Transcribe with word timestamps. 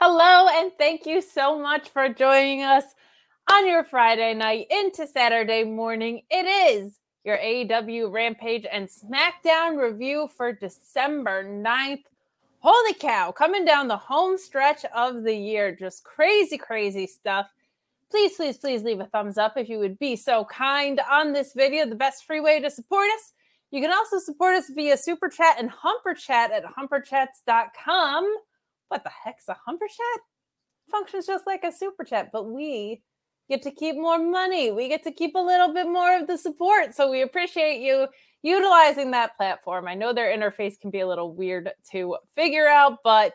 Hello, 0.00 0.48
and 0.50 0.72
thank 0.76 1.06
you 1.06 1.22
so 1.22 1.56
much 1.56 1.88
for 1.88 2.08
joining 2.08 2.64
us 2.64 2.82
on 3.48 3.64
your 3.64 3.84
Friday 3.84 4.34
night 4.34 4.66
into 4.68 5.06
Saturday 5.06 5.62
morning. 5.62 6.22
It 6.30 6.46
is 6.46 6.98
your 7.22 7.38
AEW 7.38 8.12
Rampage 8.12 8.66
and 8.70 8.88
SmackDown 8.88 9.80
review 9.80 10.28
for 10.36 10.52
December 10.52 11.44
9th. 11.44 12.02
Holy 12.58 12.94
cow, 12.94 13.30
coming 13.30 13.64
down 13.64 13.86
the 13.86 13.96
home 13.96 14.36
stretch 14.36 14.84
of 14.86 15.22
the 15.22 15.34
year. 15.34 15.76
Just 15.76 16.02
crazy, 16.02 16.58
crazy 16.58 17.06
stuff. 17.06 17.46
Please, 18.10 18.34
please, 18.34 18.58
please 18.58 18.82
leave 18.82 18.98
a 18.98 19.06
thumbs 19.06 19.38
up 19.38 19.56
if 19.56 19.68
you 19.68 19.78
would 19.78 20.00
be 20.00 20.16
so 20.16 20.44
kind 20.46 21.00
on 21.08 21.32
this 21.32 21.52
video. 21.54 21.86
The 21.86 21.94
best 21.94 22.24
free 22.24 22.40
way 22.40 22.60
to 22.60 22.68
support 22.68 23.06
us. 23.14 23.32
You 23.70 23.80
can 23.80 23.92
also 23.92 24.18
support 24.18 24.56
us 24.56 24.70
via 24.74 24.96
Super 24.96 25.28
Chat 25.28 25.54
and 25.60 25.70
Humper 25.70 26.14
Chat 26.14 26.50
at 26.50 26.64
humperchats.com. 26.64 28.34
What 28.88 29.04
the 29.04 29.10
heck's 29.10 29.48
a 29.48 29.56
Humper 29.66 29.86
Chat? 29.86 30.20
Functions 30.90 31.26
just 31.26 31.46
like 31.46 31.64
a 31.64 31.72
Super 31.72 32.04
Chat, 32.04 32.30
but 32.32 32.44
we 32.44 33.02
get 33.48 33.62
to 33.62 33.70
keep 33.70 33.96
more 33.96 34.18
money. 34.18 34.70
We 34.70 34.88
get 34.88 35.02
to 35.04 35.12
keep 35.12 35.34
a 35.34 35.38
little 35.38 35.72
bit 35.72 35.86
more 35.86 36.16
of 36.18 36.26
the 36.26 36.38
support. 36.38 36.94
So 36.94 37.10
we 37.10 37.22
appreciate 37.22 37.80
you 37.80 38.06
utilizing 38.42 39.10
that 39.10 39.36
platform. 39.36 39.88
I 39.88 39.94
know 39.94 40.12
their 40.12 40.36
interface 40.36 40.78
can 40.78 40.90
be 40.90 41.00
a 41.00 41.06
little 41.06 41.32
weird 41.32 41.70
to 41.92 42.16
figure 42.34 42.68
out, 42.68 42.98
but 43.02 43.34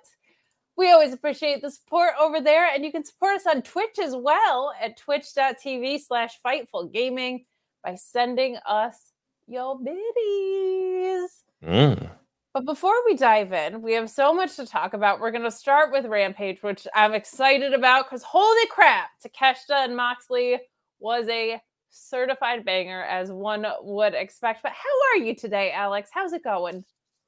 we 0.77 0.91
always 0.91 1.13
appreciate 1.13 1.61
the 1.61 1.71
support 1.71 2.11
over 2.19 2.39
there. 2.39 2.73
And 2.73 2.85
you 2.85 2.91
can 2.91 3.03
support 3.03 3.35
us 3.35 3.45
on 3.45 3.61
Twitch 3.61 3.99
as 4.01 4.15
well 4.15 4.73
at 4.81 4.97
twitch.tv 4.97 5.99
slash 5.99 6.39
fightful 6.45 6.91
gaming 6.91 7.45
by 7.83 7.95
sending 7.95 8.57
us 8.65 9.11
your 9.47 9.77
biddies. 9.79 11.43
Mm. 11.63 12.09
But 12.53 12.65
before 12.65 12.95
we 13.05 13.15
dive 13.15 13.53
in, 13.53 13.81
we 13.81 13.93
have 13.93 14.09
so 14.09 14.33
much 14.33 14.55
to 14.55 14.65
talk 14.65 14.93
about. 14.93 15.19
We're 15.19 15.31
going 15.31 15.43
to 15.43 15.51
start 15.51 15.91
with 15.91 16.05
Rampage, 16.05 16.63
which 16.63 16.87
I'm 16.95 17.13
excited 17.13 17.73
about 17.73 18.05
because 18.05 18.23
holy 18.23 18.65
crap, 18.71 19.09
Takeshita 19.23 19.85
and 19.85 19.95
Moxley 19.95 20.59
was 20.99 21.27
a 21.27 21.61
certified 21.91 22.65
banger 22.65 23.03
as 23.03 23.31
one 23.31 23.65
would 23.81 24.15
expect. 24.15 24.63
But 24.63 24.71
how 24.71 24.89
are 25.13 25.23
you 25.23 25.35
today, 25.35 25.71
Alex? 25.71 26.09
How's 26.11 26.33
it 26.33 26.43
going? 26.43 26.83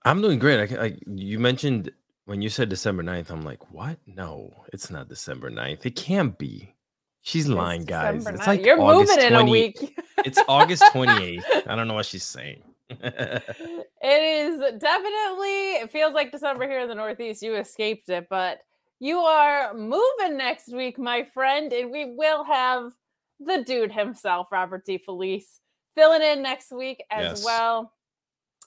I'm 0.05 0.21
doing 0.21 0.39
great. 0.39 0.71
I, 0.71 0.85
I, 0.85 0.97
you 1.05 1.37
mentioned 1.37 1.91
when 2.25 2.41
you 2.41 2.49
said 2.49 2.69
December 2.69 3.03
9th, 3.03 3.29
I'm 3.29 3.43
like, 3.43 3.71
what? 3.71 3.97
No, 4.07 4.51
it's 4.73 4.89
not 4.89 5.07
December 5.07 5.51
9th. 5.51 5.85
It 5.85 5.95
can't 5.95 6.37
be. 6.37 6.73
She's 7.21 7.47
lying, 7.47 7.85
guys. 7.85 8.25
It's 8.25 8.47
like 8.47 8.65
You're 8.65 8.81
August 8.81 9.15
moving 9.15 9.33
in 9.33 9.35
a 9.35 9.45
week. 9.45 9.99
It's 10.25 10.39
August 10.47 10.83
28th. 10.93 11.67
I 11.67 11.75
don't 11.75 11.87
know 11.87 11.93
what 11.93 12.07
she's 12.07 12.23
saying. 12.23 12.63
it 13.01 13.87
is 14.03 14.59
definitely 14.79 15.73
it 15.81 15.91
feels 15.91 16.13
like 16.13 16.31
december 16.31 16.67
here 16.67 16.79
in 16.81 16.89
the 16.89 16.95
northeast 16.95 17.41
you 17.41 17.55
escaped 17.55 18.09
it 18.09 18.27
but 18.29 18.59
you 18.99 19.17
are 19.19 19.73
moving 19.73 20.37
next 20.37 20.69
week 20.73 20.97
my 20.99 21.23
friend 21.23 21.71
and 21.73 21.91
we 21.91 22.13
will 22.15 22.43
have 22.43 22.91
the 23.39 23.63
dude 23.63 23.91
himself 23.91 24.47
Robert 24.51 24.85
DeFelice 24.85 25.59
filling 25.95 26.21
in 26.21 26.41
next 26.41 26.71
week 26.71 27.03
as 27.09 27.23
Yes. 27.23 27.45
well 27.45 27.91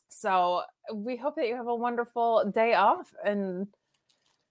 so 0.09 0.63
we 0.93 1.17
hope 1.17 1.37
that 1.37 1.49
you 1.49 1.57
have 1.57 1.67
a 1.67 1.75
wonderful 1.75 2.51
day 2.55 2.75
off 2.75 3.13
and 3.25 3.67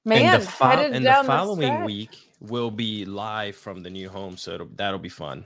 man 0.06 0.36
and 0.36 0.42
the, 0.44 0.48
fo- 0.48 0.66
and 0.66 1.06
the 1.06 1.24
following 1.26 1.68
stretch. 1.68 1.86
week 1.86 2.30
will 2.42 2.72
be 2.72 3.06
live 3.06 3.56
from 3.56 3.82
the 3.82 3.90
new 3.90 4.10
home, 4.10 4.36
so 4.36 4.54
it'll, 4.56 4.68
that'll 4.76 5.00
be 5.00 5.08
fun. 5.10 5.46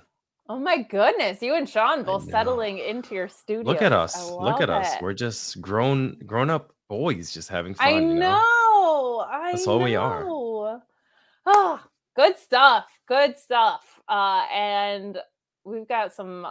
Oh 0.49 0.59
my 0.59 0.81
goodness 0.83 1.41
you 1.41 1.55
and 1.55 1.69
sean 1.69 2.03
both 2.03 2.29
settling 2.29 2.79
into 2.79 3.15
your 3.15 3.27
studio 3.27 3.63
Look 3.63 3.81
at 3.81 3.93
us! 3.93 4.29
Look 4.29 4.61
at 4.61 4.69
love 4.69 4.83
us! 4.83 4.95
it. 4.95 5.01
We're 5.01 5.13
just 5.13 5.61
grown, 5.61 6.17
grown 6.25 6.49
up 6.49 6.73
boys, 6.89 7.33
just 7.33 7.49
having 7.49 7.73
fun. 7.73 7.87
I 7.87 7.99
you 7.99 8.13
know. 8.13 9.25
I 9.29 9.51
That's 9.51 9.67
all 9.67 9.79
we 9.79 9.95
are. 9.95 10.23
know. 10.23 10.81
Oh, 11.45 11.83
good 12.15 12.37
stuff. 12.37 12.85
Good 13.07 13.37
stuff. 13.37 13.81
Uh, 14.07 14.45
and 14.53 15.17
we've 15.63 15.87
got 15.87 16.13
some 16.13 16.47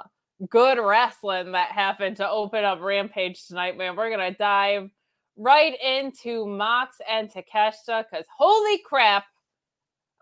good 0.49 0.79
wrestling 0.79 1.53
that 1.53 1.73
happened 1.73 2.17
to 2.17 2.29
open 2.29 2.65
up 2.65 2.81
Rampage 2.81 3.47
tonight, 3.47 3.77
man. 3.77 3.97
We're 3.97 4.11
gonna 4.11 4.35
dive 4.35 4.91
right 5.37 5.75
into 5.83 6.47
Mox 6.47 6.99
and 7.09 7.31
Takeshita 7.31 8.05
because 8.11 8.27
holy 8.37 8.79
crap, 8.79 9.25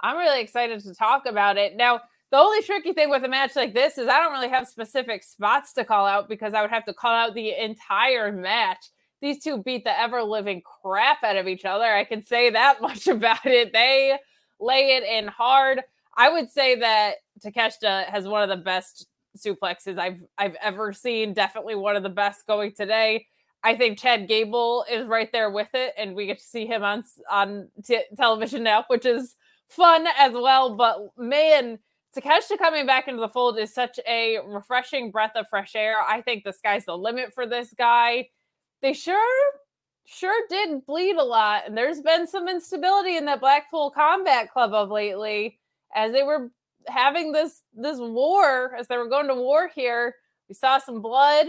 I'm 0.00 0.16
really 0.16 0.40
excited 0.40 0.80
to 0.80 0.94
talk 0.94 1.26
about 1.26 1.56
it. 1.56 1.76
Now, 1.76 2.00
the 2.34 2.40
only 2.40 2.62
tricky 2.62 2.92
thing 2.92 3.10
with 3.10 3.22
a 3.22 3.28
match 3.28 3.54
like 3.54 3.74
this 3.74 3.96
is 3.96 4.08
I 4.08 4.18
don't 4.18 4.32
really 4.32 4.48
have 4.48 4.66
specific 4.66 5.22
spots 5.22 5.72
to 5.74 5.84
call 5.84 6.04
out 6.04 6.28
because 6.28 6.52
I 6.52 6.62
would 6.62 6.70
have 6.72 6.84
to 6.86 6.92
call 6.92 7.12
out 7.12 7.32
the 7.32 7.52
entire 7.62 8.32
match 8.32 8.86
these 9.20 9.40
two 9.40 9.62
beat 9.62 9.84
the 9.84 9.96
ever 9.96 10.20
living 10.20 10.60
crap 10.82 11.22
out 11.22 11.36
of 11.36 11.46
each 11.46 11.64
other. 11.64 11.84
I 11.84 12.02
can 12.02 12.24
say 12.24 12.50
that 12.50 12.82
much 12.82 13.06
about 13.06 13.46
it. 13.46 13.72
They 13.72 14.18
lay 14.58 14.96
it 14.96 15.04
in 15.04 15.28
hard. 15.28 15.80
I 16.16 16.28
would 16.28 16.50
say 16.50 16.74
that 16.80 17.18
Takeshita 17.40 18.06
has 18.06 18.26
one 18.26 18.42
of 18.42 18.48
the 18.48 18.64
best 18.64 19.06
suplexes 19.38 19.96
I've 19.96 20.24
I've 20.36 20.56
ever 20.60 20.92
seen. 20.92 21.34
Definitely 21.34 21.76
one 21.76 21.94
of 21.94 22.02
the 22.02 22.08
best 22.08 22.48
going 22.48 22.72
today. 22.72 23.28
I 23.62 23.76
think 23.76 23.96
Chad 23.96 24.26
Gable 24.26 24.84
is 24.90 25.06
right 25.06 25.30
there 25.30 25.52
with 25.52 25.70
it, 25.72 25.94
and 25.96 26.16
we 26.16 26.26
get 26.26 26.38
to 26.40 26.44
see 26.44 26.66
him 26.66 26.82
on 26.82 27.04
on 27.30 27.68
t- 27.84 28.02
television 28.16 28.64
now, 28.64 28.86
which 28.88 29.06
is 29.06 29.36
fun 29.68 30.08
as 30.18 30.32
well. 30.32 30.74
But 30.74 30.98
man, 31.16 31.78
Takeshita 32.14 32.58
coming 32.58 32.86
back 32.86 33.08
into 33.08 33.20
the 33.20 33.28
fold 33.28 33.58
is 33.58 33.72
such 33.72 33.98
a 34.06 34.38
refreshing 34.46 35.10
breath 35.10 35.32
of 35.34 35.48
fresh 35.48 35.74
air. 35.74 35.96
I 36.00 36.22
think 36.22 36.44
the 36.44 36.52
sky's 36.52 36.84
the 36.84 36.96
limit 36.96 37.34
for 37.34 37.46
this 37.46 37.74
guy. 37.76 38.28
They 38.82 38.92
sure 38.92 39.52
sure 40.06 40.46
did 40.50 40.84
bleed 40.84 41.16
a 41.16 41.24
lot 41.24 41.62
and 41.66 41.74
there's 41.74 42.02
been 42.02 42.26
some 42.26 42.46
instability 42.46 43.16
in 43.16 43.24
that 43.24 43.40
blackpool 43.40 43.90
combat 43.90 44.52
club 44.52 44.74
of 44.74 44.90
lately 44.90 45.58
as 45.94 46.12
they 46.12 46.22
were 46.22 46.50
having 46.88 47.32
this 47.32 47.62
this 47.72 47.98
war 47.98 48.74
as 48.78 48.86
they 48.86 48.98
were 48.98 49.08
going 49.08 49.28
to 49.28 49.34
war 49.34 49.70
here. 49.74 50.14
We 50.46 50.54
saw 50.54 50.76
some 50.78 51.00
blood. 51.00 51.46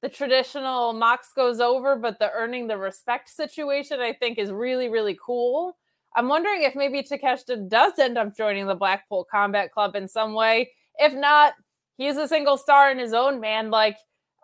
The 0.00 0.08
traditional 0.08 0.94
mox 0.94 1.28
goes 1.36 1.60
over 1.60 1.94
but 1.94 2.18
the 2.18 2.32
earning 2.32 2.66
the 2.66 2.78
respect 2.78 3.28
situation 3.28 4.00
i 4.00 4.14
think 4.14 4.38
is 4.38 4.50
really 4.50 4.88
really 4.88 5.18
cool 5.22 5.76
i'm 6.16 6.28
wondering 6.28 6.62
if 6.62 6.74
maybe 6.74 7.02
takeshita 7.02 7.68
does 7.68 7.98
end 7.98 8.18
up 8.18 8.36
joining 8.36 8.66
the 8.66 8.74
blackpool 8.74 9.26
combat 9.30 9.72
club 9.72 9.94
in 9.96 10.08
some 10.08 10.34
way 10.34 10.70
if 10.98 11.12
not 11.14 11.54
he's 11.96 12.16
a 12.16 12.28
single 12.28 12.56
star 12.56 12.90
in 12.90 12.98
his 12.98 13.12
own 13.12 13.40
man 13.40 13.70
like 13.70 13.96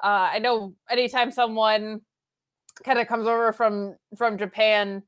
uh, 0.03 0.31
i 0.33 0.39
know 0.39 0.75
anytime 0.91 1.31
someone 1.31 2.01
kind 2.85 2.99
of 2.99 3.07
comes 3.07 3.27
over 3.27 3.53
from 3.53 3.97
from 4.17 4.39
Japan, 4.39 5.03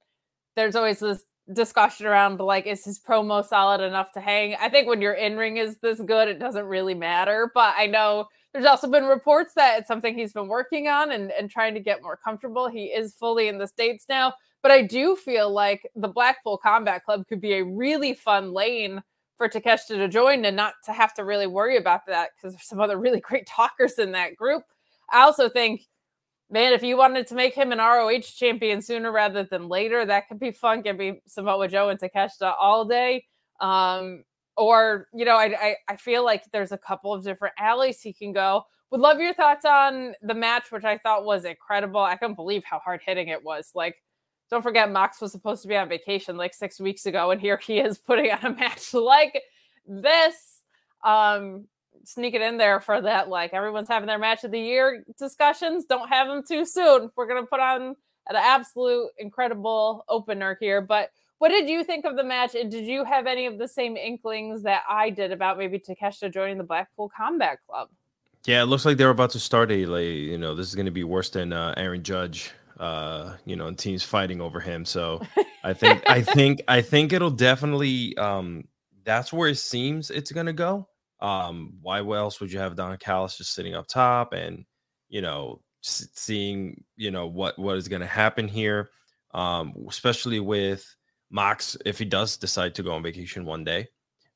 there's 0.56 0.76
always 0.76 1.00
this 1.00 1.24
discussion 1.52 2.06
around 2.06 2.38
like 2.40 2.66
is 2.66 2.84
his 2.84 3.00
promo 3.00 3.44
solid 3.44 3.80
enough 3.80 4.12
to 4.12 4.20
hang? 4.20 4.56
I 4.60 4.68
think 4.68 4.86
when 4.86 5.02
your 5.02 5.14
in 5.14 5.36
ring 5.36 5.56
is 5.56 5.78
this 5.78 6.00
good, 6.00 6.28
it 6.28 6.38
doesn't 6.38 6.66
really 6.66 6.94
matter. 6.94 7.50
But 7.54 7.74
I 7.76 7.86
know 7.86 8.26
there's 8.52 8.66
also 8.66 8.88
been 8.88 9.04
reports 9.04 9.52
that 9.56 9.78
it's 9.78 9.88
something 9.88 10.14
he's 10.14 10.32
been 10.32 10.48
working 10.48 10.88
on 10.88 11.12
and, 11.12 11.30
and 11.32 11.50
trying 11.50 11.74
to 11.74 11.80
get 11.80 12.02
more 12.02 12.16
comfortable. 12.16 12.68
He 12.68 12.86
is 12.86 13.14
fully 13.14 13.48
in 13.48 13.58
the 13.58 13.66
States 13.66 14.06
now. 14.08 14.34
But 14.62 14.72
I 14.72 14.82
do 14.82 15.14
feel 15.16 15.50
like 15.50 15.88
the 15.94 16.08
Blackpool 16.08 16.58
Combat 16.58 17.04
Club 17.04 17.26
could 17.28 17.40
be 17.40 17.54
a 17.54 17.64
really 17.64 18.14
fun 18.14 18.52
lane 18.52 19.02
for 19.36 19.48
Takeshita 19.48 19.96
to 19.96 20.08
join 20.08 20.44
and 20.44 20.56
not 20.56 20.74
to 20.84 20.92
have 20.92 21.14
to 21.14 21.24
really 21.24 21.46
worry 21.46 21.76
about 21.76 22.06
that 22.06 22.30
because 22.36 22.54
there's 22.54 22.68
some 22.68 22.80
other 22.80 22.98
really 22.98 23.20
great 23.20 23.46
talkers 23.46 23.98
in 23.98 24.12
that 24.12 24.36
group. 24.36 24.64
I 25.10 25.22
also 25.22 25.48
think, 25.48 25.82
man, 26.50 26.72
if 26.72 26.82
you 26.82 26.96
wanted 26.96 27.26
to 27.28 27.34
make 27.34 27.54
him 27.54 27.72
an 27.72 27.78
ROH 27.78 28.20
champion 28.20 28.82
sooner 28.82 29.12
rather 29.12 29.44
than 29.44 29.68
later, 29.68 30.04
that 30.04 30.28
could 30.28 30.40
be 30.40 30.50
fun. 30.50 30.82
Could 30.82 30.98
be 30.98 31.22
Samoa 31.26 31.68
Joe 31.68 31.88
and 31.88 32.00
Takeshita 32.00 32.54
all 32.58 32.84
day. 32.84 33.24
Um, 33.60 34.24
or, 34.56 35.06
you 35.14 35.24
know, 35.24 35.36
I, 35.36 35.54
I, 35.60 35.76
I 35.88 35.96
feel 35.96 36.24
like 36.24 36.50
there's 36.50 36.72
a 36.72 36.78
couple 36.78 37.14
of 37.14 37.22
different 37.22 37.54
alleys 37.58 38.00
he 38.00 38.12
can 38.12 38.32
go. 38.32 38.64
Would 38.90 39.00
love 39.00 39.20
your 39.20 39.34
thoughts 39.34 39.64
on 39.64 40.14
the 40.22 40.34
match, 40.34 40.72
which 40.72 40.84
I 40.84 40.98
thought 40.98 41.24
was 41.24 41.44
incredible. 41.44 42.00
I 42.00 42.16
couldn't 42.16 42.34
believe 42.34 42.64
how 42.64 42.80
hard 42.80 43.00
hitting 43.04 43.28
it 43.28 43.44
was. 43.44 43.70
Like, 43.74 43.96
don't 44.50 44.62
forget, 44.62 44.90
Mox 44.90 45.20
was 45.20 45.32
supposed 45.32 45.62
to 45.62 45.68
be 45.68 45.76
on 45.76 45.88
vacation 45.88 46.36
like 46.36 46.54
six 46.54 46.80
weeks 46.80 47.06
ago, 47.06 47.30
and 47.30 47.40
here 47.40 47.58
he 47.58 47.78
is 47.78 47.98
putting 47.98 48.30
on 48.30 48.44
a 48.44 48.50
match 48.56 48.94
like 48.94 49.42
this. 49.86 50.62
Um, 51.04 51.66
sneak 52.04 52.34
it 52.34 52.40
in 52.40 52.56
there 52.56 52.80
for 52.80 53.00
that. 53.00 53.28
Like 53.28 53.52
everyone's 53.52 53.88
having 53.88 54.06
their 54.06 54.18
match 54.18 54.44
of 54.44 54.50
the 54.50 54.60
year 54.60 55.04
discussions. 55.18 55.84
Don't 55.84 56.08
have 56.08 56.28
them 56.28 56.42
too 56.46 56.64
soon. 56.64 57.10
We're 57.16 57.26
gonna 57.26 57.46
put 57.46 57.60
on 57.60 57.96
an 58.28 58.36
absolute 58.36 59.10
incredible 59.18 60.04
opener 60.08 60.56
here. 60.60 60.80
But 60.80 61.10
what 61.38 61.50
did 61.50 61.68
you 61.68 61.84
think 61.84 62.04
of 62.04 62.16
the 62.16 62.24
match? 62.24 62.54
And 62.54 62.70
did 62.70 62.84
you 62.84 63.04
have 63.04 63.26
any 63.26 63.46
of 63.46 63.58
the 63.58 63.68
same 63.68 63.96
inklings 63.96 64.62
that 64.62 64.82
I 64.88 65.10
did 65.10 65.32
about 65.32 65.56
maybe 65.56 65.78
Takeshita 65.78 66.32
joining 66.32 66.58
the 66.58 66.64
Blackpool 66.64 67.10
Combat 67.16 67.58
Club? 67.66 67.88
Yeah, 68.44 68.62
it 68.62 68.66
looks 68.66 68.84
like 68.84 68.96
they're 68.96 69.10
about 69.10 69.30
to 69.30 69.40
start 69.40 69.70
a 69.70 69.86
like, 69.86 70.04
you 70.04 70.38
know, 70.38 70.54
this 70.54 70.68
is 70.68 70.74
going 70.74 70.86
to 70.86 70.92
be 70.92 71.04
worse 71.04 71.30
than 71.30 71.52
uh, 71.52 71.74
Aaron 71.76 72.02
Judge 72.02 72.52
uh, 72.78 73.36
you 73.44 73.56
know, 73.56 73.66
and 73.66 73.78
teams 73.78 74.02
fighting 74.02 74.40
over 74.40 74.60
him. 74.60 74.84
So 74.84 75.20
I 75.64 75.72
think 75.72 76.08
I 76.08 76.22
think 76.34 76.62
I 76.68 76.80
think 76.80 77.12
it'll 77.12 77.30
definitely 77.30 78.16
um 78.16 78.64
that's 79.04 79.32
where 79.32 79.48
it 79.48 79.56
seems 79.56 80.10
it's 80.10 80.32
gonna 80.32 80.52
go. 80.52 80.88
Um, 81.20 81.74
why 81.82 81.98
else 81.98 82.40
would 82.40 82.52
you 82.52 82.60
have 82.60 82.76
Don 82.76 82.96
Callis 82.98 83.36
just 83.36 83.54
sitting 83.54 83.74
up 83.74 83.88
top 83.88 84.32
and 84.32 84.64
you 85.08 85.20
know 85.20 85.60
seeing 85.82 86.84
you 86.96 87.10
know 87.10 87.26
what 87.26 87.58
what 87.58 87.76
is 87.76 87.88
gonna 87.88 88.06
happen 88.06 88.46
here, 88.46 88.90
um, 89.34 89.74
especially 89.88 90.40
with 90.40 90.94
Mox 91.30 91.76
if 91.84 91.98
he 91.98 92.04
does 92.04 92.36
decide 92.36 92.74
to 92.76 92.82
go 92.82 92.92
on 92.92 93.02
vacation 93.02 93.44
one 93.44 93.64
day. 93.64 93.88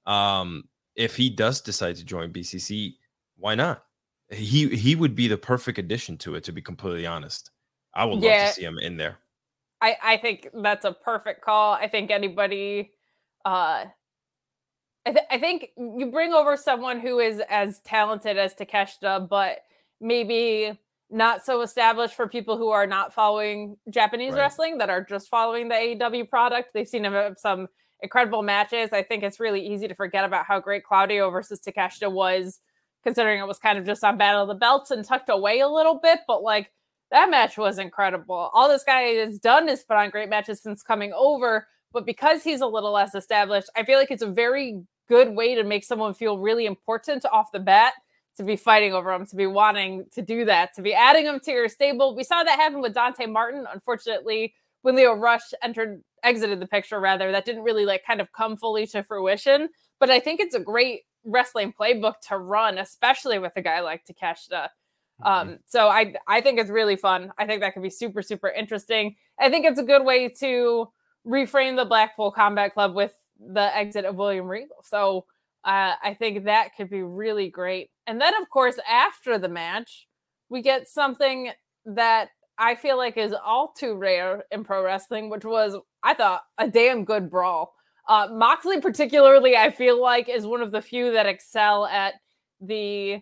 Um, 0.07 0.65
if 0.97 1.15
he 1.15 1.31
does 1.31 1.61
decide 1.61 1.97
to 1.97 2.05
join 2.05 2.33
BCC, 2.33 2.95
why 3.37 3.55
not? 3.55 3.85
He 4.31 4.75
he 4.75 4.97
would 4.97 5.15
be 5.15 5.29
the 5.29 5.39
perfect 5.39 5.79
addition 5.79 6.19
to 6.19 6.35
it. 6.35 6.45
To 6.45 6.53
be 6.53 6.61
completely 6.61 7.07
honest. 7.07 7.52
I 7.95 8.05
would 8.05 8.21
love 8.21 8.23
to 8.23 8.53
see 8.53 8.63
him 8.63 8.79
in 8.79 8.97
there. 8.97 9.19
I, 9.81 9.97
I 10.03 10.17
think 10.17 10.49
that's 10.55 10.85
a 10.85 10.93
perfect 10.93 11.43
call. 11.43 11.73
I 11.73 11.89
think 11.89 12.11
anybody, 12.11 12.93
uh, 13.45 13.87
I, 15.05 15.11
th- 15.11 15.27
I 15.31 15.39
think 15.39 15.71
you 15.77 16.07
bring 16.13 16.33
over 16.33 16.57
someone 16.57 17.01
who 17.01 17.19
is 17.19 17.43
as 17.51 17.81
talented 17.81 18.39
as 18.39 18.55
Takeshita, 18.55 19.29
but 19.29 19.59
maybe 20.01 20.79
not 21.11 21.45
so 21.45 21.61
established 21.61 22.15
for 22.15 22.29
people 22.29 22.57
who 22.57 22.69
are 22.71 22.87
not 22.87 23.13
following 23.13 23.77
Japanese 23.91 24.33
right. 24.33 24.41
wrestling 24.41 24.79
that 24.79 24.89
are 24.89 25.05
just 25.05 25.29
following 25.29 25.69
the 25.69 25.75
AEW 25.75 26.31
product. 26.31 26.73
They've 26.73 26.89
seen 26.89 27.05
him 27.05 27.13
have 27.13 27.37
some 27.37 27.69
incredible 28.01 28.43
matches. 28.43 28.91
I 28.93 29.03
think 29.03 29.23
it's 29.23 29.41
really 29.41 29.67
easy 29.67 29.89
to 29.89 29.95
forget 29.95 30.25
about 30.25 30.47
how 30.47 30.61
great 30.61 30.85
Claudio 30.85 31.31
versus 31.31 31.61
Takeshita 31.61 32.11
was, 32.11 32.61
considering 33.03 33.41
it 33.41 33.47
was 33.47 33.59
kind 33.59 33.79
of 33.79 33.85
just 33.85 34.05
on 34.05 34.17
Battle 34.17 34.43
of 34.43 34.49
the 34.49 34.55
Belts 34.55 34.91
and 34.91 35.05
tucked 35.05 35.29
away 35.29 35.61
a 35.61 35.69
little 35.69 35.99
bit. 36.03 36.21
But 36.27 36.43
like 36.43 36.71
that 37.13 37.31
match 37.31 37.57
was 37.57 37.79
incredible. 37.79 38.51
All 38.53 38.69
this 38.69 38.85
guy 38.85 39.03
has 39.03 39.39
done 39.39 39.69
is 39.69 39.85
put 39.85 39.97
on 39.97 40.11
great 40.11 40.29
matches 40.29 40.61
since 40.61 40.83
coming 40.83 41.13
over, 41.15 41.69
but 41.93 42.07
because 42.07 42.43
he's 42.43 42.63
a 42.63 42.67
little 42.67 42.93
less 42.93 43.15
established, 43.15 43.71
I 43.77 43.85
feel 43.85 43.99
like 43.99 44.11
it's 44.11 44.23
a 44.23 44.31
very 44.31 44.83
good 45.09 45.37
way 45.37 45.55
to 45.55 45.63
make 45.63 45.85
someone 45.85 46.15
feel 46.15 46.39
really 46.39 46.67
important 46.67 47.25
off 47.31 47.53
the 47.53 47.61
bat 47.61 47.93
to 48.39 48.45
be 48.45 48.57
fighting 48.57 48.95
over 48.95 49.13
him, 49.13 49.27
to 49.27 49.37
be 49.37 49.47
wanting 49.47 50.07
to 50.15 50.23
do 50.23 50.47
that, 50.47 50.75
to 50.75 50.81
be 50.81 50.95
adding 50.95 51.27
him 51.27 51.39
to 51.41 51.53
your 51.53 51.69
stable. 51.69 52.17
We 52.17 52.25
saw 52.25 52.43
that 52.43 52.59
happen 52.59 52.81
with 52.81 52.95
Dante 52.95 53.27
Martin. 53.27 53.67
Unfortunately, 53.71 54.55
when 54.81 54.97
Lio 54.97 55.13
Rush 55.13 55.53
entered, 55.63 56.03
exited 56.23 56.61
the 56.61 56.67
picture, 56.67 56.99
rather, 56.99 57.31
that 57.31 57.45
didn't 57.45 57.63
really 57.63 57.85
like 57.85 58.07
kind 58.07 58.23
of 58.23 58.33
come 58.33 58.57
fully 58.57 58.87
to 58.87 59.03
fruition. 59.03 59.69
But 60.01 60.09
I 60.09 60.19
think 60.19 60.41
it's 60.41 60.55
a 60.55 60.61
great 60.61 61.03
wrestling 61.25 61.75
playbook 61.79 62.15
to 62.29 62.39
run, 62.39 62.79
especially 62.79 63.39
with 63.39 63.53
a 63.57 63.63
guy 63.63 63.81
like 63.81 64.07
Takeshita. 64.07 64.69
Mm-hmm. 65.21 65.51
Um, 65.51 65.59
so 65.67 65.89
I 65.89 66.15
I 66.27 66.41
think 66.41 66.59
it's 66.59 66.71
really 66.71 66.97
fun. 66.97 67.33
I 67.39 67.47
think 67.47 67.61
that 67.61 67.75
could 67.75 67.83
be 67.83 67.91
super 67.91 68.23
super 68.23 68.49
interesting. 68.49 69.17
I 69.41 69.51
think 69.51 69.67
it's 69.67 69.81
a 69.81 69.85
good 69.85 70.05
way 70.05 70.29
to 70.41 70.89
reframe 71.27 71.77
the 71.77 71.85
Blackpool 71.85 72.31
Combat 72.33 72.75
Club 72.75 72.95
with 72.95 73.15
the 73.39 73.77
exit 73.77 74.05
of 74.05 74.17
William 74.17 74.47
Regal. 74.47 74.83
So 74.85 75.27
uh, 75.65 75.95
I 76.03 76.15
think 76.19 76.45
that 76.45 76.71
could 76.77 76.91
be 76.91 77.03
really 77.03 77.49
great. 77.49 77.91
And 78.07 78.21
then 78.21 78.35
of 78.41 78.49
course 78.51 78.79
after 78.89 79.39
the 79.39 79.49
match, 79.49 80.09
we 80.49 80.63
get 80.63 80.89
something 80.89 81.51
that 81.87 82.29
I 82.59 82.75
feel 82.75 82.97
like 82.97 83.17
is 83.17 83.35
all 83.45 83.73
too 83.77 83.95
rare 83.95 84.45
in 84.51 84.65
pro 84.65 84.85
wrestling, 84.85 85.31
which 85.31 85.45
was 85.45 85.77
I 86.03 86.15
thought 86.15 86.43
a 86.59 86.69
damn 86.69 87.05
good 87.05 87.31
brawl. 87.31 87.75
Uh, 88.09 88.29
Moxley 88.33 88.81
particularly, 88.81 89.57
I 89.57 89.71
feel 89.71 90.01
like 90.01 90.29
is 90.29 90.47
one 90.47 90.61
of 90.61 90.73
the 90.73 90.83
few 90.83 91.13
that 91.13 91.27
excel 91.27 91.87
at 91.87 92.15
the 92.61 93.21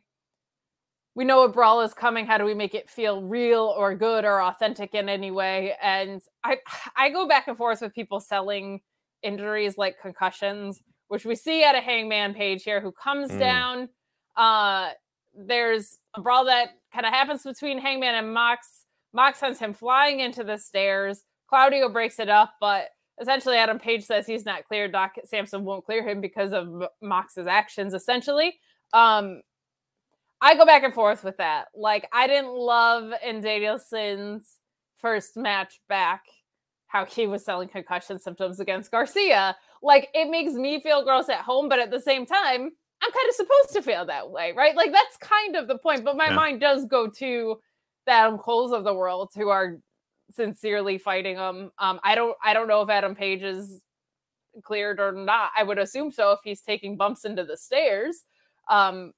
we 1.15 1.25
know 1.25 1.45
a 1.45 1.49
brawl 1.49 1.81
is 1.81 1.93
coming. 1.93 2.27
How 2.27 2.39
do 2.39 2.45
we 2.45 2.55
make 2.55 2.75
it 2.75 2.89
feel 2.89 3.23
real 3.23 3.75
or 3.77 3.95
good 3.95 4.25
or 4.25 4.43
authentic 4.43 4.95
in 4.95 5.09
any 5.09 5.31
way? 5.31 5.75
And 5.83 6.23
I 6.45 6.59
I 6.97 7.11
go 7.11 7.27
back 7.27 7.49
and 7.49 7.57
forth 7.57 7.81
with 7.81 7.95
people 7.95 8.21
selling 8.21 8.81
injuries 9.23 9.77
like 9.77 10.01
concussions, 10.01 10.81
which 11.09 11.25
we 11.25 11.35
see 11.35 11.65
at 11.65 11.75
a 11.75 11.81
hangman 11.81 12.35
page 12.35 12.63
here 12.63 12.81
who 12.81 12.93
comes 12.93 13.31
mm. 13.31 13.39
down. 13.39 13.89
Uh 14.37 14.91
there's 15.35 15.99
a 16.15 16.21
brawl 16.21 16.45
that 16.47 16.71
kind 16.93 17.07
of 17.07 17.13
happens 17.13 17.43
between 17.45 17.79
Hangman 17.79 18.17
and 18.17 18.35
Mox. 18.35 18.85
Mox 19.13 19.39
sends 19.39 19.59
him 19.59 19.73
flying 19.73 20.21
into 20.21 20.43
the 20.43 20.57
stairs. 20.57 21.23
Claudio 21.49 21.89
breaks 21.89 22.19
it 22.19 22.29
up, 22.29 22.55
but 22.61 22.89
essentially 23.21 23.57
Adam 23.57 23.79
Page 23.79 24.05
says 24.05 24.27
he's 24.27 24.45
not 24.45 24.65
cleared. 24.67 24.93
Doc 24.93 25.13
Sampson 25.25 25.65
won't 25.65 25.85
clear 25.85 26.07
him 26.07 26.21
because 26.21 26.53
of 26.53 26.85
Mox's 27.03 27.47
actions, 27.47 27.95
essentially. 27.95 28.59
Um, 28.93 29.43
I 30.43 30.55
go 30.55 30.65
back 30.65 30.83
and 30.83 30.95
forth 30.95 31.23
with 31.23 31.37
that. 31.37 31.67
Like 31.75 32.09
I 32.13 32.27
didn't 32.27 32.53
love 32.53 33.13
in 33.25 33.41
Danielson's 33.41 34.59
first 34.97 35.37
match 35.37 35.81
back 35.89 36.23
how 36.87 37.05
he 37.05 37.27
was 37.27 37.45
selling 37.45 37.69
concussion 37.69 38.19
symptoms 38.19 38.59
against 38.59 38.91
Garcia. 38.91 39.57
Like 39.83 40.09
it 40.15 40.31
makes 40.31 40.53
me 40.53 40.81
feel 40.81 41.05
gross 41.05 41.29
at 41.29 41.41
home, 41.41 41.69
but 41.69 41.79
at 41.79 41.91
the 41.91 42.01
same 42.01 42.27
time, 42.27 42.71
I'm 43.03 43.13
kind 43.13 43.29
of 43.29 43.35
supposed 43.35 43.73
to 43.75 43.83
feel 43.83 44.05
that 44.07 44.31
way, 44.31 44.53
right? 44.57 44.75
Like 44.75 44.93
that's 44.93 45.17
kind 45.19 45.57
of 45.57 45.69
the 45.69 45.79
point. 45.79 46.05
But 46.05 46.17
my 46.17 46.29
yeah. 46.29 46.35
mind 46.35 46.61
does 46.61 46.85
go 46.87 47.09
to 47.09 47.61
the 48.07 48.13
Adam 48.13 48.39
Coles 48.39 48.73
of 48.73 48.85
the 48.85 48.95
world 48.95 49.31
who 49.35 49.49
are 49.49 49.79
sincerely 50.31 50.99
fighting 50.99 51.37
him. 51.37 51.71
Um, 51.79 52.01
I 52.03 52.15
don't 52.15 52.37
I 52.43 52.55
don't 52.55 52.69
know 52.69 52.83
if 52.83 52.91
Adam 52.91 53.15
Page 53.15 53.43
is 53.43 53.83
cleared 54.63 55.01
or 55.01 55.13
not. 55.13 55.51
I 55.57 55.63
would 55.63 55.79
assume 55.79 56.11
so 56.11 56.33
if 56.33 56.41
he's 56.45 56.61
taking 56.61 56.97
bumps 56.97 57.25
into 57.25 57.45
the 57.45 57.57
stairs. 57.57 58.25
Um, 58.69 59.13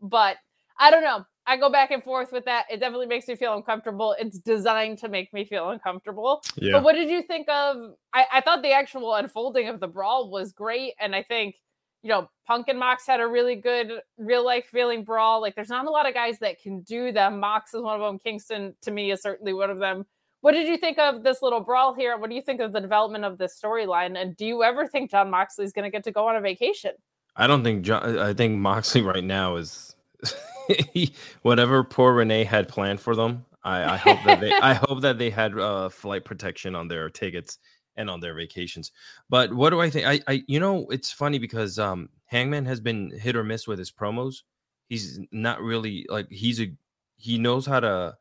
but 0.00 0.36
I 0.78 0.90
don't 0.90 1.02
know. 1.02 1.24
I 1.46 1.56
go 1.56 1.70
back 1.70 1.90
and 1.90 2.04
forth 2.04 2.30
with 2.30 2.44
that. 2.44 2.66
It 2.70 2.78
definitely 2.78 3.06
makes 3.06 3.26
me 3.26 3.34
feel 3.34 3.54
uncomfortable. 3.54 4.14
It's 4.18 4.38
designed 4.38 4.98
to 4.98 5.08
make 5.08 5.32
me 5.32 5.46
feel 5.46 5.70
uncomfortable. 5.70 6.42
Yeah. 6.56 6.72
But 6.74 6.84
what 6.84 6.92
did 6.92 7.08
you 7.08 7.22
think 7.22 7.48
of? 7.48 7.94
I, 8.12 8.26
I 8.34 8.40
thought 8.42 8.62
the 8.62 8.72
actual 8.72 9.14
unfolding 9.14 9.68
of 9.68 9.80
the 9.80 9.88
brawl 9.88 10.30
was 10.30 10.52
great. 10.52 10.92
And 11.00 11.14
I 11.14 11.22
think, 11.22 11.56
you 12.02 12.10
know, 12.10 12.28
Punk 12.46 12.68
and 12.68 12.78
Mox 12.78 13.06
had 13.06 13.20
a 13.20 13.26
really 13.26 13.56
good 13.56 13.92
real 14.18 14.44
life 14.44 14.66
feeling 14.66 15.04
brawl. 15.04 15.40
Like 15.40 15.54
there's 15.54 15.70
not 15.70 15.86
a 15.86 15.90
lot 15.90 16.06
of 16.06 16.12
guys 16.12 16.38
that 16.40 16.60
can 16.60 16.82
do 16.82 17.12
them. 17.12 17.40
Mox 17.40 17.72
is 17.72 17.80
one 17.80 17.98
of 17.98 18.06
them. 18.06 18.18
Kingston 18.18 18.74
to 18.82 18.90
me 18.90 19.10
is 19.10 19.22
certainly 19.22 19.54
one 19.54 19.70
of 19.70 19.78
them. 19.78 20.04
What 20.42 20.52
did 20.52 20.68
you 20.68 20.76
think 20.76 20.98
of 20.98 21.24
this 21.24 21.40
little 21.40 21.60
brawl 21.60 21.94
here? 21.94 22.18
What 22.18 22.28
do 22.28 22.36
you 22.36 22.42
think 22.42 22.60
of 22.60 22.72
the 22.72 22.80
development 22.80 23.24
of 23.24 23.38
this 23.38 23.58
storyline? 23.58 24.20
And 24.20 24.36
do 24.36 24.44
you 24.44 24.62
ever 24.62 24.86
think 24.86 25.10
John 25.10 25.30
Moxley 25.30 25.64
is 25.64 25.72
going 25.72 25.84
to 25.84 25.90
get 25.90 26.04
to 26.04 26.12
go 26.12 26.28
on 26.28 26.36
a 26.36 26.40
vacation? 26.42 26.92
I 27.34 27.46
don't 27.46 27.64
think 27.64 27.82
John. 27.82 28.18
I 28.18 28.34
think 28.34 28.58
Moxley 28.58 29.00
right 29.02 29.24
now 29.24 29.56
is 29.56 29.96
whatever 31.42 31.84
poor 31.84 32.14
Renee 32.14 32.44
had 32.44 32.68
planned 32.68 33.00
for 33.00 33.14
them, 33.14 33.44
I, 33.62 33.94
I 33.94 33.96
hope 33.96 34.18
that 34.24 34.40
they 34.40 34.52
I 34.52 34.74
hope 34.74 35.02
that 35.02 35.18
they 35.18 35.30
had 35.30 35.58
uh, 35.58 35.88
flight 35.88 36.24
protection 36.24 36.74
on 36.74 36.88
their 36.88 37.08
tickets 37.10 37.58
and 37.96 38.08
on 38.08 38.20
their 38.20 38.34
vacations. 38.34 38.92
But 39.28 39.52
what 39.52 39.70
do 39.70 39.80
I 39.80 39.90
think? 39.90 40.06
I, 40.06 40.20
I 40.26 40.44
you 40.46 40.60
know 40.60 40.86
it's 40.90 41.12
funny 41.12 41.38
because 41.38 41.78
um 41.78 42.08
Hangman 42.26 42.66
has 42.66 42.80
been 42.80 43.10
hit 43.10 43.36
or 43.36 43.44
miss 43.44 43.66
with 43.66 43.78
his 43.78 43.90
promos. 43.90 44.42
He's 44.88 45.20
not 45.32 45.60
really 45.60 46.06
like 46.08 46.30
he's 46.30 46.60
a 46.60 46.72
he 47.16 47.38
knows 47.38 47.66
how 47.66 47.80
to 47.80 48.16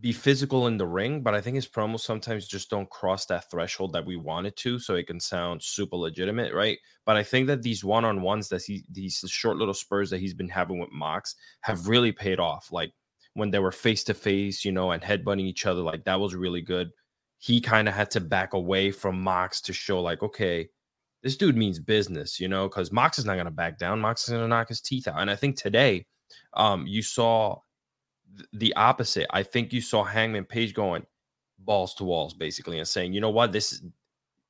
be 0.00 0.12
physical 0.12 0.66
in 0.66 0.78
the 0.78 0.86
ring, 0.86 1.22
but 1.22 1.34
I 1.34 1.40
think 1.40 1.56
his 1.56 1.68
promos 1.68 2.00
sometimes 2.00 2.46
just 2.46 2.70
don't 2.70 2.88
cross 2.88 3.26
that 3.26 3.50
threshold 3.50 3.92
that 3.92 4.06
we 4.06 4.16
wanted 4.16 4.56
to, 4.58 4.78
so 4.78 4.94
it 4.94 5.06
can 5.06 5.20
sound 5.20 5.62
super 5.62 5.96
legitimate, 5.96 6.54
right? 6.54 6.78
But 7.04 7.16
I 7.16 7.22
think 7.22 7.46
that 7.48 7.62
these 7.62 7.84
one 7.84 8.04
on 8.04 8.22
ones 8.22 8.48
that 8.48 8.62
he 8.62 8.84
these 8.90 9.24
short 9.28 9.56
little 9.56 9.74
spurs 9.74 10.10
that 10.10 10.20
he's 10.20 10.34
been 10.34 10.48
having 10.48 10.78
with 10.78 10.90
Mox 10.92 11.34
have 11.62 11.88
really 11.88 12.12
paid 12.12 12.40
off. 12.40 12.72
Like 12.72 12.92
when 13.34 13.50
they 13.50 13.58
were 13.58 13.72
face 13.72 14.04
to 14.04 14.14
face, 14.14 14.64
you 14.64 14.72
know, 14.72 14.90
and 14.92 15.02
headbutting 15.02 15.40
each 15.40 15.66
other, 15.66 15.82
like 15.82 16.04
that 16.04 16.20
was 16.20 16.34
really 16.34 16.62
good. 16.62 16.90
He 17.38 17.60
kind 17.60 17.88
of 17.88 17.94
had 17.94 18.10
to 18.12 18.20
back 18.20 18.54
away 18.54 18.90
from 18.90 19.20
Mox 19.20 19.60
to 19.62 19.72
show, 19.72 20.00
like, 20.00 20.22
okay, 20.22 20.68
this 21.22 21.36
dude 21.36 21.56
means 21.56 21.78
business, 21.78 22.40
you 22.40 22.48
know, 22.48 22.68
because 22.68 22.92
Mox 22.92 23.18
is 23.18 23.24
not 23.24 23.34
going 23.34 23.46
to 23.46 23.50
back 23.50 23.78
down. 23.78 24.00
Mox 24.00 24.24
is 24.24 24.30
going 24.30 24.42
to 24.42 24.48
knock 24.48 24.68
his 24.68 24.80
teeth 24.80 25.08
out. 25.08 25.20
And 25.20 25.30
I 25.30 25.36
think 25.36 25.56
today, 25.56 26.06
um, 26.54 26.86
you 26.86 27.02
saw 27.02 27.60
the 28.52 28.74
opposite. 28.74 29.26
I 29.30 29.42
think 29.42 29.72
you 29.72 29.80
saw 29.80 30.04
Hangman 30.04 30.44
Page 30.44 30.74
going 30.74 31.06
balls 31.58 31.94
to 31.96 32.04
walls 32.04 32.34
basically 32.34 32.78
and 32.78 32.88
saying, 32.88 33.12
you 33.12 33.20
know 33.20 33.30
what, 33.30 33.52
this 33.52 33.72
is 33.72 33.82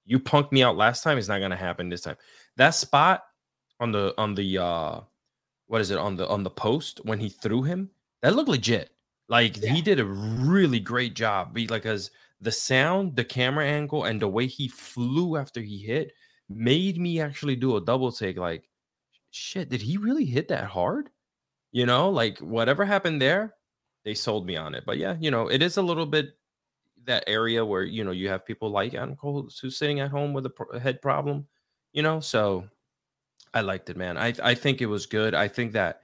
you 0.04 0.18
punked 0.18 0.52
me 0.52 0.62
out 0.62 0.76
last 0.76 1.02
time. 1.02 1.18
It's 1.18 1.28
not 1.28 1.40
gonna 1.40 1.56
happen 1.56 1.88
this 1.88 2.00
time. 2.00 2.16
That 2.56 2.70
spot 2.70 3.22
on 3.78 3.92
the 3.92 4.14
on 4.18 4.34
the 4.34 4.58
uh 4.58 5.00
what 5.66 5.80
is 5.80 5.90
it 5.90 5.99
on 5.99 6.16
the 6.16 6.28
on 6.28 6.42
the 6.42 6.50
post 6.50 7.00
when 7.04 7.20
he 7.20 7.28
threw 7.28 7.62
him, 7.62 7.90
that 8.22 8.34
looked 8.34 8.49
legit. 8.49 8.90
Like 9.28 9.62
yeah. 9.62 9.72
he 9.72 9.80
did 9.80 10.00
a 10.00 10.04
really 10.04 10.80
great 10.80 11.14
job. 11.14 11.54
Be 11.54 11.68
like 11.68 11.87
as 11.87 12.10
the 12.40 12.50
sound, 12.50 13.14
the 13.14 13.25
camera 13.25 13.66
angle, 13.66 14.04
and 14.04 14.20
the 14.20 14.28
way 14.28 14.46
he 14.46 14.66
flew 14.66 15.37
after 15.37 15.60
he 15.60 15.78
hit 15.78 16.12
made 16.49 16.99
me 16.99 17.20
actually 17.20 17.54
do 17.54 17.76
a 17.76 17.80
double 17.80 18.10
take. 18.10 18.37
Like, 18.37 18.68
shit, 19.30 19.68
did 19.68 19.80
he 19.80 19.96
really 19.96 20.25
hit 20.25 20.49
that 20.49 20.64
hard? 20.64 21.10
You 21.70 21.87
know, 21.87 22.10
like 22.10 22.38
whatever 22.38 22.84
happened 22.84 23.22
there, 23.22 23.54
they 24.04 24.14
sold 24.14 24.47
me 24.47 24.57
on 24.57 24.75
it. 24.75 24.85
But 24.87 24.99
yeah, 24.99 25.16
you 25.21 25.30
know, 25.30 25.49
it 25.49 25.62
is 25.62 25.76
a 25.76 25.83
little 25.83 26.07
bit 26.07 26.37
that 27.04 27.25
area 27.26 27.64
where 27.64 27.83
you 27.83 28.04
know 28.04 28.11
you 28.11 28.28
have 28.28 28.45
people 28.45 28.71
like 28.71 28.95
Adam 28.95 29.16
Cole 29.16 29.49
who's 29.61 29.76
sitting 29.76 30.00
at 30.00 30.11
home 30.11 30.33
with 30.33 30.47
a, 30.47 30.50
pro- 30.50 30.78
head 30.78 31.00
problem, 31.00 31.47
you 31.92 32.02
know. 32.02 32.21
So 32.21 32.64
I 33.54 33.62
liked 33.62 33.90
it, 33.90 33.97
man. 33.97 34.16
I 34.16 34.35
I 34.42 34.54
think 34.54 34.80
it 34.80 34.87
was 34.87 35.07
good. 35.07 35.35
I 35.35 35.49
think 35.49 35.73
that 35.73 36.02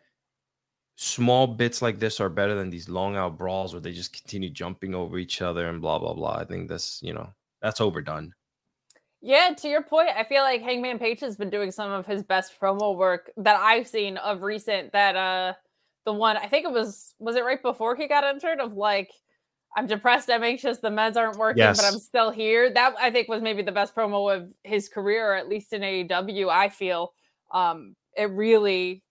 small 0.97 1.47
bits 1.47 1.83
like 1.83 1.99
this 1.99 2.21
are 2.21 2.31
better 2.31 2.55
than 2.55 2.71
these 2.71 2.89
long 2.89 3.17
out 3.17 3.37
brawls 3.37 3.73
where 3.73 3.81
they 3.81 3.93
just 3.93 4.13
continue 4.13 4.49
jumping 4.51 4.95
over 4.95 5.19
each 5.19 5.43
other 5.43 5.69
and 5.69 5.81
blah 5.81 5.99
blah 5.99 6.15
blah. 6.15 6.37
I 6.37 6.45
think 6.45 6.69
that's 6.69 7.03
you 7.03 7.15
know 7.15 7.29
that's 7.61 7.81
overdone. 7.81 8.33
Yeah, 9.23 9.55
to 9.57 9.69
your 9.69 9.83
point, 9.83 10.11
I 10.17 10.25
feel 10.25 10.43
like 10.43 10.63
Hangman 10.63 10.99
Page 10.99 11.21
has 11.21 11.37
been 11.37 11.51
doing 11.51 11.71
some 11.71 11.91
of 11.91 12.07
his 12.07 12.23
best 12.23 12.61
promo 12.61 12.95
work 12.97 13.31
that 13.39 13.57
I've 13.57 13.89
seen 13.89 14.19
of 14.19 14.43
recent. 14.43 14.93
That 14.93 15.17
uh 15.17 15.55
the 16.07 16.13
one 16.13 16.39
I 16.39 16.47
think 16.47 16.65
it 16.65 16.73
was 16.73 17.15
was 17.19 17.37
it 17.37 17.45
right 17.45 17.61
before 17.61 17.95
he 17.97 18.09
got 18.09 18.25
entered 18.25 18.61
of 18.61 18.73
like 18.75 19.11
I'm 19.77 19.87
depressed, 19.87 20.31
I'm 20.31 20.43
anxious, 20.43 20.79
the 20.79 20.89
meds 20.89 21.17
aren't 21.17 21.37
working, 21.37 21.63
yes. 21.63 21.77
but 21.77 21.93
I'm 21.93 21.99
still 21.99 22.31
here. 22.31 22.73
That 22.73 22.95
I 22.99 23.11
think 23.11 23.29
was 23.29 23.43
maybe 23.43 23.61
the 23.61 23.73
best 23.73 23.95
promo 23.95 24.35
of 24.35 24.55
his 24.65 24.89
career, 24.89 25.33
or 25.33 25.35
at 25.35 25.51
least 25.51 25.75
in 25.75 25.83
AEW. 25.83 26.49
I 26.49 26.71
feel 26.71 27.13
um, 27.51 27.95
it 28.17 28.31
really, 28.31 29.03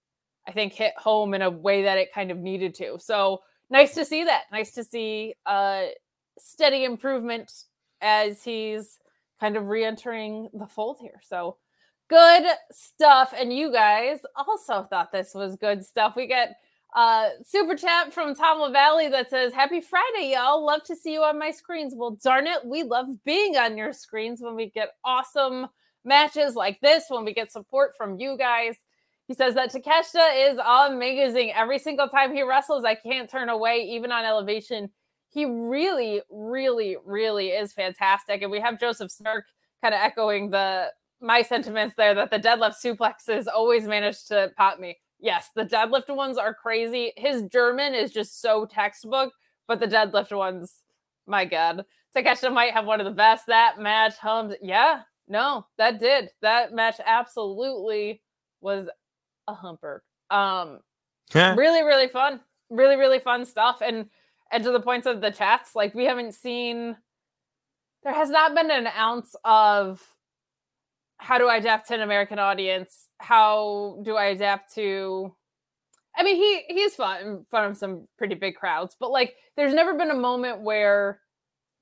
I 0.47 0.51
think, 0.53 0.73
hit 0.73 0.93
home 0.97 1.35
in 1.35 1.43
a 1.43 1.51
way 1.51 1.83
that 1.83 1.99
it 1.99 2.11
kind 2.11 2.31
of 2.31 2.39
needed 2.39 2.73
to. 2.75 2.97
So 2.97 3.43
nice 3.69 3.93
to 3.93 4.03
see 4.03 4.23
that. 4.23 4.45
Nice 4.51 4.71
to 4.71 4.83
see 4.83 5.35
uh, 5.45 5.83
steady 6.39 6.83
improvement 6.83 7.51
as 8.01 8.43
he's 8.43 8.97
kind 9.39 9.57
of 9.57 9.67
re-entering 9.67 10.49
the 10.51 10.65
fold 10.65 10.97
here. 10.99 11.21
So 11.21 11.57
good 12.07 12.43
stuff. 12.71 13.35
And 13.37 13.53
you 13.53 13.71
guys 13.71 14.19
also 14.35 14.81
thought 14.83 15.11
this 15.11 15.35
was 15.35 15.57
good 15.57 15.85
stuff. 15.85 16.15
We 16.15 16.25
get 16.25 16.55
uh, 16.95 17.27
super 17.45 17.75
chat 17.75 18.13
from 18.13 18.33
Tom 18.33 18.59
LaValle 18.61 19.09
that 19.09 19.29
says, 19.29 19.53
Happy 19.53 19.81
Friday, 19.81 20.31
y'all. 20.31 20.65
Love 20.65 20.81
to 20.85 20.95
see 20.95 21.11
you 21.11 21.23
on 21.23 21.37
my 21.37 21.51
screens. 21.51 21.93
Well, 21.95 22.17
darn 22.23 22.47
it, 22.47 22.65
we 22.65 22.83
love 22.83 23.07
being 23.25 23.57
on 23.57 23.77
your 23.77 23.91
screens 23.91 24.41
when 24.41 24.55
we 24.55 24.69
get 24.69 24.91
awesome 25.03 25.67
matches 26.05 26.55
like 26.55 26.79
this, 26.79 27.05
when 27.09 27.25
we 27.25 27.33
get 27.33 27.51
support 27.51 27.91
from 27.97 28.17
you 28.17 28.37
guys. 28.37 28.77
He 29.27 29.33
says 29.33 29.55
that 29.55 29.73
Takeshita 29.73 30.51
is 30.51 30.57
amazing. 30.65 31.51
Every 31.51 31.79
single 31.79 32.07
time 32.07 32.33
he 32.33 32.43
wrestles, 32.43 32.85
I 32.85 32.95
can't 32.95 33.29
turn 33.29 33.49
away, 33.49 33.79
even 33.89 34.11
on 34.13 34.23
elevation. 34.23 34.89
He 35.29 35.45
really, 35.45 36.21
really, 36.29 36.95
really 37.03 37.49
is 37.49 37.73
fantastic. 37.73 38.41
And 38.41 38.51
we 38.51 38.61
have 38.61 38.79
Joseph 38.79 39.11
Snark 39.11 39.45
kind 39.83 39.93
of 39.93 39.99
echoing 39.99 40.49
the 40.49 40.91
my 41.19 41.41
sentiments 41.41 41.95
there 41.97 42.13
that 42.13 42.29
the 42.29 42.39
deadlift 42.39 42.75
suplexes 42.83 43.47
always 43.53 43.85
manage 43.85 44.25
to 44.25 44.51
pop 44.57 44.79
me 44.79 44.97
yes, 45.19 45.49
the 45.55 45.65
deadlift 45.65 46.13
ones 46.15 46.37
are 46.37 46.53
crazy. 46.53 47.13
His 47.17 47.43
German 47.43 47.93
is 47.93 48.11
just 48.11 48.41
so 48.41 48.65
textbook, 48.65 49.33
but 49.67 49.79
the 49.79 49.87
deadlift 49.87 50.35
ones, 50.35 50.75
my 51.27 51.45
God. 51.45 51.85
Takeshita 52.15 52.53
might 52.53 52.73
have 52.73 52.85
one 52.85 52.99
of 53.01 53.05
the 53.05 53.11
best. 53.11 53.47
That 53.47 53.79
match 53.79 54.15
hums. 54.17 54.55
Yeah, 54.61 55.01
no, 55.27 55.65
that 55.77 55.99
did. 55.99 56.29
That 56.41 56.73
match 56.73 56.95
absolutely 57.05 58.21
was 58.61 58.87
a 59.47 59.53
humper. 59.53 60.03
Um 60.29 60.79
yeah. 61.33 61.55
really, 61.55 61.83
really 61.83 62.07
fun. 62.07 62.39
Really, 62.69 62.95
really 62.95 63.19
fun 63.19 63.45
stuff. 63.45 63.81
And 63.81 64.09
and 64.51 64.63
to 64.63 64.71
the 64.71 64.79
points 64.79 65.07
of 65.07 65.21
the 65.21 65.31
chats, 65.31 65.75
like 65.75 65.93
we 65.93 66.05
haven't 66.05 66.33
seen 66.33 66.95
there 68.03 68.13
has 68.13 68.29
not 68.29 68.53
been 68.53 68.69
an 68.69 68.87
ounce 68.87 69.35
of 69.43 70.01
how 71.17 71.37
do 71.37 71.47
I 71.47 71.57
adapt 71.57 71.87
to 71.87 71.95
an 71.95 72.01
American 72.01 72.39
audience? 72.39 73.09
How 73.19 73.99
do 74.03 74.15
I 74.15 74.25
adapt 74.25 74.73
to 74.75 75.33
I 76.17 76.23
mean, 76.23 76.37
he 76.37 76.63
he's 76.73 76.95
fun 76.95 77.21
in 77.21 77.45
front 77.49 77.71
of 77.71 77.77
some 77.77 78.07
pretty 78.17 78.35
big 78.35 78.55
crowds, 78.55 78.95
but 78.99 79.11
like 79.11 79.35
there's 79.57 79.73
never 79.73 79.95
been 79.95 80.11
a 80.11 80.15
moment 80.15 80.61
where 80.61 81.19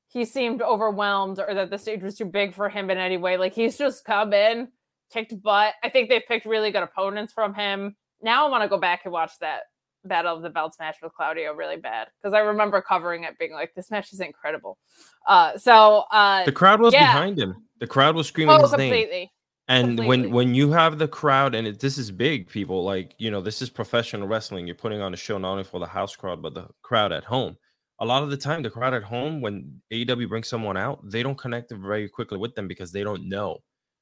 he 0.08 0.26
seemed 0.26 0.62
overwhelmed 0.62 1.40
or 1.40 1.54
that 1.54 1.70
the 1.70 1.78
stage 1.78 2.04
was 2.04 2.16
too 2.16 2.26
big 2.26 2.54
for 2.54 2.70
him 2.70 2.90
in 2.90 2.98
any 2.98 3.18
way. 3.18 3.38
Like 3.38 3.54
he's 3.54 3.78
just 3.78 4.06
come 4.06 4.34
in, 4.34 4.70
kicked 5.12 5.42
butt. 5.42 5.74
I 5.84 5.90
think 5.90 6.10
they've 6.10 6.26
picked 6.28 6.46
really 6.46 6.72
good 6.72 6.84
opponents 6.84 7.34
from 7.34 7.54
him. 7.54 7.96
Now 8.22 8.46
I 8.46 8.50
want 8.50 8.64
to 8.64 8.70
go 8.70 8.80
back 8.80 9.02
and 9.04 9.14
watch 9.14 9.32
that 9.42 9.64
Battle 10.06 10.36
of 10.36 10.42
the 10.42 10.50
Belts 10.50 10.78
match 10.80 10.98
with 11.02 11.14
Claudio 11.14 11.54
really 11.54 11.78
bad 11.78 12.08
because 12.22 12.34
I 12.34 12.40
remember 12.40 12.82
covering 12.82 13.24
it 13.24 13.40
being 13.40 13.54
like, 13.54 13.74
this 13.76 13.90
match 13.90 14.14
is 14.14 14.20
incredible. 14.20 14.78
Uh, 15.28 15.58
so 15.58 16.04
uh, 16.12 16.44
the 16.46 16.52
crowd 16.52 16.82
was 16.82 16.94
yeah. 16.94 17.14
behind 17.14 17.40
him. 17.40 17.56
The 17.80 17.88
crowd 17.88 18.16
was 18.16 18.28
screaming 18.28 18.56
oh, 18.56 18.62
his 18.62 18.72
completely. 18.72 19.12
name. 19.12 19.28
And 19.68 19.98
completely. 19.98 20.08
when 20.08 20.32
when 20.32 20.56
you 20.56 20.72
have 20.72 21.00
the 21.00 21.08
crowd, 21.08 21.56
and 21.56 21.68
it, 21.68 21.80
this 21.80 21.98
is 21.98 22.12
big, 22.12 22.50
people 22.50 22.84
like 22.84 23.16
you 23.18 23.32
know 23.32 23.42
this 23.42 23.62
is 23.62 23.70
professional 23.70 24.28
wrestling. 24.28 24.68
You're 24.68 24.76
putting 24.76 25.02
on 25.02 25.14
a 25.14 25.18
show 25.18 25.38
not 25.38 25.52
only 25.52 25.64
for 25.64 25.80
the 25.80 25.88
house 25.88 26.16
crowd 26.16 26.42
but 26.42 26.54
the 26.54 26.68
crowd 26.82 27.12
at 27.12 27.24
home. 27.24 27.58
A 28.00 28.06
lot 28.06 28.24
of 28.24 28.30
the 28.30 28.38
time, 28.38 28.64
the 28.64 28.70
crowd 28.70 28.94
at 28.94 29.04
home, 29.04 29.40
when 29.40 29.82
AEW 29.94 30.28
brings 30.28 30.50
someone 30.50 30.76
out, 30.76 31.00
they 31.10 31.24
don't 31.24 31.38
connect 31.38 31.72
very 31.72 32.10
quickly 32.10 32.38
with 32.38 32.56
them 32.56 32.68
because 32.68 32.92
they 32.92 33.04
don't 33.04 33.30
know. 33.30 33.60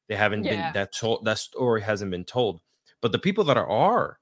They 0.10 0.16
haven't 0.16 0.46
yeah. 0.46 0.72
been 0.72 0.74
that 0.74 0.94
told. 0.94 1.26
That 1.26 1.38
story 1.38 1.82
hasn't 1.82 2.10
been 2.10 2.26
told. 2.26 2.62
But 3.02 3.12
the 3.12 3.20
people 3.20 3.44
that 3.44 3.58
are, 3.58 3.70
are 3.70 4.18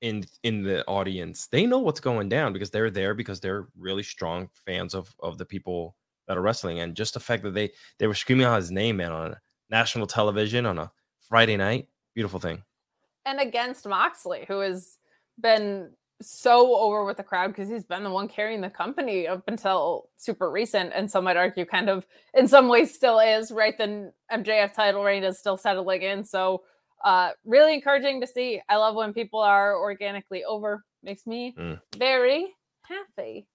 in 0.00 0.24
in 0.42 0.62
the 0.62 0.84
audience 0.86 1.46
they 1.48 1.66
know 1.66 1.78
what's 1.78 2.00
going 2.00 2.28
down 2.28 2.52
because 2.52 2.70
they're 2.70 2.90
there 2.90 3.14
because 3.14 3.40
they're 3.40 3.68
really 3.78 4.02
strong 4.02 4.48
fans 4.66 4.94
of 4.94 5.14
of 5.20 5.36
the 5.36 5.44
people 5.44 5.94
that 6.30 6.38
are 6.38 6.42
wrestling 6.42 6.78
and 6.78 6.94
just 6.94 7.14
the 7.14 7.20
fact 7.20 7.42
that 7.42 7.54
they 7.54 7.68
they 7.98 8.06
were 8.06 8.14
screaming 8.14 8.46
out 8.46 8.54
his 8.54 8.70
name 8.70 8.98
man 8.98 9.10
on 9.10 9.34
national 9.68 10.06
television 10.06 10.64
on 10.64 10.78
a 10.78 10.88
friday 11.28 11.56
night 11.56 11.88
beautiful 12.14 12.38
thing 12.38 12.62
and 13.26 13.40
against 13.40 13.84
moxley 13.84 14.44
who 14.46 14.60
has 14.60 14.98
been 15.40 15.90
so 16.22 16.76
over 16.76 17.04
with 17.04 17.16
the 17.16 17.22
crowd 17.24 17.48
because 17.48 17.68
he's 17.68 17.82
been 17.82 18.04
the 18.04 18.10
one 18.10 18.28
carrying 18.28 18.60
the 18.60 18.70
company 18.70 19.26
up 19.26 19.42
until 19.48 20.08
super 20.14 20.52
recent 20.52 20.92
and 20.94 21.10
some 21.10 21.24
might 21.24 21.36
argue 21.36 21.64
kind 21.64 21.88
of 21.88 22.06
in 22.34 22.46
some 22.46 22.68
ways 22.68 22.94
still 22.94 23.18
is 23.18 23.50
right 23.50 23.76
the 23.76 24.12
mjf 24.32 24.72
title 24.72 25.02
reign 25.02 25.24
is 25.24 25.36
still 25.36 25.56
settling 25.56 26.02
in 26.02 26.22
so 26.22 26.62
uh, 27.02 27.30
really 27.46 27.72
encouraging 27.74 28.20
to 28.20 28.26
see. 28.26 28.60
I 28.68 28.76
love 28.76 28.94
when 28.94 29.14
people 29.14 29.40
are 29.40 29.74
organically 29.74 30.44
over. 30.44 30.84
Makes 31.02 31.26
me 31.26 31.54
mm. 31.58 31.80
very 31.96 32.54
happy. 32.82 33.46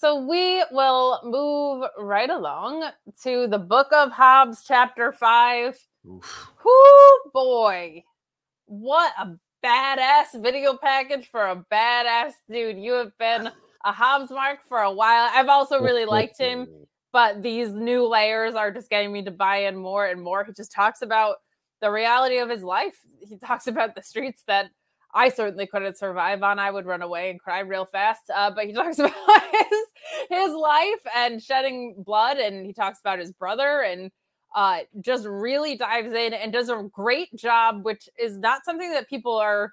So 0.00 0.16
we 0.16 0.64
will 0.72 1.20
move 1.24 1.86
right 1.98 2.30
along 2.30 2.90
to 3.22 3.46
the 3.46 3.58
Book 3.58 3.88
of 3.92 4.10
Hobbs, 4.10 4.64
chapter 4.66 5.12
five. 5.12 5.78
Whoo 6.04 7.30
boy, 7.34 8.02
what 8.64 9.12
a 9.18 9.36
badass 9.62 10.42
video 10.42 10.78
package 10.78 11.28
for 11.28 11.48
a 11.48 11.66
badass 11.70 12.32
dude. 12.50 12.78
You 12.78 12.92
have 12.92 13.12
been 13.18 13.50
a 13.84 13.92
Hobbs 13.92 14.30
mark 14.30 14.60
for 14.66 14.78
a 14.78 14.90
while. 14.90 15.28
I've 15.34 15.50
also 15.50 15.82
really 15.82 16.06
liked 16.06 16.38
him, 16.38 16.66
but 17.12 17.42
these 17.42 17.70
new 17.70 18.06
layers 18.06 18.54
are 18.54 18.70
just 18.70 18.88
getting 18.88 19.12
me 19.12 19.22
to 19.24 19.30
buy 19.30 19.64
in 19.64 19.76
more 19.76 20.06
and 20.06 20.22
more. 20.22 20.44
He 20.44 20.54
just 20.54 20.72
talks 20.72 21.02
about 21.02 21.36
the 21.82 21.90
reality 21.90 22.38
of 22.38 22.48
his 22.48 22.62
life. 22.62 22.96
He 23.20 23.36
talks 23.36 23.66
about 23.66 23.94
the 23.94 24.02
streets 24.02 24.44
that 24.46 24.70
I 25.14 25.28
certainly 25.28 25.66
couldn't 25.66 25.98
survive 25.98 26.42
on. 26.42 26.58
I 26.58 26.70
would 26.70 26.86
run 26.86 27.02
away 27.02 27.30
and 27.30 27.40
cry 27.40 27.60
real 27.60 27.84
fast. 27.84 28.22
Uh, 28.34 28.50
but 28.50 28.66
he 28.66 28.72
talks 28.74 28.98
about 28.98 29.12
his 29.52 29.80
his 30.28 30.52
life 30.52 31.06
and 31.14 31.42
shedding 31.42 31.94
blood, 32.04 32.38
and 32.38 32.64
he 32.66 32.72
talks 32.72 33.00
about 33.00 33.18
his 33.18 33.32
brother, 33.32 33.82
and 33.82 34.10
uh, 34.54 34.80
just 35.00 35.26
really 35.26 35.76
dives 35.76 36.12
in 36.12 36.34
and 36.34 36.52
does 36.52 36.68
a 36.68 36.88
great 36.92 37.34
job, 37.36 37.84
which 37.84 38.08
is 38.18 38.38
not 38.38 38.64
something 38.64 38.92
that 38.92 39.08
people 39.08 39.36
are 39.36 39.72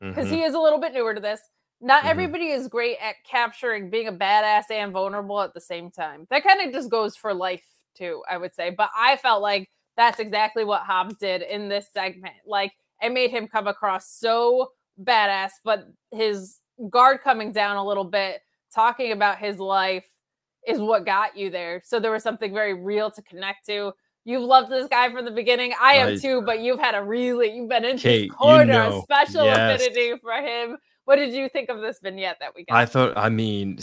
because 0.00 0.26
mm-hmm. 0.26 0.36
he 0.36 0.42
is 0.42 0.54
a 0.54 0.58
little 0.58 0.80
bit 0.80 0.92
newer 0.92 1.14
to 1.14 1.20
this. 1.20 1.40
Not 1.80 2.04
Mhm. 2.04 2.10
everybody 2.10 2.50
is 2.50 2.68
great 2.68 2.98
at 2.98 3.16
capturing 3.24 3.90
being 3.90 4.08
a 4.08 4.12
badass 4.12 4.70
and 4.70 4.92
vulnerable 4.92 5.40
at 5.40 5.54
the 5.54 5.60
same 5.60 5.90
time. 5.90 6.26
That 6.30 6.44
kind 6.44 6.60
of 6.60 6.72
just 6.72 6.90
goes 6.90 7.16
for 7.16 7.34
life 7.34 7.64
too, 7.94 8.22
I 8.30 8.38
would 8.38 8.54
say. 8.54 8.70
But 8.70 8.90
I 8.96 9.16
felt 9.16 9.42
like 9.42 9.68
that's 9.96 10.20
exactly 10.20 10.64
what 10.64 10.82
Hobbs 10.82 11.16
did 11.16 11.42
in 11.42 11.68
this 11.68 11.88
segment. 11.92 12.34
Like 12.46 12.72
it 13.02 13.12
made 13.12 13.30
him 13.30 13.48
come 13.48 13.66
across 13.66 14.08
so 14.10 14.70
badass, 15.02 15.50
but 15.64 15.86
his 16.10 16.58
guard 16.90 17.20
coming 17.22 17.52
down 17.52 17.76
a 17.76 17.84
little 17.86 18.04
bit, 18.04 18.40
talking 18.74 19.12
about 19.12 19.38
his 19.38 19.58
life 19.58 20.06
is 20.66 20.78
what 20.78 21.04
got 21.04 21.36
you 21.36 21.50
there. 21.50 21.82
So 21.84 21.98
there 21.98 22.10
was 22.12 22.22
something 22.22 22.52
very 22.54 22.74
real 22.74 23.10
to 23.10 23.22
connect 23.22 23.66
to. 23.66 23.92
You've 24.24 24.42
loved 24.44 24.70
this 24.70 24.86
guy 24.86 25.10
from 25.12 25.24
the 25.24 25.30
beginning. 25.32 25.72
I 25.80 25.94
have 25.94 26.10
I- 26.10 26.16
too, 26.16 26.42
but 26.42 26.60
you've 26.60 26.78
had 26.78 26.94
a 26.94 27.02
really 27.02 27.52
you've 27.52 27.68
been 27.68 27.84
in 27.84 27.98
Kate, 27.98 28.12
his 28.14 28.22
you 28.26 28.30
corner, 28.32 28.72
know. 28.72 28.98
a 28.98 29.02
special 29.02 29.44
Yes. 29.44 29.80
affinity 29.82 30.16
for 30.18 30.32
him. 30.34 30.76
What 31.04 31.16
did 31.16 31.32
you 31.34 31.48
think 31.48 31.68
of 31.68 31.80
this 31.80 31.98
vignette 32.00 32.36
that 32.38 32.54
we 32.54 32.64
got? 32.64 32.76
I 32.76 32.86
thought, 32.86 33.16
I 33.16 33.28
mean, 33.28 33.80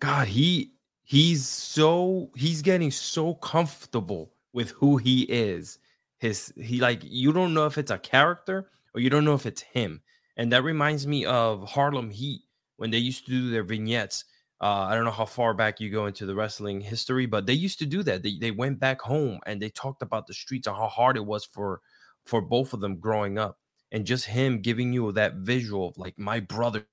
God, 0.00 0.26
he 0.26 0.72
he's 1.04 1.46
so 1.46 2.30
he's 2.34 2.62
getting 2.62 2.90
so 2.90 3.34
comfortable 3.34 4.32
with 4.54 4.70
who 4.70 4.96
he 4.96 5.22
is. 5.24 5.78
His 6.22 6.52
he 6.56 6.80
like 6.80 7.00
you 7.04 7.32
don't 7.32 7.52
know 7.54 7.66
if 7.66 7.78
it's 7.78 7.90
a 7.90 7.98
character 7.98 8.70
or 8.94 9.00
you 9.00 9.10
don't 9.10 9.24
know 9.24 9.34
if 9.34 9.46
it's 9.46 9.62
him. 9.62 10.02
And 10.36 10.52
that 10.52 10.62
reminds 10.64 11.06
me 11.06 11.24
of 11.26 11.68
Harlem 11.68 12.10
Heat 12.10 12.42
when 12.78 12.90
they 12.92 12.98
used 12.98 13.26
to 13.26 13.32
do 13.32 13.50
their 13.50 13.64
vignettes. 13.64 14.24
Uh, 14.60 14.86
I 14.88 14.94
don't 14.94 15.04
know 15.04 15.10
how 15.10 15.26
far 15.26 15.54
back 15.54 15.80
you 15.80 15.90
go 15.90 16.06
into 16.06 16.24
the 16.24 16.36
wrestling 16.36 16.80
history, 16.80 17.26
but 17.26 17.46
they 17.46 17.54
used 17.54 17.80
to 17.80 17.86
do 17.86 18.04
that. 18.04 18.22
They 18.22 18.38
they 18.38 18.52
went 18.52 18.78
back 18.80 19.00
home 19.02 19.40
and 19.46 19.60
they 19.60 19.70
talked 19.70 20.02
about 20.02 20.28
the 20.28 20.34
streets 20.34 20.68
and 20.68 20.76
how 20.76 20.88
hard 20.88 21.16
it 21.16 21.26
was 21.26 21.44
for 21.44 21.80
for 22.24 22.40
both 22.40 22.72
of 22.72 22.80
them 22.80 23.00
growing 23.00 23.38
up. 23.38 23.58
And 23.90 24.06
just 24.06 24.26
him 24.26 24.62
giving 24.62 24.92
you 24.92 25.12
that 25.12 25.34
visual 25.38 25.88
of 25.88 25.98
like 25.98 26.18
my 26.18 26.40
brother's 26.40 26.86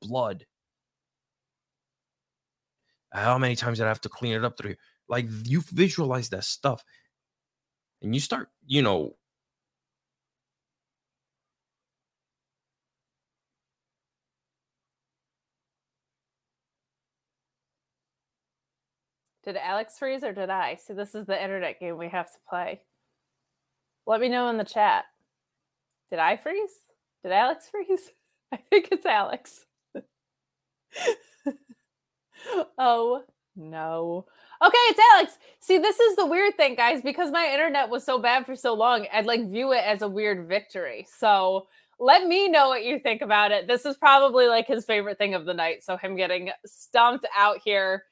blood 0.00 0.44
how 3.12 3.38
many 3.38 3.56
times 3.56 3.78
did 3.78 3.84
I 3.84 3.88
have 3.88 4.00
to 4.02 4.08
clean 4.08 4.34
it 4.34 4.44
up 4.44 4.56
through? 4.58 4.76
Like 5.08 5.26
you 5.44 5.62
visualize 5.72 6.30
that 6.30 6.44
stuff 6.44 6.84
and 8.02 8.14
you 8.14 8.20
start, 8.20 8.50
you 8.66 8.82
know, 8.82 9.14
Did 19.44 19.56
Alex 19.56 19.98
freeze 19.98 20.22
or 20.22 20.32
did 20.32 20.50
I? 20.50 20.76
See, 20.76 20.94
this 20.94 21.16
is 21.16 21.26
the 21.26 21.42
internet 21.42 21.80
game 21.80 21.98
we 21.98 22.08
have 22.08 22.30
to 22.32 22.38
play. 22.48 22.82
Let 24.06 24.20
me 24.20 24.28
know 24.28 24.48
in 24.48 24.56
the 24.56 24.64
chat. 24.64 25.06
Did 26.10 26.20
I 26.20 26.36
freeze? 26.36 26.70
Did 27.24 27.32
Alex 27.32 27.68
freeze? 27.68 28.10
I 28.52 28.58
think 28.58 28.88
it's 28.92 29.06
Alex. 29.06 29.64
oh 32.78 33.24
no. 33.56 34.26
Okay, 34.64 34.78
it's 34.88 35.00
Alex. 35.14 35.38
See, 35.60 35.78
this 35.78 35.98
is 35.98 36.16
the 36.16 36.26
weird 36.26 36.56
thing, 36.56 36.74
guys, 36.74 37.02
because 37.02 37.30
my 37.30 37.50
internet 37.52 37.88
was 37.88 38.04
so 38.04 38.18
bad 38.18 38.46
for 38.46 38.54
so 38.54 38.74
long, 38.74 39.06
I'd 39.12 39.26
like 39.26 39.48
view 39.48 39.72
it 39.72 39.82
as 39.84 40.02
a 40.02 40.08
weird 40.08 40.46
victory. 40.48 41.06
So 41.18 41.66
let 41.98 42.26
me 42.26 42.48
know 42.48 42.68
what 42.68 42.84
you 42.84 42.98
think 42.98 43.22
about 43.22 43.50
it. 43.50 43.66
This 43.66 43.84
is 43.84 43.96
probably 43.96 44.48
like 44.48 44.66
his 44.66 44.84
favorite 44.84 45.18
thing 45.18 45.34
of 45.34 45.44
the 45.44 45.54
night. 45.54 45.84
So 45.84 45.96
him 45.96 46.16
getting 46.16 46.50
stomped 46.64 47.26
out 47.36 47.58
here 47.64 48.04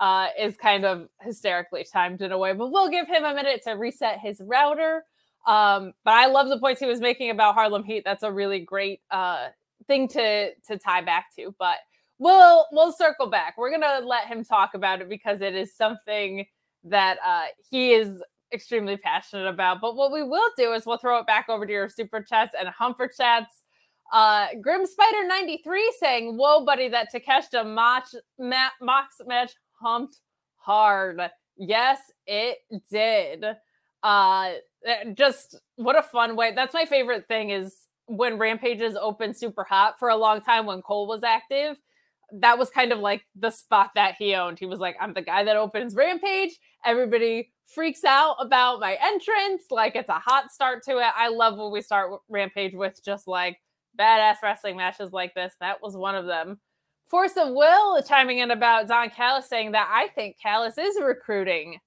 uh, 0.00 0.28
is 0.38 0.56
kind 0.56 0.84
of 0.84 1.08
hysterically 1.20 1.84
timed 1.90 2.22
in 2.22 2.32
a 2.32 2.38
way, 2.38 2.52
but 2.52 2.70
we'll 2.70 2.90
give 2.90 3.08
him 3.08 3.24
a 3.24 3.34
minute 3.34 3.62
to 3.64 3.72
reset 3.72 4.18
his 4.20 4.40
router. 4.44 5.04
Um, 5.46 5.92
but 6.04 6.14
I 6.14 6.26
love 6.26 6.48
the 6.48 6.58
points 6.58 6.80
he 6.80 6.86
was 6.86 7.00
making 7.00 7.30
about 7.30 7.54
Harlem 7.54 7.84
Heat. 7.84 8.02
That's 8.04 8.22
a 8.22 8.32
really 8.32 8.60
great 8.60 9.00
uh, 9.10 9.48
thing 9.86 10.08
to 10.08 10.54
to 10.54 10.78
tie 10.78 11.00
back 11.00 11.26
to. 11.36 11.54
But 11.58 11.76
we'll 12.18 12.66
we'll 12.72 12.92
circle 12.92 13.26
back. 13.28 13.56
We're 13.56 13.70
gonna 13.70 14.04
let 14.04 14.26
him 14.26 14.44
talk 14.44 14.74
about 14.74 15.00
it 15.00 15.08
because 15.08 15.40
it 15.40 15.54
is 15.54 15.74
something 15.74 16.46
that 16.84 17.18
uh, 17.24 17.46
he 17.70 17.92
is 17.92 18.22
extremely 18.52 18.96
passionate 18.96 19.46
about. 19.46 19.80
But 19.80 19.96
what 19.96 20.12
we 20.12 20.22
will 20.22 20.50
do 20.56 20.72
is 20.72 20.86
we'll 20.86 20.98
throw 20.98 21.18
it 21.18 21.26
back 21.26 21.48
over 21.48 21.66
to 21.66 21.72
your 21.72 21.88
super 21.88 22.22
chats 22.22 22.54
and 22.58 22.68
humper 22.68 23.10
chats. 23.14 23.64
Uh, 24.12 24.48
Grim 24.62 24.86
Spider 24.86 25.26
93 25.26 25.94
saying, 26.00 26.36
Whoa, 26.36 26.64
buddy, 26.64 26.88
that 26.88 27.08
Takeshita 27.12 27.66
Mox, 27.66 28.14
ma- 28.38 28.70
Mox 28.80 29.20
match 29.26 29.52
humped 29.72 30.16
hard. 30.56 31.20
Yes, 31.56 32.00
it 32.26 32.58
did. 32.90 33.44
Uh, 34.02 34.52
just 35.14 35.56
what 35.76 35.98
a 35.98 36.02
fun 36.02 36.36
way. 36.36 36.52
That's 36.54 36.72
my 36.72 36.86
favorite 36.86 37.26
thing 37.28 37.50
is 37.50 37.76
when 38.06 38.38
Rampages 38.38 38.96
open 38.96 39.34
super 39.34 39.64
hot 39.64 39.98
for 39.98 40.08
a 40.08 40.16
long 40.16 40.40
time 40.40 40.64
when 40.64 40.80
Cole 40.80 41.06
was 41.06 41.22
active. 41.22 41.78
That 42.32 42.58
was 42.58 42.70
kind 42.70 42.92
of 42.92 42.98
like 42.98 43.24
the 43.34 43.50
spot 43.50 43.90
that 43.94 44.16
he 44.18 44.34
owned. 44.34 44.58
He 44.58 44.66
was 44.66 44.80
like, 44.80 44.96
I'm 45.00 45.14
the 45.14 45.22
guy 45.22 45.44
that 45.44 45.56
opens 45.56 45.94
Rampage. 45.94 46.58
Everybody 46.84 47.52
freaks 47.66 48.04
out 48.04 48.36
about 48.40 48.80
my 48.80 48.98
entrance. 49.00 49.64
Like 49.70 49.96
it's 49.96 50.08
a 50.08 50.18
hot 50.18 50.52
start 50.52 50.82
to 50.84 50.98
it. 50.98 51.12
I 51.16 51.28
love 51.28 51.56
when 51.58 51.72
we 51.72 51.80
start 51.80 52.20
Rampage 52.28 52.74
with 52.74 53.02
just 53.04 53.26
like 53.26 53.58
badass 53.98 54.36
wrestling 54.42 54.76
matches 54.76 55.12
like 55.12 55.34
this. 55.34 55.54
That 55.60 55.82
was 55.82 55.96
one 55.96 56.14
of 56.14 56.26
them. 56.26 56.60
Force 57.06 57.36
of 57.38 57.54
Will 57.54 58.02
chiming 58.02 58.38
in 58.38 58.50
about 58.50 58.88
Don 58.88 59.08
Callis 59.08 59.48
saying 59.48 59.72
that 59.72 59.88
I 59.90 60.08
think 60.08 60.36
Callis 60.38 60.76
is 60.76 61.00
recruiting 61.00 61.78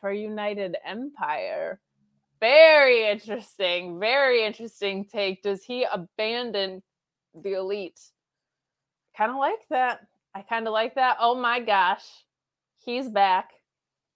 for 0.00 0.12
United 0.12 0.76
Empire. 0.84 1.80
Very 2.40 3.08
interesting. 3.08 3.98
Very 3.98 4.44
interesting 4.44 5.06
take. 5.06 5.42
Does 5.42 5.64
he 5.64 5.86
abandon 5.90 6.82
the 7.34 7.54
elite? 7.54 7.98
Kind 9.16 9.30
of 9.30 9.36
like 9.36 9.66
that. 9.70 10.00
I 10.34 10.42
kind 10.42 10.66
of 10.66 10.72
like 10.72 10.96
that. 10.96 11.18
Oh 11.20 11.34
my 11.34 11.60
gosh. 11.60 12.04
He's 12.84 13.08
back. 13.08 13.50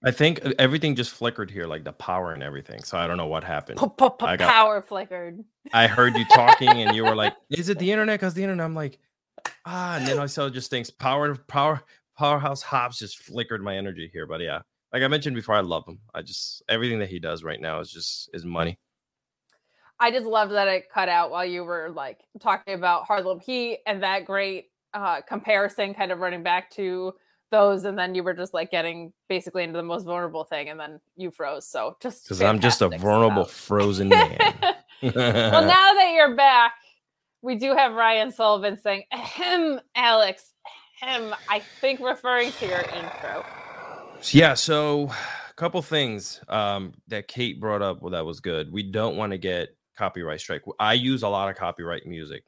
I 0.05 0.11
think 0.11 0.45
uh, 0.45 0.53
everything 0.59 0.95
just 0.95 1.11
flickered 1.11 1.51
here, 1.51 1.67
like 1.67 1.85
the 1.85 1.93
power 1.93 2.33
and 2.33 2.43
everything. 2.43 2.83
So 2.83 2.97
I 2.99 3.07
don't 3.07 3.17
know 3.17 3.27
what 3.27 3.43
happened. 3.45 3.81
I 3.81 4.37
got- 4.37 4.53
Power 4.53 4.83
flickered. 4.83 5.43
I 5.73 5.87
heard 5.87 6.17
you 6.17 6.25
talking 6.27 6.69
and 6.69 6.95
you 6.95 7.05
were 7.05 7.17
like, 7.17 7.35
"Is 7.51 7.69
it 7.69 7.79
the 7.79 7.91
internet?" 7.91 8.21
Because 8.21 8.35
the 8.35 8.43
internet. 8.43 8.65
I'm 8.65 8.75
like, 8.75 8.99
ah, 9.67 9.97
and 9.97 10.07
then 10.07 10.19
I 10.19 10.27
saw 10.27 10.49
just 10.49 10.71
things. 10.71 10.91
Power, 10.91 11.35
power, 11.35 11.83
Powerhouse 12.17 12.63
Hobbs 12.63 12.99
just 12.99 13.19
flickered 13.19 13.63
my 13.63 13.77
energy 13.77 14.09
here. 14.13 14.27
But 14.27 14.41
yeah, 14.41 14.61
like 14.93 15.03
I 15.03 15.09
mentioned 15.09 15.35
before, 15.37 15.57
I 15.57 15.61
love 15.61 15.85
him. 15.87 15.99
I 16.15 16.23
just 16.23 16.63
everything 16.69 17.01
that 17.01 17.09
he 17.09 17.19
does 17.19 17.43
right 17.43 17.61
now 17.61 17.81
is 17.81 17.91
just 17.91 18.31
is 18.33 18.45
money. 18.45 18.79
I 20.01 20.13
just 20.13 20.27
loved 20.27 20.53
that 20.53 20.69
it 20.69 20.85
cut 20.95 21.09
out 21.09 21.31
while 21.33 21.45
you 21.45 21.65
were 21.65 21.91
like 21.91 22.21
talking 22.41 22.75
about 22.75 23.05
Harlem 23.05 23.41
Heat 23.41 23.81
and 23.85 24.03
that 24.05 24.25
great 24.27 24.67
uh, 24.95 25.21
comparison, 25.23 25.95
kind 25.95 26.13
of 26.13 26.19
running 26.19 26.43
back 26.43 26.71
to 26.73 27.15
those, 27.51 27.85
and 27.85 27.99
then 27.99 28.15
you 28.15 28.23
were 28.23 28.35
just 28.35 28.53
like 28.55 28.71
getting 28.71 29.13
basically 29.29 29.65
into 29.65 29.77
the 29.77 29.83
most 29.83 30.05
vulnerable 30.05 30.45
thing, 30.45 30.69
and 30.69 30.79
then 30.79 31.01
you 31.17 31.31
froze. 31.31 31.67
So 31.67 31.97
just 32.03 32.25
Because 32.25 32.43
I'm 32.43 32.61
just 32.61 32.83
a 32.83 32.89
vulnerable 32.91 33.45
stuff. 33.45 33.55
frozen 33.57 34.09
man. 34.11 34.39
well, 35.03 35.13
now 35.13 35.93
that 35.95 36.13
you're 36.15 36.35
back, 36.37 36.73
we 37.43 37.55
do 37.57 37.75
have 37.75 37.95
Ryan 37.95 38.33
Sullivan 38.33 38.79
saying, 38.81 39.05
him 39.13 39.81
Alex, 39.95 40.53
him 41.01 41.35
I 41.49 41.61
think 41.81 42.01
referring 42.01 42.53
to 42.53 42.67
your 42.67 42.81
intro. 42.81 43.45
Yeah, 44.33 44.55
so 44.55 45.11
a 45.49 45.55
couple 45.55 45.81
things 45.83 46.41
um, 46.49 46.93
that 47.07 47.29
Kate 47.29 47.61
brought 47.61 47.83
up 47.83 48.03
well, 48.03 48.11
that 48.11 48.27
was 48.27 48.41
good. 48.41 48.73
We 48.73 48.83
don't 48.83 49.17
want 49.17 49.33
to 49.33 49.39
get 49.39 49.77
copyright 49.97 50.41
strike. 50.41 50.63
I 50.81 50.95
use 50.95 51.23
a 51.23 51.29
lot 51.29 51.49
of 51.49 51.57
copyright 51.57 52.07
music. 52.07 52.43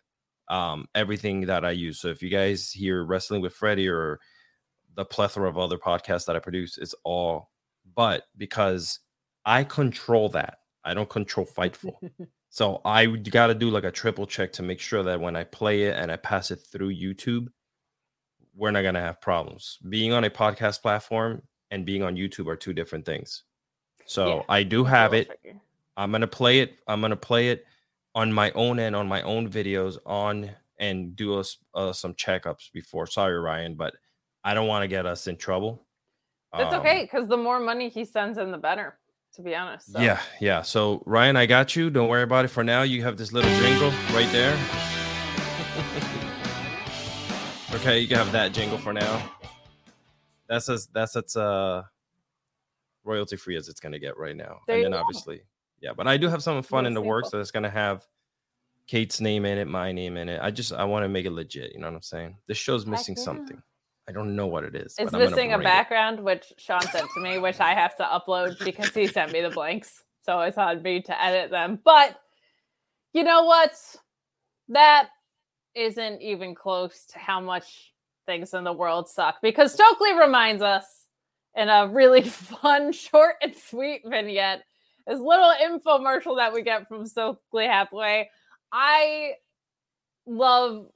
Um, 0.50 0.86
everything 0.94 1.42
that 1.46 1.64
I 1.64 1.70
use. 1.70 2.00
So 2.00 2.08
if 2.08 2.22
you 2.22 2.28
guys 2.28 2.72
hear 2.72 3.04
Wrestling 3.04 3.40
with 3.40 3.54
Freddie 3.54 3.88
or 3.88 4.18
the 4.96 5.04
plethora 5.04 5.48
of 5.48 5.56
other 5.56 5.78
podcasts 5.78 6.26
that 6.26 6.36
I 6.36 6.40
produce, 6.40 6.76
it's 6.76 6.94
all 7.04 7.50
but 7.94 8.24
because 8.36 8.98
I 9.44 9.64
control 9.64 10.28
that. 10.30 10.58
I 10.84 10.92
don't 10.92 11.08
control 11.08 11.46
Fightful. 11.46 11.94
so 12.50 12.80
I 12.84 13.06
got 13.06 13.46
to 13.46 13.54
do 13.54 13.70
like 13.70 13.84
a 13.84 13.90
triple 13.90 14.26
check 14.26 14.52
to 14.54 14.62
make 14.62 14.80
sure 14.80 15.02
that 15.04 15.20
when 15.20 15.36
I 15.36 15.44
play 15.44 15.84
it 15.84 15.96
and 15.96 16.10
I 16.10 16.16
pass 16.16 16.50
it 16.50 16.56
through 16.56 16.94
YouTube, 16.94 17.46
we're 18.54 18.72
not 18.72 18.82
going 18.82 18.94
to 18.94 19.00
have 19.00 19.20
problems. 19.20 19.78
Being 19.88 20.12
on 20.12 20.24
a 20.24 20.30
podcast 20.30 20.82
platform 20.82 21.42
and 21.70 21.86
being 21.86 22.02
on 22.02 22.16
YouTube 22.16 22.48
are 22.48 22.56
two 22.56 22.72
different 22.72 23.06
things. 23.06 23.44
So 24.06 24.26
Yeah, 24.26 24.42
I 24.48 24.62
do 24.64 24.82
have 24.82 25.14
it. 25.14 25.30
I'm 25.96 26.10
gonna 26.10 26.26
play 26.26 26.60
it. 26.60 26.78
I'm 26.88 27.00
gonna 27.00 27.16
play 27.16 27.50
it 27.50 27.64
on 28.14 28.32
my 28.32 28.50
own 28.52 28.78
end, 28.78 28.96
on 28.96 29.08
my 29.08 29.22
own 29.22 29.48
videos, 29.48 29.98
on 30.06 30.50
and 30.78 31.14
do 31.14 31.38
us 31.38 31.58
uh, 31.74 31.92
some 31.92 32.14
checkups 32.14 32.72
before. 32.72 33.06
Sorry, 33.06 33.38
Ryan, 33.38 33.74
but 33.74 33.94
I 34.42 34.54
don't 34.54 34.66
want 34.66 34.82
to 34.82 34.88
get 34.88 35.06
us 35.06 35.26
in 35.26 35.36
trouble. 35.36 35.86
It's 36.54 36.72
Um, 36.72 36.80
okay 36.80 37.02
because 37.04 37.28
the 37.28 37.36
more 37.36 37.60
money 37.60 37.88
he 37.88 38.04
sends 38.04 38.38
in, 38.38 38.50
the 38.50 38.58
better. 38.58 38.98
To 39.34 39.42
be 39.42 39.54
honest. 39.54 39.92
So. 39.92 40.00
Yeah, 40.00 40.18
yeah. 40.40 40.62
So 40.62 41.04
Ryan, 41.06 41.36
I 41.36 41.46
got 41.46 41.76
you. 41.76 41.88
Don't 41.88 42.08
worry 42.08 42.24
about 42.24 42.44
it. 42.44 42.48
For 42.48 42.64
now, 42.64 42.82
you 42.82 43.04
have 43.04 43.16
this 43.16 43.32
little 43.32 43.50
jingle 43.60 43.90
right 44.12 44.28
there. 44.32 44.54
okay, 47.74 48.00
you 48.00 48.08
can 48.08 48.16
have 48.16 48.32
that 48.32 48.52
jingle 48.52 48.78
for 48.78 48.92
now. 48.92 49.30
That's 50.48 50.68
as 50.68 50.88
that's 50.92 51.14
as 51.14 51.36
uh 51.36 51.84
royalty 53.04 53.36
free 53.36 53.56
as 53.56 53.68
it's 53.68 53.78
gonna 53.78 54.00
get 54.00 54.18
right 54.18 54.34
now. 54.36 54.58
There 54.66 54.76
and 54.76 54.86
then 54.86 54.92
go. 54.92 54.98
obviously, 54.98 55.42
yeah. 55.80 55.92
But 55.96 56.06
I 56.06 56.16
do 56.16 56.28
have 56.28 56.42
something 56.42 56.62
fun 56.62 56.86
in 56.86 56.94
the 56.94 57.00
works 57.00 57.30
that's 57.30 57.50
gonna 57.50 57.70
have 57.70 58.06
Kate's 58.86 59.20
name 59.20 59.44
in 59.44 59.58
it, 59.58 59.68
my 59.68 59.92
name 59.92 60.16
in 60.16 60.28
it. 60.28 60.40
I 60.42 60.50
just 60.50 60.72
I 60.72 60.84
want 60.84 61.04
to 61.04 61.08
make 61.08 61.26
it 61.26 61.32
legit. 61.32 61.72
You 61.72 61.80
know 61.80 61.88
what 61.88 61.96
I'm 61.96 62.02
saying? 62.02 62.36
This 62.46 62.58
show's 62.58 62.86
missing 62.86 63.14
yeah. 63.16 63.24
something. 63.24 63.62
I 64.08 64.12
don't 64.12 64.34
know 64.34 64.48
what 64.48 64.64
it 64.64 64.74
is. 64.74 64.96
It's 64.98 65.12
missing 65.12 65.52
a 65.52 65.56
bring 65.56 65.60
it. 65.60 65.62
background, 65.62 66.18
which 66.18 66.52
Sean 66.58 66.80
sent 66.82 67.08
to 67.14 67.20
me, 67.20 67.38
which 67.38 67.60
I 67.60 67.74
have 67.74 67.96
to 67.98 68.02
upload 68.02 68.62
because 68.64 68.90
he 68.90 69.06
sent 69.06 69.30
me 69.30 69.40
the 69.40 69.50
blanks. 69.50 70.02
So 70.22 70.40
it's 70.40 70.58
on 70.58 70.82
me 70.82 71.00
to 71.02 71.22
edit 71.22 71.50
them. 71.50 71.78
But 71.84 72.20
you 73.12 73.22
know 73.22 73.44
what? 73.44 73.72
That 74.68 75.10
isn't 75.76 76.20
even 76.20 76.56
close 76.56 77.04
to 77.12 77.18
how 77.20 77.40
much 77.40 77.92
things 78.26 78.54
in 78.54 78.64
the 78.64 78.72
world 78.72 79.08
suck 79.08 79.36
because 79.42 79.72
Stokely 79.72 80.14
reminds 80.14 80.62
us 80.62 81.06
in 81.54 81.68
a 81.68 81.86
really 81.88 82.22
fun, 82.28 82.92
short, 82.92 83.36
and 83.42 83.54
sweet 83.54 84.02
vignette, 84.04 84.64
this 85.10 85.20
little 85.20 85.52
infomercial 85.60 86.36
that 86.36 86.52
we 86.52 86.62
get 86.62 86.86
from 86.86 87.04
Stokely 87.04 87.66
Hathaway. 87.66 88.30
I 88.72 89.32
love 90.24 90.86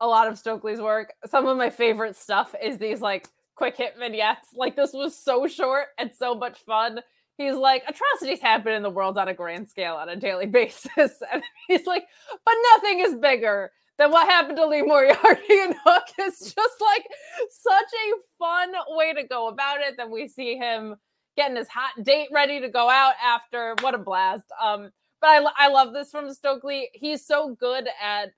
a 0.00 0.06
lot 0.06 0.28
of 0.28 0.38
Stokely's 0.38 0.80
work. 0.80 1.12
Some 1.26 1.46
of 1.46 1.56
my 1.56 1.70
favorite 1.70 2.14
stuff 2.14 2.54
is 2.62 2.78
these 2.78 3.00
like 3.00 3.26
quick 3.56 3.76
hit 3.76 3.94
vignettes. 3.98 4.50
Like 4.54 4.76
this 4.76 4.92
was 4.92 5.18
so 5.18 5.48
short 5.48 5.86
and 5.98 6.12
so 6.16 6.36
much 6.36 6.58
fun. 6.60 7.00
He's 7.36 7.56
like, 7.56 7.82
atrocities 7.88 8.40
happen 8.40 8.72
in 8.72 8.82
the 8.82 8.90
world 8.90 9.18
on 9.18 9.26
a 9.26 9.34
grand 9.34 9.68
scale 9.68 9.96
on 9.96 10.08
a 10.08 10.14
daily 10.14 10.46
basis. 10.46 11.20
And 11.32 11.42
he's 11.66 11.86
like, 11.86 12.04
but 12.44 12.54
nothing 12.74 13.00
is 13.00 13.16
bigger 13.16 13.72
than 13.98 14.12
what 14.12 14.28
happened 14.28 14.56
to 14.58 14.66
Lee 14.66 14.82
Moriarty 14.82 15.42
and 15.50 15.74
Hook. 15.84 16.04
It's 16.20 16.54
just 16.54 16.80
like 16.80 17.06
such 17.50 17.72
a 17.74 18.20
fun 18.38 18.72
way 18.90 19.14
to 19.14 19.24
go 19.24 19.48
about 19.48 19.80
it. 19.80 19.96
Then 19.96 20.12
we 20.12 20.28
see 20.28 20.56
him 20.56 20.94
getting 21.38 21.56
his 21.56 21.68
hot 21.68 21.92
date 22.02 22.28
ready 22.32 22.60
to 22.60 22.68
go 22.68 22.90
out 22.90 23.14
after. 23.24 23.76
What 23.80 23.94
a 23.94 23.98
blast. 23.98 24.46
Um, 24.60 24.90
but 25.20 25.28
I, 25.28 25.46
I 25.56 25.68
love 25.68 25.94
this 25.94 26.10
from 26.10 26.34
Stokely. 26.34 26.90
He's 26.92 27.24
so 27.24 27.54
good 27.54 27.88
at 28.02 28.32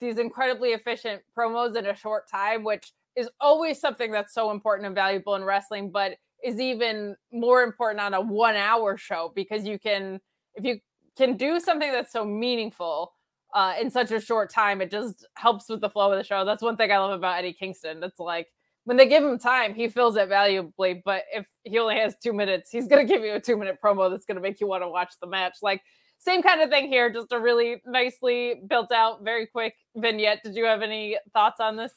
these 0.00 0.18
incredibly 0.18 0.70
efficient 0.70 1.22
promos 1.36 1.76
in 1.76 1.86
a 1.86 1.94
short 1.94 2.28
time, 2.28 2.64
which 2.64 2.92
is 3.16 3.30
always 3.40 3.80
something 3.80 4.10
that's 4.10 4.34
so 4.34 4.50
important 4.50 4.86
and 4.86 4.94
valuable 4.96 5.36
in 5.36 5.44
wrestling, 5.44 5.90
but 5.90 6.16
is 6.42 6.58
even 6.58 7.14
more 7.32 7.62
important 7.62 8.00
on 8.00 8.14
a 8.14 8.20
one 8.20 8.56
hour 8.56 8.96
show 8.96 9.32
because 9.36 9.64
you 9.64 9.78
can, 9.78 10.20
if 10.56 10.64
you 10.64 10.80
can 11.16 11.36
do 11.36 11.60
something 11.60 11.92
that's 11.92 12.12
so 12.12 12.24
meaningful 12.24 13.12
uh, 13.54 13.74
in 13.80 13.90
such 13.90 14.10
a 14.10 14.20
short 14.20 14.50
time, 14.50 14.80
it 14.80 14.90
just 14.90 15.24
helps 15.34 15.68
with 15.68 15.80
the 15.80 15.90
flow 15.90 16.10
of 16.10 16.18
the 16.18 16.24
show. 16.24 16.44
That's 16.44 16.62
one 16.62 16.76
thing 16.76 16.90
I 16.90 16.98
love 16.98 17.12
about 17.12 17.38
Eddie 17.38 17.52
Kingston. 17.52 18.02
It's 18.02 18.18
like 18.18 18.48
when 18.90 18.96
they 18.96 19.06
give 19.06 19.22
him 19.22 19.38
time, 19.38 19.72
he 19.72 19.86
fills 19.86 20.16
it 20.16 20.28
valuably. 20.28 21.00
But 21.04 21.22
if 21.32 21.46
he 21.62 21.78
only 21.78 21.94
has 21.94 22.16
two 22.20 22.32
minutes, 22.32 22.70
he's 22.72 22.88
going 22.88 23.06
to 23.06 23.08
give 23.08 23.22
you 23.22 23.34
a 23.34 23.40
two 23.40 23.56
minute 23.56 23.78
promo 23.80 24.10
that's 24.10 24.24
going 24.24 24.34
to 24.34 24.40
make 24.40 24.60
you 24.60 24.66
want 24.66 24.82
to 24.82 24.88
watch 24.88 25.12
the 25.20 25.28
match. 25.28 25.58
Like 25.62 25.80
same 26.18 26.42
kind 26.42 26.60
of 26.60 26.70
thing 26.70 26.88
here, 26.88 27.08
just 27.08 27.30
a 27.30 27.38
really 27.38 27.80
nicely 27.86 28.62
built 28.68 28.90
out, 28.90 29.22
very 29.22 29.46
quick 29.46 29.76
vignette. 29.94 30.40
Did 30.42 30.56
you 30.56 30.64
have 30.64 30.82
any 30.82 31.16
thoughts 31.32 31.60
on 31.60 31.76
this? 31.76 31.92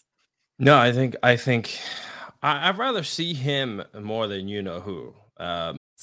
No, 0.60 0.78
I 0.78 0.92
think 0.92 1.16
I 1.24 1.36
think 1.36 1.80
I, 2.44 2.70
I'd 2.70 2.78
rather 2.78 3.02
see 3.02 3.34
him 3.34 3.82
more 4.00 4.28
than 4.28 4.48
you 4.48 4.62
know 4.62 4.80
who. 4.80 5.16
Um, 5.38 5.78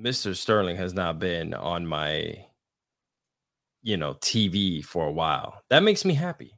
Mr. 0.00 0.34
Sterling 0.36 0.76
has 0.76 0.94
not 0.94 1.18
been 1.18 1.54
on 1.54 1.86
my, 1.86 2.44
you 3.82 3.96
know, 3.96 4.14
TV 4.14 4.84
for 4.84 5.06
a 5.06 5.12
while. 5.12 5.60
That 5.70 5.82
makes 5.82 6.04
me 6.04 6.14
happy. 6.14 6.52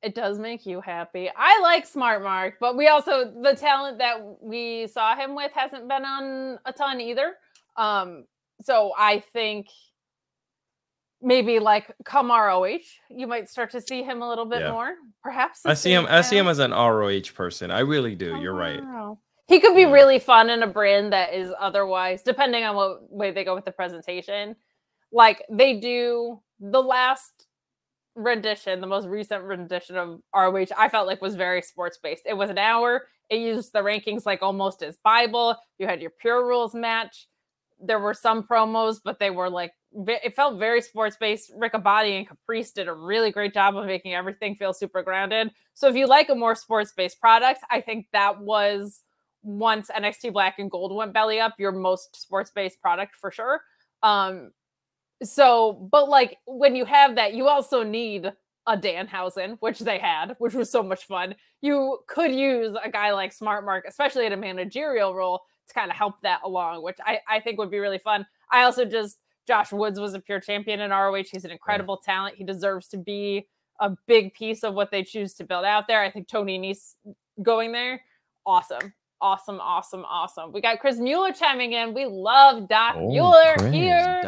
It 0.00 0.14
does 0.14 0.38
make 0.38 0.64
you 0.64 0.80
happy. 0.80 1.28
I 1.36 1.60
like 1.60 1.84
Smart 1.84 2.22
Mark, 2.22 2.54
but 2.60 2.76
we 2.76 2.86
also 2.86 3.32
the 3.42 3.54
talent 3.56 3.98
that 3.98 4.16
we 4.40 4.86
saw 4.86 5.16
him 5.16 5.34
with 5.34 5.50
hasn't 5.52 5.88
been 5.88 6.04
on 6.04 6.58
a 6.64 6.72
ton 6.72 7.00
either. 7.00 7.34
Um, 7.76 8.24
so 8.62 8.92
I 8.96 9.20
think 9.32 9.66
maybe 11.20 11.58
like 11.58 11.92
come 12.04 12.30
ROH, 12.30 12.78
you 13.10 13.26
might 13.26 13.48
start 13.48 13.70
to 13.72 13.80
see 13.80 14.04
him 14.04 14.22
a 14.22 14.28
little 14.28 14.46
bit 14.46 14.60
Yeah. 14.60 14.70
more. 14.70 14.94
Perhaps 15.22 15.66
I 15.66 15.74
see 15.74 15.92
him. 15.92 16.06
I 16.08 16.20
see 16.20 16.38
him 16.38 16.46
as 16.46 16.60
an 16.60 16.70
ROH 16.72 17.32
person. 17.34 17.72
I 17.72 17.80
really 17.80 18.14
do. 18.14 18.36
You're 18.40 18.54
right. 18.54 18.80
He 19.48 19.60
could 19.60 19.74
be 19.74 19.86
really 19.86 20.18
fun 20.18 20.50
in 20.50 20.62
a 20.62 20.66
brand 20.66 21.14
that 21.14 21.32
is 21.32 21.50
otherwise, 21.58 22.22
depending 22.22 22.64
on 22.64 22.76
what 22.76 23.10
way 23.10 23.30
they 23.30 23.44
go 23.44 23.54
with 23.54 23.64
the 23.64 23.72
presentation. 23.72 24.54
Like 25.10 25.42
they 25.50 25.80
do 25.80 26.42
the 26.60 26.82
last 26.82 27.46
rendition, 28.14 28.82
the 28.82 28.86
most 28.86 29.06
recent 29.06 29.42
rendition 29.44 29.96
of 29.96 30.20
ROH, 30.34 30.66
I 30.76 30.90
felt 30.90 31.06
like 31.06 31.22
was 31.22 31.34
very 31.34 31.62
sports 31.62 31.98
based. 32.02 32.24
It 32.26 32.36
was 32.36 32.50
an 32.50 32.58
hour. 32.58 33.06
It 33.30 33.38
used 33.38 33.72
the 33.72 33.78
rankings 33.78 34.26
like 34.26 34.42
almost 34.42 34.82
as 34.82 34.98
Bible. 35.02 35.56
You 35.78 35.86
had 35.86 36.02
your 36.02 36.10
pure 36.10 36.46
rules 36.46 36.74
match. 36.74 37.26
There 37.80 38.00
were 38.00 38.14
some 38.14 38.42
promos, 38.42 38.98
but 39.02 39.18
they 39.18 39.30
were 39.30 39.48
like 39.48 39.72
it 39.94 40.36
felt 40.36 40.58
very 40.58 40.82
sports 40.82 41.16
based. 41.18 41.52
Riccaboni 41.58 42.18
and 42.18 42.28
Caprice 42.28 42.72
did 42.72 42.88
a 42.88 42.92
really 42.92 43.30
great 43.30 43.54
job 43.54 43.78
of 43.78 43.86
making 43.86 44.12
everything 44.12 44.54
feel 44.56 44.74
super 44.74 45.02
grounded. 45.02 45.50
So 45.72 45.88
if 45.88 45.96
you 45.96 46.06
like 46.06 46.28
a 46.28 46.34
more 46.34 46.54
sports 46.54 46.92
based 46.94 47.18
product, 47.18 47.60
I 47.70 47.80
think 47.80 48.08
that 48.12 48.40
was 48.40 49.00
once 49.42 49.90
NXT 49.90 50.32
Black 50.32 50.58
and 50.58 50.70
Gold 50.70 50.94
went 50.94 51.12
belly 51.12 51.40
up, 51.40 51.54
your 51.58 51.72
most 51.72 52.20
sports 52.20 52.50
based 52.50 52.80
product 52.80 53.16
for 53.16 53.30
sure. 53.30 53.60
Um, 54.02 54.52
so, 55.22 55.88
but 55.90 56.08
like 56.08 56.38
when 56.46 56.76
you 56.76 56.84
have 56.84 57.16
that, 57.16 57.34
you 57.34 57.48
also 57.48 57.82
need 57.82 58.32
a 58.66 58.76
Danhausen, 58.76 59.56
which 59.60 59.78
they 59.80 59.98
had, 59.98 60.36
which 60.38 60.54
was 60.54 60.70
so 60.70 60.82
much 60.82 61.06
fun. 61.06 61.34
You 61.62 61.98
could 62.06 62.32
use 62.32 62.76
a 62.82 62.90
guy 62.90 63.12
like 63.12 63.32
Smart 63.32 63.64
Mark, 63.64 63.84
especially 63.88 64.26
in 64.26 64.32
a 64.32 64.36
managerial 64.36 65.14
role, 65.14 65.40
to 65.66 65.74
kind 65.74 65.90
of 65.90 65.96
help 65.96 66.20
that 66.22 66.40
along, 66.44 66.82
which 66.82 66.98
I, 67.04 67.20
I 67.28 67.40
think 67.40 67.58
would 67.58 67.70
be 67.70 67.78
really 67.78 67.98
fun. 67.98 68.26
I 68.52 68.62
also 68.62 68.84
just 68.84 69.18
Josh 69.46 69.72
Woods 69.72 69.98
was 69.98 70.14
a 70.14 70.20
pure 70.20 70.40
champion 70.40 70.80
in 70.80 70.90
ROH. 70.90 71.24
He's 71.32 71.46
an 71.46 71.50
incredible 71.50 71.96
talent. 71.96 72.36
He 72.36 72.44
deserves 72.44 72.88
to 72.88 72.98
be 72.98 73.48
a 73.80 73.96
big 74.06 74.34
piece 74.34 74.62
of 74.62 74.74
what 74.74 74.90
they 74.90 75.02
choose 75.02 75.34
to 75.34 75.44
build 75.44 75.64
out 75.64 75.88
there. 75.88 76.02
I 76.02 76.10
think 76.10 76.28
Tony 76.28 76.58
Nese 76.58 76.94
going 77.42 77.72
there, 77.72 78.02
awesome. 78.44 78.92
Awesome, 79.20 79.58
awesome, 79.60 80.04
awesome. 80.04 80.52
We 80.52 80.60
got 80.60 80.78
Chris 80.78 80.98
Mueller 80.98 81.32
chiming 81.32 81.72
in. 81.72 81.92
We 81.92 82.06
love 82.06 82.68
Doc 82.68 82.96
Mueller 82.96 83.56
here 83.70 84.20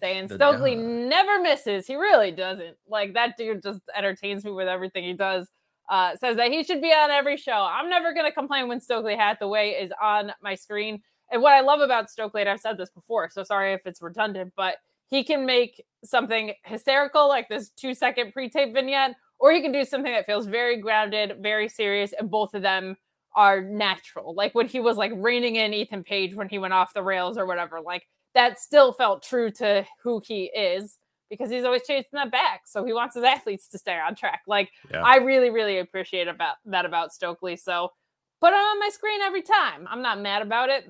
saying 0.00 0.28
Stokely 0.28 0.74
never 0.74 1.40
misses. 1.40 1.86
He 1.86 1.94
really 1.94 2.32
doesn't. 2.32 2.76
Like 2.88 3.14
that 3.14 3.36
dude 3.36 3.62
just 3.62 3.80
entertains 3.96 4.44
me 4.44 4.50
with 4.50 4.66
everything 4.66 5.04
he 5.04 5.12
does. 5.12 5.48
Uh, 5.88 6.16
says 6.16 6.36
that 6.36 6.50
he 6.50 6.64
should 6.64 6.80
be 6.80 6.88
on 6.88 7.10
every 7.10 7.36
show. 7.36 7.52
I'm 7.52 7.88
never 7.88 8.12
going 8.14 8.26
to 8.26 8.32
complain 8.32 8.66
when 8.66 8.80
Stokely 8.80 9.14
Hathaway 9.14 9.70
is 9.70 9.92
on 10.02 10.32
my 10.42 10.54
screen. 10.54 11.02
And 11.30 11.40
what 11.40 11.52
I 11.52 11.60
love 11.60 11.80
about 11.80 12.10
Stokely, 12.10 12.40
and 12.40 12.50
I've 12.50 12.60
said 12.60 12.78
this 12.78 12.90
before, 12.90 13.28
so 13.28 13.44
sorry 13.44 13.74
if 13.74 13.86
it's 13.86 14.02
redundant, 14.02 14.54
but 14.56 14.76
he 15.08 15.22
can 15.22 15.46
make 15.46 15.84
something 16.04 16.54
hysterical 16.64 17.28
like 17.28 17.48
this 17.48 17.70
two 17.70 17.94
second 17.94 18.32
pre 18.32 18.48
tape 18.48 18.74
vignette, 18.74 19.14
or 19.38 19.52
he 19.52 19.60
can 19.60 19.70
do 19.70 19.84
something 19.84 20.12
that 20.12 20.26
feels 20.26 20.46
very 20.46 20.80
grounded, 20.80 21.36
very 21.40 21.68
serious, 21.68 22.12
and 22.18 22.30
both 22.30 22.54
of 22.54 22.62
them 22.62 22.96
are 23.34 23.60
natural. 23.60 24.34
Like 24.34 24.54
when 24.54 24.66
he 24.66 24.80
was 24.80 24.96
like 24.96 25.12
reining 25.14 25.56
in 25.56 25.72
Ethan 25.74 26.04
Page 26.04 26.34
when 26.34 26.48
he 26.48 26.58
went 26.58 26.74
off 26.74 26.94
the 26.94 27.02
rails 27.02 27.38
or 27.38 27.46
whatever, 27.46 27.80
like 27.80 28.06
that 28.34 28.58
still 28.58 28.92
felt 28.92 29.22
true 29.22 29.50
to 29.52 29.86
who 30.02 30.20
he 30.24 30.44
is 30.44 30.98
because 31.30 31.50
he's 31.50 31.64
always 31.64 31.86
chasing 31.86 32.10
that 32.12 32.30
back. 32.30 32.62
So 32.66 32.84
he 32.84 32.92
wants 32.92 33.14
his 33.14 33.24
athletes 33.24 33.66
to 33.68 33.78
stay 33.78 33.98
on 33.98 34.14
track. 34.14 34.42
Like 34.46 34.70
Yeah. 34.90 35.02
I 35.02 35.16
really, 35.16 35.50
really 35.50 35.78
appreciate 35.78 36.28
about 36.28 36.56
that 36.66 36.84
about 36.84 37.12
Stokely. 37.12 37.56
So 37.56 37.92
put 38.40 38.52
him 38.52 38.60
on 38.60 38.80
my 38.80 38.90
screen 38.90 39.20
every 39.22 39.42
time. 39.42 39.86
I'm 39.88 40.02
not 40.02 40.20
mad 40.20 40.42
about 40.42 40.68
it. 40.68 40.84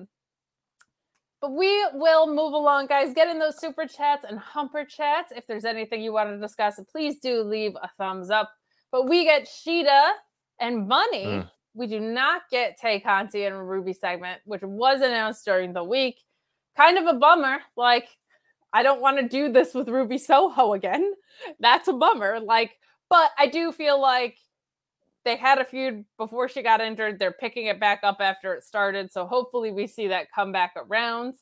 But 1.39 1.51
we 1.51 1.85
will 1.93 2.27
move 2.27 2.53
along, 2.53 2.87
guys. 2.87 3.13
Get 3.13 3.27
in 3.27 3.37
those 3.37 3.59
super 3.59 3.85
chats 3.85 4.25
and 4.27 4.39
humper 4.39 4.85
chats. 4.85 5.33
If 5.35 5.45
there's 5.45 5.65
anything 5.65 6.01
you 6.01 6.13
want 6.13 6.29
to 6.29 6.37
discuss, 6.39 6.79
please 6.89 7.19
do 7.19 7.41
leave 7.41 7.75
a 7.81 7.89
thumbs 7.97 8.29
up. 8.29 8.49
But 8.93 9.09
we 9.09 9.25
get 9.25 9.45
Shida 9.45 10.11
and 10.59 10.87
Bunny. 10.87 11.25
Mm. 11.25 11.49
We 11.73 11.87
do 11.87 11.99
not 11.99 12.43
get 12.51 12.77
Tay 12.79 12.99
Conti 12.99 13.45
and 13.45 13.67
Ruby 13.67 13.93
segment, 13.93 14.41
which 14.45 14.61
was 14.61 15.01
announced 15.01 15.45
during 15.45 15.73
the 15.73 15.83
week. 15.83 16.19
Kind 16.77 16.97
of 16.97 17.05
a 17.05 17.17
bummer. 17.17 17.59
Like, 17.75 18.07
I 18.73 18.83
don't 18.83 19.01
want 19.01 19.17
to 19.17 19.27
do 19.27 19.51
this 19.51 19.73
with 19.73 19.89
Ruby 19.89 20.17
Soho 20.17 20.73
again. 20.73 21.13
That's 21.59 21.87
a 21.87 21.93
bummer. 21.93 22.39
Like, 22.39 22.71
but 23.09 23.31
I 23.37 23.47
do 23.47 23.71
feel 23.71 23.99
like 23.99 24.37
they 25.25 25.35
had 25.35 25.59
a 25.59 25.65
feud 25.65 26.05
before 26.17 26.49
she 26.49 26.61
got 26.61 26.81
injured. 26.81 27.17
They're 27.17 27.31
picking 27.31 27.67
it 27.67 27.79
back 27.79 28.01
up 28.03 28.17
after 28.19 28.53
it 28.53 28.63
started. 28.63 29.11
So 29.11 29.25
hopefully 29.25 29.71
we 29.71 29.87
see 29.87 30.07
that 30.09 30.31
come 30.33 30.51
back 30.51 30.73
around. 30.75 31.35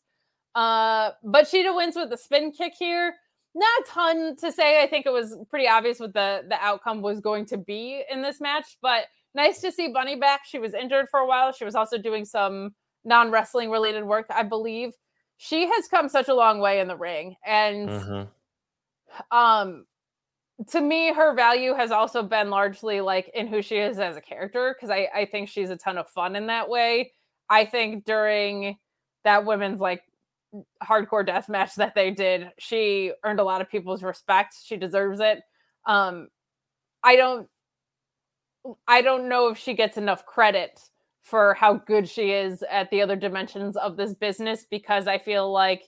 Uh, 0.54 1.12
but 1.24 1.46
Shida 1.46 1.76
wins 1.76 1.96
with 1.96 2.10
the 2.10 2.18
spin 2.18 2.52
kick 2.52 2.74
here. 2.78 3.16
not 3.56 3.82
a 3.82 3.84
ton 3.88 4.36
to 4.38 4.52
say. 4.52 4.82
I 4.84 4.88
think 4.88 5.06
it 5.06 5.14
was 5.14 5.36
pretty 5.50 5.68
obvious 5.68 6.00
what 6.00 6.14
the 6.14 6.44
the 6.48 6.62
outcome 6.62 7.02
was 7.02 7.20
going 7.22 7.46
to 7.48 7.58
be 7.58 8.04
in 8.10 8.22
this 8.22 8.42
match, 8.42 8.78
but 8.82 9.06
nice 9.34 9.62
to 9.62 9.72
see 9.72 9.90
Bunny 9.90 10.16
back. 10.16 10.42
She 10.46 10.60
was 10.60 10.74
injured 10.74 11.08
for 11.10 11.20
a 11.20 11.28
while. 11.28 11.52
She 11.52 11.66
was 11.66 11.76
also 11.76 11.98
doing 11.98 12.26
some 12.26 12.74
non 13.04 13.32
wrestling 13.32 13.70
related 13.70 14.04
work, 14.04 14.28
I 14.30 14.44
believe. 14.44 14.92
She 15.38 15.66
has 15.68 15.88
come 15.88 16.08
such 16.08 16.28
a 16.28 16.36
long 16.36 16.60
way 16.60 16.80
in 16.80 16.88
the 16.88 16.98
ring, 16.98 17.36
and 17.46 17.90
mm-hmm. 17.90 19.38
um, 19.38 19.86
to 20.68 20.82
me, 20.82 21.14
her 21.14 21.34
value 21.34 21.74
has 21.74 21.92
also 21.92 22.22
been 22.22 22.50
largely 22.50 23.02
like 23.02 23.32
in 23.34 23.48
who 23.48 23.62
she 23.62 23.78
is 23.78 23.98
as 23.98 24.18
a 24.18 24.22
character 24.22 24.76
because 24.76 24.92
I 24.92 25.08
I 25.14 25.26
think 25.26 25.50
she's 25.50 25.70
a 25.70 25.78
ton 25.78 25.98
of 25.98 26.10
fun 26.10 26.36
in 26.36 26.48
that 26.48 26.70
way. 26.70 27.12
I 27.50 27.66
think 27.66 28.06
during 28.06 28.78
that 29.24 29.46
women's 29.46 29.80
like 29.80 30.04
hardcore 30.84 31.26
death 31.26 31.50
match 31.50 31.76
that 31.76 31.96
they 31.96 32.12
did, 32.12 32.52
she 32.60 33.12
earned 33.24 33.40
a 33.40 33.44
lot 33.44 33.62
of 33.62 33.70
people's 33.70 34.04
respect. 34.04 34.56
She 34.64 34.78
deserves 34.78 35.20
it. 35.20 35.40
Um, 35.86 36.28
I 37.04 37.16
don't 37.16 37.48
I 38.88 39.02
don't 39.02 39.30
know 39.30 39.50
if 39.50 39.58
she 39.58 39.74
gets 39.74 39.98
enough 39.98 40.26
credit 40.26 40.80
for 41.22 41.54
how 41.54 41.76
good 41.76 42.08
she 42.08 42.32
is 42.32 42.64
at 42.70 42.90
the 42.90 43.02
other 43.02 43.16
dimensions 43.16 43.78
of 43.78 43.96
this 43.96 44.14
business 44.14 44.66
because 44.70 45.08
I 45.08 45.18
feel 45.18 45.52
like 45.52 45.84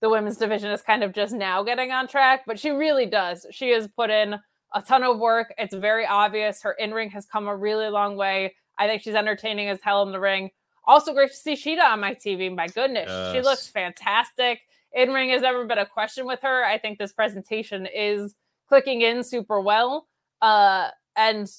the 0.00 0.08
women's 0.08 0.36
division 0.36 0.70
is 0.70 0.82
kind 0.82 1.02
of 1.02 1.12
just 1.12 1.34
now 1.34 1.62
getting 1.62 1.90
on 1.90 2.08
track, 2.08 2.42
but 2.46 2.58
she 2.58 2.70
really 2.70 3.06
does. 3.06 3.46
She 3.50 3.70
has 3.70 3.88
put 3.88 4.10
in 4.10 4.36
a 4.74 4.82
ton 4.82 5.02
of 5.02 5.18
work. 5.18 5.52
It's 5.58 5.74
very 5.74 6.06
obvious. 6.06 6.62
Her 6.62 6.72
in 6.72 6.92
ring 6.92 7.10
has 7.10 7.26
come 7.26 7.48
a 7.48 7.56
really 7.56 7.88
long 7.88 8.16
way. 8.16 8.54
I 8.78 8.86
think 8.86 9.02
she's 9.02 9.14
entertaining 9.14 9.68
as 9.68 9.80
hell 9.82 10.02
in 10.02 10.12
the 10.12 10.20
ring. 10.20 10.50
Also, 10.86 11.12
great 11.12 11.30
to 11.30 11.36
see 11.36 11.54
Shida 11.54 11.84
on 11.84 12.00
my 12.00 12.14
TV. 12.14 12.54
My 12.54 12.68
goodness, 12.68 13.06
yes. 13.08 13.34
she 13.34 13.42
looks 13.42 13.66
fantastic. 13.66 14.60
In 14.94 15.12
ring 15.12 15.30
has 15.30 15.42
never 15.42 15.66
been 15.66 15.78
a 15.78 15.86
question 15.86 16.24
with 16.26 16.40
her. 16.42 16.64
I 16.64 16.78
think 16.78 16.98
this 16.98 17.12
presentation 17.12 17.86
is 17.94 18.34
clicking 18.68 19.02
in 19.02 19.22
super 19.22 19.60
well. 19.60 20.06
Uh, 20.40 20.88
and 21.16 21.50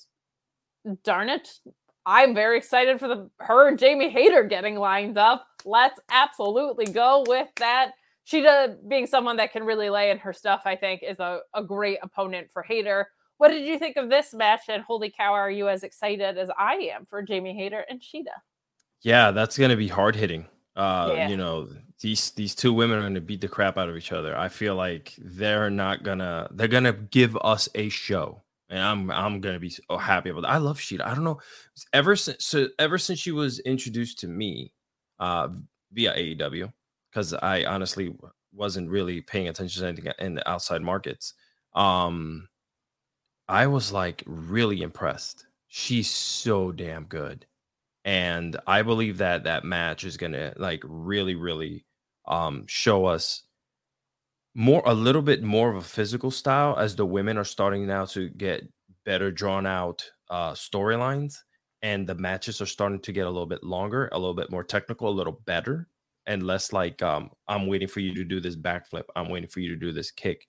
darn 1.04 1.30
it, 1.30 1.50
I'm 2.06 2.34
very 2.34 2.58
excited 2.58 3.00
for 3.00 3.08
the 3.08 3.30
her 3.40 3.68
and 3.68 3.78
Jamie 3.78 4.10
Hayter 4.10 4.44
getting 4.44 4.76
lined 4.76 5.18
up. 5.18 5.46
Let's 5.66 6.00
absolutely 6.10 6.86
go 6.86 7.24
with 7.28 7.48
that. 7.58 7.92
Shida 8.28 8.78
being 8.88 9.08
someone 9.08 9.38
that 9.38 9.52
can 9.52 9.64
really 9.64 9.90
lay 9.90 10.12
in 10.12 10.20
her 10.20 10.34
stuff, 10.34 10.62
I 10.66 10.76
think, 10.76 11.02
is 11.04 11.20
a, 11.20 11.40
a 11.54 11.64
great 11.64 11.98
opponent 12.02 12.50
for 12.52 12.62
Hayter. 12.64 13.10
What 13.38 13.50
did 13.50 13.66
you 13.66 13.80
think 13.80 13.96
of 13.98 14.10
this 14.10 14.34
match? 14.34 14.62
And 14.70 14.84
holy 14.84 15.10
cow, 15.10 15.34
are 15.34 15.50
you 15.50 15.70
as 15.70 15.84
excited 15.84 16.38
as 16.38 16.50
I 16.58 16.92
am 16.94 17.06
for 17.06 17.22
Jamie 17.22 17.56
Hayter 17.56 17.86
and 17.90 18.02
Shida? 18.02 18.36
Yeah, 19.02 19.32
that's 19.32 19.58
gonna 19.58 19.78
be 19.78 19.88
hard 19.88 20.16
hitting. 20.16 20.46
Uh, 20.76 21.14
yeah. 21.16 21.30
you 21.30 21.38
know, 21.38 21.70
these 22.02 22.32
these 22.32 22.56
two 22.56 22.74
women 22.74 23.00
are 23.00 23.04
gonna 23.04 23.22
beat 23.22 23.42
the 23.42 23.48
crap 23.48 23.78
out 23.78 23.90
of 23.90 23.98
each 23.98 24.12
other. 24.12 24.38
I 24.38 24.50
feel 24.50 24.76
like 24.76 25.14
they're 25.18 25.70
not 25.70 26.04
gonna 26.04 26.48
they're 26.52 26.68
gonna 26.68 26.94
give 26.94 27.38
us 27.38 27.70
a 27.76 27.90
show. 27.90 28.44
And 28.70 28.80
I'm 28.80 29.12
I'm 29.12 29.42
gonna 29.42 29.60
be 29.60 29.70
so 29.70 29.98
happy 29.98 30.30
about 30.30 30.42
that. 30.42 30.52
I 30.52 30.58
love 30.58 30.80
Shida. 30.80 31.06
I 31.06 31.16
don't 31.16 31.24
know. 31.24 31.40
Ever 31.94 32.16
since 32.16 32.46
so 32.46 32.68
ever 32.78 32.98
since 32.98 33.20
she 33.20 33.32
was 33.32 33.60
introduced 33.60 34.20
to 34.20 34.28
me 34.28 34.74
uh 35.20 35.50
via 35.92 36.14
AEW, 36.16 36.72
because 37.12 37.34
I 37.34 37.66
honestly 37.66 38.16
wasn't 38.54 38.90
really 38.90 39.22
paying 39.22 39.48
attention 39.48 39.82
to 39.82 39.88
anything 39.88 40.14
in 40.20 40.36
the 40.36 40.50
outside 40.50 40.82
markets. 40.82 41.34
Um 41.74 42.48
I 43.48 43.68
was 43.68 43.92
like 43.92 44.24
really 44.28 44.82
impressed. 44.84 45.48
She's 45.68 46.10
so 46.10 46.72
damn 46.72 47.06
good 47.06 47.46
and 48.06 48.58
I 48.66 48.82
believe 48.82 49.18
that 49.18 49.44
that 49.44 49.64
match 49.64 50.04
is 50.04 50.18
gonna 50.18 50.54
like 50.58 50.82
really, 50.86 51.36
really 51.36 51.86
um, 52.28 52.66
show 52.68 53.06
us 53.06 53.44
more 54.56 54.82
a 54.86 54.94
little 54.94 55.22
bit 55.22 55.44
more 55.44 55.70
of 55.70 55.76
a 55.76 55.82
physical 55.82 56.32
style 56.32 56.76
as 56.78 56.96
the 56.96 57.06
women 57.06 57.38
are 57.38 57.44
starting 57.44 57.86
now 57.86 58.06
to 58.06 58.30
get 58.30 58.64
better 59.06 59.32
drawn 59.32 59.66
out 59.66 60.04
uh, 60.30 60.54
storylines 60.54 61.38
and 61.82 62.08
the 62.08 62.16
matches 62.16 62.62
are 62.62 62.66
starting 62.66 63.00
to 63.00 63.12
get 63.12 63.26
a 63.26 63.30
little 63.30 63.46
bit 63.46 63.64
longer, 63.64 64.10
a 64.12 64.20
little 64.20 64.34
bit 64.34 64.52
more 64.52 64.64
technical, 64.64 65.10
a 65.10 65.12
little 65.12 65.42
better, 65.46 65.88
and 66.26 66.44
less 66.44 66.74
like 66.74 67.02
um, 67.02 67.32
I'm 67.48 67.68
waiting 67.68 67.88
for 67.88 68.02
you 68.02 68.14
to 68.16 68.24
do 68.24 68.40
this 68.40 68.56
backflip, 68.56 69.06
I'm 69.16 69.30
waiting 69.30 69.50
for 69.50 69.62
you 69.62 69.70
to 69.70 69.76
do 69.76 69.92
this 69.92 70.12
kick. 70.12 70.48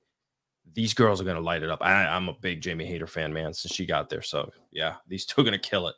These 0.73 0.95
girls 0.95 1.21
are 1.21 1.25
gonna 1.25 1.41
light 1.41 1.63
it 1.63 1.71
up. 1.71 1.81
I, 1.83 2.07
I'm 2.07 2.29
a 2.29 2.35
big 2.35 2.61
Jamie 2.61 2.87
Hayter 2.87 3.07
fan, 3.07 3.33
man, 3.33 3.55
since 3.55 3.75
she 3.75 3.87
got 3.87 4.09
there. 4.09 4.23
So 4.23 4.51
yeah, 4.71 4.97
these 5.09 5.25
two 5.25 5.41
are 5.41 5.45
gonna 5.45 5.59
kill 5.59 5.89
it. 5.89 5.95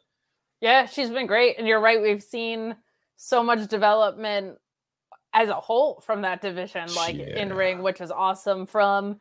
Yeah, 0.61 0.87
she's 0.87 1.11
been 1.11 1.27
great. 1.27 1.59
And 1.59 1.67
you're 1.67 1.81
right. 1.81 2.01
We've 2.01 2.23
seen 2.23 2.77
so 3.17 3.43
much 3.43 3.69
development 3.69 4.59
as 5.35 5.49
a 5.49 5.55
whole 5.55 6.01
from 6.05 6.23
that 6.23 6.43
division, 6.43 6.93
like 6.95 7.17
yeah. 7.17 7.39
in 7.39 7.53
ring, 7.53 7.83
which 7.83 8.01
is 8.01 8.11
awesome 8.11 8.67
from 8.67 9.19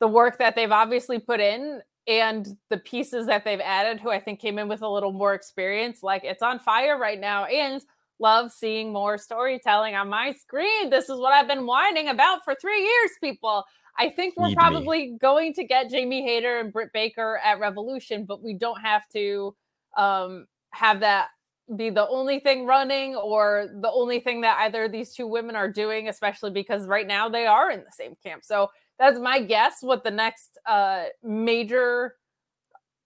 the 0.00 0.08
work 0.08 0.38
that 0.38 0.54
they've 0.56 0.72
obviously 0.72 1.18
put 1.18 1.40
in 1.40 1.80
and 2.08 2.56
the 2.70 2.78
pieces 2.78 3.26
that 3.26 3.44
they've 3.44 3.60
added, 3.60 4.00
who 4.00 4.10
I 4.10 4.18
think 4.18 4.40
came 4.40 4.58
in 4.58 4.66
with 4.68 4.82
a 4.82 4.88
little 4.88 5.12
more 5.12 5.34
experience. 5.34 6.02
Like 6.02 6.24
it's 6.24 6.42
on 6.42 6.58
fire 6.58 6.98
right 6.98 7.20
now. 7.20 7.44
And 7.44 7.80
love 8.18 8.52
seeing 8.52 8.92
more 8.92 9.18
storytelling 9.18 9.94
on 9.94 10.08
my 10.08 10.32
screen. 10.32 10.90
This 10.90 11.10
is 11.10 11.18
what 11.18 11.32
I've 11.32 11.48
been 11.48 11.66
whining 11.66 12.08
about 12.08 12.44
for 12.44 12.54
three 12.54 12.80
years, 12.80 13.10
people. 13.20 13.64
I 13.98 14.08
think 14.08 14.34
we're 14.36 14.48
Need 14.48 14.56
probably 14.56 15.10
me. 15.10 15.18
going 15.20 15.52
to 15.54 15.64
get 15.64 15.90
Jamie 15.90 16.22
Hayter 16.22 16.60
and 16.60 16.72
Britt 16.72 16.92
Baker 16.94 17.40
at 17.44 17.60
Revolution, 17.60 18.24
but 18.24 18.42
we 18.42 18.54
don't 18.54 18.80
have 18.80 19.06
to 19.10 19.54
um 19.98 20.46
have 20.70 21.00
that 21.00 21.28
be 21.76 21.90
the 21.90 22.06
only 22.08 22.40
thing 22.40 22.66
running 22.66 23.14
or 23.16 23.68
the 23.80 23.90
only 23.90 24.20
thing 24.20 24.40
that 24.42 24.58
either 24.60 24.84
of 24.84 24.92
these 24.92 25.14
two 25.14 25.26
women 25.26 25.56
are 25.56 25.70
doing, 25.70 26.08
especially 26.08 26.50
because 26.50 26.86
right 26.86 27.06
now 27.06 27.28
they 27.28 27.46
are 27.46 27.70
in 27.70 27.80
the 27.80 27.92
same 27.92 28.14
camp. 28.22 28.44
So 28.44 28.70
that's 28.98 29.18
my 29.18 29.40
guess 29.40 29.76
what 29.80 30.04
the 30.04 30.10
next 30.10 30.58
uh, 30.66 31.04
major 31.22 32.16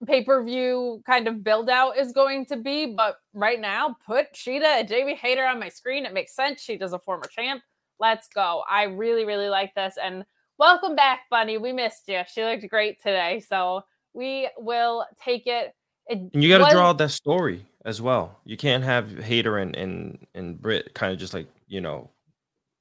pay 0.07 0.24
per 0.24 0.44
view 0.44 1.02
kind 1.07 1.26
of 1.29 1.42
build 1.42 1.70
out 1.70 1.96
is 1.96 2.12
going 2.12 2.46
to 2.46 2.57
be. 2.57 2.87
But 2.87 3.16
right 3.33 3.61
now, 3.61 3.96
put 4.07 4.33
Shida 4.35 4.81
and 4.81 4.88
Jamie 4.88 5.14
Hayter 5.14 5.46
on 5.46 5.59
my 5.59 5.68
screen. 5.68 6.05
It 6.05 6.12
makes 6.12 6.35
sense. 6.35 6.61
She 6.61 6.76
does 6.76 6.92
a 6.92 6.98
former 6.98 7.26
champ. 7.26 7.62
Let's 7.98 8.29
go. 8.29 8.62
I 8.70 8.85
really, 8.85 9.24
really 9.24 9.48
like 9.48 9.74
this. 9.74 9.96
And 10.02 10.24
welcome 10.59 10.96
back, 10.96 11.20
Bunny. 11.31 11.57
We 11.57 11.72
missed 11.72 12.09
you. 12.09 12.22
She 12.31 12.44
looked 12.44 12.68
great 12.68 13.00
today. 13.00 13.40
So 13.40 13.83
we 14.12 14.50
will 14.59 15.07
take 15.24 15.46
it 15.46 15.74
it 16.09 16.18
and 16.33 16.42
you 16.42 16.48
got 16.48 16.59
to 16.59 16.64
was... 16.64 16.72
draw 16.72 16.92
that 16.92 17.11
story 17.11 17.64
as 17.87 18.03
well. 18.03 18.40
You 18.44 18.57
can't 18.57 18.85
have 18.85 19.16
Hayter 19.25 19.59
and 19.59 19.75
and 19.75 20.27
and 20.35 20.61
Britt 20.61 20.92
kind 20.92 21.12
of 21.12 21.18
just 21.18 21.33
like 21.33 21.49
you 21.68 21.81
know 21.81 22.11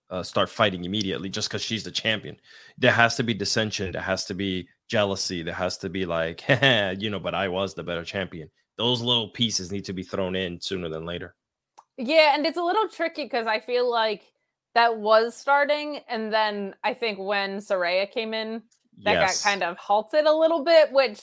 uh, 0.09 0.23
start 0.23 0.49
fighting 0.49 0.83
immediately 0.83 1.29
just 1.29 1.47
because 1.47 1.61
she's 1.61 1.83
the 1.83 1.91
champion. 1.91 2.37
There 2.77 2.91
has 2.91 3.15
to 3.15 3.23
be 3.23 3.33
dissension. 3.33 3.91
There 3.91 4.01
has 4.01 4.25
to 4.25 4.33
be 4.33 4.67
jealousy. 4.89 5.41
There 5.43 5.53
has 5.53 5.77
to 5.79 5.89
be 5.89 6.05
like, 6.05 6.43
you 6.99 7.09
know, 7.09 7.19
but 7.19 7.33
I 7.35 7.47
was 7.47 7.73
the 7.73 7.83
better 7.83 8.03
champion. 8.03 8.49
Those 8.77 9.01
little 9.01 9.29
pieces 9.29 9.71
need 9.71 9.85
to 9.85 9.93
be 9.93 10.03
thrown 10.03 10.35
in 10.35 10.59
sooner 10.59 10.89
than 10.89 11.05
later. 11.05 11.35
Yeah, 11.97 12.35
and 12.35 12.45
it's 12.45 12.57
a 12.57 12.63
little 12.63 12.89
tricky 12.89 13.23
because 13.23 13.47
I 13.47 13.59
feel 13.59 13.89
like 13.89 14.23
that 14.73 14.97
was 14.97 15.35
starting, 15.35 16.01
and 16.09 16.33
then 16.33 16.75
I 16.83 16.93
think 16.93 17.17
when 17.17 17.59
Saraya 17.59 18.11
came 18.11 18.33
in, 18.33 18.61
that 19.03 19.13
yes. 19.13 19.41
got 19.41 19.49
kind 19.49 19.63
of 19.63 19.77
halted 19.77 20.25
a 20.25 20.33
little 20.33 20.63
bit, 20.65 20.91
which 20.91 21.21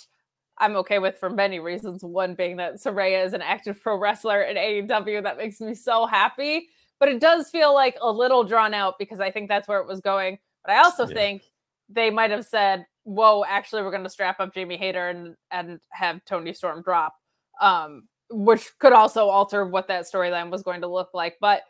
I'm 0.63 0.77
okay 0.77 1.01
with 1.01 1.19
for 1.19 1.29
many 1.29 1.59
reasons. 1.59 2.05
One 2.05 2.35
being 2.35 2.57
that 2.59 2.77
Saraya 2.77 3.25
is 3.25 3.33
an 3.33 3.43
active 3.43 3.83
pro 3.83 3.97
wrestler 3.97 4.43
in 4.43 4.57
AEW 4.57 5.25
that 5.25 5.37
makes 5.37 5.61
me 5.61 5.75
so 5.75 6.07
happy. 6.07 6.69
But 7.01 7.09
it 7.09 7.21
does 7.21 7.51
feel 7.51 7.75
like 7.75 7.97
a 8.01 8.11
little 8.11 8.45
drawn 8.45 8.73
out 8.73 8.95
because 8.97 9.19
I 9.19 9.33
think 9.33 9.49
that's 9.49 9.67
where 9.67 9.81
it 9.81 9.89
was 9.89 10.01
going. 10.01 10.39
But 10.65 10.75
I 10.75 10.79
also 10.79 11.05
yeah. 11.09 11.15
think 11.15 11.43
they 11.89 12.11
might 12.11 12.31
have 12.31 12.45
said, 12.45 12.87
"Whoa, 13.03 13.45
actually, 13.45 13.83
we're 13.83 13.91
going 13.91 14.05
to 14.05 14.09
strap 14.09 14.39
up 14.39 14.55
Jamie 14.55 14.77
Hayter 14.77 15.09
and 15.09 15.35
and 15.51 15.81
have 15.91 16.25
Toni 16.25 16.53
Storm 16.53 16.81
drop," 16.83 17.17
um, 17.61 18.05
which 18.31 18.71
could 18.79 18.93
also 18.93 19.27
alter 19.27 19.67
what 19.67 19.89
that 19.89 20.05
storyline 20.05 20.49
was 20.49 20.63
going 20.63 20.83
to 20.83 20.87
look 20.87 21.11
like. 21.13 21.39
But 21.41 21.63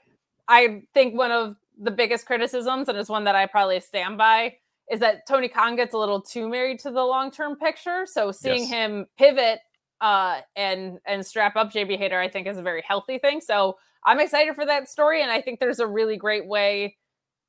I 0.49 0.83
think 0.93 1.17
one 1.17 1.31
of 1.31 1.57
the 1.81 1.91
biggest 1.91 2.27
criticisms, 2.27 2.91
and 2.91 2.99
it's 2.99 3.09
one 3.09 3.25
that 3.25 3.35
I 3.35 3.47
probably 3.47 3.81
stand 3.81 4.19
by, 4.19 4.57
is 4.91 5.01
that 5.01 5.27
Tony 5.27 5.49
Khan 5.49 5.77
gets 5.77 5.95
a 5.95 5.99
little 5.99 6.21
too 6.21 6.49
married 6.49 6.81
to 6.81 6.91
the 6.91 7.03
long 7.03 7.31
term 7.31 7.57
picture. 7.57 8.07
So 8.07 8.33
seeing 8.33 8.61
yes. 8.61 8.71
him 8.71 9.07
pivot 9.19 9.61
uh, 10.01 10.41
and 10.57 10.99
and 11.07 11.25
strap 11.25 11.57
up 11.57 11.73
JB 11.73 11.97
Hayter, 11.99 12.21
I 12.21 12.29
think, 12.29 12.47
is 12.47 12.59
a 12.59 12.63
very 12.63 12.83
healthy 12.87 13.19
thing. 13.19 13.41
So 13.41 13.77
I'm 14.05 14.21
excited 14.21 14.55
for 14.55 14.67
that 14.67 14.89
story, 14.89 15.23
and 15.23 15.31
I 15.31 15.41
think 15.41 15.61
there's 15.61 15.79
a 15.79 15.87
really 15.87 16.17
great 16.17 16.47
way 16.47 16.97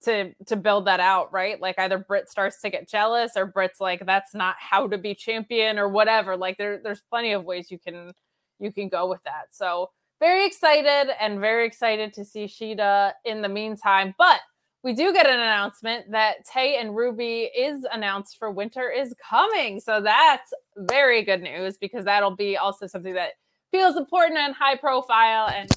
to 0.03 0.33
to 0.47 0.55
build 0.55 0.85
that 0.85 0.99
out, 0.99 1.33
right? 1.33 1.59
Like 1.59 1.79
either 1.79 1.97
Britt 1.97 2.29
starts 2.29 2.61
to 2.61 2.69
get 2.69 2.89
jealous, 2.89 3.31
or 3.35 3.47
Britt's 3.47 3.81
like, 3.81 4.05
"That's 4.05 4.35
not 4.35 4.55
how 4.59 4.87
to 4.87 4.97
be 4.97 5.15
champion," 5.15 5.79
or 5.79 5.89
whatever. 5.89 6.37
Like 6.37 6.57
there, 6.57 6.79
there's 6.83 7.01
plenty 7.09 7.33
of 7.33 7.43
ways 7.43 7.71
you 7.71 7.79
can 7.79 8.13
you 8.59 8.71
can 8.71 8.87
go 8.87 9.09
with 9.09 9.23
that. 9.23 9.47
So 9.51 9.89
very 10.19 10.45
excited 10.45 11.11
and 11.19 11.39
very 11.39 11.65
excited 11.65 12.13
to 12.13 12.23
see 12.23 12.45
Shida 12.45 13.13
in 13.25 13.41
the 13.41 13.49
meantime, 13.49 14.13
but 14.17 14.39
we 14.83 14.93
do 14.93 15.13
get 15.13 15.25
an 15.25 15.39
announcement 15.39 16.11
that 16.11 16.45
Tay 16.45 16.77
and 16.77 16.95
Ruby 16.95 17.49
is 17.57 17.85
announced 17.91 18.37
for 18.37 18.51
Winter 18.51 18.89
is 18.89 19.15
Coming. 19.27 19.79
So 19.79 20.01
that's 20.01 20.53
very 20.77 21.23
good 21.23 21.41
news 21.41 21.77
because 21.77 22.03
that'll 22.03 22.35
be 22.35 22.57
also 22.57 22.85
something 22.87 23.13
that 23.13 23.31
feels 23.71 23.95
important 23.95 24.37
and 24.39 24.53
high 24.53 24.75
profile. 24.75 25.47
And 25.47 25.71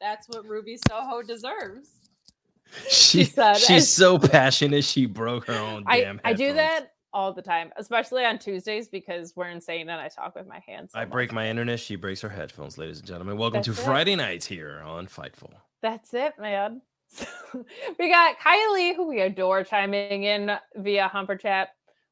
that's 0.00 0.28
what 0.28 0.44
Ruby 0.44 0.76
Soho 0.88 1.22
deserves. 1.22 1.90
She, 2.88 3.24
said, 3.24 3.58
she's 3.58 3.70
and- 3.70 3.84
so 3.84 4.18
passionate. 4.18 4.82
She 4.84 5.06
broke 5.06 5.46
her 5.46 5.54
own 5.54 5.84
I, 5.86 6.00
damn. 6.00 6.20
I 6.24 6.32
do 6.32 6.52
that 6.54 6.94
all 7.12 7.32
the 7.32 7.42
time, 7.42 7.70
especially 7.76 8.24
on 8.24 8.38
Tuesdays 8.38 8.88
because 8.88 9.34
we're 9.36 9.50
insane 9.50 9.88
and 9.88 10.00
I 10.00 10.08
talk 10.08 10.34
with 10.34 10.48
my 10.48 10.60
hands. 10.66 10.92
so 10.92 10.98
I 10.98 11.04
break 11.04 11.32
my 11.32 11.48
internet. 11.48 11.78
She 11.78 11.94
breaks 11.94 12.22
her 12.22 12.28
headphones. 12.28 12.76
Ladies 12.78 12.98
and 12.98 13.06
gentlemen, 13.06 13.36
welcome 13.36 13.58
That's 13.58 13.76
to 13.76 13.82
it. 13.82 13.84
Friday 13.84 14.16
nights 14.16 14.46
here 14.46 14.82
on 14.84 15.06
Fightful. 15.06 15.50
That's 15.82 16.14
it, 16.14 16.32
man. 16.40 16.80
we 17.98 18.08
got 18.08 18.38
Kylie, 18.38 18.94
who 18.94 19.06
we 19.06 19.20
adore, 19.20 19.64
chiming 19.64 20.24
in 20.24 20.50
via 20.76 21.08
Humper 21.08 21.36
Chat. 21.36 21.70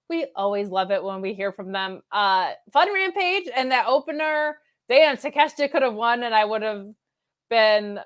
We 0.09 0.27
always 0.35 0.69
love 0.69 0.91
it 0.91 1.03
when 1.03 1.21
we 1.21 1.35
hear 1.35 1.53
from 1.53 1.73
them. 1.73 2.03
Uh, 2.11 2.53
fun 2.73 2.93
rampage 2.93 3.49
and 3.55 3.71
that 3.71 3.87
opener. 3.87 4.59
Damn, 4.89 5.17
Takeshita 5.17 5.71
could 5.71 5.83
have 5.83 5.95
won, 5.95 6.25
and 6.25 6.35
I 6.35 6.45
would 6.45 6.63
have 6.63 6.87
been 7.49 8.01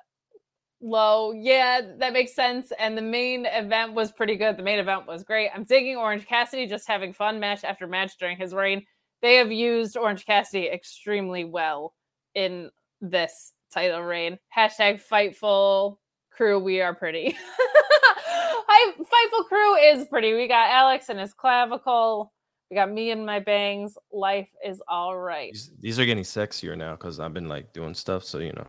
low. 0.82 1.32
Yeah, 1.32 1.80
that 1.98 2.12
makes 2.12 2.34
sense. 2.34 2.72
And 2.78 2.96
the 2.96 3.02
main 3.02 3.46
event 3.46 3.94
was 3.94 4.12
pretty 4.12 4.36
good. 4.36 4.58
The 4.58 4.62
main 4.62 4.78
event 4.78 5.06
was 5.06 5.24
great. 5.24 5.50
I'm 5.54 5.64
digging 5.64 5.96
Orange 5.96 6.26
Cassidy 6.26 6.66
just 6.66 6.86
having 6.86 7.14
fun 7.14 7.40
match 7.40 7.64
after 7.64 7.86
match 7.86 8.12
during 8.18 8.36
his 8.36 8.52
reign. 8.52 8.84
They 9.22 9.36
have 9.36 9.50
used 9.50 9.96
Orange 9.96 10.26
Cassidy 10.26 10.68
extremely 10.68 11.44
well 11.44 11.94
in 12.34 12.70
this 13.00 13.52
title 13.72 14.02
reign. 14.02 14.38
Hashtag 14.54 15.00
Fightful 15.02 15.96
crew. 16.34 16.58
We 16.58 16.80
are 16.80 16.94
pretty. 16.94 17.36
Hi, 17.38 18.92
Fightful 18.98 19.46
crew 19.48 19.76
is 19.76 20.06
pretty. 20.08 20.34
We 20.34 20.48
got 20.48 20.70
Alex 20.70 21.08
and 21.08 21.18
his 21.18 21.32
clavicle. 21.34 22.32
We 22.70 22.76
got 22.76 22.90
me 22.90 23.10
and 23.10 23.24
my 23.24 23.40
bangs. 23.40 23.96
Life 24.12 24.48
is 24.64 24.82
all 24.88 25.16
right. 25.16 25.52
These, 25.52 25.70
these 25.80 25.98
are 26.00 26.06
getting 26.06 26.24
sexier 26.24 26.76
now 26.76 26.92
because 26.92 27.20
I've 27.20 27.34
been 27.34 27.48
like 27.48 27.72
doing 27.72 27.94
stuff. 27.94 28.24
So 28.24 28.38
you 28.38 28.52
know, 28.52 28.66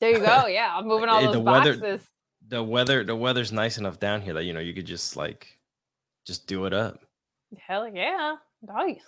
There 0.00 0.10
you 0.10 0.18
go. 0.18 0.46
Yeah, 0.48 0.74
I'm 0.76 0.86
moving 0.86 1.08
all 1.08 1.22
those 1.22 1.32
the 1.32 1.40
weather- 1.40 1.74
boxes. 1.78 2.06
the 2.48 2.62
weather 2.62 3.04
the 3.04 3.16
weather's 3.16 3.52
nice 3.52 3.78
enough 3.78 3.98
down 3.98 4.20
here 4.20 4.34
that 4.34 4.44
you 4.44 4.52
know 4.52 4.60
you 4.60 4.74
could 4.74 4.86
just 4.86 5.16
like 5.16 5.58
just 6.26 6.46
do 6.46 6.64
it 6.66 6.74
up. 6.74 7.00
Hell 7.58 7.88
yeah. 7.88 8.36
Nice. 8.62 9.00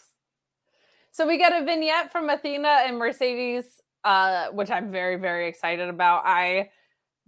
So 1.10 1.26
we 1.26 1.36
got 1.36 1.52
a 1.60 1.64
vignette 1.64 2.12
from 2.12 2.30
Athena 2.30 2.82
and 2.86 2.96
Mercedes, 2.96 3.80
uh, 4.04 4.48
which 4.52 4.70
I'm 4.70 4.88
very, 4.92 5.16
very 5.16 5.48
excited 5.48 5.88
about. 5.88 6.22
I 6.24 6.70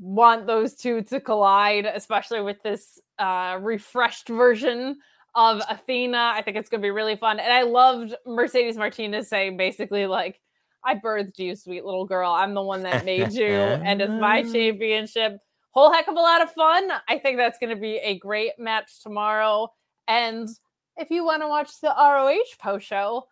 want 0.00 0.46
those 0.46 0.74
two 0.74 1.02
to 1.02 1.20
collide, 1.20 1.86
especially 1.86 2.40
with 2.40 2.62
this 2.62 2.98
uh, 3.18 3.58
refreshed 3.60 4.28
version 4.28 4.98
of 5.34 5.62
Athena. 5.68 6.32
I 6.34 6.42
think 6.42 6.56
it's 6.56 6.70
going 6.70 6.80
to 6.80 6.86
be 6.86 6.90
really 6.90 7.16
fun. 7.16 7.38
And 7.38 7.52
I 7.52 7.62
loved 7.62 8.14
Mercedes 8.26 8.76
Martinez 8.76 9.28
saying 9.28 9.56
basically, 9.56 10.06
like, 10.06 10.40
I 10.82 10.94
birthed 10.94 11.38
you, 11.38 11.54
sweet 11.54 11.84
little 11.84 12.06
girl. 12.06 12.32
I'm 12.32 12.54
the 12.54 12.62
one 12.62 12.82
that 12.82 13.04
made 13.04 13.32
you, 13.32 13.46
and 13.46 14.00
it's 14.00 14.12
my 14.12 14.42
championship. 14.42 15.38
Whole 15.72 15.92
heck 15.92 16.08
of 16.08 16.16
a 16.16 16.20
lot 16.20 16.42
of 16.42 16.50
fun. 16.50 16.90
I 17.08 17.18
think 17.18 17.36
that's 17.36 17.58
going 17.58 17.74
to 17.74 17.80
be 17.80 17.98
a 17.98 18.18
great 18.18 18.58
match 18.58 19.02
tomorrow. 19.02 19.68
And 20.08 20.48
if 20.96 21.10
you 21.10 21.24
want 21.24 21.42
to 21.42 21.48
watch 21.48 21.80
the 21.80 21.94
ROH 21.96 22.56
post 22.58 22.86
show, 22.86 23.26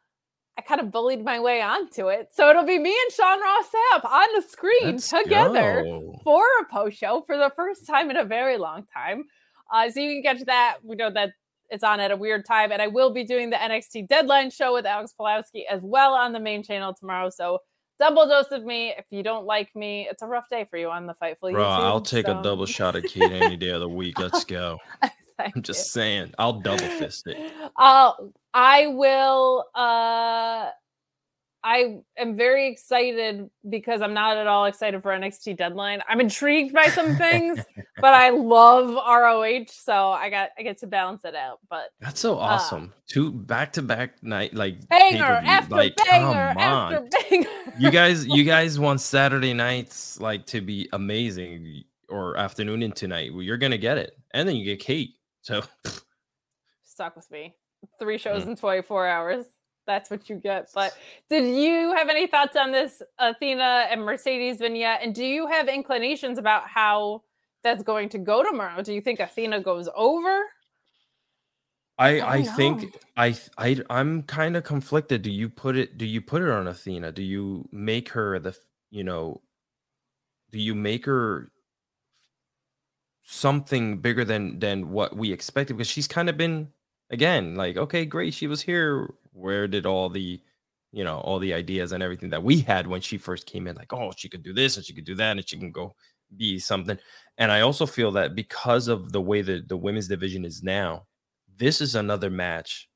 I 0.59 0.61
kind 0.61 0.81
of 0.81 0.91
bullied 0.91 1.25
my 1.25 1.39
way 1.39 1.63
onto 1.63 2.09
it. 2.09 2.31
So 2.33 2.51
it'll 2.51 2.65
be 2.65 2.81
me 2.81 2.91
and 2.91 3.13
Sean 3.13 3.41
Ross 3.41 3.67
Sapp 3.67 4.05
on 4.05 4.27
the 4.35 4.43
screen 4.43 4.93
Let's 4.93 5.09
together 5.09 5.85
go. 5.85 6.21
for 6.25 6.45
a 6.61 6.65
post 6.69 6.99
show 6.99 7.23
for 7.25 7.37
the 7.37 7.53
first 7.55 7.87
time 7.87 8.11
in 8.11 8.17
a 8.17 8.25
very 8.25 8.59
long 8.59 8.85
time. 8.93 9.25
Uh, 9.73 9.89
so 9.89 10.01
you 10.01 10.21
can 10.21 10.37
catch 10.37 10.45
that. 10.47 10.79
We 10.83 10.97
know 10.97 11.11
that 11.13 11.31
it's 11.71 11.85
on 11.85 12.01
at 12.01 12.11
a 12.11 12.17
weird 12.17 12.45
time, 12.45 12.73
and 12.73 12.83
I 12.83 12.89
will 12.89 13.13
be 13.13 13.25
doing 13.25 13.51
the 13.51 13.57
NXT 13.57 14.09
Deadline 14.09 14.51
show 14.51 14.75
with 14.75 14.85
Alex 14.85 15.15
Pulowski 15.19 15.63
as 15.71 15.83
well 15.85 16.15
on 16.15 16.33
the 16.33 16.41
main 16.41 16.65
channel 16.65 16.93
tomorrow. 16.93 17.31
So 17.31 17.61
double 18.01 18.27
dose 18.27 18.51
of 18.51 18.65
me. 18.65 18.95
If 18.99 19.07
you 19.11 19.23
don't 19.23 19.47
like 19.47 19.75
me, 19.77 20.09
it's 20.11 20.23
a 20.23 20.27
rough 20.27 20.49
day 20.49 20.67
for 20.69 20.77
you 20.77 20.91
on 20.91 21.07
the 21.07 21.15
Fightful 21.15 21.53
Bro, 21.53 21.63
YouTube. 21.63 21.85
I'll 21.85 22.01
take 22.01 22.27
a 22.27 22.41
double 22.43 22.67
shot 22.67 22.97
of 22.97 23.05
Kate 23.09 23.31
any 23.31 23.57
day 23.57 23.71
of 23.71 23.81
the 23.81 23.89
week. 23.89 24.19
Let's 24.19 24.45
go. 24.45 24.79
Thank 25.39 25.57
I'm 25.57 25.63
just 25.63 25.93
saying, 25.93 26.35
I'll 26.39 26.61
double 26.61 26.85
fist 26.99 27.27
it. 27.27 27.53
Uh, 27.77 28.13
I 28.53 28.89
will. 28.89 29.65
Uh, 29.75 30.71
I 31.65 31.99
am 32.17 32.37
very 32.37 32.69
excited 32.69 33.51
because 33.69 34.01
I'm 34.01 34.15
not 34.15 34.37
at 34.37 34.47
all 34.47 34.67
excited 34.67 35.03
for 35.03 35.11
NXT 35.11 35.57
Deadline. 35.57 36.03
I'm 36.09 36.21
intrigued 36.21 36.73
by 36.73 36.87
some 36.87 37.17
things, 37.17 37.59
but 38.01 38.15
I 38.15 38.31
love 38.31 38.95
ROH, 38.95 39.67
so 39.69 40.11
I 40.11 40.31
got 40.31 40.51
I 40.57 40.63
get 40.63 40.79
to 40.79 40.87
balance 40.87 41.25
it 41.25 41.35
out. 41.35 41.59
But 41.69 41.91
That's 42.01 42.21
so 42.21 42.39
awesome. 42.39 42.93
Two 43.09 43.33
back 43.33 43.73
to 43.73 43.83
back 43.83 44.23
night 44.23 44.55
like 44.55 44.89
banger 44.89 45.25
after 45.25 45.75
like, 45.75 45.97
banger 45.97 46.55
come 46.55 46.59
after 46.59 46.97
on. 46.99 47.09
banger. 47.29 47.49
you 47.79 47.91
guys, 47.93 48.27
you 48.27 48.45
guys 48.45 48.79
want 48.79 49.01
Saturday 49.01 49.53
nights 49.53 50.21
like 50.21 50.47
to 50.47 50.61
be 50.61 50.89
amazing 50.93 51.85
or 52.09 52.37
afternoon 52.37 52.83
and 52.83 52.95
tonight. 52.95 53.33
Well, 53.33 53.43
you're 53.43 53.59
gonna 53.59 53.79
get 53.79 53.99
it, 53.99 54.17
and 54.33 54.49
then 54.49 54.55
you 54.57 54.65
get 54.65 54.79
Kate. 54.79 55.18
So 55.43 55.63
stuck 56.85 57.17
with 57.17 57.31
me. 57.31 57.55
Three 57.99 58.19
shows 58.19 58.45
Mm. 58.45 58.49
in 58.49 58.57
24 58.57 59.07
hours. 59.07 59.47
That's 59.87 60.11
what 60.11 60.29
you 60.29 60.37
get. 60.37 60.69
But 60.75 60.97
did 61.31 61.47
you 61.47 61.95
have 61.95 62.09
any 62.11 62.27
thoughts 62.27 62.57
on 62.57 62.73
this 62.73 63.01
Athena 63.19 63.87
and 63.91 64.03
Mercedes 64.05 64.59
vignette? 64.59 65.01
And 65.03 65.15
do 65.15 65.25
you 65.25 65.47
have 65.47 65.69
inclinations 65.69 66.37
about 66.39 66.69
how 66.69 67.23
that's 67.63 67.83
going 67.83 68.11
to 68.11 68.19
go 68.19 68.43
tomorrow? 68.43 68.83
Do 68.83 68.93
you 68.93 69.01
think 69.01 69.21
Athena 69.21 69.61
goes 69.63 69.89
over? 69.95 70.43
I, 72.01 72.21
I 72.21 72.33
I 72.35 72.43
think. 72.43 72.97
I, 73.17 73.35
I, 73.57 73.77
I'm 73.91 74.23
kind 74.23 74.57
of 74.57 74.63
conflicted. 74.65 75.23
Do 75.23 75.31
you 75.31 75.49
put 75.49 75.77
it? 75.77 75.99
Do 75.99 76.05
you 76.07 76.21
put 76.21 76.43
it 76.43 76.49
on 76.51 76.69
Athena? 76.69 77.11
Do 77.13 77.23
you 77.23 77.69
make 77.73 78.11
her 78.11 78.39
the, 78.39 78.57
you 78.91 79.03
know, 79.03 79.41
do 80.53 80.61
you 80.61 80.75
make 80.77 81.07
her 81.07 81.51
something 83.31 83.99
bigger 83.99 84.25
than 84.25 84.59
than 84.59 84.91
what 84.91 85.17
we 85.17 85.33
expected? 85.33 85.77
Because 85.77 85.91
she's 85.91 86.09
kind 86.09 86.29
of 86.29 86.37
been 86.37 86.69
again 87.11 87.55
like, 87.55 87.77
okay, 87.77 88.05
great, 88.05 88.35
she 88.35 88.47
was 88.47 88.63
here. 88.63 89.13
Where 89.33 89.69
did 89.69 89.87
all 89.87 90.09
the, 90.09 90.41
you 90.93 91.05
know, 91.05 91.19
all 91.19 91.39
the 91.39 91.53
ideas 91.55 91.93
and 91.93 92.03
everything 92.03 92.31
that 92.31 92.43
we 92.43 92.61
had 92.61 92.87
when 92.87 93.01
she 93.03 93.19
first 93.19 93.47
came 93.47 93.67
in? 93.67 93.77
Like, 93.77 93.93
oh, 93.93 94.13
she 94.17 94.29
could 94.29 94.43
do 94.43 94.55
this 94.55 94.77
and 94.77 94.85
she 94.85 94.95
could 94.95 95.05
do 95.05 95.15
that 95.17 95.37
and 95.37 95.49
she 95.49 95.59
can 95.59 95.71
go 95.71 95.95
be 96.37 96.59
something. 96.59 96.99
And 97.37 97.53
I 97.53 97.61
also 97.61 97.87
feel 97.87 98.11
that 98.13 98.35
because 98.35 98.89
of 98.89 99.13
the 99.13 99.21
way 99.21 99.43
that 99.43 99.69
the 99.69 99.77
women's 99.77 100.09
division 100.09 100.45
is 100.45 100.63
now, 100.63 101.07
this 101.57 101.81
is 101.81 101.95
another 101.95 102.31
match 102.31 102.89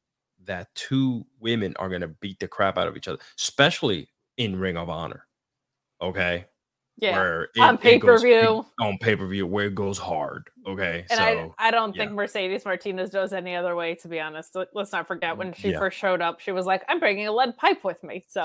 that 0.45 0.75
two 0.75 1.25
women 1.40 1.75
are 1.79 1.88
going 1.88 2.01
to 2.01 2.09
beat 2.09 2.38
the 2.40 2.49
crap 2.49 2.79
out 2.79 2.88
of 2.88 2.97
each 2.97 3.07
other, 3.07 3.18
especially 3.38 4.09
in 4.38 4.59
Ring 4.59 4.77
of 4.77 4.88
Honor. 4.88 5.27
Okay. 6.01 6.47
Yeah. 6.98 7.16
Where 7.18 7.48
On 7.59 7.74
it- 7.74 7.85
it 7.85 7.98
goes- 8.00 8.22
pay-per-view. 8.22 8.66
On 8.81 8.98
pay 8.98 9.16
per 9.16 9.26
view, 9.26 9.46
where 9.46 9.66
it 9.66 9.74
goes 9.74 9.98
hard. 9.98 10.48
Okay. 10.66 11.05
And 11.11 11.18
so 11.18 11.55
I, 11.59 11.68
I 11.68 11.70
don't 11.70 11.96
yeah. 11.96 12.02
think 12.05 12.12
Mercedes 12.12 12.64
Martinez 12.64 13.11
does 13.11 13.33
any 13.33 13.57
other 13.57 13.74
way, 13.74 13.94
to 13.96 14.09
be 14.09 14.20
honest. 14.20 14.55
Let- 14.55 14.68
Let's 14.74 14.92
not 14.92 15.09
forget 15.09 15.37
when 15.37 15.52
she 15.52 15.70
Yeah. 15.70 15.78
first 15.78 15.98
showed 15.98 16.20
up, 16.20 16.38
she 16.40 16.52
was 16.52 16.66
like, 16.66 16.85
I'm 16.88 17.00
bringing 17.00 17.26
a 17.26 17.33
lead 17.33 17.57
pipe 17.57 17.83
with 17.83 18.02
me. 18.05 18.24
So 18.28 18.44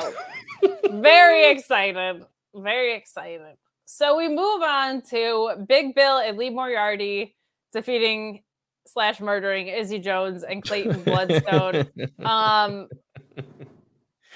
very 0.90 1.52
excited. 1.52 2.26
Very 2.56 2.96
excited. 2.96 3.58
So 3.86 4.18
we 4.18 4.28
move 4.28 4.62
on 4.64 5.02
to 5.12 5.64
Big 5.68 5.94
Bill 5.94 6.18
and 6.18 6.38
Lee 6.38 6.50
Moriarty 6.50 7.36
defeating 7.74 8.44
slash 8.88 9.20
murdering 9.20 9.68
Izzy 9.68 10.00
Jones 10.00 10.44
and 10.44 10.64
Clayton 10.64 11.04
Bloodstone. 11.04 11.88
um, 12.26 12.88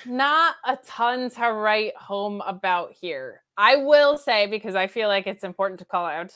not 0.06 0.56
a 0.66 0.78
ton 0.86 1.30
to 1.32 1.52
write 1.54 1.96
home 1.96 2.42
about 2.46 2.94
here. 3.00 3.42
I 3.58 3.78
will 3.78 4.18
say, 4.18 4.48
because 4.48 4.76
I 4.76 4.88
feel 4.88 5.08
like 5.08 5.28
it's 5.28 5.44
important 5.44 5.80
to 5.80 5.86
call 5.86 6.06
out. 6.06 6.34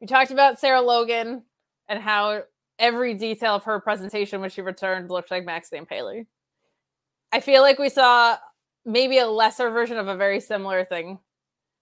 We 0.00 0.06
talked 0.06 0.30
about 0.30 0.60
Sarah 0.60 0.82
Logan 0.82 1.44
and 1.88 2.02
how 2.02 2.42
every 2.78 3.14
detail 3.14 3.54
of 3.54 3.64
her 3.64 3.80
presentation 3.80 4.40
when 4.40 4.50
she 4.50 4.62
returned 4.62 5.10
looked 5.10 5.30
like 5.30 5.44
Max 5.44 5.70
Impaler. 5.70 6.26
I 7.32 7.40
feel 7.40 7.62
like 7.62 7.78
we 7.78 7.88
saw 7.88 8.36
maybe 8.84 9.18
a 9.18 9.26
lesser 9.26 9.70
version 9.70 9.96
of 9.96 10.08
a 10.08 10.16
very 10.16 10.40
similar 10.40 10.84
thing 10.84 11.18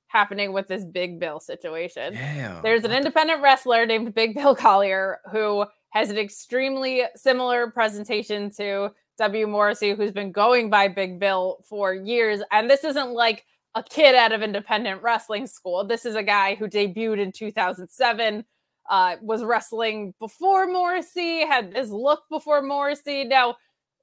happening 0.07 0.53
with 0.53 0.69
this 0.69 0.85
Big 0.85 1.19
Bill 1.19 1.41
situation. 1.41 2.13
yeah. 2.13 2.61
There's 2.63 2.85
an 2.85 2.93
independent 2.93 3.43
wrestler 3.43 3.87
named 3.87 4.15
Big 4.15 4.35
Bill 4.35 4.55
Collier 4.55 5.21
who 5.31 5.65
has 5.91 6.11
an 6.11 6.19
extremely 6.19 7.05
similar 7.17 7.71
presentation 7.71 8.51
to 8.51 8.91
W. 9.19 9.47
Morrissey, 9.47 9.95
who's 9.95 10.13
been 10.13 10.33
going 10.33 10.71
by 10.71 10.89
Big 10.89 11.19
Bill 11.19 11.59
for 11.69 11.95
years. 11.95 12.41
And 12.51 12.69
this 12.69 12.85
isn't 12.85 13.11
like 13.11 13.45
a 13.75 13.83
kid 13.83 14.15
out 14.15 14.33
of 14.33 14.43
independent 14.43 15.03
wrestling 15.03 15.47
school. 15.47 15.85
This 15.85 16.05
is 16.05 16.15
a 16.15 16.23
guy 16.23 16.55
who 16.55 16.69
debuted 16.69 17.19
in 17.19 17.33
2007, 17.33 18.45
uh, 18.91 19.17
was 19.23 19.45
wrestling 19.45 20.15
before 20.19 20.67
Morrissey, 20.67 21.47
had 21.47 21.73
this 21.73 21.89
look 21.91 22.25
before 22.29 22.63
Morrissey. 22.63 23.25
Now, 23.25 23.57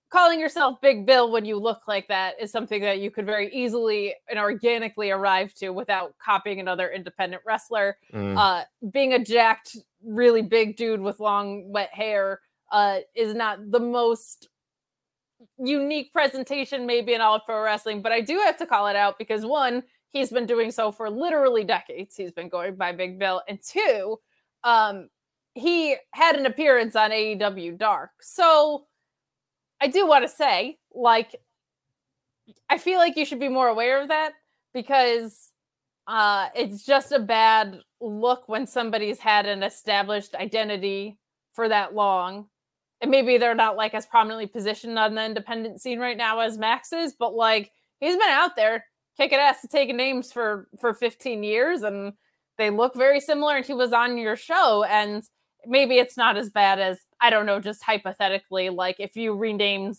calling 0.09 0.39
yourself 0.39 0.81
Big 0.81 1.05
Bill 1.05 1.31
when 1.31 1.45
you 1.45 1.57
look 1.57 1.87
like 1.87 2.07
that 2.07 2.33
is 2.41 2.51
something 2.51 2.81
that 2.81 2.99
you 2.99 3.11
could 3.11 3.25
very 3.25 3.53
easily 3.53 4.15
and 4.27 4.39
organically 4.39 5.11
arrive 5.11 5.53
to 5.55 5.69
without 5.69 6.15
copying 6.23 6.59
another 6.59 6.89
independent 6.89 7.43
wrestler. 7.45 7.97
Mm. 8.13 8.37
Uh, 8.37 8.63
being 8.91 9.13
a 9.13 9.23
jacked, 9.23 9.77
really 10.03 10.41
big 10.41 10.77
dude 10.77 11.01
with 11.01 11.19
long, 11.19 11.71
wet 11.71 11.93
hair 11.93 12.39
uh, 12.71 12.99
is 13.15 13.35
not 13.35 13.71
the 13.71 13.79
most 13.79 14.49
unique 15.57 16.11
presentation, 16.13 16.85
maybe 16.85 17.13
in 17.13 17.21
all 17.21 17.35
of 17.35 17.45
pro 17.45 17.61
wrestling. 17.61 18.01
But 18.01 18.11
I 18.11 18.21
do 18.21 18.37
have 18.39 18.57
to 18.57 18.65
call 18.65 18.87
it 18.87 18.95
out 18.95 19.17
because 19.17 19.45
one, 19.45 19.83
he's 20.11 20.31
been 20.31 20.45
doing 20.45 20.71
so 20.71 20.91
for 20.91 21.09
literally 21.09 21.63
decades. 21.63 22.15
He's 22.15 22.31
been 22.31 22.49
going 22.49 22.75
by 22.75 22.91
Big 22.91 23.19
Bill. 23.19 23.41
And 23.47 23.59
two, 23.61 24.19
um, 24.63 25.09
he 25.53 25.95
had 26.11 26.35
an 26.35 26.45
appearance 26.45 26.95
on 26.95 27.11
AEW 27.11 27.77
Dark. 27.77 28.11
So 28.21 28.85
I 29.81 29.87
do 29.87 30.05
want 30.05 30.23
to 30.23 30.29
say, 30.29 30.77
like, 30.93 31.35
I 32.69 32.77
feel 32.77 32.97
like 32.97 33.15
you 33.15 33.25
should 33.25 33.39
be 33.39 33.49
more 33.49 33.67
aware 33.67 34.01
of 34.01 34.07
that 34.09 34.33
because 34.73 35.51
uh, 36.07 36.47
it's 36.55 36.85
just 36.85 37.11
a 37.11 37.19
bad 37.19 37.79
look 38.01 38.47
when 38.47 38.65
somebody's 38.65 39.19
had 39.19 39.45
an 39.45 39.63
established 39.63 40.35
identity 40.35 41.17
for 41.53 41.69
that 41.69 41.93
long. 41.93 42.47
And 43.01 43.11
maybe 43.11 43.37
they're 43.37 43.55
not 43.55 43.77
like 43.77 43.93
as 43.93 44.05
prominently 44.05 44.47
positioned 44.47 44.99
on 44.99 45.15
the 45.15 45.25
independent 45.25 45.81
scene 45.81 45.99
right 45.99 46.17
now 46.17 46.39
as 46.39 46.57
Max 46.57 46.91
is, 46.91 47.13
but 47.13 47.33
like 47.33 47.71
he's 47.99 48.15
been 48.15 48.29
out 48.29 48.55
there 48.55 48.85
kicking 49.17 49.39
ass 49.39 49.63
and 49.63 49.71
taking 49.71 49.97
names 49.97 50.31
for 50.31 50.67
for 50.79 50.93
15 50.93 51.43
years 51.43 51.83
and 51.83 52.13
they 52.57 52.69
look 52.69 52.95
very 52.95 53.19
similar 53.19 53.55
and 53.55 53.65
he 53.65 53.73
was 53.73 53.93
on 53.93 54.17
your 54.17 54.35
show 54.35 54.83
and 54.83 55.23
maybe 55.65 55.97
it's 55.97 56.17
not 56.17 56.37
as 56.37 56.49
bad 56.49 56.79
as 56.79 56.99
I 57.21 57.29
don't 57.29 57.45
know, 57.45 57.59
just 57.59 57.83
hypothetically, 57.83 58.69
like 58.69 58.97
if 58.99 59.15
you 59.15 59.33
renamed 59.35 59.97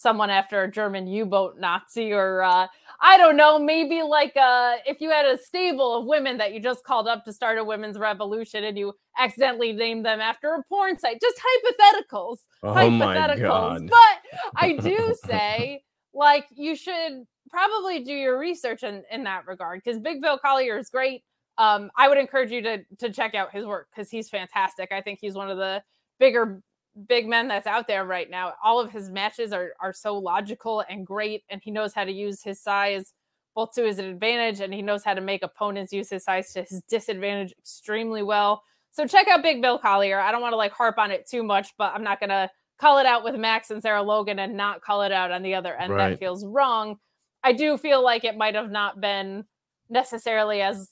someone 0.00 0.30
after 0.30 0.62
a 0.62 0.70
German 0.70 1.06
U-boat 1.06 1.58
Nazi, 1.58 2.10
or 2.12 2.42
uh, 2.42 2.66
I 3.00 3.18
don't 3.18 3.36
know, 3.36 3.58
maybe 3.58 4.02
like 4.02 4.34
uh, 4.34 4.76
if 4.86 5.00
you 5.00 5.10
had 5.10 5.26
a 5.26 5.36
stable 5.36 5.94
of 5.98 6.06
women 6.06 6.38
that 6.38 6.54
you 6.54 6.60
just 6.60 6.84
called 6.84 7.06
up 7.06 7.24
to 7.26 7.32
start 7.34 7.58
a 7.58 7.64
women's 7.64 7.98
revolution 7.98 8.64
and 8.64 8.78
you 8.78 8.94
accidentally 9.18 9.74
named 9.74 10.06
them 10.06 10.18
after 10.20 10.54
a 10.54 10.62
porn 10.70 10.98
site, 10.98 11.20
just 11.20 11.36
hypotheticals, 11.38 12.38
Oh 12.62 12.72
hypotheticals. 12.72 13.90
But 13.90 14.56
I 14.56 14.72
do 14.80 15.14
say, 15.26 15.82
like, 16.14 16.46
you 16.50 16.74
should 16.74 17.24
probably 17.50 18.02
do 18.02 18.14
your 18.14 18.38
research 18.38 18.82
in, 18.82 19.02
in 19.10 19.24
that 19.24 19.46
regard 19.46 19.82
because 19.84 20.00
Big 20.00 20.22
Bill 20.22 20.38
Collier 20.38 20.78
is 20.78 20.88
great. 20.88 21.24
Um, 21.58 21.90
I 21.94 22.08
would 22.08 22.16
encourage 22.16 22.50
you 22.50 22.62
to 22.62 22.78
to 23.00 23.10
check 23.10 23.34
out 23.34 23.52
his 23.52 23.66
work 23.66 23.88
because 23.94 24.08
he's 24.08 24.30
fantastic. 24.30 24.92
I 24.92 25.02
think 25.02 25.18
he's 25.20 25.34
one 25.34 25.50
of 25.50 25.58
the 25.58 25.82
bigger 26.18 26.62
big 27.08 27.26
men 27.26 27.48
that's 27.48 27.66
out 27.66 27.86
there 27.86 28.04
right 28.04 28.30
now. 28.30 28.52
All 28.62 28.80
of 28.80 28.90
his 28.90 29.10
matches 29.10 29.52
are 29.52 29.72
are 29.80 29.92
so 29.92 30.16
logical 30.18 30.84
and 30.88 31.06
great, 31.06 31.44
and 31.48 31.60
he 31.62 31.70
knows 31.70 31.94
how 31.94 32.04
to 32.04 32.12
use 32.12 32.42
his 32.42 32.60
size 32.60 33.12
both 33.54 33.72
to 33.74 33.84
his 33.84 33.98
advantage, 33.98 34.60
and 34.60 34.72
he 34.72 34.82
knows 34.82 35.04
how 35.04 35.14
to 35.14 35.20
make 35.20 35.42
opponents 35.42 35.92
use 35.92 36.10
his 36.10 36.24
size 36.24 36.52
to 36.52 36.62
his 36.62 36.82
disadvantage 36.88 37.52
extremely 37.58 38.22
well. 38.22 38.62
So 38.92 39.06
check 39.06 39.28
out 39.28 39.42
Big 39.42 39.60
Bill 39.62 39.78
Collier. 39.78 40.20
I 40.20 40.32
don't 40.32 40.42
want 40.42 40.52
to 40.52 40.56
like 40.56 40.72
harp 40.72 40.98
on 40.98 41.10
it 41.10 41.28
too 41.28 41.42
much, 41.42 41.74
but 41.78 41.92
I'm 41.94 42.04
not 42.04 42.20
gonna 42.20 42.50
call 42.78 42.98
it 42.98 43.06
out 43.06 43.22
with 43.24 43.34
Max 43.36 43.70
and 43.70 43.82
Sarah 43.82 44.02
Logan 44.02 44.38
and 44.38 44.56
not 44.56 44.80
call 44.80 45.02
it 45.02 45.12
out 45.12 45.30
on 45.30 45.42
the 45.42 45.54
other 45.54 45.76
end. 45.76 45.92
Right. 45.92 46.10
That 46.10 46.18
feels 46.18 46.44
wrong. 46.44 46.98
I 47.42 47.52
do 47.52 47.76
feel 47.76 48.02
like 48.02 48.24
it 48.24 48.36
might 48.36 48.54
have 48.54 48.70
not 48.70 49.00
been 49.00 49.44
necessarily 49.88 50.62
as 50.62 50.90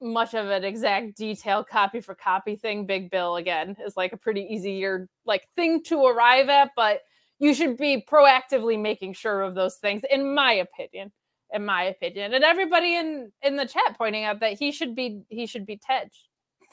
much 0.00 0.34
of 0.34 0.48
an 0.48 0.64
exact 0.64 1.16
detail 1.16 1.64
copy 1.64 2.00
for 2.00 2.14
copy 2.14 2.56
thing. 2.56 2.86
Big 2.86 3.10
Bill 3.10 3.36
again 3.36 3.76
is 3.86 3.96
like 3.96 4.12
a 4.12 4.16
pretty 4.16 4.42
easier 4.42 5.08
like 5.24 5.48
thing 5.56 5.82
to 5.84 6.04
arrive 6.04 6.48
at, 6.48 6.70
but 6.76 7.00
you 7.38 7.54
should 7.54 7.76
be 7.76 8.04
proactively 8.10 8.80
making 8.80 9.12
sure 9.14 9.42
of 9.42 9.54
those 9.54 9.76
things, 9.76 10.02
in 10.10 10.34
my 10.34 10.52
opinion. 10.52 11.12
In 11.52 11.64
my 11.64 11.84
opinion, 11.84 12.34
and 12.34 12.42
everybody 12.42 12.96
in 12.96 13.30
in 13.42 13.54
the 13.54 13.66
chat 13.66 13.96
pointing 13.96 14.24
out 14.24 14.40
that 14.40 14.54
he 14.58 14.72
should 14.72 14.96
be 14.96 15.22
he 15.28 15.46
should 15.46 15.64
be 15.64 15.76
Tej. 15.78 16.10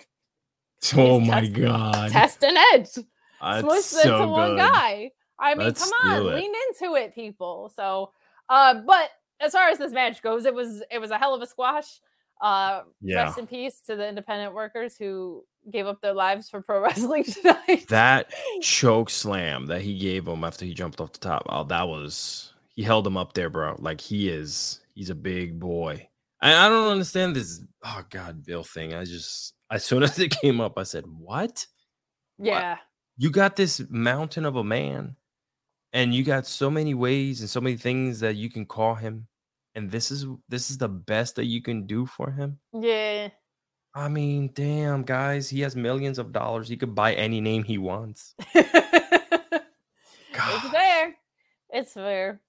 Oh 0.98 1.20
He's 1.20 1.30
my 1.30 1.42
test- 1.42 1.54
god. 1.54 2.12
Test 2.12 2.44
and 2.44 2.58
Edge. 2.74 2.90
That's 3.40 3.62
Smush 3.62 3.82
so 3.84 4.16
into 4.16 4.28
one 4.28 4.52
good. 4.52 4.58
guy. 4.58 5.12
I 5.40 5.56
mean, 5.56 5.68
Let's 5.68 5.84
come 5.90 6.10
on, 6.12 6.26
lean 6.36 6.52
into 6.82 6.96
it, 6.96 7.14
people. 7.14 7.72
So, 7.76 8.12
uh, 8.50 8.76
but 8.86 9.10
as 9.40 9.52
far 9.52 9.70
as 9.70 9.78
this 9.78 9.92
match 9.92 10.22
goes, 10.22 10.46
it 10.46 10.54
was 10.54 10.82
it 10.90 10.98
was 11.00 11.12
a 11.12 11.18
hell 11.18 11.34
of 11.36 11.42
a 11.42 11.46
squash. 11.48 12.00
Uh, 12.44 12.84
Yeah. 13.02 13.24
rest 13.24 13.38
in 13.40 13.48
peace 13.48 13.80
to 13.88 13.96
the 13.96 14.08
independent 14.08 14.54
workers 14.54 14.98
who 14.98 15.46
gave 15.72 15.88
up 15.88 16.02
their 16.02 16.14
lives 16.14 16.50
for 16.50 16.62
pro 16.62 16.80
wrestling 16.84 17.24
tonight. 17.24 17.86
That 17.88 18.34
choke 18.62 19.10
slam 19.10 19.68
that 19.68 19.82
he 19.82 19.98
gave 19.98 20.28
him 20.28 20.44
after 20.44 20.66
he 20.66 20.74
jumped 20.74 21.00
off 21.00 21.14
the 21.14 21.20
top. 21.20 21.44
Oh, 21.48 21.64
that 21.64 21.88
was 21.88 22.54
he 22.76 22.84
held 22.84 23.08
him 23.08 23.16
up 23.18 23.34
there, 23.34 23.50
bro. 23.50 23.76
Like 23.80 24.02
he 24.02 24.28
is, 24.30 24.82
he's 24.94 25.10
a 25.10 25.16
big 25.16 25.58
boy. 25.60 26.10
And 26.42 26.54
I 26.54 26.68
don't 26.68 26.92
understand 26.92 27.36
this. 27.36 27.62
Oh 27.86 28.02
God, 28.10 28.44
Bill 28.46 28.64
thing. 28.66 28.94
I 28.94 29.06
just 29.06 29.54
as 29.72 29.86
soon 29.86 30.04
as 30.04 30.20
it 30.20 30.36
came 30.42 30.60
up, 30.60 30.78
I 30.78 30.84
said, 30.84 31.06
"What? 31.08 31.66
yeah, 32.38 32.78
You 33.18 33.30
got 33.30 33.56
this 33.56 33.82
mountain 33.90 34.44
of 34.44 34.58
a 34.58 34.64
man, 34.66 35.16
and 35.94 36.14
you 36.14 36.26
got 36.26 36.46
so 36.46 36.70
many 36.70 36.94
ways 36.94 37.40
and 37.40 37.50
so 37.50 37.62
many 37.62 37.78
things 37.78 38.20
that 38.20 38.36
you 38.36 38.50
can 38.50 38.66
call 38.66 38.96
him, 38.96 39.28
and 39.76 39.92
this 39.92 40.12
is 40.12 40.26
this 40.50 40.70
is 40.70 40.78
the 40.78 40.90
best 40.90 41.36
that 41.36 41.46
you 41.46 41.62
can 41.62 41.86
do 41.86 42.06
for 42.06 42.32
him." 42.32 42.60
yeah. 42.74 43.30
I 43.96 44.08
mean, 44.08 44.50
damn, 44.56 45.04
guys, 45.04 45.50
he 45.50 45.62
has 45.62 45.76
millions 45.76 46.18
of 46.18 46.32
dollars. 46.32 46.68
He 46.68 46.78
could 46.78 46.96
buy 46.96 47.14
any 47.14 47.40
name 47.42 47.64
he 47.64 47.78
wants. 47.78 48.34
it's 48.56 48.72
fair. 50.72 51.16
It's 51.70 51.94
fair. 51.94 52.42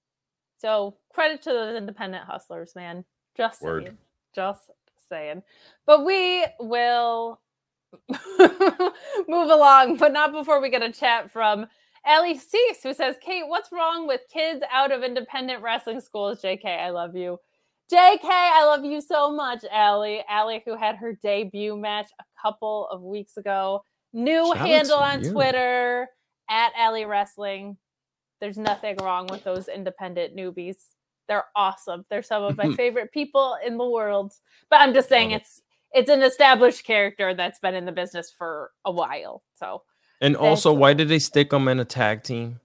So 0.57 0.97
credit 1.13 1.43
to 1.43 1.51
those 1.51 1.77
independent 1.77 2.25
hustlers, 2.25 2.73
man. 2.75 3.05
Just 3.37 3.61
Word. 3.61 3.83
saying. 3.83 3.97
Just 4.33 4.71
saying. 5.07 5.43
But 5.85 6.03
we 6.03 6.45
will 6.59 7.39
move 8.09 9.49
along, 9.49 9.97
but 9.97 10.11
not 10.11 10.31
before 10.31 10.59
we 10.59 10.69
get 10.69 10.81
a 10.81 10.91
chat 10.91 11.29
from 11.31 11.67
Ellie 12.05 12.37
Cease, 12.37 12.83
who 12.83 12.93
says, 12.93 13.15
Kate, 13.21 13.47
what's 13.47 13.71
wrong 13.71 14.07
with 14.07 14.21
kids 14.31 14.63
out 14.71 14.91
of 14.91 15.03
independent 15.03 15.61
wrestling 15.61 16.01
schools? 16.01 16.41
JK, 16.41 16.65
I 16.65 16.91
love 16.91 17.15
you. 17.15 17.39
JK, 17.91 18.19
I 18.23 18.65
love 18.65 18.83
you 18.83 19.01
so 19.01 19.31
much, 19.31 19.63
Allie. 19.71 20.23
Allie, 20.27 20.63
who 20.65 20.75
had 20.75 20.95
her 20.95 21.13
debut 21.21 21.77
match 21.77 22.09
a 22.19 22.23
couple 22.41 22.87
of 22.91 23.01
weeks 23.01 23.37
ago. 23.37 23.83
New 24.13 24.47
Shout 24.55 24.57
handle 24.57 24.97
on 24.97 25.23
you. 25.23 25.31
Twitter 25.31 26.07
at 26.49 26.71
Allie 26.77 27.05
Wrestling. 27.05 27.77
There's 28.39 28.57
nothing 28.57 28.97
wrong 29.01 29.27
with 29.27 29.43
those 29.43 29.67
independent 29.67 30.35
newbies. 30.35 30.77
They're 31.27 31.45
awesome. 31.55 32.05
They're 32.09 32.23
some 32.23 32.43
of 32.43 32.57
my 32.57 32.71
favorite 32.75 33.11
people 33.11 33.57
in 33.65 33.77
the 33.77 33.89
world. 33.89 34.33
But 34.69 34.81
I'm 34.81 34.93
just 34.93 35.09
saying 35.09 35.31
it's 35.31 35.61
it's 35.93 36.09
an 36.09 36.23
established 36.23 36.83
character 36.83 37.33
that's 37.33 37.59
been 37.59 37.73
in 37.73 37.85
the 37.85 37.91
business 37.91 38.31
for 38.35 38.71
a 38.83 38.91
while. 38.91 39.43
So 39.53 39.83
And 40.21 40.35
also, 40.35 40.73
why 40.73 40.93
did 40.93 41.09
they 41.09 41.19
stick 41.19 41.51
him 41.51 41.67
in 41.67 41.79
a 41.79 41.85
tag 41.85 42.23
team? 42.23 42.59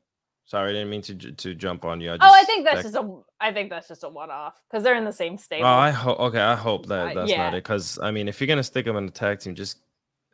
Sorry, 0.51 0.70
I 0.70 0.72
didn't 0.72 0.90
mean 0.90 1.03
to 1.03 1.14
to 1.14 1.55
jump 1.55 1.84
on 1.84 2.01
you. 2.01 2.11
I 2.11 2.16
oh, 2.20 2.22
I 2.22 2.42
think 2.42 2.64
that's 2.64 2.82
that- 2.82 2.92
just 2.92 2.96
a 2.96 3.18
I 3.40 3.53
think 3.53 3.70
that's 3.70 3.86
just 3.86 4.03
a 4.03 4.09
one 4.09 4.32
off 4.32 4.61
because 4.68 4.82
they're 4.82 4.96
in 4.96 5.05
the 5.05 5.12
same 5.12 5.38
stable. 5.38 5.66
Oh, 5.66 5.68
I 5.68 5.90
hope. 5.90 6.18
Okay, 6.18 6.40
I 6.40 6.57
hope 6.57 6.86
that 6.86 7.14
that's 7.14 7.30
yeah. 7.30 7.44
not 7.44 7.55
it. 7.55 7.62
Because 7.62 8.01
I 8.03 8.11
mean, 8.11 8.26
if 8.26 8.40
you're 8.40 8.48
gonna 8.48 8.64
stick 8.64 8.86
him 8.86 8.96
in 8.96 9.05
a 9.05 9.11
tag 9.11 9.38
team, 9.38 9.55
just 9.55 9.78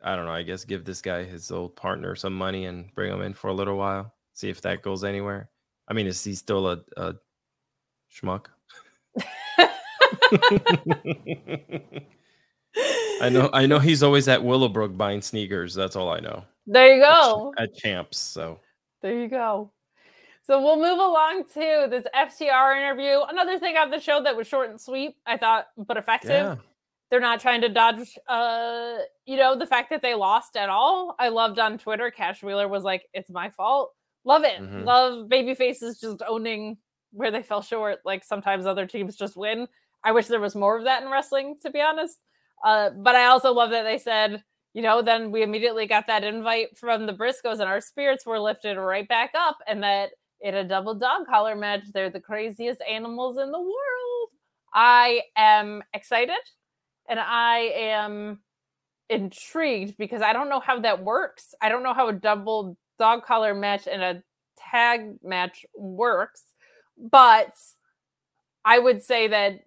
I 0.03 0.15
don't 0.15 0.25
know. 0.25 0.31
I 0.31 0.41
guess 0.41 0.65
give 0.65 0.85
this 0.85 1.01
guy 1.01 1.23
his 1.23 1.51
old 1.51 1.75
partner 1.75 2.15
some 2.15 2.33
money 2.33 2.65
and 2.65 2.93
bring 2.95 3.13
him 3.13 3.21
in 3.21 3.33
for 3.33 3.49
a 3.49 3.53
little 3.53 3.77
while. 3.77 4.11
See 4.33 4.49
if 4.49 4.59
that 4.61 4.81
goes 4.81 5.03
anywhere. 5.03 5.49
I 5.87 5.93
mean, 5.93 6.07
is 6.07 6.23
he 6.23 6.33
still 6.33 6.67
a, 6.67 6.81
a 6.97 7.13
schmuck? 8.11 8.47
I 13.21 13.29
know. 13.29 13.49
I 13.53 13.67
know 13.67 13.79
he's 13.79 14.03
always 14.03 14.27
at 14.27 14.43
Willowbrook 14.43 14.97
buying 14.97 15.21
sneakers. 15.21 15.75
That's 15.75 15.95
all 15.95 16.09
I 16.09 16.19
know. 16.19 16.43
There 16.67 16.93
you 16.95 17.01
go. 17.01 17.53
At 17.57 17.75
Champs. 17.75 18.17
So 18.19 18.59
There 19.01 19.19
you 19.19 19.27
go. 19.27 19.71
So 20.43 20.61
we'll 20.61 20.77
move 20.77 20.99
along 20.99 21.43
to 21.55 21.87
this 21.89 22.05
FTR 22.15 22.77
interview. 22.77 23.19
Another 23.27 23.59
thing 23.59 23.75
on 23.75 23.89
the 23.89 23.99
show 23.99 24.21
that 24.23 24.35
was 24.37 24.47
short 24.47 24.69
and 24.69 24.79
sweet, 24.79 25.15
I 25.25 25.35
thought, 25.37 25.67
but 25.77 25.97
effective. 25.97 26.29
yeah, 26.29 26.55
They're 27.09 27.19
not 27.19 27.41
trying 27.41 27.59
to 27.61 27.69
dodge, 27.69 28.17
uh, 28.29 28.97
you 29.25 29.35
know, 29.35 29.55
the 29.57 29.65
fact 29.65 29.89
that 29.89 30.01
they 30.01 30.13
lost 30.13 30.55
at 30.55 30.69
all. 30.69 31.15
I 31.19 31.29
loved 31.29 31.59
on 31.59 31.77
Twitter. 31.77 32.11
Cash 32.11 32.43
Wheeler 32.43 32.67
was 32.69 32.83
like, 32.83 33.09
"It's 33.13 33.29
my 33.29 33.49
fault." 33.49 33.93
Love 34.23 34.43
it. 34.45 34.59
Mhm. 34.59 34.85
Love 34.85 35.27
baby 35.27 35.53
faces 35.53 35.99
just 35.99 36.21
owning 36.27 36.77
where 37.11 37.31
they 37.31 37.43
fell 37.43 37.61
short. 37.61 37.99
Like 38.05 38.23
sometimes 38.23 38.65
other 38.65 38.85
teams 38.85 39.15
just 39.17 39.35
win. 39.35 39.67
I 40.03 40.11
wish 40.13 40.27
there 40.27 40.39
was 40.39 40.55
more 40.55 40.77
of 40.77 40.83
that 40.85 41.01
in 41.03 41.09
wrestling, 41.09 41.57
to 41.61 41.69
be 41.71 41.81
honest. 41.81 42.19
Uh, 42.63 42.89
but 42.91 43.15
I 43.15 43.25
also 43.27 43.51
love 43.53 43.71
that 43.71 43.83
they 43.83 43.97
said, 43.97 44.43
you 44.73 44.81
know, 44.81 45.01
then 45.01 45.31
we 45.31 45.43
immediately 45.43 45.87
got 45.87 46.07
that 46.07 46.23
invite 46.23 46.77
from 46.77 47.05
the 47.05 47.13
Briscoes, 47.13 47.59
and 47.59 47.63
our 47.63 47.81
spirits 47.81 48.25
were 48.25 48.39
lifted 48.39 48.77
right 48.77 49.07
back 49.07 49.31
up, 49.35 49.57
and 49.67 49.81
that 49.83 50.11
in 50.41 50.55
a 50.55 50.63
double 50.63 50.93
dog 50.93 51.25
collar 51.27 51.55
match, 51.55 51.81
they're 51.93 52.09
the 52.09 52.19
craziest 52.19 52.81
animals 52.89 53.37
in 53.37 53.51
the 53.51 53.59
world. 53.59 54.29
I 54.73 55.21
am 55.35 55.81
excited 55.93 56.35
and 57.09 57.19
I 57.19 57.71
am 57.75 58.39
intrigued 59.09 59.97
because 59.97 60.21
I 60.21 60.33
don't 60.33 60.49
know 60.49 60.59
how 60.59 60.79
that 60.81 61.03
works. 61.03 61.55
I 61.61 61.69
don't 61.69 61.83
know 61.83 61.93
how 61.93 62.09
a 62.09 62.13
double 62.13 62.77
dog 62.99 63.25
collar 63.25 63.53
match 63.53 63.87
and 63.87 64.01
a 64.01 64.23
tag 64.57 65.17
match 65.23 65.65
works, 65.75 66.43
but 66.97 67.53
I 68.65 68.79
would 68.79 69.01
say 69.03 69.27
that 69.29 69.61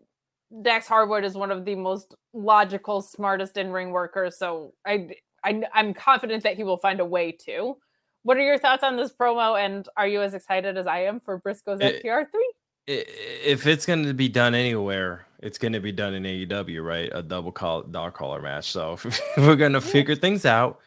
Dax 0.62 0.86
Harwood 0.86 1.24
is 1.24 1.34
one 1.34 1.50
of 1.50 1.64
the 1.64 1.74
most 1.74 2.14
logical, 2.32 3.02
smartest 3.02 3.56
in 3.56 3.70
ring 3.70 3.90
workers. 3.90 4.38
So 4.38 4.74
I, 4.86 5.10
I, 5.44 5.62
I'm 5.72 5.94
confident 5.94 6.42
that 6.42 6.56
he 6.56 6.64
will 6.64 6.78
find 6.78 7.00
a 7.00 7.04
way 7.04 7.32
to. 7.46 7.76
What 8.22 8.36
are 8.36 8.44
your 8.44 8.58
thoughts 8.58 8.84
on 8.84 8.96
this 8.96 9.12
promo? 9.12 9.58
And 9.58 9.88
are 9.96 10.06
you 10.06 10.22
as 10.22 10.34
excited 10.34 10.76
as 10.76 10.86
I 10.86 11.04
am 11.04 11.20
for 11.20 11.38
Briscoe's 11.38 11.80
FTR 11.80 12.26
three? 12.30 12.52
If 12.86 13.66
it's 13.66 13.86
going 13.86 14.04
to 14.04 14.14
be 14.14 14.28
done 14.28 14.54
anywhere, 14.54 15.26
it's 15.42 15.58
gonna 15.58 15.80
be 15.80 15.92
done 15.92 16.14
in 16.14 16.22
AEW, 16.22 16.84
right? 16.84 17.10
A 17.12 17.22
double 17.22 17.52
call 17.52 17.82
dog 17.82 18.14
collar 18.14 18.40
match. 18.42 18.70
So 18.70 18.98
we're 19.36 19.56
gonna 19.56 19.80
figure 19.80 20.14
things 20.14 20.44
out, 20.44 20.78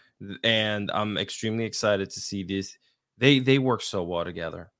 and 0.43 0.91
I'm 0.93 1.17
extremely 1.17 1.65
excited 1.65 2.09
to 2.11 2.19
see 2.19 2.43
this. 2.43 2.77
They 3.17 3.39
they 3.39 3.57
work 3.57 3.81
so 3.81 4.03
well 4.03 4.23
together. 4.23 4.71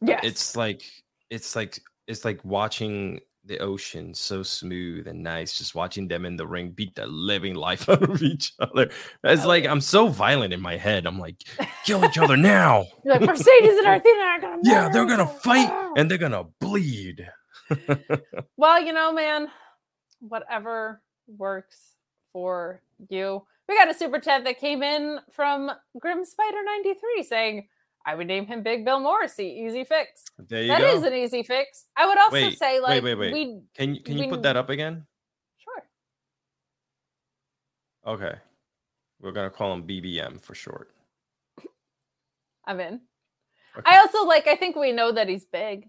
Yes. 0.00 0.20
It's 0.22 0.56
like 0.56 0.82
it's 1.30 1.56
like 1.56 1.80
it's 2.06 2.24
like 2.24 2.44
watching 2.44 3.20
the 3.46 3.58
ocean 3.60 4.12
so 4.14 4.42
smooth 4.42 5.06
and 5.06 5.22
nice 5.22 5.56
just 5.58 5.74
watching 5.74 6.08
them 6.08 6.24
in 6.24 6.36
the 6.36 6.46
ring 6.46 6.70
beat 6.70 6.94
the 6.94 7.06
living 7.06 7.54
life 7.54 7.88
out 7.90 8.02
of 8.02 8.22
each 8.22 8.52
other. 8.60 8.90
It's 9.24 9.44
Oh, 9.44 9.48
like 9.48 9.66
i'm 9.66 9.80
so 9.80 10.08
violent 10.08 10.52
in 10.52 10.60
my 10.60 10.76
head 10.76 11.06
i'm 11.06 11.18
like 11.18 11.36
kill 11.84 12.04
each 12.04 12.18
other 12.18 12.36
now! 12.36 12.86
Like 13.04 13.20
Mercedes 13.22 13.78
and 13.78 13.86
Athena 13.96 14.20
are 14.22 14.40
gonna 14.40 14.62
yeah 14.64 14.88
they're 14.88 15.06
gonna 15.06 15.26
fight 15.26 15.68
ah. 15.70 15.92
and 15.96 16.10
they're 16.10 16.18
gonna 16.18 16.44
bleed. 16.60 17.28
Well, 18.56 18.80
you 18.80 18.92
know, 18.92 19.12
man, 19.12 19.48
whatever 20.20 21.02
works 21.26 21.94
for 22.32 22.80
you. 23.08 23.42
We 23.68 23.74
got 23.76 23.90
a 23.90 23.94
super 23.94 24.20
chat 24.20 24.44
that 24.44 24.60
came 24.60 24.82
in 24.82 25.18
from 25.32 25.70
Grim 25.98 26.24
Spider 26.24 26.58
93 26.64 27.22
saying, 27.24 27.68
I 28.08 28.14
would 28.14 28.28
name 28.28 28.46
him 28.46 28.62
Big 28.62 28.84
Bill 28.84 29.00
Morrissey. 29.00 29.64
Easy 29.66 29.82
fix. 29.84 30.22
there 30.38 30.62
you 30.62 30.68
That 30.68 30.80
go 30.80 30.94
is 30.96 31.02
an 31.02 31.12
easy 31.12 31.42
fix. 31.42 31.86
I 31.96 32.06
would 32.06 32.16
also 32.18 32.32
Wait, 32.34 32.56
say, 32.58 32.78
like, 32.80 33.02
wait, 33.02 33.16
wait. 33.16 33.32
we 33.32 33.60
can 33.74 33.94
you 33.96 34.00
can 34.00 34.16
you 34.16 34.24
we- 34.24 34.30
put 34.30 34.42
that 34.42 34.56
up 34.56 34.70
again 34.70 35.04
sure. 35.58 35.82
okay 38.14 38.36
we're 39.20 39.32
gonna 39.32 39.50
call 39.50 39.72
him 39.72 39.82
bbm 39.86 40.40
for 40.40 40.54
short 40.54 40.90
I'm 42.66 42.80
in. 42.80 43.00
Okay. 43.78 43.90
I 43.94 43.98
also 43.98 44.24
like. 44.24 44.46
I 44.48 44.56
think 44.56 44.74
we 44.74 44.90
know 44.90 45.12
that 45.12 45.28
he's 45.28 45.44
big. 45.44 45.88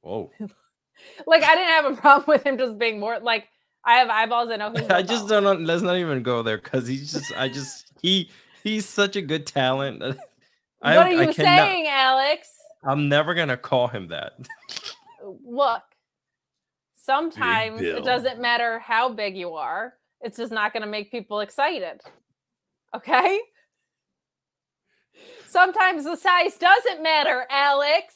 whoa 0.00 0.30
Like, 1.26 1.42
I 1.42 1.54
didn't 1.56 1.70
have 1.70 1.84
a 1.86 1.96
problem 2.00 2.24
with 2.28 2.44
him 2.46 2.56
just 2.56 2.78
being 2.78 3.00
more 3.00 3.18
like. 3.18 3.48
I 3.84 3.94
have 3.96 4.08
eyeballs. 4.08 4.48
I 4.50 4.56
know 4.56 4.70
he's. 4.74 4.88
i 4.90 5.02
just 5.02 5.28
don't 5.28 5.42
know 5.44 5.52
let's 5.52 5.82
not 5.82 5.96
even 5.96 6.22
go 6.22 6.42
there 6.42 6.56
because 6.58 6.86
he's 6.86 7.12
just 7.12 7.32
i 7.36 7.48
just 7.48 7.92
he 8.00 8.30
he's 8.62 8.88
such 8.88 9.14
a 9.16 9.20
good 9.22 9.46
talent 9.46 10.02
What 10.84 10.92
I, 10.92 10.96
are 10.96 11.12
you 11.12 11.20
I 11.30 11.32
cannot, 11.32 11.36
saying, 11.36 11.86
Alex? 11.88 12.48
i'm 12.86 13.08
never 13.08 13.32
gonna 13.34 13.56
call 13.56 13.88
him 13.88 14.08
that 14.08 14.34
uh, 14.38 15.30
look, 15.44 15.82
sometimes 16.96 17.80
it 17.80 18.04
doesn't 18.04 18.40
matter 18.40 18.78
how 18.78 19.08
big 19.08 19.36
you 19.36 19.54
are, 19.54 19.94
it's 20.20 20.38
just 20.38 20.52
not 20.52 20.72
going 20.72 20.82
to 20.82 20.88
make 20.88 21.10
people 21.10 21.40
excited. 21.40 22.00
Okay? 22.94 23.40
Sometimes 25.48 26.04
the 26.04 26.16
size 26.16 26.56
doesn't 26.56 27.02
matter, 27.02 27.44
Alex. 27.50 28.14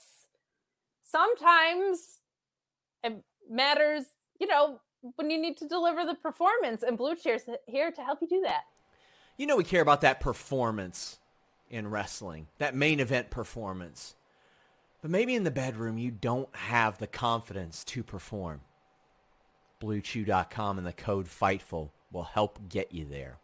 Sometimes 1.04 2.18
it 3.04 3.22
matters, 3.50 4.04
you 4.40 4.46
know, 4.46 4.80
when 5.16 5.30
you 5.30 5.40
need 5.40 5.56
to 5.58 5.68
deliver 5.68 6.04
the 6.04 6.14
performance, 6.14 6.82
and 6.82 6.98
BlueChew's 6.98 7.44
here 7.66 7.92
to 7.92 8.02
help 8.02 8.20
you 8.20 8.28
do 8.28 8.40
that. 8.44 8.62
You 9.36 9.46
know 9.46 9.56
we 9.56 9.62
care 9.62 9.82
about 9.82 10.00
that 10.00 10.18
performance 10.18 11.18
in 11.70 11.88
wrestling, 11.88 12.48
that 12.58 12.74
main 12.74 13.00
event 13.00 13.30
performance. 13.30 14.14
But 15.02 15.10
maybe 15.10 15.34
in 15.34 15.44
the 15.44 15.50
bedroom 15.50 15.98
you 15.98 16.10
don't 16.10 16.54
have 16.54 16.98
the 16.98 17.06
confidence 17.06 17.84
to 17.84 18.02
perform. 18.02 18.60
BlueChew.com 19.80 20.78
and 20.78 20.86
the 20.86 20.92
code 20.92 21.26
FIGHTFUL 21.26 21.90
will 22.10 22.24
help 22.24 22.58
get 22.68 22.92
you 22.92 23.04
there. 23.04 23.38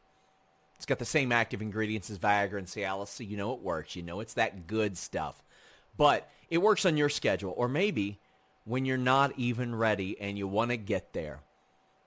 It's 0.77 0.87
got 0.87 0.99
the 0.99 1.05
same 1.05 1.33
active 1.33 1.63
ingredients 1.63 2.11
as 2.11 2.19
Viagra 2.19 2.59
and 2.59 2.67
Cialis, 2.67 3.09
so 3.09 3.23
you 3.23 3.37
know 3.37 3.55
it 3.55 3.61
works. 3.61 3.95
You 3.95 4.03
know 4.03 4.21
it's 4.21 4.35
that 4.35 4.67
good 4.67 4.99
stuff. 4.99 5.43
But 5.97 6.29
it 6.51 6.59
works 6.59 6.85
on 6.85 6.97
your 6.97 7.09
schedule, 7.09 7.55
or 7.57 7.69
maybe 7.69 8.19
when 8.65 8.85
you're 8.85 8.97
not 8.97 9.33
even 9.39 9.75
ready 9.75 10.21
and 10.21 10.37
you 10.37 10.49
want 10.49 10.71
to 10.73 10.77
get 10.77 11.13
there. 11.13 11.41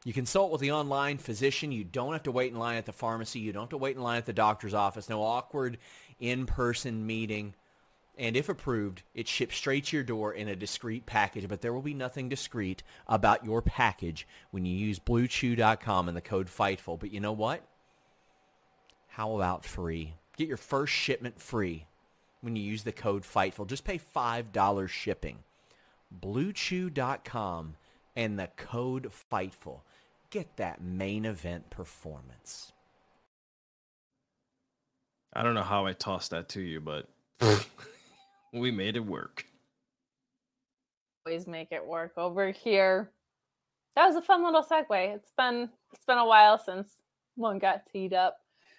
You 0.06 0.14
consult 0.14 0.52
with 0.52 0.62
the 0.62 0.72
online 0.72 1.18
physician. 1.18 1.72
You 1.72 1.84
don't 1.84 2.14
have 2.14 2.24
to 2.24 2.32
wait 2.32 2.52
in 2.52 2.60
line 2.60 2.78
at 2.78 2.86
the 2.86 2.94
pharmacy. 2.94 3.40
You 3.40 3.52
don't 3.52 3.64
have 3.64 3.70
to 3.72 3.78
wait 3.78 3.96
in 3.96 4.02
line 4.02 4.18
at 4.18 4.26
the 4.26 4.34
doctor's 4.34 4.74
office. 4.74 5.10
No 5.10 5.22
awkward 5.22 5.78
in-person 6.20 7.06
meeting. 7.06 7.56
And 8.18 8.36
if 8.36 8.50
approved, 8.50 9.04
it 9.14 9.28
ships 9.28 9.56
straight 9.56 9.86
to 9.86 9.98
your 9.98 10.04
door 10.04 10.34
in 10.34 10.48
a 10.48 10.56
discreet 10.56 11.06
package. 11.06 11.48
But 11.48 11.62
there 11.62 11.74
will 11.74 11.82
be 11.82 11.94
nothing 11.94 12.30
discreet 12.30 12.84
about 13.08 13.46
your 13.46 13.62
package 13.62 14.28
when 14.52 14.66
you 14.66 14.76
use 14.76 15.00
BlueChew.com 15.00 16.08
and 16.08 16.18
the 16.18 16.22
code 16.22 16.48
FIGHTFUL. 16.48 17.00
But 17.00 17.12
you 17.12 17.20
know 17.20 17.34
what? 17.34 17.64
How 19.10 19.36
about 19.36 19.66
free? 19.66 20.14
Get 20.38 20.48
your 20.48 20.58
first 20.58 20.94
shipment 20.94 21.42
free 21.42 21.86
when 22.42 22.56
you 22.56 22.64
use 22.64 22.84
the 22.84 22.92
code 22.92 23.24
FIGHTFUL. 23.24 23.68
Just 23.68 23.84
pay 23.84 24.00
$5 24.00 24.90
shipping. 24.90 25.40
BlueChew.com 26.20 27.76
and 28.18 28.38
the 28.38 28.50
code 28.58 29.12
FIGHTFUL. 29.32 29.82
Get 30.32 30.58
that 30.58 30.82
main 30.82 31.24
event 31.24 31.70
performance. 31.70 32.74
I 35.32 35.44
don't 35.44 35.54
know 35.54 35.62
how 35.62 35.86
I 35.86 35.94
tossed 35.94 36.32
that 36.32 36.50
to 36.50 36.62
you, 36.62 36.82
but 36.82 37.08
we 38.52 38.72
made 38.72 38.98
it 38.98 39.06
work. 39.06 39.46
always 41.26 41.46
make 41.46 41.72
it 41.72 41.86
work 41.86 42.14
over 42.18 42.52
here. 42.52 43.12
That 43.96 44.08
was 44.08 44.16
a 44.16 44.22
fun 44.22 44.44
little 44.44 44.64
segue. 44.64 45.16
It's 45.16 45.32
been 45.38 45.70
it's 45.94 46.06
been 46.06 46.18
a 46.18 46.26
while 46.26 46.58
since 46.58 46.88
one 47.36 47.60
got 47.60 47.86
teed 47.86 48.14
up. 48.14 48.38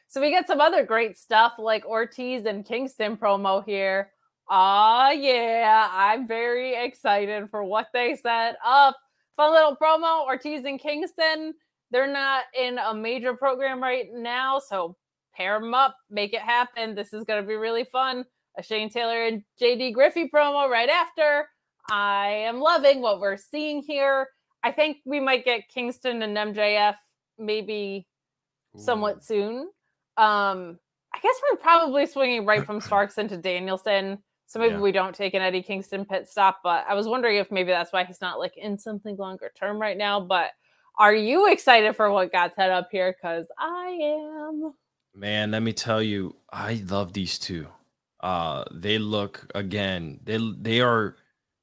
So 0.08 0.20
we 0.20 0.32
got 0.32 0.48
some 0.48 0.60
other 0.60 0.84
great 0.84 1.16
stuff 1.16 1.54
like 1.58 1.86
Ortiz 1.86 2.44
and 2.44 2.64
Kingston 2.64 3.16
promo 3.16 3.64
here. 3.64 4.10
Ah 4.48 5.10
yeah, 5.10 5.88
I'm 5.92 6.26
very 6.26 6.74
excited 6.74 7.50
for 7.50 7.62
what 7.62 7.88
they 7.92 8.16
set 8.16 8.56
up. 8.64 8.96
Fun 9.38 9.52
little 9.52 9.76
promo. 9.76 10.26
Ortiz 10.26 10.64
and 10.64 10.80
Kingston. 10.80 11.54
They're 11.92 12.12
not 12.12 12.44
in 12.58 12.76
a 12.78 12.92
major 12.92 13.34
program 13.34 13.80
right 13.80 14.08
now, 14.12 14.58
so 14.58 14.96
pair 15.32 15.60
them 15.60 15.72
up, 15.72 15.96
make 16.10 16.34
it 16.34 16.40
happen. 16.40 16.96
This 16.96 17.12
is 17.12 17.24
going 17.24 17.40
to 17.40 17.46
be 17.46 17.54
really 17.54 17.84
fun. 17.84 18.24
A 18.58 18.62
Shane 18.62 18.90
Taylor 18.90 19.24
and 19.24 19.42
JD 19.62 19.94
Griffey 19.94 20.28
promo 20.28 20.68
right 20.68 20.88
after. 20.88 21.48
I 21.88 22.30
am 22.46 22.58
loving 22.60 23.00
what 23.00 23.20
we're 23.20 23.36
seeing 23.36 23.80
here. 23.80 24.28
I 24.64 24.72
think 24.72 24.98
we 25.06 25.20
might 25.20 25.44
get 25.44 25.68
Kingston 25.72 26.20
and 26.22 26.36
MJF 26.36 26.96
maybe 27.38 28.08
somewhat 28.76 29.24
soon. 29.24 29.68
Um, 30.16 30.78
I 31.14 31.20
guess 31.22 31.36
we're 31.48 31.58
probably 31.58 32.06
swinging 32.06 32.44
right 32.44 32.66
from 32.66 32.80
Starks 32.80 33.18
into 33.18 33.36
Danielson. 33.36 34.18
So 34.48 34.58
maybe 34.58 34.74
Yeah. 34.74 34.80
we 34.80 34.92
don't 34.92 35.14
take 35.14 35.34
an 35.34 35.42
Eddie 35.42 35.62
Kingston 35.62 36.06
pit 36.06 36.26
stop, 36.26 36.60
but 36.64 36.86
I 36.88 36.94
was 36.94 37.06
wondering 37.06 37.36
if 37.36 37.50
maybe 37.50 37.70
that's 37.70 37.92
why 37.92 38.04
he's 38.04 38.20
not 38.22 38.38
like 38.38 38.56
in 38.56 38.78
something 38.78 39.16
longer 39.16 39.52
term 39.54 39.78
right 39.80 39.96
now. 39.96 40.18
But 40.20 40.52
are 40.98 41.14
you 41.14 41.52
excited 41.52 41.94
for 41.94 42.10
what 42.10 42.32
got 42.32 42.54
set 42.54 42.70
up 42.70 42.88
here? 42.90 43.12
Because 43.14 43.46
I 43.58 43.88
am. 44.02 44.72
Man, 45.14 45.50
let 45.50 45.62
me 45.62 45.72
tell 45.74 46.02
you, 46.02 46.34
I 46.52 46.82
love 46.88 47.12
these 47.12 47.38
two. 47.38 47.68
Uh 48.20 48.64
they 48.72 48.98
look 48.98 49.46
again, 49.54 50.18
they 50.24 50.38
they 50.58 50.80
are 50.80 51.16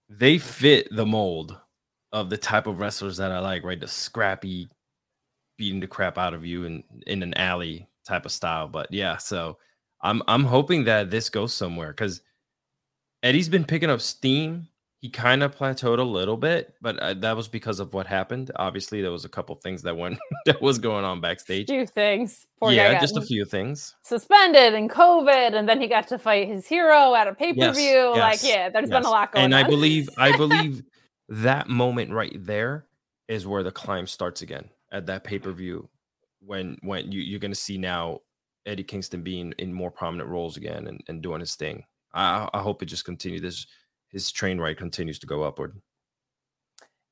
they 0.10 0.38
fit 0.38 0.88
the 0.92 1.06
mold 1.06 1.58
of 2.14 2.30
the 2.30 2.38
type 2.38 2.68
of 2.68 2.80
wrestlers 2.80 3.18
that 3.18 3.32
I 3.32 3.40
like, 3.40 3.64
right? 3.64 3.80
The 3.80 3.88
scrappy 3.88 4.70
beating 5.58 5.80
the 5.80 5.88
crap 5.88 6.18
out 6.18 6.34
of 6.36 6.46
you 6.46 6.66
in 6.66 6.84
in 7.08 7.24
an 7.24 7.34
alley 7.36 7.88
type 8.08 8.26
of 8.26 8.32
style. 8.32 8.68
But 8.68 8.92
yeah, 8.92 9.18
so 9.18 9.58
I'm 10.02 10.22
I'm 10.28 10.44
hoping 10.44 10.84
that 10.86 11.10
this 11.10 11.30
goes 11.30 11.54
somewhere 11.54 11.94
cuz 11.94 12.22
Eddie's 13.26 13.50
been 13.50 13.66
picking 13.66 13.90
up 13.90 14.02
steam. 14.02 14.68
He 15.02 15.10
kind 15.10 15.42
of 15.42 15.56
plateaued 15.56 15.98
a 15.98 16.04
little 16.04 16.38
bit, 16.38 16.76
but 16.80 17.00
uh, 17.00 17.16
that 17.16 17.36
was 17.36 17.48
because 17.48 17.80
of 17.80 17.92
what 17.92 18.06
happened. 18.06 18.52
Obviously, 18.56 19.02
there 19.02 19.12
was 19.12 19.26
a 19.26 19.30
couple 19.30 19.56
things 19.56 19.82
that 19.82 19.98
went 19.98 20.20
that 20.46 20.62
was 20.62 20.78
going 20.78 21.04
on 21.04 21.22
backstage. 21.22 21.68
Few 21.68 21.88
things. 21.88 22.46
Poor 22.60 22.72
yeah, 22.72 23.00
just 23.00 23.18
a 23.18 23.22
few 23.22 23.44
things. 23.44 23.96
suspended 24.04 24.76
and 24.76 24.92
COVID, 24.92 25.56
and 25.56 25.68
then 25.68 25.82
he 25.82 25.88
got 25.88 26.08
to 26.10 26.20
fight 26.20 26.48
his 26.48 26.68
hero 26.68 27.16
at 27.16 27.28
a 27.28 27.34
pay 27.34 27.52
per 27.52 27.72
view. 27.72 28.14
Yes, 28.14 28.18
like, 28.18 28.40
yeah, 28.44 28.70
there's 28.70 28.90
been 28.90 29.02
a 29.02 29.06
yes. 29.06 29.12
lot 29.12 29.32
going 29.32 29.46
and 29.46 29.54
on. 29.56 29.60
And 29.60 29.68
I 29.68 29.70
believe 29.70 30.08
I 30.20 30.38
believe 30.38 30.84
that 31.28 31.68
moment 31.68 32.12
right 32.12 32.34
there 32.46 32.86
is 33.28 33.48
where 33.48 33.64
the 33.64 33.72
climb 33.72 34.06
starts 34.06 34.44
again 34.44 34.70
at 34.92 35.08
that 35.08 35.24
pay 35.24 35.40
per 35.40 35.52
view 35.52 35.90
when 36.42 36.78
when 36.84 37.12
you 37.12 37.22
you're 37.22 37.40
gonna 37.40 37.56
see 37.56 37.80
now 37.80 38.20
Eddie 38.68 38.84
Kingston 38.84 39.24
being 39.24 39.52
in 39.58 39.74
more 39.74 39.90
prominent 39.90 40.30
roles 40.30 40.58
again 40.58 40.86
and, 40.86 41.02
and 41.08 41.24
doing 41.24 41.40
his 41.40 41.56
thing. 41.56 41.86
I 42.16 42.50
I 42.54 42.62
hope 42.62 42.82
it 42.82 42.88
just 42.88 43.06
continues. 43.06 43.42
This 43.42 43.68
his 44.10 44.32
train 44.32 44.60
ride 44.60 44.78
continues 44.78 45.20
to 45.20 45.28
go 45.28 45.44
upward. 45.44 45.80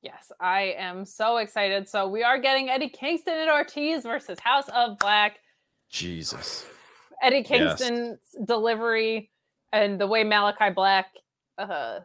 Yes, 0.02 0.30
I 0.40 0.74
am 0.76 1.04
so 1.04 1.38
excited. 1.38 1.88
So 1.88 2.08
we 2.08 2.22
are 2.22 2.38
getting 2.38 2.68
Eddie 2.68 2.90
Kingston 2.90 3.34
and 3.38 3.50
Ortiz 3.50 4.02
versus 4.02 4.38
House 4.38 4.68
of 4.74 4.98
Black. 4.98 5.38
Jesus. 5.88 6.66
Eddie 7.22 7.44
Yes. 7.48 7.78
Kingston's 7.78 8.18
delivery 8.44 9.30
and 9.72 9.98
the 10.00 10.06
way 10.06 10.24
Malachi 10.24 10.70
Black 10.74 11.06
uh, 11.56 12.00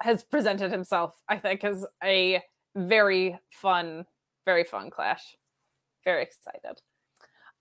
has 0.00 0.22
presented 0.24 0.72
himself, 0.72 1.14
I 1.28 1.38
think, 1.38 1.64
is 1.64 1.86
a 2.02 2.42
very 2.74 3.38
fun, 3.52 4.06
very 4.44 4.64
fun 4.64 4.90
clash. 4.90 5.36
Very 6.04 6.22
excited. 6.22 6.80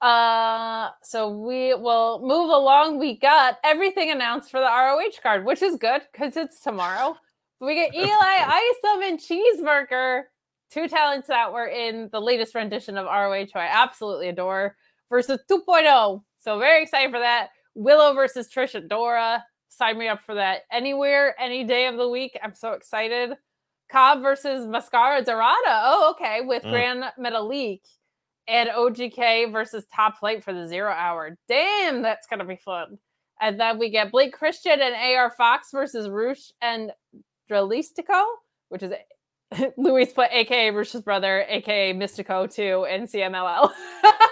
Uh, 0.01 0.89
so 1.03 1.29
we 1.29 1.73
will 1.73 2.19
move 2.21 2.49
along. 2.49 2.99
We 2.99 3.17
got 3.17 3.57
everything 3.63 4.11
announced 4.11 4.49
for 4.49 4.59
the 4.59 4.65
ROH 4.65 5.21
card, 5.21 5.45
which 5.45 5.61
is 5.61 5.75
good 5.75 6.01
because 6.11 6.37
it's 6.37 6.61
tomorrow. 6.61 7.15
We 7.59 7.75
get 7.75 7.93
Eli 7.95 8.07
Isom 8.07 9.01
and 9.03 9.19
Cheeseburger 9.19 10.23
two 10.71 10.87
talents 10.87 11.27
that 11.27 11.51
were 11.51 11.67
in 11.67 12.09
the 12.11 12.21
latest 12.21 12.55
rendition 12.55 12.97
of 12.97 13.05
ROH, 13.05 13.47
who 13.53 13.59
I 13.59 13.69
absolutely 13.71 14.29
adore, 14.29 14.75
versus 15.09 15.39
2.0. 15.49 16.23
So 16.37 16.59
very 16.59 16.83
excited 16.83 17.11
for 17.11 17.19
that. 17.19 17.49
Willow 17.75 18.13
versus 18.13 18.47
Trish 18.53 18.79
Adora 18.79 19.41
Sign 19.69 19.97
me 19.97 20.07
up 20.07 20.21
for 20.25 20.35
that 20.35 20.63
anywhere, 20.71 21.39
any 21.39 21.63
day 21.63 21.85
of 21.85 21.95
the 21.95 22.09
week. 22.09 22.37
I'm 22.43 22.55
so 22.55 22.73
excited. 22.73 23.37
Cobb 23.89 24.21
versus 24.21 24.65
Mascara 24.65 25.23
Dorada. 25.23 25.55
Oh, 25.67 26.15
okay. 26.15 26.41
With 26.41 26.63
mm. 26.63 26.71
Gran 26.71 27.03
Metalik 27.19 27.81
and 28.49 28.69
OGK 28.69 29.51
versus 29.51 29.85
Top 29.93 30.17
Flight 30.17 30.43
for 30.43 30.53
the 30.53 30.67
zero 30.67 30.91
hour. 30.91 31.37
Damn, 31.47 32.01
that's 32.01 32.27
to 32.27 32.43
be 32.43 32.55
fun. 32.55 32.97
And 33.39 33.59
then 33.59 33.79
we 33.79 33.89
get 33.89 34.11
Blake 34.11 34.33
Christian 34.33 34.81
and 34.81 34.95
AR 34.95 35.31
Fox 35.37 35.69
versus 35.71 36.09
Rush 36.09 36.51
and 36.61 36.91
Dralistico, 37.49 38.25
which 38.69 38.83
is 38.83 38.91
Luis 39.77 40.11
put 40.11 40.29
AKA 40.31 40.71
Rush's 40.71 41.01
brother, 41.01 41.45
AKA 41.47 41.93
Mystico 41.93 42.51
too, 42.53 42.85
in 42.89 43.03
CMLL. 43.03 43.71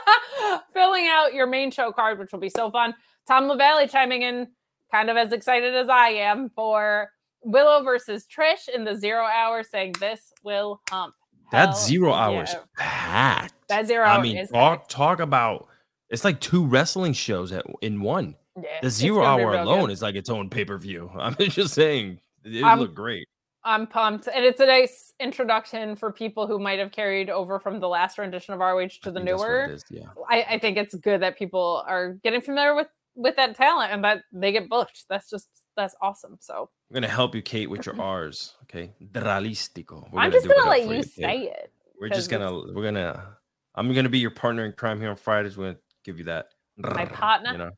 Filling 0.73 1.07
out 1.07 1.33
your 1.33 1.47
main 1.47 1.71
show 1.71 1.91
card, 1.91 2.19
which 2.19 2.31
will 2.31 2.39
be 2.39 2.49
so 2.49 2.69
fun. 2.69 2.93
Tom 3.27 3.47
LaValle 3.47 3.87
chiming 3.87 4.23
in, 4.23 4.47
kind 4.91 5.09
of 5.09 5.17
as 5.17 5.31
excited 5.31 5.75
as 5.75 5.89
I 5.89 6.09
am 6.09 6.49
for 6.55 7.09
Willow 7.43 7.83
versus 7.83 8.25
Trish 8.25 8.67
in 8.73 8.83
the 8.83 8.95
zero 8.95 9.25
hour, 9.25 9.63
saying 9.63 9.95
this 9.99 10.33
will 10.43 10.81
hump. 10.89 11.13
That 11.51 11.77
zero 11.77 12.13
hours 12.13 12.53
yeah. 12.53 12.59
packed. 12.77 13.53
That 13.69 13.87
zero 13.87 14.05
I 14.05 14.21
mean, 14.21 14.47
talk 14.47 14.79
packed. 14.79 14.91
talk 14.91 15.19
about 15.19 15.67
it's 16.09 16.23
like 16.23 16.39
two 16.39 16.65
wrestling 16.65 17.13
shows 17.13 17.51
at, 17.51 17.65
in 17.81 18.01
one. 18.01 18.35
Yeah, 18.61 18.69
the 18.81 18.89
zero 18.89 19.23
hour 19.23 19.53
alone 19.53 19.85
good. 19.85 19.91
is 19.91 20.01
like 20.01 20.15
its 20.15 20.29
own 20.29 20.49
pay 20.49 20.65
per 20.65 20.77
view. 20.77 21.11
I'm 21.19 21.35
just 21.35 21.73
saying, 21.73 22.19
it 22.43 22.63
um, 22.63 22.79
look 22.79 22.95
great. 22.95 23.27
I'm 23.63 23.85
pumped, 23.85 24.27
and 24.33 24.45
it's 24.45 24.61
a 24.61 24.65
nice 24.65 25.13
introduction 25.19 25.97
for 25.97 26.11
people 26.11 26.47
who 26.47 26.57
might 26.57 26.79
have 26.79 26.91
carried 26.91 27.29
over 27.29 27.59
from 27.59 27.81
the 27.81 27.87
last 27.87 28.17
rendition 28.17 28.53
of 28.53 28.61
ROH 28.61 28.87
to 29.03 29.11
the 29.11 29.19
newer. 29.19 29.75
yeah, 29.89 30.05
I, 30.29 30.45
I 30.51 30.59
think 30.59 30.77
it's 30.77 30.95
good 30.95 31.21
that 31.21 31.37
people 31.37 31.83
are 31.85 32.13
getting 32.23 32.41
familiar 32.41 32.75
with 32.75 32.87
with 33.15 33.35
that 33.35 33.55
talent 33.55 33.91
and 33.91 34.03
that 34.05 34.21
they 34.31 34.51
get 34.51 34.69
booked. 34.69 35.05
That's 35.09 35.29
just 35.29 35.49
that's 35.77 35.95
awesome. 36.01 36.37
So 36.41 36.69
I'm 36.89 36.93
gonna 36.93 37.07
help 37.07 37.33
you, 37.33 37.41
Kate, 37.41 37.69
with 37.69 37.85
your 37.85 37.99
R's. 38.01 38.55
Okay, 38.63 38.91
Dralistico. 39.13 40.11
We're 40.11 40.19
I'm 40.19 40.31
just 40.31 40.47
gonna 40.47 40.69
let 40.69 40.87
you, 40.87 41.03
say 41.03 41.43
it. 41.43 41.71
We're 41.99 42.09
just 42.09 42.29
gonna 42.29 42.51
we're 42.73 42.83
gonna 42.83 43.37
I'm 43.75 43.93
gonna 43.93 44.09
be 44.09 44.19
your 44.19 44.31
partner 44.31 44.65
in 44.65 44.73
crime 44.73 44.99
here 44.99 45.11
on 45.11 45.15
Fridays. 45.15 45.55
We're 45.55 45.67
gonna 45.67 45.79
give 46.03 46.17
you 46.17 46.25
that. 46.25 46.47
My 46.75 47.05
partner. 47.05 47.51
You 47.51 47.57
know, 47.57 47.71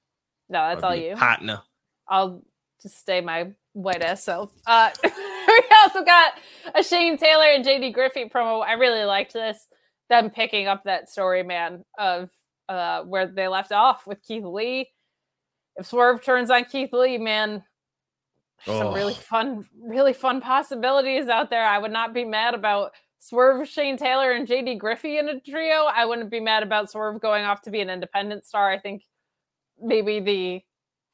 no, 0.50 0.70
that's 0.70 0.84
I'll 0.84 0.90
all 0.92 0.96
you. 0.96 1.16
Partner. 1.16 1.62
I'll 2.08 2.42
just 2.82 2.98
stay 2.98 3.22
my 3.22 3.52
white 3.74 4.02
ass 4.02 4.24
self. 4.24 4.52
Uh, 4.66 4.90
we 5.04 5.64
also 5.84 6.04
got 6.04 6.34
a 6.74 6.84
Shane 6.84 7.18
Taylor 7.18 7.46
and 7.46 7.64
JD 7.64 7.94
Griffey 7.94 8.30
promo. 8.30 8.66
I 8.66 8.74
really 8.74 9.04
liked 9.04 9.34
this. 9.34 9.68
Them 10.10 10.30
picking 10.32 10.68
up 10.68 10.86
that 10.86 11.10
story, 11.10 11.44
man, 11.44 11.84
of 12.00 12.30
uh, 12.68 13.04
where 13.04 13.28
they 13.28 13.48
left 13.48 13.72
off 13.72 14.08
with 14.08 14.24
Keith 14.24 14.44
Lee. 14.44 14.90
If 15.76 15.88
Swerve 15.88 16.24
turns 16.24 16.50
on 16.50 16.66
Keith 16.66 16.92
Lee, 16.94 17.18
man, 17.18 17.64
oh. 18.68 18.80
some 18.80 18.94
really 18.94 19.14
fun, 19.14 19.66
really 19.82 20.14
fun 20.14 20.42
possibilities 20.42 21.28
out 21.28 21.50
there. 21.50 21.66
I 21.66 21.78
would 21.78 21.92
not 21.92 22.14
be 22.14 22.26
mad 22.26 22.54
about 22.54 22.92
Swerve, 23.20 23.68
Shane 23.68 23.98
Taylor, 23.98 24.32
and 24.32 24.48
JD 24.48 24.80
Griffey 24.80 25.18
in 25.18 25.30
a 25.30 25.40
trio. 25.40 25.86
I 25.86 26.06
wouldn't 26.06 26.32
be 26.32 26.40
mad 26.40 26.64
about 26.64 26.90
Swerve 26.90 27.20
going 27.20 27.46
off 27.46 27.62
to 27.64 27.72
be 27.72 27.82
an 27.82 27.90
independent 27.90 28.46
star. 28.46 28.72
I 28.72 28.80
think 28.80 29.04
maybe 29.82 30.20
the 30.20 30.62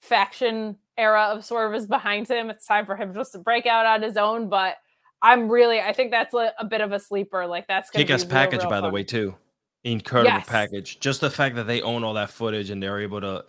faction 0.02 0.78
era 0.98 1.24
of 1.32 1.44
Swerve 1.44 1.74
is 1.76 1.88
behind 1.88 2.28
him. 2.28 2.50
It's 2.50 2.66
time 2.66 2.86
for 2.86 2.96
him 2.96 3.14
just 3.14 3.32
to 3.34 3.40
break 3.40 3.66
out 3.66 3.86
on 3.86 4.02
his 4.02 4.18
own. 4.18 4.50
But 4.50 4.78
I'm 5.22 5.50
really, 5.50 5.80
I 5.82 5.94
think 5.94 6.12
that's 6.12 6.34
a, 6.34 6.54
a 6.60 6.66
bit 6.66 6.82
of 6.82 6.92
a 6.92 7.00
sleeper. 7.00 7.48
Like 7.48 7.68
that's 7.68 7.90
kick 7.90 8.10
ass 8.12 8.24
package, 8.24 8.62
real 8.62 8.70
by 8.70 8.80
fun. 8.82 8.84
the 8.84 8.94
way, 8.94 9.04
too. 9.04 9.36
Incredible 9.84 10.38
yes. 10.38 10.48
package. 10.48 11.00
Just 11.00 11.22
the 11.22 11.30
fact 11.30 11.56
that 11.56 11.68
they 11.68 11.82
own 11.82 12.04
all 12.04 12.14
that 12.14 12.30
footage 12.30 12.70
and 12.70 12.82
they're 12.82 13.00
able 13.00 13.22
to 13.22 13.44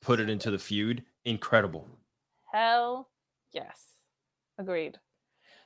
put 0.00 0.20
it 0.20 0.30
into 0.30 0.50
the 0.50 0.58
feud, 0.58 1.04
incredible. 1.24 1.86
Hell 2.52 3.08
yes, 3.52 3.80
agreed. 4.58 4.98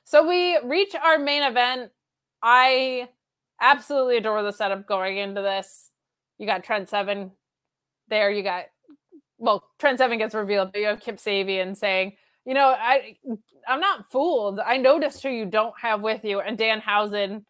So 0.05 0.27
we 0.27 0.59
reach 0.65 0.95
our 0.95 1.19
main 1.19 1.43
event. 1.43 1.91
I 2.43 3.09
absolutely 3.61 4.17
adore 4.17 4.43
the 4.43 4.53
setup 4.53 4.87
going 4.87 5.19
into 5.19 5.43
this. 5.43 5.91
You 6.39 6.47
got 6.47 6.65
Trent 6.65 6.89
Seven 6.89 7.33
there. 8.09 8.31
You 8.31 8.43
got 8.43 8.65
well, 9.39 9.65
Trent 9.79 9.99
Seven 9.99 10.19
gets 10.19 10.35
revealed, 10.35 10.73
but 10.73 10.81
you 10.81 10.87
have 10.87 11.01
Kip 11.01 11.17
Sabian 11.17 11.77
saying, 11.77 12.13
you 12.45 12.55
know, 12.55 12.75
I 12.77 13.17
I'm 13.69 13.81
not 13.81 14.11
fooled. 14.11 14.59
I 14.61 14.77
noticed 14.77 15.23
who 15.23 15.31
you 15.31 15.47
don't 15.47 15.75
have 15.81 16.01
with 16.01 16.25
you. 16.25 16.41
And 16.41 16.59
Danhausen 16.59 17.45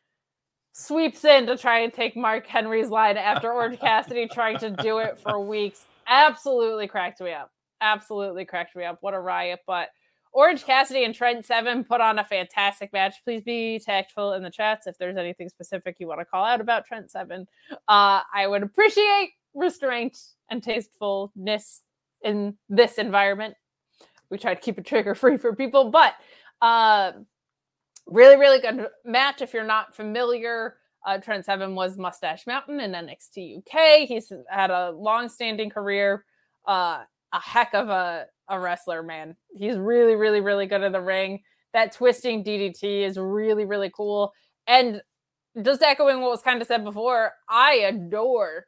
sweeps 0.73 1.25
in 1.25 1.47
to 1.47 1.57
try 1.57 1.81
and 1.81 1.93
take 1.93 2.17
Mark 2.17 2.47
Henry's 2.47 2.89
line 2.89 3.17
after 3.17 3.53
Orange 3.53 3.79
Cassidy 3.81 4.27
trying 4.29 4.59
to 4.59 4.71
do 4.71 4.99
it 4.99 5.19
for 5.19 5.41
weeks. 5.47 5.85
Absolutely 6.07 6.87
cracked 6.87 7.21
me 7.21 7.33
up. 7.33 7.51
Absolutely 7.81 8.45
cracked 8.45 8.77
me 8.77 8.85
up. 8.85 8.99
What 9.01 9.15
a 9.15 9.21
riot. 9.21 9.61
But 9.67 9.89
Orange 10.33 10.65
Cassidy 10.65 11.05
and 11.05 11.15
Trent 11.15 11.45
Seven 11.45 11.85
put 11.85 12.01
on 12.01 12.19
a 12.19 12.25
fantastic 12.25 12.93
match. 12.93 13.15
Please 13.25 13.43
be 13.43 13.79
tactful 13.79 14.33
in 14.33 14.43
the 14.43 14.51
chats 14.51 14.87
if 14.87 14.97
there's 14.99 15.17
anything 15.17 15.49
specific 15.49 15.97
you 15.99 16.07
want 16.07 16.21
to 16.21 16.25
call 16.25 16.45
out 16.45 16.61
about 16.61 16.87
Trent 16.87 17.11
Seven. 17.11 17.47
Uh, 17.71 18.21
I 18.35 18.47
would 18.47 18.63
appreciate 18.63 19.33
restraint 19.55 20.19
and 20.51 20.63
tastefulness 20.63 21.83
in 22.23 22.57
this 22.69 22.95
environment. 22.95 23.55
We 24.31 24.39
try 24.39 24.55
to 24.55 24.61
keep 24.61 24.79
it 24.79 24.87
trigger 24.87 25.15
free 25.15 25.37
for 25.37 25.55
people, 25.55 25.91
but 25.91 26.15
uh, 26.63 27.13
really, 28.07 28.37
really 28.37 28.61
good 28.61 28.87
match. 29.05 29.43
If 29.43 29.53
you're 29.53 29.65
not 29.65 29.95
familiar, 29.95 30.77
uh, 31.07 31.19
Trent 31.19 31.45
Seven 31.45 31.75
was 31.75 31.99
Mustache 31.99 32.47
Mountain 32.47 32.81
in 32.81 32.93
NXT 32.93 33.59
UK. 33.59 34.09
He's 34.09 34.33
had 34.49 34.71
a 34.71 34.93
long-standing 34.93 35.71
career, 35.71 36.25
uh, 36.67 37.03
a 37.33 37.41
heck 37.41 37.75
of 37.75 37.89
a, 37.89 38.27
a 38.49 38.61
wrestler, 38.61 39.03
man. 39.03 39.37
He's 39.55 39.77
really, 39.77 40.15
really, 40.15 40.41
really 40.41 40.67
good 40.67 40.83
in 40.83 40.93
the 40.93 41.01
ring. 41.01 41.41
That 41.73 41.93
twisting 41.93 42.45
DDT 42.45 43.03
is 43.07 43.19
really, 43.19 43.65
really 43.65 43.91
cool. 43.95 44.33
And 44.67 45.03
just 45.63 45.83
echoing 45.83 46.21
what 46.21 46.31
was 46.31 46.43
kind 46.43 46.61
of 46.61 46.69
said 46.69 46.85
before, 46.85 47.33
I 47.49 47.75
adore 47.87 48.67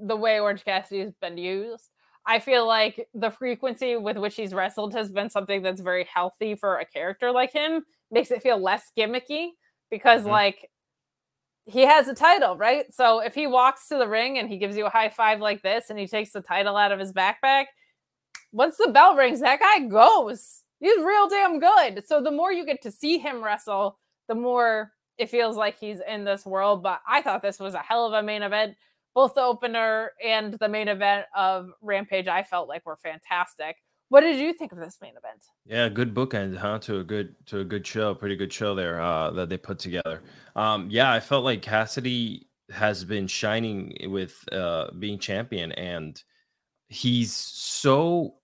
the 0.00 0.16
way 0.16 0.40
Orange 0.40 0.64
Cassidy 0.64 1.00
has 1.00 1.14
been 1.20 1.38
used. 1.38 1.88
I 2.26 2.38
feel 2.38 2.66
like 2.66 3.08
the 3.14 3.30
frequency 3.30 3.96
with 3.96 4.18
which 4.18 4.36
he's 4.36 4.52
wrestled 4.52 4.94
has 4.94 5.10
been 5.10 5.30
something 5.30 5.62
that's 5.62 5.80
very 5.80 6.06
healthy 6.12 6.54
for 6.54 6.78
a 6.78 6.84
character 6.84 7.32
like 7.32 7.52
him. 7.52 7.84
Makes 8.10 8.30
it 8.30 8.42
feel 8.42 8.58
less 8.58 8.90
gimmicky 8.96 9.50
because, 9.90 10.22
mm-hmm. 10.22 10.30
like, 10.30 10.68
he 11.64 11.82
has 11.82 12.08
a 12.08 12.14
title, 12.14 12.56
right? 12.56 12.92
So 12.92 13.20
if 13.20 13.34
he 13.34 13.46
walks 13.46 13.88
to 13.88 13.98
the 13.98 14.08
ring 14.08 14.38
and 14.38 14.48
he 14.48 14.56
gives 14.56 14.76
you 14.76 14.86
a 14.86 14.90
high 14.90 15.10
five 15.10 15.40
like 15.40 15.62
this 15.62 15.90
and 15.90 15.98
he 15.98 16.06
takes 16.06 16.32
the 16.32 16.40
title 16.40 16.76
out 16.76 16.92
of 16.92 16.98
his 16.98 17.12
backpack, 17.12 17.66
once 18.52 18.76
the 18.76 18.90
bell 18.92 19.14
rings, 19.14 19.40
that 19.40 19.60
guy 19.60 19.86
goes. 19.86 20.62
He's 20.80 20.98
real 20.98 21.28
damn 21.28 21.58
good. 21.58 22.06
So 22.06 22.22
the 22.22 22.30
more 22.30 22.52
you 22.52 22.64
get 22.64 22.82
to 22.82 22.90
see 22.90 23.18
him 23.18 23.42
wrestle, 23.42 23.98
the 24.28 24.34
more 24.34 24.92
it 25.18 25.28
feels 25.28 25.56
like 25.56 25.78
he's 25.78 25.98
in 26.08 26.24
this 26.24 26.46
world. 26.46 26.82
But 26.82 27.00
I 27.08 27.22
thought 27.22 27.42
this 27.42 27.58
was 27.58 27.74
a 27.74 27.80
hell 27.80 28.06
of 28.06 28.12
a 28.12 28.22
main 28.22 28.42
event 28.42 28.76
both 29.18 29.34
the 29.34 29.42
opener 29.42 30.12
and 30.24 30.54
the 30.54 30.68
main 30.68 30.86
event 30.86 31.26
of 31.36 31.70
Rampage, 31.82 32.28
I 32.28 32.44
felt 32.44 32.68
like 32.68 32.86
were 32.86 32.96
fantastic. 32.96 33.74
What 34.10 34.20
did 34.20 34.38
you 34.38 34.52
think 34.52 34.70
of 34.70 34.78
this 34.78 34.98
main 35.02 35.14
event? 35.16 35.42
Yeah, 35.66 35.88
good 35.88 36.14
bookend, 36.14 36.56
huh? 36.56 36.78
To 36.78 37.00
a 37.00 37.04
good 37.04 37.34
to 37.46 37.58
a 37.58 37.64
good 37.64 37.84
show, 37.84 38.14
pretty 38.14 38.36
good 38.36 38.52
show 38.52 38.76
there 38.76 39.00
uh, 39.00 39.32
that 39.32 39.48
they 39.48 39.56
put 39.56 39.80
together. 39.80 40.22
Um, 40.54 40.86
yeah, 40.88 41.12
I 41.12 41.18
felt 41.18 41.42
like 41.42 41.62
Cassidy 41.62 42.48
has 42.70 43.04
been 43.04 43.26
shining 43.26 43.96
with 44.04 44.38
uh, 44.52 44.92
being 45.00 45.18
champion, 45.18 45.72
and 45.72 46.22
he's 46.88 47.32
so 47.32 48.34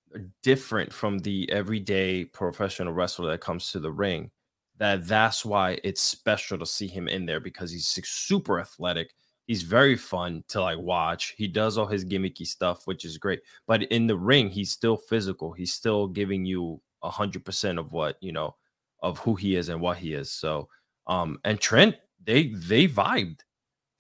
different 0.42 0.92
from 0.92 1.18
the 1.18 1.51
everyday 1.51 2.24
professional 2.24 2.92
wrestler 2.92 3.30
that 3.30 3.40
comes 3.40 3.72
to 3.72 3.80
the 3.80 3.90
ring 3.90 4.30
that 4.76 5.07
that's 5.07 5.45
why 5.45 5.78
it's 5.82 6.01
special 6.01 6.59
to 6.59 6.66
see 6.66 6.86
him 6.86 7.09
in 7.09 7.26
there 7.26 7.40
because 7.40 7.70
he's 7.72 7.86
super 7.86 8.61
athletic 8.61 9.11
He's 9.47 9.62
very 9.62 9.97
fun 9.97 10.42
to 10.49 10.62
like 10.62 10.78
watch. 10.78 11.34
He 11.36 11.47
does 11.47 11.76
all 11.76 11.86
his 11.86 12.05
gimmicky 12.05 12.47
stuff, 12.47 12.86
which 12.86 13.05
is 13.05 13.18
great. 13.18 13.40
But 13.66 13.82
in 13.84 14.07
the 14.07 14.16
ring, 14.16 14.49
he's 14.49 14.70
still 14.70 14.97
physical. 14.97 15.53
He's 15.53 15.74
still 15.74 16.09
giving 16.09 16.47
you 16.47 16.80
a 17.03 17.11
hundred 17.11 17.45
percent 17.45 17.78
of 17.78 17.92
what 17.92 18.16
you 18.20 18.32
know 18.32 18.57
of 19.01 19.18
who 19.18 19.34
he 19.34 19.57
is 19.57 19.68
and 19.68 19.80
what 19.80 19.99
he 19.99 20.14
is. 20.14 20.32
So, 20.32 20.68
um, 21.07 21.38
and 21.45 21.61
Trent, 21.61 21.97
they 22.24 22.49
they 22.49 22.88
vibed, 22.88 23.40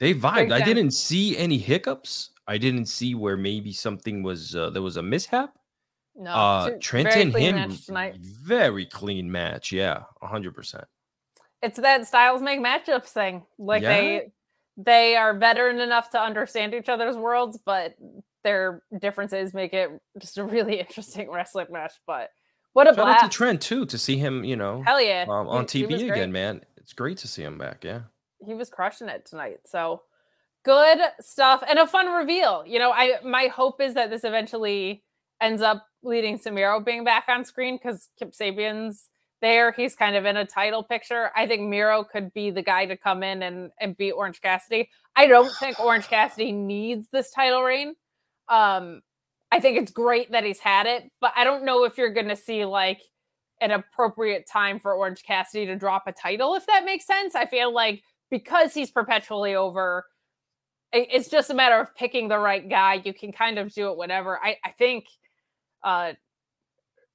they 0.00 0.14
vibed. 0.14 0.50
I 0.50 0.62
didn't 0.62 0.92
see 0.92 1.36
any 1.36 1.58
hiccups. 1.58 2.30
I 2.46 2.58
didn't 2.58 2.86
see 2.86 3.14
where 3.14 3.36
maybe 3.36 3.72
something 3.72 4.22
was 4.22 4.54
uh, 4.54 4.70
there 4.70 4.82
was 4.82 4.96
a 4.96 5.02
mishap. 5.02 5.54
No, 6.16 6.30
uh, 6.30 6.70
Trent 6.80 7.08
and 7.08 7.34
him, 7.34 7.76
very 8.20 8.86
clean 8.86 9.30
match. 9.30 9.72
Yeah, 9.72 10.02
hundred 10.22 10.54
percent. 10.54 10.84
It's 11.62 11.78
that 11.80 12.06
styles 12.06 12.42
make 12.42 12.60
matchups 12.60 13.08
thing. 13.08 13.44
Like 13.58 13.82
yeah. 13.82 13.88
they 13.88 14.32
they 14.76 15.16
are 15.16 15.34
veteran 15.34 15.80
enough 15.80 16.10
to 16.10 16.20
understand 16.20 16.74
each 16.74 16.88
other's 16.88 17.16
worlds, 17.16 17.58
but 17.64 17.94
their 18.42 18.82
differences 19.00 19.54
make 19.54 19.72
it 19.72 19.90
just 20.20 20.38
a 20.38 20.44
really 20.44 20.78
interesting 20.80 21.30
wrestling 21.30 21.66
match. 21.70 21.94
But 22.06 22.30
what 22.74 22.86
a 22.86 22.94
Shout 22.94 23.04
blast! 23.04 23.24
Out 23.24 23.30
to 23.30 23.36
Trent 23.36 23.62
too 23.62 23.86
to 23.86 23.98
see 23.98 24.16
him, 24.16 24.44
you 24.44 24.56
know, 24.56 24.82
hell 24.82 25.00
yeah, 25.00 25.24
um, 25.28 25.48
on 25.48 25.66
he, 25.68 25.84
TV 25.84 25.98
he 25.98 26.08
again, 26.10 26.30
man. 26.30 26.60
It's 26.76 26.92
great 26.92 27.18
to 27.18 27.28
see 27.28 27.42
him 27.42 27.58
back. 27.58 27.82
Yeah, 27.82 28.02
he 28.44 28.54
was 28.54 28.70
crushing 28.70 29.08
it 29.08 29.26
tonight. 29.26 29.58
So 29.66 30.02
good 30.64 30.98
stuff 31.20 31.62
and 31.68 31.78
a 31.78 31.86
fun 31.86 32.06
reveal. 32.06 32.64
You 32.66 32.78
know, 32.78 32.90
I 32.90 33.18
my 33.24 33.46
hope 33.46 33.80
is 33.80 33.94
that 33.94 34.10
this 34.10 34.24
eventually 34.24 35.02
ends 35.40 35.62
up 35.62 35.86
leading 36.02 36.38
Samiro 36.38 36.84
being 36.84 37.04
back 37.04 37.24
on 37.28 37.44
screen 37.44 37.76
because 37.76 38.08
Kip 38.18 38.32
Sabian's 38.32 39.08
there. 39.40 39.72
He's 39.72 39.94
kind 39.94 40.16
of 40.16 40.24
in 40.24 40.36
a 40.36 40.46
title 40.46 40.82
picture. 40.82 41.30
I 41.36 41.46
think 41.46 41.68
Miro 41.68 42.04
could 42.04 42.32
be 42.32 42.50
the 42.50 42.62
guy 42.62 42.86
to 42.86 42.96
come 42.96 43.22
in 43.22 43.42
and, 43.42 43.70
and 43.80 43.96
beat 43.96 44.12
Orange 44.12 44.40
Cassidy. 44.40 44.88
I 45.16 45.26
don't 45.26 45.52
think 45.60 45.78
Orange 45.78 46.08
Cassidy 46.08 46.52
needs 46.52 47.08
this 47.12 47.30
title 47.30 47.62
reign. 47.62 47.94
Um, 48.48 49.02
I 49.52 49.60
think 49.60 49.78
it's 49.78 49.92
great 49.92 50.32
that 50.32 50.44
he's 50.44 50.60
had 50.60 50.86
it, 50.86 51.04
but 51.20 51.32
I 51.36 51.44
don't 51.44 51.64
know 51.64 51.84
if 51.84 51.98
you're 51.98 52.12
going 52.12 52.28
to 52.28 52.36
see 52.36 52.64
like 52.64 53.02
an 53.60 53.70
appropriate 53.70 54.48
time 54.50 54.80
for 54.80 54.94
Orange 54.94 55.22
Cassidy 55.22 55.66
to 55.66 55.76
drop 55.76 56.04
a 56.06 56.12
title, 56.12 56.54
if 56.54 56.66
that 56.66 56.84
makes 56.84 57.06
sense. 57.06 57.34
I 57.34 57.46
feel 57.46 57.72
like 57.72 58.02
because 58.30 58.74
he's 58.74 58.90
perpetually 58.90 59.54
over, 59.54 60.06
it's 60.94 61.28
just 61.28 61.50
a 61.50 61.54
matter 61.54 61.78
of 61.78 61.94
picking 61.94 62.28
the 62.28 62.38
right 62.38 62.68
guy. 62.68 63.02
You 63.04 63.12
can 63.12 63.32
kind 63.32 63.58
of 63.58 63.72
do 63.72 63.90
it 63.90 63.96
whenever. 63.96 64.38
I, 64.42 64.56
I 64.64 64.70
think 64.70 65.06
uh, 65.82 66.12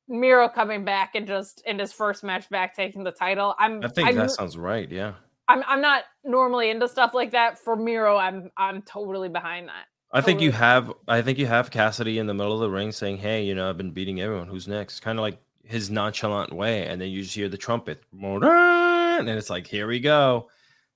Miro 0.07 0.49
coming 0.49 0.83
back 0.85 1.15
and 1.15 1.27
just 1.27 1.61
in 1.65 1.79
his 1.79 1.93
first 1.93 2.23
match 2.23 2.49
back 2.49 2.75
taking 2.75 3.03
the 3.03 3.11
title. 3.11 3.55
I'm 3.59 3.83
I 3.83 3.87
think 3.87 4.09
I'm, 4.09 4.15
that 4.15 4.31
sounds 4.31 4.57
right. 4.57 4.89
Yeah. 4.89 5.13
I'm 5.47 5.63
I'm 5.67 5.81
not 5.81 6.03
normally 6.23 6.69
into 6.69 6.87
stuff 6.87 7.13
like 7.13 7.31
that. 7.31 7.57
For 7.57 7.75
Miro, 7.75 8.17
I'm 8.17 8.51
I'm 8.57 8.81
totally 8.83 9.29
behind 9.29 9.67
that. 9.67 9.85
I 10.11 10.21
think 10.21 10.41
you 10.41 10.51
have 10.51 10.91
I 11.07 11.21
think 11.21 11.37
you 11.37 11.45
have 11.45 11.69
Cassidy 11.71 12.17
in 12.17 12.27
the 12.27 12.33
middle 12.33 12.53
of 12.53 12.59
the 12.59 12.69
ring 12.69 12.91
saying, 12.91 13.17
Hey, 13.17 13.43
you 13.43 13.53
know, 13.55 13.69
I've 13.69 13.77
been 13.77 13.91
beating 13.91 14.19
everyone. 14.21 14.47
Who's 14.47 14.67
next? 14.67 15.01
Kind 15.01 15.19
of 15.19 15.21
like 15.23 15.39
his 15.63 15.91
nonchalant 15.91 16.51
way. 16.51 16.87
And 16.87 16.99
then 16.99 17.09
you 17.09 17.21
just 17.21 17.35
hear 17.35 17.47
the 17.47 17.57
trumpet. 17.57 18.03
And 18.11 19.29
it's 19.29 19.49
like, 19.49 19.67
here 19.67 19.87
we 19.87 19.99
go. 19.99 20.49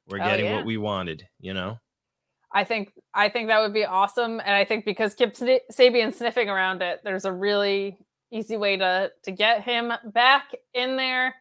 We're 0.07 0.19
Oh, 0.19 0.23
getting 0.25 0.45
yeah. 0.45 0.55
what 0.55 0.65
we 0.65 0.77
wanted, 0.77 1.27
you 1.39 1.53
know? 1.53 1.77
I 2.53 2.63
think 2.63 2.93
I 3.13 3.29
think 3.29 3.47
that 3.47 3.59
would 3.59 3.73
be 3.73 3.85
awesome, 3.85 4.39
and 4.39 4.55
I 4.55 4.63
think 4.63 4.85
because 4.85 5.15
Kip 5.15 5.35
Sabian 5.35 6.13
sniffing 6.13 6.49
around 6.49 6.81
it, 6.81 7.01
there's 7.03 7.25
a 7.25 7.31
really 7.31 7.97
easy 8.31 8.57
way 8.57 8.77
to 8.77 9.11
to 9.23 9.31
get 9.31 9.63
him 9.63 9.91
back 10.13 10.51
in 10.73 10.95
there. 10.95 11.35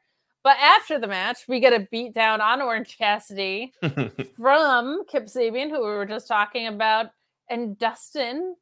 But 0.44 0.56
after 0.58 0.98
the 0.98 1.06
match, 1.06 1.38
we 1.46 1.60
get 1.60 1.72
a 1.72 1.86
beat 1.90 2.14
down 2.14 2.40
on 2.40 2.60
Orange 2.60 2.98
Cassidy 2.98 3.72
from 4.36 5.04
Kip 5.08 5.26
Sabian, 5.26 5.70
who 5.70 5.80
we 5.80 5.86
were 5.86 6.06
just 6.06 6.26
talking 6.26 6.66
about, 6.66 7.10
and 7.48 7.78
Dustin 7.78 8.56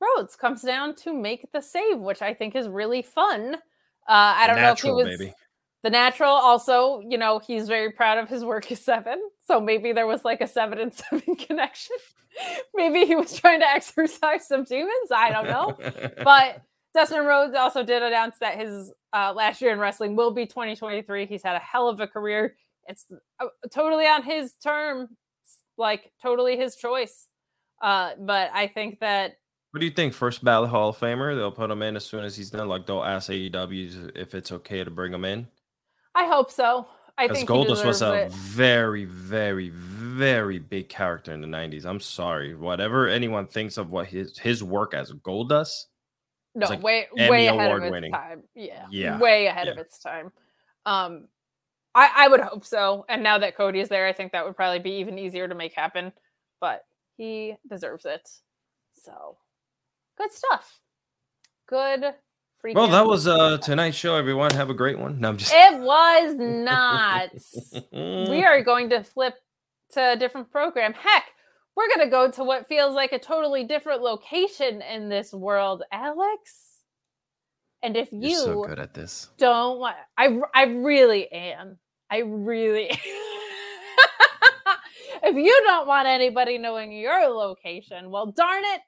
Rhodes 0.00 0.36
comes 0.36 0.62
down 0.62 0.94
to 0.96 1.14
make 1.14 1.50
the 1.52 1.60
save, 1.60 1.98
which 1.98 2.20
I 2.20 2.34
think 2.34 2.54
is 2.56 2.68
really 2.68 3.02
fun. 3.02 3.54
Uh, 3.54 3.58
I 4.08 4.46
don't 4.46 4.56
Natural, 4.56 4.94
know 4.94 4.98
if 5.00 5.06
he 5.06 5.10
was 5.10 5.18
baby. 5.18 5.34
The 5.82 5.90
natural. 5.90 6.32
Also, 6.32 7.00
you 7.08 7.18
know, 7.18 7.38
he's 7.38 7.68
very 7.68 7.90
proud 7.90 8.18
of 8.18 8.28
his 8.28 8.44
work 8.44 8.70
as 8.70 8.80
seven, 8.80 9.20
so 9.46 9.60
maybe 9.60 9.92
there 9.92 10.06
was 10.06 10.24
like 10.24 10.40
a 10.40 10.46
seven 10.46 10.78
and 10.78 10.94
seven 11.10 11.36
connection. 11.36 11.96
maybe 12.74 13.06
he 13.06 13.14
was 13.16 13.38
trying 13.38 13.60
to 13.60 13.68
exercise 13.68 14.46
some 14.46 14.64
demons. 14.64 15.10
I 15.14 15.30
don't 15.30 15.46
know, 15.46 15.76
but 16.24 16.62
Dustin 16.94 17.24
Rhodes 17.24 17.54
also 17.54 17.82
did 17.84 18.02
announce 18.02 18.38
that 18.38 18.58
his 18.58 18.92
uh, 19.12 19.32
last 19.34 19.60
year 19.60 19.72
in 19.72 19.78
wrestling 19.78 20.16
will 20.16 20.32
be 20.32 20.46
2023. 20.46 21.26
He's 21.26 21.42
had 21.42 21.56
a 21.56 21.60
hell 21.60 21.88
of 21.88 22.00
a 22.00 22.06
career. 22.06 22.56
It's 22.88 23.06
uh, 23.40 23.46
totally 23.72 24.06
on 24.06 24.22
his 24.22 24.54
term, 24.54 25.08
like 25.78 26.12
totally 26.22 26.56
his 26.56 26.76
choice. 26.76 27.28
Uh, 27.82 28.12
but 28.18 28.50
I 28.52 28.66
think 28.66 29.00
that 29.00 29.38
What 29.70 29.80
do 29.80 29.86
you 29.86 29.92
think? 29.92 30.12
First 30.12 30.44
ballot 30.44 30.70
Hall 30.70 30.90
of 30.90 30.98
Famer? 30.98 31.36
They'll 31.36 31.50
put 31.52 31.70
him 31.70 31.82
in 31.82 31.96
as 31.96 32.04
soon 32.04 32.24
as 32.24 32.36
he's 32.36 32.50
done. 32.50 32.68
Like 32.68 32.86
they'll 32.86 33.04
ask 33.04 33.30
AEW 33.30 34.12
if 34.16 34.34
it's 34.34 34.52
okay 34.52 34.84
to 34.84 34.90
bring 34.90 35.14
him 35.14 35.24
in. 35.24 35.46
I 36.14 36.26
hope 36.26 36.50
so. 36.50 36.86
I 37.18 37.28
think 37.28 37.48
Goldust 37.48 37.84
was 37.84 38.00
a 38.02 38.14
it. 38.26 38.32
very, 38.32 39.04
very, 39.04 39.68
very 39.70 40.58
big 40.58 40.88
character 40.88 41.32
in 41.32 41.40
the 41.40 41.46
'90s. 41.46 41.84
I'm 41.84 42.00
sorry, 42.00 42.54
whatever 42.54 43.08
anyone 43.08 43.46
thinks 43.46 43.76
of 43.76 43.90
what 43.90 44.06
his 44.06 44.38
his 44.38 44.64
work 44.64 44.94
as 44.94 45.12
Goldust. 45.12 45.84
no 46.54 46.66
like 46.68 46.82
way 46.82 47.06
Emmy 47.18 47.30
way 47.30 47.46
ahead 47.46 47.70
of 47.76 47.82
its 47.82 47.90
winning. 47.90 48.12
time 48.12 48.42
yeah 48.54 48.86
Yeah, 48.90 49.18
way 49.18 49.46
ahead 49.46 49.68
of 49.68 49.78
its 49.78 49.98
time 50.00 50.32
um 50.84 51.28
i 51.94 52.10
i 52.16 52.26
would 52.28 52.40
hope 52.40 52.64
so 52.64 53.04
and 53.08 53.22
now 53.22 53.38
that 53.38 53.56
cody 53.56 53.78
is 53.80 53.88
there 53.88 54.06
i 54.08 54.12
think 54.12 54.32
that 54.32 54.44
would 54.44 54.56
probably 54.56 54.80
be 54.80 54.92
even 54.98 55.16
easier 55.18 55.46
to 55.46 55.54
make 55.54 55.72
happen 55.74 56.10
but 56.60 56.82
he 57.16 57.54
deserves 57.68 58.04
it 58.04 58.28
so 58.94 59.36
good 60.18 60.32
stuff 60.32 60.80
good 61.68 62.14
freaking 62.64 62.74
Well, 62.74 62.88
that 62.88 63.06
was 63.06 63.26
uh 63.26 63.58
tonight's 63.58 63.96
show. 63.96 64.16
Everyone, 64.16 64.50
have 64.52 64.70
a 64.70 64.74
great 64.74 64.98
one. 64.98 65.20
No, 65.20 65.30
I'm 65.30 65.36
just. 65.36 65.52
it 65.54 65.80
was 65.80 66.34
not 66.36 67.30
we 67.92 68.44
are 68.44 68.62
going 68.62 68.90
to 68.90 69.02
flip 69.02 69.34
to 69.92 70.12
a 70.12 70.16
different 70.16 70.50
program. 70.50 70.92
Heck, 70.92 71.24
we're 71.76 71.88
going 71.88 72.06
to 72.06 72.10
go 72.10 72.30
to 72.30 72.44
what 72.44 72.68
feels 72.68 72.94
like 72.94 73.12
a 73.12 73.18
totally 73.18 73.64
different 73.64 74.02
location 74.02 74.82
in 74.82 75.08
this 75.08 75.32
world, 75.32 75.82
Alex. 75.92 76.70
And 77.82 77.96
if 77.96 78.12
you 78.12 78.28
You're 78.28 78.38
so 78.38 78.64
good 78.64 78.78
at 78.78 78.92
this. 78.92 79.30
don't 79.38 79.78
want, 79.78 79.96
I, 80.18 80.38
I 80.54 80.64
really 80.64 81.32
am. 81.32 81.78
I 82.10 82.18
really. 82.18 82.90
if 85.22 85.36
you 85.36 85.62
don't 85.66 85.86
want 85.86 86.06
anybody 86.06 86.58
knowing 86.58 86.92
your 86.92 87.28
location, 87.28 88.10
well, 88.10 88.26
darn 88.32 88.62
it, 88.64 88.82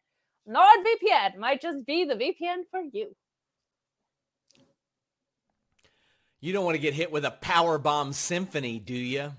NordVPN 0.49 1.39
might 1.39 1.63
just 1.63 1.87
be 1.87 2.05
the 2.05 2.15
VPN 2.15 2.65
for 2.71 2.83
you. 2.93 3.15
You 6.45 6.53
don't 6.53 6.65
want 6.65 6.75
to 6.75 6.83
get 6.83 6.93
hit 6.93 7.13
with 7.13 7.25
a 7.25 7.31
power 7.31 7.79
bomb 7.79 8.13
symphony, 8.13 8.81
do 8.81 8.97
you? 8.97 9.33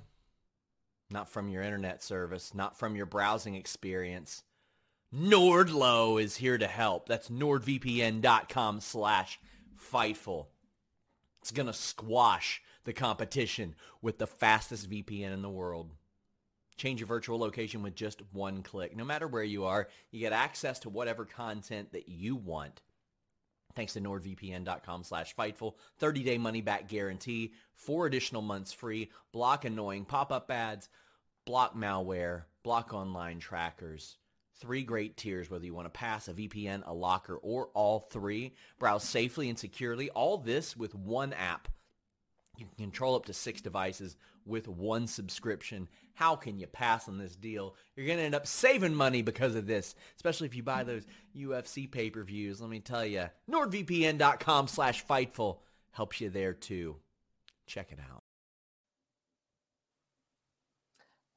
Not 1.11 1.27
from 1.27 1.49
your 1.49 1.61
internet 1.61 2.01
service, 2.01 2.55
not 2.55 2.79
from 2.79 2.95
your 2.95 3.05
browsing 3.05 3.55
experience. 3.55 4.41
Nordlow 5.13 6.23
is 6.23 6.37
here 6.37 6.57
to 6.57 6.65
help. 6.65 7.09
That's 7.09 7.27
nordvpn.com 7.27 8.79
slash 8.79 9.37
fightful. 9.91 10.45
It's 11.41 11.51
going 11.51 11.67
to 11.67 11.73
squash 11.73 12.61
the 12.85 12.93
competition 12.93 13.75
with 14.01 14.17
the 14.17 14.25
fastest 14.25 14.89
VPN 14.89 15.33
in 15.33 15.41
the 15.41 15.49
world. 15.49 15.91
Change 16.77 17.01
your 17.01 17.07
virtual 17.07 17.37
location 17.37 17.83
with 17.83 17.95
just 17.95 18.21
one 18.31 18.63
click. 18.63 18.95
No 18.95 19.03
matter 19.03 19.27
where 19.27 19.43
you 19.43 19.65
are, 19.65 19.89
you 20.09 20.21
get 20.21 20.31
access 20.31 20.79
to 20.79 20.89
whatever 20.89 21.25
content 21.25 21.91
that 21.91 22.07
you 22.07 22.37
want. 22.37 22.81
Thanks 23.75 23.93
to 23.93 24.01
nordvpn.com 24.01 25.03
slash 25.03 25.35
fightful. 25.35 25.73
30-day 26.01 26.37
money-back 26.37 26.87
guarantee. 26.87 27.53
Four 27.73 28.05
additional 28.05 28.41
months 28.41 28.71
free. 28.71 29.11
Block 29.31 29.65
annoying 29.65 30.05
pop-up 30.05 30.49
ads. 30.51 30.89
Block 31.45 31.75
malware. 31.75 32.43
Block 32.63 32.93
online 32.93 33.39
trackers. 33.39 34.17
Three 34.59 34.83
great 34.83 35.17
tiers, 35.17 35.49
whether 35.49 35.65
you 35.65 35.73
want 35.73 35.87
to 35.87 35.99
pass 35.99 36.27
a 36.27 36.33
VPN, 36.33 36.83
a 36.85 36.93
locker, 36.93 37.35
or 37.35 37.69
all 37.73 37.99
three. 37.99 38.53
Browse 38.79 39.03
safely 39.03 39.49
and 39.49 39.57
securely. 39.57 40.09
All 40.11 40.37
this 40.37 40.77
with 40.77 40.93
one 40.95 41.33
app. 41.33 41.67
You 42.57 42.67
can 42.67 42.85
control 42.85 43.15
up 43.15 43.25
to 43.25 43.33
six 43.33 43.61
devices 43.61 44.15
with 44.45 44.67
one 44.67 45.07
subscription. 45.07 45.87
How 46.13 46.35
can 46.35 46.59
you 46.59 46.67
pass 46.67 47.07
on 47.07 47.17
this 47.17 47.35
deal? 47.35 47.75
You're 47.95 48.05
going 48.05 48.19
to 48.19 48.25
end 48.25 48.35
up 48.35 48.47
saving 48.47 48.95
money 48.95 49.21
because 49.21 49.55
of 49.55 49.65
this, 49.65 49.95
especially 50.15 50.47
if 50.47 50.55
you 50.55 50.63
buy 50.63 50.83
those 50.83 51.05
UFC 51.35 51.89
pay-per-views. 51.89 52.61
Let 52.61 52.69
me 52.69 52.79
tell 52.79 53.05
you, 53.05 53.25
nordvpn.com 53.49 54.67
slash 54.67 55.05
fightful 55.05 55.57
helps 55.91 56.21
you 56.21 56.29
there 56.29 56.53
too. 56.53 56.97
Check 57.65 57.91
it 57.91 57.99
out. 57.99 58.23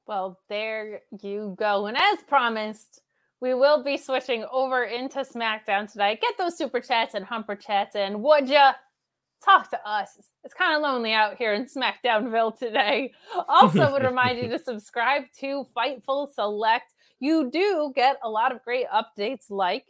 Well, 0.07 0.39
there 0.49 1.01
you 1.21 1.57
go. 1.59 1.87
And 1.87 1.97
as 1.97 2.19
promised, 2.29 3.03
we 3.41 3.55
will 3.55 3.83
be 3.83 3.97
switching 3.97 4.45
over 4.51 4.85
into 4.85 5.19
SmackDown 5.21 5.91
tonight. 5.91 6.21
Get 6.21 6.39
those 6.39 6.57
super 6.57 6.81
chats 6.81 7.15
and 7.15 7.25
humper 7.25 7.57
chats 7.57 7.97
in, 7.97 8.23
would 8.23 8.49
ya? 8.49 8.73
Talk 9.45 9.71
to 9.71 9.89
us. 9.89 10.19
It's 10.45 10.55
kind 10.55 10.75
of 10.75 10.83
lonely 10.83 11.13
out 11.13 11.37
here 11.37 11.53
in 11.55 11.67
SmackDownville 11.67 12.59
today. 12.59 13.13
Also, 13.49 13.93
would 13.93 14.03
remind 14.05 14.39
you 14.39 14.49
to 14.49 14.59
subscribe 14.59 15.25
to 15.41 15.67
Fightful 15.77 16.33
Select. 16.35 16.93
You 17.21 17.51
do 17.51 17.93
get 17.95 18.19
a 18.23 18.31
lot 18.31 18.53
of 18.53 18.63
great 18.65 18.87
updates 18.89 19.51
like 19.51 19.87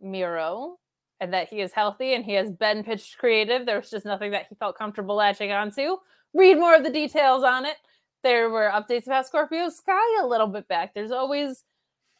Miro 0.00 0.76
and 1.20 1.32
that 1.32 1.48
he 1.48 1.60
is 1.60 1.72
healthy 1.72 2.14
and 2.14 2.24
he 2.24 2.34
has 2.34 2.50
been 2.50 2.84
pitched 2.84 3.18
creative. 3.18 3.66
There 3.66 3.78
was 3.78 3.90
just 3.90 4.04
nothing 4.04 4.30
that 4.32 4.46
he 4.48 4.54
felt 4.54 4.76
comfortable 4.76 5.16
latching 5.16 5.52
onto. 5.52 5.96
Read 6.34 6.58
more 6.58 6.74
of 6.74 6.84
the 6.84 6.90
details 6.90 7.42
on 7.42 7.64
it 7.64 7.76
there 8.24 8.50
were 8.50 8.72
updates 8.74 9.06
about 9.06 9.26
Scorpio 9.26 9.68
Sky 9.68 10.20
a 10.20 10.26
little 10.26 10.48
bit 10.48 10.66
back. 10.66 10.94
There's 10.94 11.12
always 11.12 11.62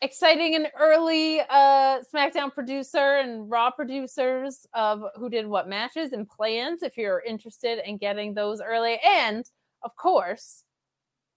exciting 0.02 0.54
and 0.54 0.68
early 0.78 1.40
uh 1.48 2.00
SmackDown 2.14 2.52
producer 2.52 3.16
and 3.16 3.50
Raw 3.50 3.70
producers 3.70 4.66
of 4.74 5.02
who 5.16 5.30
did 5.30 5.46
what 5.46 5.68
matches 5.68 6.12
and 6.12 6.28
plans 6.28 6.82
if 6.82 6.96
you're 6.96 7.22
interested 7.26 7.78
in 7.88 7.96
getting 7.96 8.34
those 8.34 8.60
early. 8.60 8.98
And 9.04 9.44
of 9.82 9.96
course, 9.96 10.64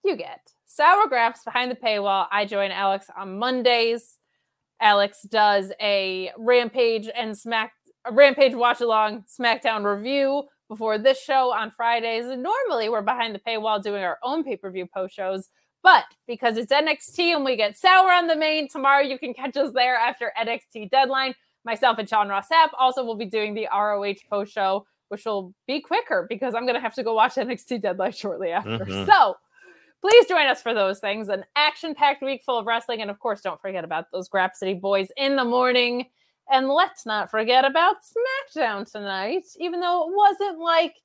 you 0.04 0.16
get 0.16 0.40
Sour 0.66 1.08
Graphs 1.08 1.44
behind 1.44 1.72
the 1.72 1.76
paywall. 1.76 2.28
I 2.32 2.46
join 2.46 2.72
Alex 2.72 3.08
on 3.18 3.38
Mondays. 3.38 4.20
Alex 4.80 5.24
does 5.24 5.72
a 5.82 6.32
Rampage 6.38 7.10
and 7.16 7.38
Smack 7.38 7.72
a 8.06 8.12
Rampage 8.12 8.56
watch 8.56 8.82
along 8.82 9.26
SmackDown 9.28 9.84
review 9.84 10.44
before 10.70 10.98
this 10.98 11.22
show 11.22 11.54
on 11.54 11.72
Fridays. 11.72 12.26
And 12.26 12.44
normally 12.44 12.90
we're 12.90 13.02
behind 13.02 13.36
the 13.36 13.40
paywall 13.40 13.82
doing 13.82 14.04
our 14.04 14.18
own 14.24 14.44
pay 14.44 14.56
per 14.56 14.72
view 14.72 14.88
post 14.94 15.16
shows, 15.16 15.50
But 15.84 16.06
because 16.28 16.58
it's 16.58 16.74
NXT 16.74 17.36
and 17.36 17.46
we 17.46 17.56
get 17.56 17.78
sour 17.78 18.12
on 18.12 18.28
the 18.28 18.36
main 18.36 18.68
tomorrow, 18.68 19.02
you 19.02 19.18
can 19.18 19.34
catch 19.34 19.56
us 19.58 19.72
there 19.74 19.96
after 19.96 20.34
NXT 20.40 20.90
deadline. 20.90 21.36
Myself 21.64 21.98
and 21.98 22.08
Sean 22.08 22.30
Ross 22.30 22.48
Sapp 22.50 22.70
also 22.78 23.04
will 23.04 23.16
be 23.16 23.26
doing 23.26 23.54
the 23.54 23.68
ROH 23.74 24.16
post 24.30 24.54
show, 24.54 24.86
which 25.10 25.26
will 25.26 25.54
be 25.68 25.82
quicker 25.82 26.26
because 26.30 26.56
I'm 26.56 26.64
going 26.64 26.76
to 26.76 26.82
have 26.82 26.96
to 26.96 27.04
go 27.04 27.14
watch 27.14 27.36
NXT 27.36 27.82
deadline 27.82 28.12
shortly 28.12 28.52
after. 28.52 28.80
Mm-hmm. 28.80 29.06
So 29.06 29.36
please 30.02 30.26
join 30.28 30.48
us 30.48 30.62
for 30.62 30.74
those 30.74 31.00
things. 31.00 31.30
An 31.30 31.44
action 31.56 31.94
packed 31.94 32.22
week 32.22 32.44
full 32.46 32.58
of 32.58 32.66
wrestling. 32.66 33.02
And 33.02 33.12
of 33.12 33.20
course, 33.20 33.42
don't 33.42 33.62
forget 33.62 33.84
about 33.84 34.12
those 34.12 34.30
Grapsody 34.30 34.80
boys 34.80 35.10
in 35.18 35.36
the 35.36 35.46
morning. 35.46 36.08
And 36.50 36.70
let's 36.70 37.06
not 37.06 37.30
forget 37.30 37.66
about 37.66 37.98
SmackDown 38.56 38.90
tonight, 38.90 39.44
even 39.60 39.82
though 39.82 40.08
it 40.08 40.16
wasn't 40.16 40.60
like 40.60 40.96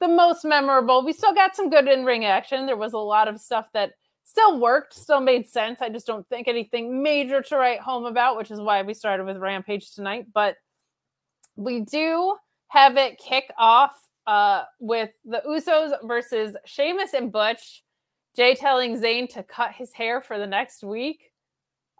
the 0.00 0.08
most 0.08 0.44
memorable. 0.44 1.04
We 1.04 1.12
still 1.12 1.34
got 1.34 1.56
some 1.56 1.70
good 1.70 1.88
in 1.88 2.04
ring 2.04 2.24
action. 2.24 2.66
There 2.66 2.76
was 2.76 2.92
a 2.92 2.98
lot 2.98 3.26
of 3.26 3.40
stuff 3.40 3.68
that 3.74 3.92
still 4.24 4.58
worked, 4.58 4.94
still 4.94 5.20
made 5.20 5.48
sense. 5.48 5.80
I 5.80 5.90
just 5.90 6.06
don't 6.06 6.28
think 6.28 6.48
anything 6.48 7.02
major 7.02 7.42
to 7.42 7.56
write 7.56 7.80
home 7.80 8.06
about, 8.06 8.36
which 8.36 8.50
is 8.50 8.60
why 8.60 8.82
we 8.82 8.94
started 8.94 9.24
with 9.24 9.36
Rampage 9.36 9.94
tonight. 9.94 10.26
But 10.32 10.56
we 11.56 11.80
do 11.80 12.34
have 12.68 12.96
it 12.96 13.18
kick 13.18 13.52
off 13.56 13.92
uh, 14.26 14.64
with 14.80 15.10
the 15.24 15.42
Usos 15.46 15.92
versus 16.04 16.56
Sheamus 16.64 17.14
and 17.14 17.30
Butch. 17.30 17.84
Jey 18.34 18.56
telling 18.56 19.00
Zayn 19.00 19.28
to 19.34 19.44
cut 19.44 19.72
his 19.72 19.92
hair 19.92 20.20
for 20.20 20.38
the 20.38 20.46
next 20.46 20.82
week. 20.82 21.30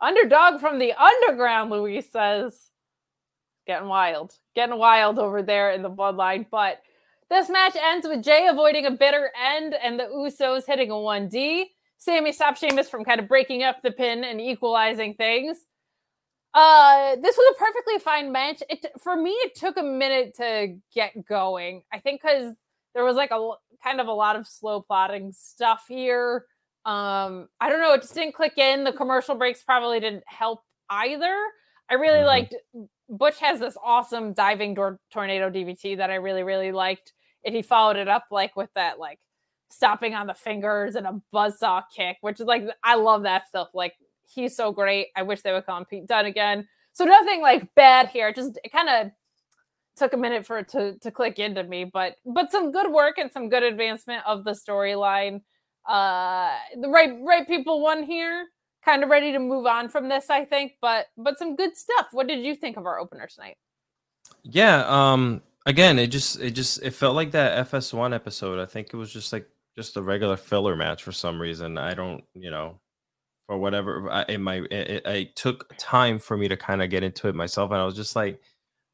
Underdog 0.02 0.60
from 0.60 0.78
the 0.78 0.92
underground, 0.92 1.70
Luis 1.70 2.10
says. 2.10 2.70
Getting 3.66 3.88
wild. 3.88 4.34
Getting 4.56 4.78
wild 4.78 5.18
over 5.18 5.42
there 5.42 5.70
in 5.70 5.82
the 5.82 5.90
bloodline. 5.90 6.46
But 6.50 6.80
this 7.30 7.48
match 7.48 7.76
ends 7.76 8.06
with 8.06 8.22
Jey 8.22 8.48
avoiding 8.48 8.86
a 8.86 8.90
bitter 8.90 9.30
end 9.40 9.74
and 9.74 9.98
the 9.98 10.04
Usos 10.04 10.66
hitting 10.66 10.90
a 10.90 10.94
1D. 10.94 11.66
Sami 12.04 12.32
stopped 12.32 12.58
Sheamus 12.58 12.90
from 12.90 13.04
kind 13.04 13.18
of 13.18 13.28
breaking 13.28 13.62
up 13.62 13.80
the 13.82 13.90
pin 13.90 14.24
and 14.24 14.40
equalizing 14.40 15.14
things. 15.14 15.56
Uh, 16.52 17.16
this 17.16 17.36
was 17.36 17.56
a 17.56 17.58
perfectly 17.58 17.98
fine 17.98 18.30
match. 18.30 18.62
It 18.68 18.86
for 19.02 19.16
me, 19.16 19.30
it 19.30 19.54
took 19.56 19.76
a 19.76 19.82
minute 19.82 20.36
to 20.36 20.76
get 20.94 21.26
going. 21.26 21.82
I 21.92 21.98
think 21.98 22.20
because 22.22 22.54
there 22.94 23.04
was 23.04 23.16
like 23.16 23.30
a 23.32 23.50
kind 23.82 24.00
of 24.00 24.06
a 24.06 24.12
lot 24.12 24.36
of 24.36 24.46
slow 24.46 24.80
plotting 24.82 25.32
stuff 25.32 25.86
here. 25.88 26.44
Um, 26.84 27.48
I 27.60 27.70
don't 27.70 27.80
know, 27.80 27.94
it 27.94 28.02
just 28.02 28.14
didn't 28.14 28.34
click 28.34 28.58
in. 28.58 28.84
The 28.84 28.92
commercial 28.92 29.34
breaks 29.34 29.62
probably 29.62 29.98
didn't 29.98 30.24
help 30.26 30.60
either. 30.90 31.34
I 31.90 31.94
really 31.94 32.18
mm-hmm. 32.18 32.26
liked 32.26 32.54
Butch 33.08 33.40
has 33.40 33.60
this 33.60 33.76
awesome 33.82 34.34
diving 34.34 34.74
door 34.74 35.00
tornado 35.10 35.50
DDT 35.50 35.96
that 35.96 36.10
I 36.10 36.16
really, 36.16 36.42
really 36.42 36.70
liked. 36.70 37.12
And 37.44 37.54
he 37.54 37.62
followed 37.62 37.96
it 37.96 38.08
up 38.08 38.26
like 38.30 38.54
with 38.56 38.70
that 38.74 38.98
like 38.98 39.18
stopping 39.74 40.14
on 40.14 40.26
the 40.26 40.34
fingers 40.34 40.94
and 40.94 41.06
a 41.06 41.20
buzzsaw 41.32 41.82
kick, 41.94 42.18
which 42.20 42.40
is 42.40 42.46
like 42.46 42.64
I 42.82 42.94
love 42.94 43.24
that 43.24 43.48
stuff. 43.48 43.68
Like 43.74 43.94
he's 44.32 44.56
so 44.56 44.72
great. 44.72 45.08
I 45.16 45.22
wish 45.22 45.42
they 45.42 45.52
would 45.52 45.66
call 45.66 45.78
him 45.78 45.84
Pete 45.84 46.06
Dunne 46.06 46.26
again. 46.26 46.68
So 46.92 47.04
nothing 47.04 47.42
like 47.42 47.74
bad 47.74 48.08
here. 48.08 48.32
Just 48.32 48.58
it 48.62 48.70
kind 48.72 48.88
of 48.88 49.10
took 49.96 50.12
a 50.12 50.16
minute 50.16 50.46
for 50.46 50.58
it 50.58 50.68
to 50.68 50.96
to 51.00 51.10
click 51.10 51.38
into 51.38 51.64
me, 51.64 51.84
but 51.84 52.16
but 52.24 52.52
some 52.52 52.70
good 52.70 52.90
work 52.90 53.18
and 53.18 53.30
some 53.32 53.48
good 53.48 53.64
advancement 53.64 54.22
of 54.26 54.44
the 54.44 54.52
storyline. 54.52 55.42
Uh 55.88 56.56
the 56.80 56.88
right 56.88 57.16
right 57.22 57.46
people 57.46 57.82
won 57.82 58.04
here. 58.04 58.46
Kind 58.84 59.02
of 59.02 59.08
ready 59.08 59.32
to 59.32 59.38
move 59.38 59.66
on 59.66 59.88
from 59.88 60.08
this, 60.08 60.30
I 60.30 60.44
think, 60.44 60.74
but 60.80 61.06
but 61.16 61.38
some 61.38 61.56
good 61.56 61.76
stuff. 61.76 62.08
What 62.12 62.28
did 62.28 62.44
you 62.44 62.54
think 62.54 62.76
of 62.76 62.86
our 62.86 63.00
opener 63.00 63.26
tonight? 63.26 63.56
Yeah, 64.44 64.84
um 64.86 65.42
again, 65.66 65.98
it 65.98 66.08
just 66.08 66.40
it 66.40 66.52
just 66.52 66.80
it 66.82 66.92
felt 66.92 67.16
like 67.16 67.32
that 67.32 67.68
FS1 67.70 68.14
episode. 68.14 68.60
I 68.60 68.66
think 68.66 68.90
it 68.92 68.96
was 68.96 69.12
just 69.12 69.32
like 69.32 69.48
just 69.76 69.96
a 69.96 70.02
regular 70.02 70.36
filler 70.36 70.76
match 70.76 71.02
for 71.02 71.12
some 71.12 71.40
reason. 71.40 71.78
I 71.78 71.94
don't, 71.94 72.24
you 72.34 72.50
know, 72.50 72.80
for 73.46 73.58
whatever. 73.58 74.10
I, 74.10 74.24
it 74.28 74.38
might. 74.38 74.64
It, 74.70 74.90
it, 74.90 75.06
it 75.06 75.36
took 75.36 75.72
time 75.78 76.18
for 76.18 76.36
me 76.36 76.48
to 76.48 76.56
kind 76.56 76.82
of 76.82 76.90
get 76.90 77.02
into 77.02 77.28
it 77.28 77.34
myself, 77.34 77.70
and 77.70 77.80
I 77.80 77.84
was 77.84 77.96
just 77.96 78.16
like, 78.16 78.40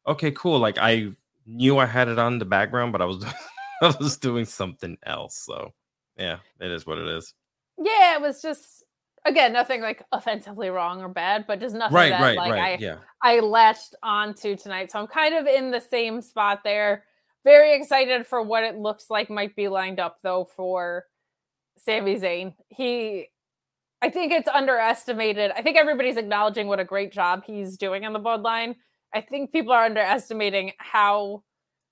okay, 0.07 0.31
cool. 0.33 0.59
Like 0.59 0.79
I 0.79 1.09
knew 1.47 1.79
I 1.79 1.87
had 1.87 2.09
it 2.09 2.19
on 2.19 2.39
the 2.39 2.45
background, 2.45 2.93
but 2.93 3.03
I 3.03 3.05
was 3.05 3.25
I 3.83 3.95
was 4.01 4.17
doing 4.17 4.45
something 4.45 4.97
else. 5.05 5.37
So 5.37 5.73
yeah, 6.17 6.39
it 6.61 6.71
is 6.71 6.87
what 6.87 6.99
it 6.99 7.09
is. 7.09 7.35
Yeah, 7.79 8.17
it 8.17 8.21
was 8.21 8.43
just 8.43 8.85
again 9.27 9.53
nothing 9.53 9.83
like 9.83 10.03
offensively 10.13 10.71
wrong 10.71 11.03
or 11.03 11.09
bad, 11.09 11.47
but 11.47 11.61
just 11.61 11.75
nothing 11.75 11.95
right, 11.95 12.11
that 12.11 12.21
right, 12.21 12.37
like 12.37 12.53
right, 12.53 12.81
I 12.81 12.83
yeah. 12.83 12.97
I 13.23 13.41
latched 13.41 13.95
onto 14.03 14.57
tonight. 14.57 14.91
So 14.91 15.01
I'm 15.01 15.07
kind 15.07 15.35
of 15.35 15.47
in 15.47 15.71
the 15.71 15.81
same 15.81 16.23
spot 16.23 16.61
there. 16.65 17.05
Very 17.45 17.75
excited 17.75 18.27
for 18.27 18.43
what 18.43 18.65
it 18.65 18.77
looks 18.77 19.09
like 19.09 19.31
might 19.31 19.57
be 19.57 19.69
lined 19.69 19.99
up 19.99 20.19
though 20.23 20.49
for 20.57 21.07
Sami 21.79 22.17
Zayn. 22.17 22.55
He 22.69 23.29
I 24.03 24.09
think 24.09 24.33
it's 24.33 24.49
underestimated. 24.49 25.51
I 25.55 25.63
think 25.63 25.77
everybody's 25.77 26.17
acknowledging 26.17 26.69
what 26.69 26.81
a 26.81 26.85
great 26.85 27.13
job 27.13 27.45
he's 27.45 27.77
doing 27.77 28.05
in 28.05 28.13
the 28.13 28.21
bloodline. 28.21 28.77
I 29.15 29.21
think 29.21 29.53
people 29.53 29.73
are 29.73 29.85
underestimating 29.85 30.73
how 30.79 31.43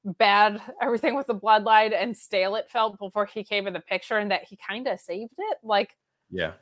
bad 0.05 0.61
everything 0.81 1.17
with 1.17 1.27
the 1.27 1.35
bloodline 1.35 1.93
and 1.93 2.17
stale 2.17 2.55
it 2.55 2.71
felt 2.71 2.99
before 2.99 3.27
he 3.27 3.45
came 3.45 3.67
in 3.67 3.75
the 3.75 3.81
picture 3.81 4.17
and 4.17 4.31
that 4.31 4.45
he 4.45 4.57
kind 4.57 4.87
of 4.87 5.01
saved 5.01 5.35
it. 5.37 5.59
Like, 5.63 5.97
yeah, 6.31 6.53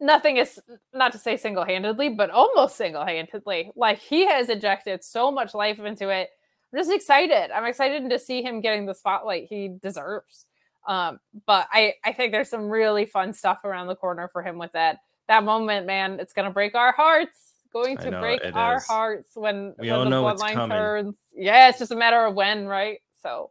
nothing 0.00 0.38
is 0.38 0.60
not 0.92 1.12
to 1.12 1.18
say 1.18 1.36
single 1.36 1.64
handedly, 1.64 2.08
but 2.08 2.30
almost 2.30 2.76
single 2.76 3.04
handedly. 3.04 3.70
Like, 3.76 3.98
he 3.98 4.26
has 4.26 4.48
injected 4.48 5.04
so 5.04 5.30
much 5.30 5.54
life 5.54 5.78
into 5.78 6.08
it. 6.08 6.30
I'm 6.74 6.80
just 6.80 6.92
excited. 6.92 7.54
I'm 7.54 7.64
excited 7.66 8.10
to 8.10 8.18
see 8.18 8.42
him 8.42 8.60
getting 8.60 8.84
the 8.84 8.94
spotlight 8.94 9.46
he 9.48 9.76
deserves. 9.80 10.46
Um, 10.88 11.20
but 11.46 11.68
I, 11.72 11.94
I 12.04 12.12
think 12.12 12.32
there's 12.32 12.50
some 12.50 12.68
really 12.68 13.06
fun 13.06 13.32
stuff 13.32 13.64
around 13.64 13.86
the 13.86 13.94
corner 13.94 14.28
for 14.32 14.42
him 14.42 14.58
with 14.58 14.72
that. 14.72 14.98
That 15.28 15.44
moment, 15.44 15.86
man, 15.86 16.18
it's 16.20 16.32
gonna 16.32 16.50
break 16.50 16.74
our 16.74 16.92
hearts 16.92 17.54
going 17.74 17.96
to 17.98 18.10
know, 18.10 18.20
break 18.20 18.40
our 18.54 18.76
is. 18.76 18.86
hearts 18.86 19.32
when, 19.34 19.74
we 19.78 19.90
when 19.90 20.08
the 20.08 20.16
bloodline 20.16 20.70
turns. 20.70 21.16
Yeah, 21.34 21.68
it's 21.68 21.78
just 21.78 21.90
a 21.90 21.96
matter 21.96 22.24
of 22.24 22.34
when, 22.34 22.66
right? 22.66 23.00
So, 23.20 23.50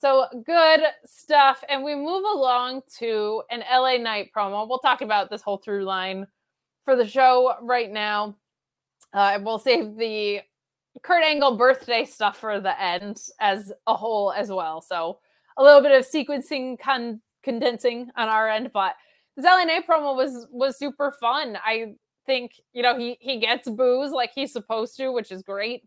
so 0.00 0.26
good 0.44 0.80
stuff. 1.06 1.64
And 1.68 1.82
we 1.82 1.94
move 1.94 2.24
along 2.24 2.82
to 2.98 3.42
an 3.50 3.64
LA 3.72 3.96
Knight 3.96 4.30
promo. 4.36 4.68
We'll 4.68 4.78
talk 4.78 5.00
about 5.00 5.30
this 5.30 5.42
whole 5.42 5.56
through 5.56 5.84
line 5.84 6.26
for 6.84 6.94
the 6.94 7.06
show 7.06 7.54
right 7.62 7.90
now. 7.90 8.36
Uh, 9.14 9.38
we'll 9.42 9.58
save 9.58 9.96
the 9.96 10.40
Kurt 11.02 11.24
Angle 11.24 11.56
birthday 11.56 12.04
stuff 12.04 12.38
for 12.38 12.60
the 12.60 12.80
end 12.80 13.18
as 13.40 13.72
a 13.86 13.94
whole 13.94 14.32
as 14.32 14.50
well. 14.50 14.80
So 14.80 15.18
a 15.56 15.62
little 15.62 15.80
bit 15.80 15.92
of 15.92 16.06
sequencing 16.06 16.78
con- 16.78 17.20
condensing 17.42 18.10
on 18.16 18.28
our 18.28 18.48
end, 18.48 18.70
but 18.72 18.94
this 19.36 19.44
Knight 19.44 19.86
promo 19.86 20.16
was 20.16 20.46
was 20.50 20.78
super 20.78 21.14
fun. 21.20 21.56
I 21.64 21.94
think 22.26 22.52
you 22.72 22.82
know 22.82 22.98
he 22.98 23.16
he 23.20 23.38
gets 23.38 23.68
booze 23.68 24.10
like 24.10 24.32
he's 24.34 24.52
supposed 24.52 24.96
to, 24.96 25.10
which 25.10 25.30
is 25.30 25.42
great. 25.42 25.82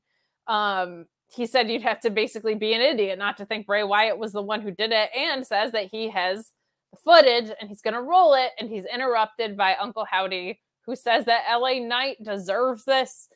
Um, 0.47 1.05
he 1.33 1.45
said 1.45 1.69
you'd 1.69 1.81
have 1.81 1.99
to 2.01 2.09
basically 2.09 2.55
be 2.55 2.73
an 2.73 2.81
idiot 2.81 3.17
not 3.17 3.37
to 3.37 3.45
think 3.45 3.67
Bray 3.67 3.83
Wyatt 3.83 4.17
was 4.17 4.33
the 4.33 4.41
one 4.41 4.61
who 4.61 4.71
did 4.71 4.91
it, 4.91 5.09
and 5.15 5.45
says 5.45 5.71
that 5.73 5.87
he 5.91 6.09
has 6.09 6.51
the 6.91 6.97
footage 6.97 7.51
and 7.59 7.69
he's 7.69 7.81
going 7.81 7.93
to 7.93 8.01
roll 8.01 8.33
it. 8.33 8.51
And 8.59 8.69
he's 8.69 8.85
interrupted 8.85 9.55
by 9.55 9.75
Uncle 9.75 10.05
Howdy, 10.09 10.59
who 10.85 10.95
says 10.95 11.25
that 11.25 11.45
LA 11.49 11.79
Knight 11.79 12.17
deserves 12.23 12.83
this. 12.85 13.29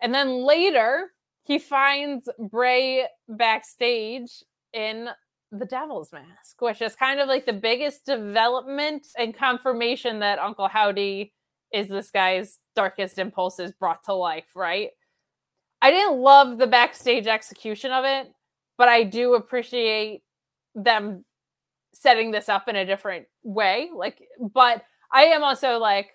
And 0.00 0.14
then 0.14 0.44
later, 0.44 1.12
he 1.44 1.58
finds 1.58 2.28
Bray 2.38 3.06
backstage 3.28 4.30
in 4.72 5.08
the 5.50 5.64
devil's 5.64 6.12
mask, 6.12 6.60
which 6.60 6.82
is 6.82 6.94
kind 6.94 7.20
of 7.20 7.28
like 7.28 7.46
the 7.46 7.52
biggest 7.52 8.04
development 8.04 9.06
and 9.16 9.34
confirmation 9.34 10.18
that 10.20 10.38
Uncle 10.38 10.68
Howdy 10.68 11.32
is 11.72 11.88
this 11.88 12.10
guy's 12.10 12.58
darkest 12.76 13.18
impulses 13.18 13.72
brought 13.72 14.04
to 14.04 14.12
life, 14.14 14.54
right? 14.54 14.90
I 15.80 15.90
didn't 15.90 16.18
love 16.18 16.58
the 16.58 16.66
backstage 16.66 17.26
execution 17.26 17.92
of 17.92 18.04
it, 18.04 18.28
but 18.76 18.88
I 18.88 19.04
do 19.04 19.34
appreciate 19.34 20.22
them 20.74 21.24
setting 21.94 22.30
this 22.30 22.48
up 22.48 22.68
in 22.68 22.76
a 22.76 22.84
different 22.86 23.26
way. 23.42 23.90
Like, 23.94 24.20
but 24.38 24.82
I 25.12 25.24
am 25.24 25.42
also 25.42 25.78
like, 25.78 26.08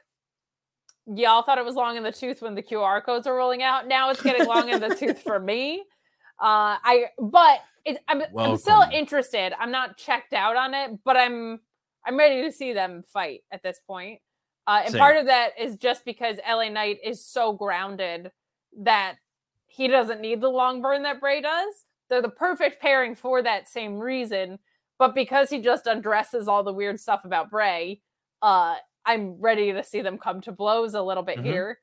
y'all 1.07 1.43
thought 1.43 1.57
it 1.57 1.65
was 1.65 1.75
long 1.75 1.97
in 1.97 2.03
the 2.03 2.11
tooth 2.11 2.41
when 2.41 2.55
the 2.55 2.63
QR 2.63 3.03
codes 3.03 3.27
are 3.27 3.35
rolling 3.35 3.63
out. 3.63 3.87
Now 3.87 4.09
it's 4.09 4.21
getting 4.21 4.47
long 4.47 4.69
in 4.69 4.79
the 4.79 4.95
tooth 4.95 5.21
for 5.21 5.39
me. 5.39 5.83
Uh, 6.41 6.77
I, 6.83 7.05
but 7.19 7.59
it, 7.85 7.97
I'm, 8.07 8.23
I'm 8.37 8.57
still 8.57 8.83
interested. 8.91 9.53
I'm 9.59 9.71
not 9.71 9.97
checked 9.97 10.33
out 10.33 10.55
on 10.55 10.73
it, 10.73 10.91
but 11.03 11.17
I'm, 11.17 11.59
I'm 12.05 12.17
ready 12.17 12.41
to 12.43 12.51
see 12.51 12.73
them 12.73 13.03
fight 13.11 13.41
at 13.51 13.63
this 13.63 13.79
point. 13.85 14.19
Uh, 14.65 14.81
and 14.85 14.91
Same. 14.91 14.99
part 14.99 15.17
of 15.17 15.25
that 15.25 15.51
is 15.59 15.75
just 15.75 16.05
because 16.05 16.37
LA 16.47 16.69
Knight 16.69 16.99
is 17.03 17.25
so 17.25 17.53
grounded 17.53 18.31
that 18.81 19.15
he 19.67 19.87
doesn't 19.87 20.21
need 20.21 20.39
the 20.39 20.49
long 20.49 20.81
burn 20.81 21.03
that 21.03 21.19
Bray 21.19 21.41
does. 21.41 21.85
They're 22.09 22.21
the 22.21 22.29
perfect 22.29 22.81
pairing 22.81 23.15
for 23.15 23.41
that 23.41 23.67
same 23.67 23.97
reason. 23.97 24.59
But 24.99 25.15
because 25.15 25.49
he 25.49 25.59
just 25.59 25.87
undresses 25.87 26.47
all 26.47 26.63
the 26.63 26.71
weird 26.71 26.99
stuff 26.99 27.25
about 27.25 27.49
Bray, 27.49 28.01
uh, 28.41 28.75
I'm 29.05 29.39
ready 29.39 29.73
to 29.73 29.83
see 29.83 30.01
them 30.01 30.17
come 30.17 30.41
to 30.41 30.51
blows 30.51 30.93
a 30.93 31.01
little 31.01 31.23
bit 31.23 31.37
mm-hmm. 31.37 31.47
here. 31.47 31.79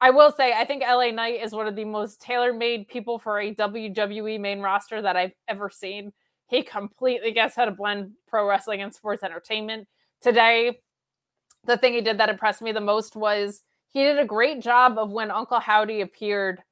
I 0.00 0.10
will 0.10 0.32
say, 0.32 0.52
I 0.52 0.64
think 0.64 0.82
LA 0.82 1.12
Knight 1.12 1.40
is 1.42 1.52
one 1.52 1.68
of 1.68 1.76
the 1.76 1.84
most 1.84 2.20
tailor 2.20 2.52
made 2.52 2.88
people 2.88 3.18
for 3.18 3.38
a 3.38 3.54
WWE 3.54 4.40
main 4.40 4.60
roster 4.60 5.00
that 5.00 5.16
I've 5.16 5.34
ever 5.46 5.70
seen. 5.70 6.12
He 6.48 6.62
completely 6.62 7.30
gets 7.30 7.54
how 7.54 7.66
to 7.66 7.70
blend 7.70 8.12
pro 8.26 8.48
wrestling 8.48 8.82
and 8.82 8.92
sports 8.92 9.22
entertainment. 9.22 9.86
Today, 10.20 10.80
the 11.64 11.76
thing 11.76 11.94
he 11.94 12.00
did 12.00 12.18
that 12.18 12.28
impressed 12.28 12.62
me 12.62 12.72
the 12.72 12.80
most 12.80 13.14
was 13.14 13.62
he 13.90 14.02
did 14.02 14.18
a 14.18 14.24
great 14.24 14.60
job 14.60 14.98
of 14.98 15.12
when 15.12 15.30
Uncle 15.30 15.60
Howdy 15.60 16.00
appeared 16.00 16.62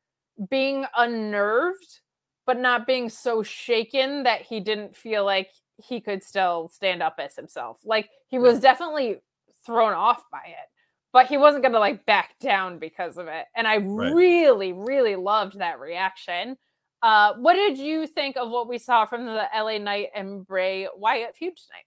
being 0.48 0.86
unnerved, 0.96 2.01
but 2.46 2.59
not 2.59 2.86
being 2.86 3.09
so 3.09 3.42
shaken 3.42 4.24
that 4.24 4.42
he 4.42 4.59
didn't 4.59 4.96
feel 4.96 5.24
like 5.24 5.51
he 5.76 6.01
could 6.01 6.22
still 6.22 6.68
stand 6.68 7.03
up 7.03 7.14
as 7.18 7.36
himself. 7.36 7.78
Like 7.84 8.09
he 8.28 8.38
was 8.38 8.61
definitely 8.61 9.20
thrown 9.66 9.92
off 9.92 10.22
by 10.30 10.42
it, 10.46 10.68
but 11.12 11.26
he 11.26 11.36
wasn't 11.36 11.62
going 11.62 11.72
to 11.74 11.78
like 11.80 12.06
back 12.06 12.38
down 12.40 12.78
because 12.78 13.16
of 13.16 13.26
it. 13.28 13.46
And 13.56 13.66
I 13.66 13.76
Right. 13.76 14.12
really, 14.14 14.72
really 14.72 15.16
loved 15.16 15.58
that 15.58 15.80
reaction. 15.80 16.56
Uh, 17.02 17.34
what 17.34 17.54
did 17.54 17.78
you 17.78 18.06
think 18.06 18.36
of 18.36 18.50
what 18.50 18.68
we 18.68 18.78
saw 18.78 19.06
from 19.06 19.24
the 19.26 19.44
LA 19.54 19.78
Knight 19.78 20.08
and 20.14 20.46
Bray 20.46 20.88
Wyatt 20.96 21.36
feud 21.36 21.56
tonight? 21.56 21.84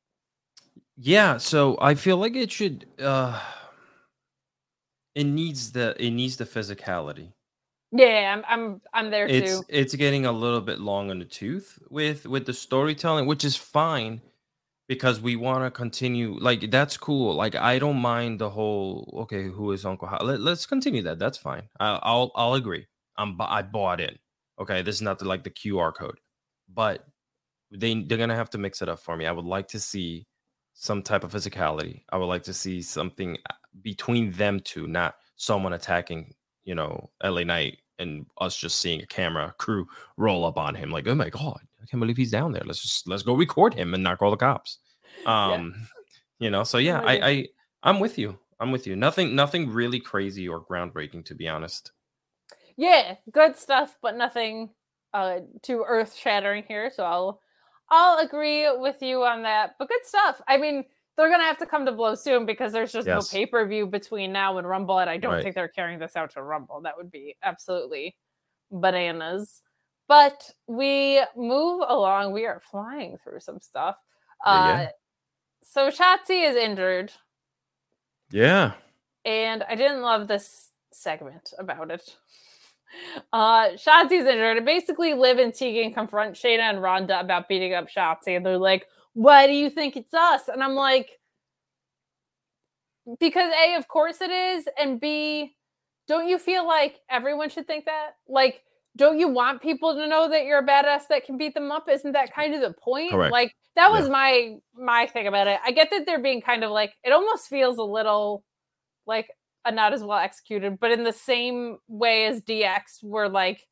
Yeah, 0.98 1.38
so 1.38 1.78
I 1.82 1.96
feel 1.96 2.18
like 2.18 2.36
it 2.36 2.52
should 2.52 2.86
uh 3.00 3.42
it 5.16 5.26
needs 5.26 5.72
the 5.72 5.96
it 6.04 6.12
needs 6.12 6.38
the 6.38 6.46
physicality. 6.46 7.34
Yeah, 7.92 8.36
I'm 8.36 8.44
I'm 8.48 8.82
I'm 8.94 9.12
there 9.12 9.30
It's 9.30 9.60
too. 9.60 9.66
it's 9.70 9.96
getting 9.96 10.26
a 10.26 10.32
little 10.32 10.62
bit 10.62 10.80
long 10.80 11.10
on 11.12 11.20
the 11.20 11.26
tooth 11.26 11.80
with 11.90 12.26
with 12.26 12.46
the 12.46 12.54
storytelling, 12.54 13.26
which 13.26 13.46
is 13.46 13.56
fine 13.56 14.22
because 14.94 15.20
we 15.20 15.36
want 15.36 15.64
to 15.64 15.72
continue 15.72 16.38
like 16.40 16.70
that's 16.72 16.98
cool. 16.98 17.36
Like 17.36 17.56
I 17.56 17.80
don't 17.80 17.98
mind 17.98 18.40
the 18.40 18.50
whole 18.50 19.14
okay, 19.24 19.44
who 19.44 19.72
is 19.72 19.86
Uncle 19.86 20.08
How? 20.08 20.20
Let, 20.22 20.42
let's 20.42 20.66
continue 20.66 21.02
that. 21.04 21.20
That's 21.20 21.38
fine. 21.38 21.64
I, 21.80 22.00
I'll 22.04 22.32
I'll 22.36 22.54
agree. 22.56 22.86
I'm 23.18 23.36
I 23.40 23.62
bought 23.62 24.02
in. 24.02 24.18
Okay, 24.60 24.82
this 24.82 24.96
is 24.96 25.02
not 25.02 25.20
the, 25.20 25.26
like 25.26 25.44
the 25.44 25.50
QR 25.50 25.94
code, 25.94 26.20
but 26.74 27.06
they 27.72 28.04
they're 28.04 28.18
gonna 28.18 28.36
have 28.36 28.50
to 28.52 28.58
mix 28.58 28.82
it 28.82 28.90
up 28.90 29.00
for 29.00 29.18
me. 29.18 29.26
I 29.26 29.32
would 29.32 29.46
like 29.46 29.68
to 29.70 29.80
see 29.80 30.28
some 30.74 31.02
type 31.02 31.24
of 31.24 31.32
physicality. 31.32 32.02
I 32.12 32.18
would 32.18 32.26
like 32.26 32.44
to 32.44 32.54
see 32.54 32.82
something 32.82 33.38
uh, 33.50 33.54
between 33.82 34.32
them 34.32 34.60
two, 34.60 34.88
not 34.88 35.16
someone 35.36 35.74
attacking, 35.74 36.34
you 36.64 36.76
know, 36.76 37.10
LA 37.24 37.44
Knight 37.44 37.78
and 38.00 38.26
us 38.42 38.58
just 38.58 38.80
seeing 38.80 39.02
a 39.02 39.08
camera 39.08 39.54
crew 39.58 39.88
roll 40.18 40.46
up 40.46 40.58
on 40.58 40.76
him. 40.76 40.92
Like, 40.92 41.08
oh 41.08 41.16
my 41.16 41.30
god, 41.30 41.62
I 41.82 41.86
can't 41.86 42.00
believe 42.00 42.18
he's 42.18 42.32
down 42.32 42.52
there. 42.52 42.64
Let's 42.66 42.82
just 42.82 43.08
let's 43.08 43.24
go 43.24 43.34
record 43.34 43.74
him 43.74 43.94
and 43.94 44.04
not 44.04 44.18
call 44.20 44.32
the 44.32 44.38
cops. 44.38 44.80
Um, 45.26 45.88
you 46.40 46.50
know, 46.50 46.64
so 46.64 46.78
yeah, 46.78 47.02
I, 47.06 47.30
I 47.30 47.48
I'm 47.84 48.00
with 48.00 48.18
you. 48.18 48.38
I'm 48.60 48.72
with 48.72 48.88
you. 48.88 48.96
Nothing 48.96 49.36
nothing 49.36 49.70
really 49.70 50.00
crazy 50.00 50.48
or 50.48 50.64
groundbreaking 50.66 51.26
to 51.26 51.36
be 51.36 51.48
honest. 51.48 51.92
Yeah, 52.76 53.16
good 53.32 53.56
stuff, 53.56 53.98
but 54.02 54.16
nothing 54.16 54.72
uh 55.14 55.42
too 55.62 55.84
earth 55.88 56.16
shattering 56.16 56.64
here. 56.68 56.90
So 56.90 57.04
I'll 57.04 57.42
I'll 57.90 58.20
agree 58.26 58.68
with 58.78 59.02
you 59.02 59.24
on 59.24 59.44
that. 59.44 59.76
But 59.78 59.90
good 59.90 60.04
stuff. 60.06 60.42
I 60.48 60.58
mean, 60.58 60.84
they're 61.16 61.30
gonna 61.30 61.44
have 61.44 61.58
to 61.60 61.66
come 61.68 61.86
to 61.86 61.92
blows 61.92 62.24
soon 62.24 62.46
because 62.46 62.72
there's 62.74 62.92
just 62.92 63.08
Yes. 63.08 63.32
no 63.32 63.38
pay 63.40 63.46
per 63.46 63.66
view 63.68 63.86
between 63.86 64.32
now 64.32 64.58
and 64.58 64.68
Rumble, 64.68 65.00
and 65.00 65.10
I 65.10 65.18
don't 65.18 65.34
Right. 65.34 65.44
think 65.44 65.56
they're 65.56 65.68
carrying 65.68 66.00
this 66.00 66.16
out 66.16 66.32
to 66.32 66.42
Rumble. 66.44 66.82
That 66.82 66.98
would 66.98 67.12
be 67.12 67.36
absolutely 67.44 68.16
bananas. 68.72 69.62
But 70.08 70.52
we 70.68 71.22
move 71.36 71.84
along. 71.88 72.34
We 72.34 72.46
are 72.46 72.60
flying 72.60 73.18
through 73.24 73.40
some 73.40 73.60
stuff. 73.62 73.98
Uh, 74.46 74.66
yeah. 74.66 74.90
So 75.64 75.90
Shotzi 75.90 76.48
is 76.50 76.56
injured, 76.56 77.12
Yeah. 78.30 78.74
and 79.26 79.64
I 79.64 79.76
didn't 79.76 80.02
love 80.02 80.28
this 80.28 80.72
segment 80.92 81.54
about 81.58 81.90
it. 81.90 82.18
Uh, 83.32 83.70
Shotzi's 83.70 84.28
injured. 84.28 84.58
And 84.58 84.66
basically, 84.66 85.14
Liv 85.16 85.40
and 85.40 85.54
Tegan 85.54 85.94
confront 85.94 86.36
Shayna 86.36 86.60
and 86.70 86.82
Ronda 86.82 87.20
about 87.20 87.48
beating 87.48 87.74
up 87.74 87.88
Shotzi, 87.90 88.36
and 88.38 88.46
they're 88.46 88.58
like, 88.58 88.88
"Why 89.14 89.48
do 89.48 89.54
you 89.54 89.70
think 89.70 89.98
it's 89.98 90.14
us?" 90.14 90.48
And 90.48 90.64
I'm 90.64 90.76
like, 90.76 91.20
"Because 93.20 93.52
a, 93.54 93.76
of 93.76 93.88
course 93.88 94.22
it 94.22 94.30
is, 94.32 94.68
and 94.78 95.00
b, 95.00 95.56
don't 96.08 96.28
you 96.28 96.38
feel 96.38 96.68
like 96.68 97.00
everyone 97.10 97.50
should 97.50 97.66
think 97.66 97.86
that? 97.86 98.18
Like, 98.28 98.64
don't 98.96 99.20
you 99.20 99.28
want 99.28 99.62
people 99.62 99.96
to 99.96 100.08
know 100.08 100.30
that 100.30 100.46
you're 100.46 100.60
a 100.60 100.66
badass 100.66 101.08
that 101.10 101.26
can 101.26 101.38
beat 101.38 101.54
them 101.56 101.72
up? 101.72 101.90
Isn't 101.90 102.12
that 102.12 102.34
kind 102.34 102.54
of 102.54 102.62
the 102.62 102.74
point? 102.74 103.12
Correct. 103.12 103.32
Like, 103.32 103.56
that 103.76 103.90
was 103.92 104.06
Yeah. 104.06 104.12
my 104.12 104.56
my 104.76 105.08
thing 105.08 105.28
about 105.28 105.48
it. 105.48 105.60
I 105.66 105.72
get 105.72 105.90
that 105.92 106.06
they're 106.06 106.20
being 106.22 106.42
kind 106.42 106.64
of 106.64 106.72
like 106.72 106.94
it 107.04 107.12
almost 107.12 107.48
feels 107.50 107.78
a 107.78 107.84
little 107.84 108.44
like 109.08 109.30
a 109.66 109.72
not 109.72 109.94
as 109.94 110.04
well 110.04 110.20
executed, 110.20 110.80
but 110.80 110.92
in 110.92 111.04
the 111.04 111.14
same 111.14 111.78
way 111.88 112.26
as 112.26 112.42
DX 112.42 113.02
were 113.04 113.30
like 113.30 113.66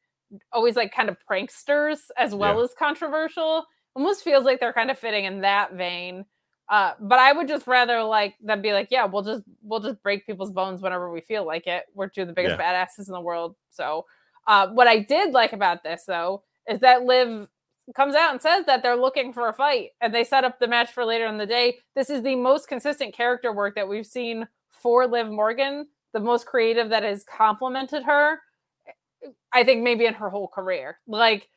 always 0.53 0.75
like 0.75 0.93
kind 0.93 1.09
of 1.09 1.17
pranksters 1.29 1.99
as 2.17 2.33
well 2.33 2.57
Yeah. 2.57 2.63
as 2.63 2.73
controversial. 2.79 3.65
Almost 3.95 4.23
feels 4.23 4.45
like 4.45 4.59
they're 4.59 4.73
kind 4.73 4.89
of 4.89 4.97
fitting 4.97 5.25
in 5.25 5.41
that 5.41 5.73
vein. 5.73 6.25
Uh, 6.69 6.93
but 7.01 7.19
I 7.19 7.33
would 7.33 7.49
just 7.49 7.67
rather 7.67 8.01
like 8.01 8.35
them 8.41 8.61
be 8.61 8.71
like, 8.71 8.87
yeah, 8.91 9.05
we'll 9.05 9.23
just 9.23 9.43
we'll 9.61 9.81
just 9.81 10.01
break 10.01 10.25
people's 10.25 10.51
bones 10.51 10.81
whenever 10.81 11.11
we 11.11 11.21
feel 11.21 11.45
like 11.45 11.67
it. 11.67 11.83
We're 11.93 12.07
two 12.07 12.21
of 12.21 12.27
the 12.27 12.33
biggest 12.33 12.57
badasses 12.57 13.07
in 13.07 13.13
the 13.13 13.19
world. 13.21 13.55
So 13.69 14.05
uh, 14.47 14.67
what 14.69 14.87
I 14.87 14.99
did 14.99 15.33
like 15.33 15.53
about 15.53 15.83
this 15.83 16.03
though 16.07 16.43
is 16.67 16.79
that 16.79 17.03
Liv 17.03 17.47
comes 17.95 18.15
out 18.15 18.31
and 18.31 18.41
says 18.41 18.65
that 18.65 18.83
they're 18.83 18.95
looking 18.95 19.33
for 19.33 19.49
a 19.49 19.53
fight 19.53 19.89
and 20.01 20.13
they 20.13 20.23
set 20.23 20.43
up 20.43 20.59
the 20.59 20.67
match 20.67 20.91
for 20.91 21.05
later 21.05 21.25
in 21.25 21.37
the 21.37 21.45
day. 21.45 21.77
This 21.95 22.09
is 22.09 22.21
the 22.21 22.35
most 22.35 22.67
consistent 22.67 23.13
character 23.13 23.51
work 23.51 23.75
that 23.75 23.87
we've 23.87 24.05
seen 24.05 24.47
for 24.69 25.07
Liv 25.07 25.29
Morgan, 25.29 25.87
the 26.13 26.19
most 26.19 26.45
creative 26.45 26.89
that 26.89 27.03
has 27.03 27.23
complimented 27.23 28.03
her. 28.03 28.39
I 29.53 29.63
think 29.63 29.83
maybe 29.83 30.05
in 30.05 30.13
her 30.13 30.29
whole 30.29 30.47
career. 30.47 30.99
Like 31.07 31.49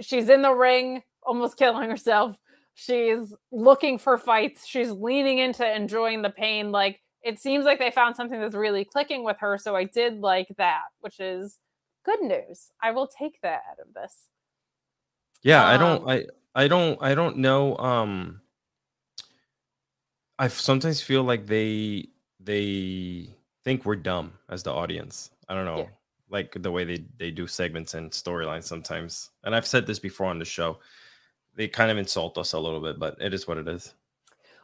she's 0.00 0.28
in 0.28 0.42
the 0.42 0.54
ring, 0.54 1.02
almost 1.22 1.56
killing 1.58 1.88
herself. 1.88 2.38
She's 2.74 3.34
looking 3.50 3.98
for 3.98 4.16
fights. 4.16 4.66
She's 4.66 4.90
leaning 4.90 5.38
into 5.38 5.68
enjoying 5.68 6.22
the 6.22 6.30
pain. 6.30 6.70
Like 6.70 7.00
it 7.22 7.38
seems 7.38 7.64
like 7.64 7.78
they 7.78 7.90
found 7.90 8.16
something 8.16 8.40
that's 8.40 8.54
really 8.54 8.84
clicking 8.84 9.24
with 9.24 9.36
her. 9.40 9.58
So 9.58 9.76
I 9.76 9.84
did 9.84 10.20
like 10.20 10.48
that, 10.56 10.84
which 11.00 11.20
is 11.20 11.58
good 12.04 12.20
news. 12.22 12.70
I 12.82 12.90
will 12.92 13.06
take 13.06 13.40
that 13.42 13.62
out 13.70 13.78
of 13.86 13.94
this. 13.94 14.28
Yeah, 15.42 15.66
I 15.66 15.76
don't 15.76 16.02
Um, 16.02 16.08
I 16.08 16.26
I 16.54 16.68
don't 16.68 17.02
I 17.02 17.14
don't 17.14 17.38
know 17.38 17.76
um 17.78 18.40
I 20.38 20.48
sometimes 20.48 21.00
feel 21.02 21.22
like 21.22 21.46
they 21.46 22.08
they 22.38 23.28
think 23.64 23.84
we're 23.84 23.96
dumb 23.96 24.32
as 24.48 24.62
the 24.62 24.72
audience. 24.72 25.30
I 25.48 25.54
don't 25.54 25.66
know. 25.66 25.78
Yeah. 25.78 25.88
Like 26.30 26.54
the 26.62 26.70
way 26.70 26.84
they 26.84 27.04
they 27.18 27.30
do 27.30 27.46
segments 27.46 27.94
and 27.94 28.10
storylines 28.10 28.64
sometimes. 28.64 29.30
And 29.44 29.54
I've 29.54 29.66
said 29.66 29.86
this 29.86 29.98
before 29.98 30.26
on 30.26 30.38
the 30.38 30.44
show. 30.44 30.78
They 31.56 31.68
kind 31.68 31.90
of 31.90 31.98
insult 31.98 32.38
us 32.38 32.52
a 32.52 32.58
little 32.58 32.80
bit, 32.80 32.98
but 32.98 33.16
it 33.20 33.34
is 33.34 33.46
what 33.48 33.58
it 33.58 33.68
is. 33.68 33.94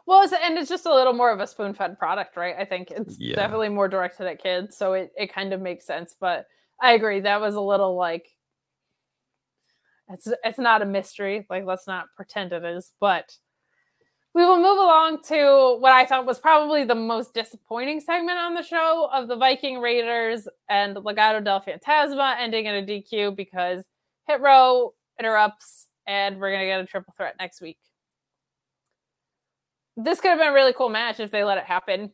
Well, 0.07 0.23
it's, 0.23 0.33
and 0.33 0.57
it's 0.57 0.69
just 0.69 0.87
a 0.87 0.95
little 0.95 1.13
more 1.13 1.33
of 1.33 1.41
a 1.41 1.47
spoon 1.49 1.75
fed 1.75 1.99
product, 1.99 2.37
right? 2.37 2.55
I 2.57 2.65
think 2.65 2.93
it's 2.93 3.19
Yeah. 3.19 3.35
definitely 3.35 3.71
more 3.71 3.89
directed 3.89 4.27
at 4.29 4.41
kids. 4.41 4.77
So 4.77 4.93
it, 4.93 5.13
it 5.17 5.33
kind 5.33 5.53
of 5.53 5.61
makes 5.61 5.85
sense. 5.85 6.15
But 6.19 6.47
I 6.81 6.93
agree. 6.93 7.21
That 7.21 7.41
was 7.41 7.55
a 7.55 7.61
little 7.61 7.97
like, 7.97 8.29
it's, 10.09 10.29
it's 10.45 10.59
not 10.59 10.83
a 10.83 10.87
mystery. 10.87 11.47
Like, 11.49 11.65
let's 11.65 11.87
not 11.87 12.07
pretend 12.17 12.53
it 12.53 12.65
is. 12.65 12.93
But 13.01 13.37
we 14.35 14.45
will 14.45 14.59
move 14.59 14.79
along 14.79 15.23
to 15.29 15.77
what 15.81 15.93
I 15.93 16.05
thought 16.05 16.27
was 16.27 16.39
probably 16.39 16.85
the 16.85 16.95
most 16.95 17.33
disappointing 17.33 18.01
segment 18.01 18.39
on 18.39 18.55
the 18.55 18.63
show 18.63 19.09
of 19.13 19.29
the 19.29 19.37
Viking 19.37 19.81
Raiders 19.81 20.47
and 20.69 20.97
Legado 20.97 21.43
del 21.43 21.63
Fantasma 21.63 22.37
ending 22.39 22.67
in 22.67 22.75
a 22.75 22.87
DQ 22.87 23.35
because 23.35 23.85
Hit 24.27 24.41
Row 24.41 24.93
interrupts 25.19 25.89
and 26.07 26.39
we're 26.39 26.51
going 26.51 26.61
to 26.61 26.67
get 26.67 26.81
a 26.81 26.87
triple 26.87 27.15
threat 27.17 27.35
next 27.41 27.61
week 27.63 27.79
this 29.97 30.21
could 30.21 30.31
have 30.31 30.39
been 30.39 30.49
a 30.49 30.53
really 30.53 30.73
cool 30.73 30.89
match 30.89 31.21
if 31.21 31.31
they 31.31 31.45
let 31.45 31.59
it 31.59 31.65
happen 31.65 32.11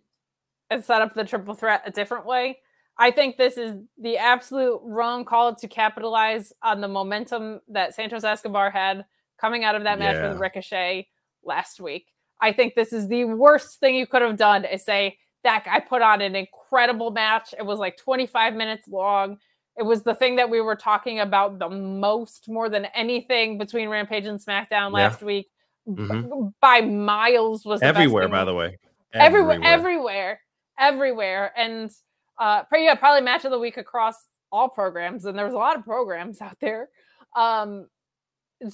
and 0.70 0.84
set 0.84 1.02
up 1.02 1.14
the 1.14 1.24
triple 1.24 1.54
threat 1.54 1.82
a 1.84 1.90
different 1.90 2.24
way. 2.24 2.58
I 2.98 3.10
think 3.10 3.36
this 3.36 3.56
is 3.56 3.76
the 3.98 4.18
absolute 4.18 4.80
wrong 4.84 5.24
call 5.24 5.54
to 5.54 5.68
capitalize 5.68 6.52
on 6.62 6.80
the 6.80 6.88
momentum 6.88 7.60
that 7.68 7.94
Santos 7.94 8.24
Escobar 8.24 8.70
had 8.70 9.04
coming 9.40 9.64
out 9.64 9.74
of 9.74 9.84
that 9.84 9.98
match 9.98 10.16
with 10.22 10.38
Ricochet 10.40 11.08
last 11.42 11.80
week. 11.80 12.06
I 12.40 12.52
think 12.52 12.74
this 12.74 12.92
is 12.92 13.08
the 13.08 13.24
worst 13.24 13.80
thing 13.80 13.94
you 13.94 14.06
could 14.06 14.22
have 14.22 14.36
done 14.36 14.64
is 14.64 14.84
say 14.84 15.16
that 15.44 15.64
guy 15.64 15.80
put 15.80 16.02
on 16.02 16.20
an 16.20 16.36
incredible 16.36 17.10
match. 17.10 17.54
It 17.58 17.64
was 17.64 17.78
like 17.78 17.96
25 17.96 18.54
minutes 18.54 18.86
long. 18.88 19.38
It 19.76 19.84
was 19.84 20.02
the 20.02 20.14
thing 20.14 20.36
that 20.36 20.50
we 20.50 20.60
were 20.60 20.76
talking 20.76 21.20
about 21.20 21.58
the 21.58 21.68
most, 21.68 22.48
more 22.48 22.68
than 22.68 22.84
anything 22.94 23.58
between 23.58 23.88
Rampage 23.88 24.26
and 24.26 24.38
SmackDown 24.38 24.70
Yeah. 24.70 24.88
last 24.88 25.22
week. 25.22 25.48
Mhm. 25.88 26.52
by 26.60 26.80
miles 26.80 27.64
was 27.64 27.82
Everywhere, 27.82 28.28
by 28.28 28.44
the 28.44 28.54
way. 28.54 28.78
everywhere, 29.14 29.58
everywhere, 29.64 30.40
everywhere, 30.78 31.52
and 31.56 31.90
uh, 32.38 32.62
yeah, 32.74 32.94
probably 32.94 33.20
match 33.20 33.44
of 33.44 33.50
the 33.50 33.58
week 33.58 33.76
across 33.76 34.16
all 34.50 34.68
programs, 34.68 35.24
and 35.24 35.38
there's 35.38 35.54
a 35.54 35.58
lot 35.58 35.76
of 35.76 35.84
programs 35.84 36.40
out 36.40 36.56
there. 36.60 36.88
Um, 37.36 37.86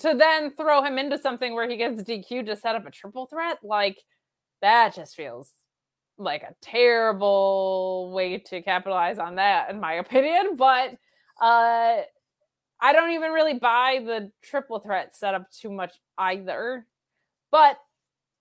to 0.01 0.15
then 0.15 0.51
throw 0.55 0.83
him 0.83 0.99
into 0.99 1.19
something 1.19 1.55
where 1.55 1.69
he 1.69 1.77
gets 1.77 2.03
DQ 2.03 2.47
to 2.47 2.57
set 2.57 2.77
up 2.77 2.87
a 2.87 2.91
triple 2.91 3.27
threat, 3.27 3.59
like 3.63 3.99
that 4.61 4.95
just 4.95 5.17
feels 5.17 5.51
like 6.19 6.43
a 6.43 6.55
terrible 6.61 8.11
way 8.13 8.39
to 8.39 8.61
capitalize 8.61 9.19
on 9.19 9.37
that, 9.37 9.71
in 9.71 9.81
my 9.81 9.95
opinion. 10.05 10.57
But 10.57 10.91
uh, 11.41 12.03
I 12.81 12.93
don't 12.93 13.13
even 13.13 13.33
really 13.33 13.59
buy 13.59 14.03
the 14.05 14.31
triple 14.43 14.81
threat 14.81 15.17
setup 15.17 15.51
too 15.51 15.71
much 15.71 15.93
either. 16.19 16.87
But 17.51 17.79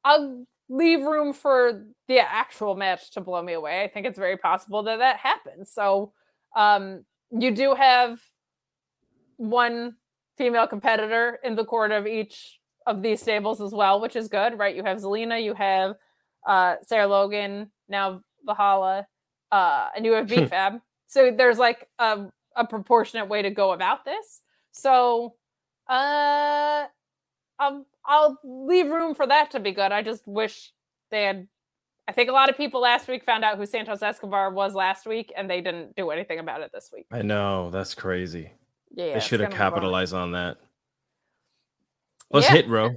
I'll 0.03 0.45
leave 0.70 1.01
room 1.03 1.34
for 1.34 1.86
the 2.07 2.20
actual 2.20 2.76
match 2.76 3.11
to 3.11 3.22
blow 3.22 3.41
me 3.41 3.53
away. 3.53 3.84
I 3.84 3.88
think 3.88 4.05
it's 4.05 4.20
very 4.20 4.38
possible 4.38 4.84
that 4.84 4.99
that 4.99 5.18
happens. 5.18 5.72
So 5.72 6.13
um, 6.55 7.05
you 7.32 7.51
do 7.51 7.74
have 7.76 8.20
one 9.38 9.95
female 10.38 10.68
competitor 10.68 11.39
in 11.43 11.55
the 11.55 11.65
court 11.65 11.91
of 11.91 12.05
each 12.05 12.59
of 12.86 13.01
these 13.01 13.22
stables 13.22 13.61
as 13.61 13.72
well, 13.72 13.99
which 13.99 14.15
is 14.15 14.28
good, 14.28 14.57
right? 14.57 14.76
You 14.76 14.84
have 14.84 14.97
Zelina, 14.97 15.43
you 15.43 15.53
have 15.53 15.95
uh, 16.47 16.76
Sarah 16.84 17.07
Logan, 17.07 17.72
now 17.89 18.22
Valhalla, 18.45 19.07
uh, 19.51 19.89
and 19.95 20.05
you 20.05 20.13
have 20.13 20.28
BFAB. 20.28 20.82
so 21.07 21.32
there's 21.32 21.59
like 21.59 21.88
a, 21.99 22.26
a 22.55 22.65
proportionate 22.65 23.28
way 23.28 23.41
to 23.41 23.49
go 23.49 23.74
about 23.74 24.05
this. 24.05 24.41
So 24.72 25.36
uh, 25.89 26.86
um, 27.59 27.86
I'll 28.08 28.39
leave 28.43 28.88
room 28.88 29.14
for 29.16 29.28
that 29.28 29.51
to 29.51 29.60
be 29.60 29.72
good. 29.72 29.91
I 29.91 30.01
just 30.01 30.28
wish 30.28 30.72
they 31.12 31.24
had. 31.26 31.47
I 32.08 32.14
think 32.14 32.30
a 32.30 32.34
lot 32.34 32.49
of 32.49 32.55
people 32.55 32.80
last 32.80 33.08
week 33.10 33.26
found 33.26 33.43
out 33.43 33.58
who 33.58 33.66
Santos 33.66 34.01
Escobar 34.01 34.49
was 34.51 34.74
last 34.74 35.05
week, 35.05 35.34
and 35.36 35.49
they 35.49 35.60
didn't 35.60 35.93
do 35.95 36.10
anything 36.10 36.39
about 36.39 36.62
it 36.62 36.72
this 36.74 36.89
week. 36.93 37.05
I 37.12 37.22
know 37.22 37.70
that's 37.70 37.93
crazy. 37.93 38.51
Yeah, 38.95 39.16
they 39.16 39.20
should 39.20 39.41
have 39.41 39.51
capitalized 39.51 40.14
on 40.14 40.32
that. 40.32 40.58
Plus, 42.32 42.45
Yeah. 42.45 42.53
hit 42.55 42.68
row. 42.70 42.91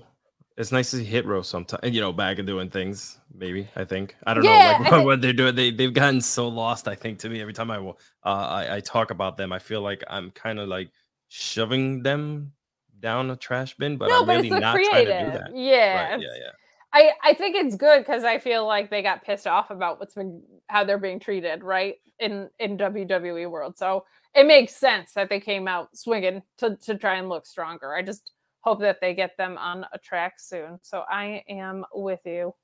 It's 0.56 0.72
nice 0.72 0.90
to 0.90 0.98
see 0.98 1.04
hit 1.04 1.24
row 1.26 1.42
sometimes. 1.42 1.92
You 1.94 2.00
know, 2.00 2.12
back 2.12 2.38
and 2.38 2.46
doing 2.46 2.68
things. 2.70 3.18
Maybe 3.34 3.68
I 3.76 3.84
think 3.84 4.14
I 4.26 4.34
don't 4.34 4.44
Yeah, 4.44 4.72
know 4.78 4.82
like 4.84 4.92
think- 4.92 5.04
what 5.06 5.20
they're 5.22 5.32
doing. 5.32 5.54
They 5.54 5.70
they've 5.70 5.92
gotten 5.92 6.20
so 6.20 6.48
lost. 6.48 6.86
I 6.86 6.94
think 6.94 7.18
to 7.20 7.28
me 7.28 7.40
every 7.40 7.52
time 7.54 7.70
I 7.70 7.78
uh, 7.78 7.92
I, 8.24 8.76
I 8.76 8.80
talk 8.80 9.10
about 9.10 9.36
them, 9.36 9.52
I 9.52 9.58
feel 9.58 9.80
like 9.80 10.04
I'm 10.08 10.30
kind 10.32 10.58
of 10.58 10.68
like 10.68 10.90
shoving 11.28 12.02
them 12.02 12.52
down 13.00 13.30
a 13.30 13.36
trash 13.36 13.74
bin, 13.76 13.96
but 13.96 14.08
no, 14.08 14.20
I'm 14.20 14.26
but 14.26 14.36
really 14.36 14.50
not 14.50 14.74
creative. 14.74 14.90
trying 14.90 15.06
to 15.06 15.24
do 15.24 15.38
that. 15.38 15.56
Yeah, 15.56 16.12
Right, 16.12 16.20
yeah, 16.20 16.28
yeah. 16.38 16.50
I 16.92 17.10
I 17.22 17.34
think 17.34 17.56
it's 17.56 17.76
good 17.76 18.00
because 18.00 18.24
I 18.24 18.38
feel 18.38 18.66
like 18.66 18.90
they 18.90 19.02
got 19.02 19.24
pissed 19.24 19.46
off 19.46 19.70
about 19.70 20.00
what's 20.00 20.14
been 20.14 20.42
how 20.68 20.84
they're 20.84 20.98
being 20.98 21.20
treated, 21.20 21.62
right 21.62 21.96
in 22.18 22.48
in 22.58 22.76
WWE 22.78 23.50
world. 23.50 23.76
So 23.76 24.04
it 24.34 24.46
makes 24.46 24.76
sense 24.76 25.12
that 25.14 25.28
they 25.28 25.40
came 25.40 25.68
out 25.68 25.96
swinging 25.96 26.42
to 26.58 26.76
to 26.84 26.96
try 26.96 27.16
and 27.16 27.28
look 27.28 27.46
stronger. 27.46 27.94
I 27.94 28.02
just 28.02 28.32
hope 28.60 28.80
that 28.80 29.00
they 29.00 29.14
get 29.14 29.36
them 29.36 29.56
on 29.58 29.86
a 29.92 29.98
track 29.98 30.34
soon. 30.38 30.78
So 30.82 31.04
I 31.08 31.42
am 31.48 31.84
with 31.94 32.20
you. 32.24 32.54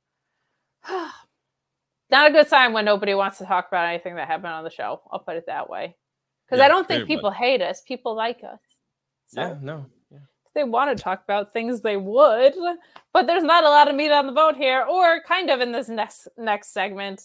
Not 2.09 2.31
a 2.31 2.33
good 2.33 2.47
sign 2.47 2.73
when 2.73 2.85
nobody 2.85 3.15
wants 3.15 3.39
to 3.39 3.47
talk 3.47 3.67
about 3.69 3.89
anything 3.89 4.15
that 4.17 4.29
happened 4.29 4.53
on 4.53 4.63
the 4.63 4.71
show. 4.71 5.03
I'll 5.11 5.19
put 5.19 5.37
it 5.37 5.47
that 5.47 5.69
way. 5.69 5.97
Because 6.47 6.63
I 6.63 6.69
don't 6.69 6.87
think 6.87 7.01
very 7.01 7.01
much. 7.01 7.09
people 7.09 7.31
hate 7.33 7.63
us. 7.63 7.81
People 7.81 8.15
like 8.15 8.45
us. 8.45 8.61
So 9.27 9.41
Yeah, 9.41 9.57
no. 9.61 9.87
They 10.57 10.65
want 10.65 10.97
to 10.97 11.01
talk 11.01 11.23
about 11.23 11.53
things 11.53 11.83
they 11.83 11.97
would 11.99 12.55
but 13.13 13.27
there's 13.29 13.45
not 13.45 13.63
a 13.65 13.69
lot 13.69 13.89
of 13.89 13.95
meat 13.95 14.11
on 14.11 14.27
the 14.27 14.33
bone 14.33 14.57
here 14.57 14.83
or 14.91 15.21
kind 15.23 15.51
of 15.51 15.61
in 15.61 15.71
this 15.71 15.89
next 15.89 16.27
next 16.37 16.73
segment 16.73 17.23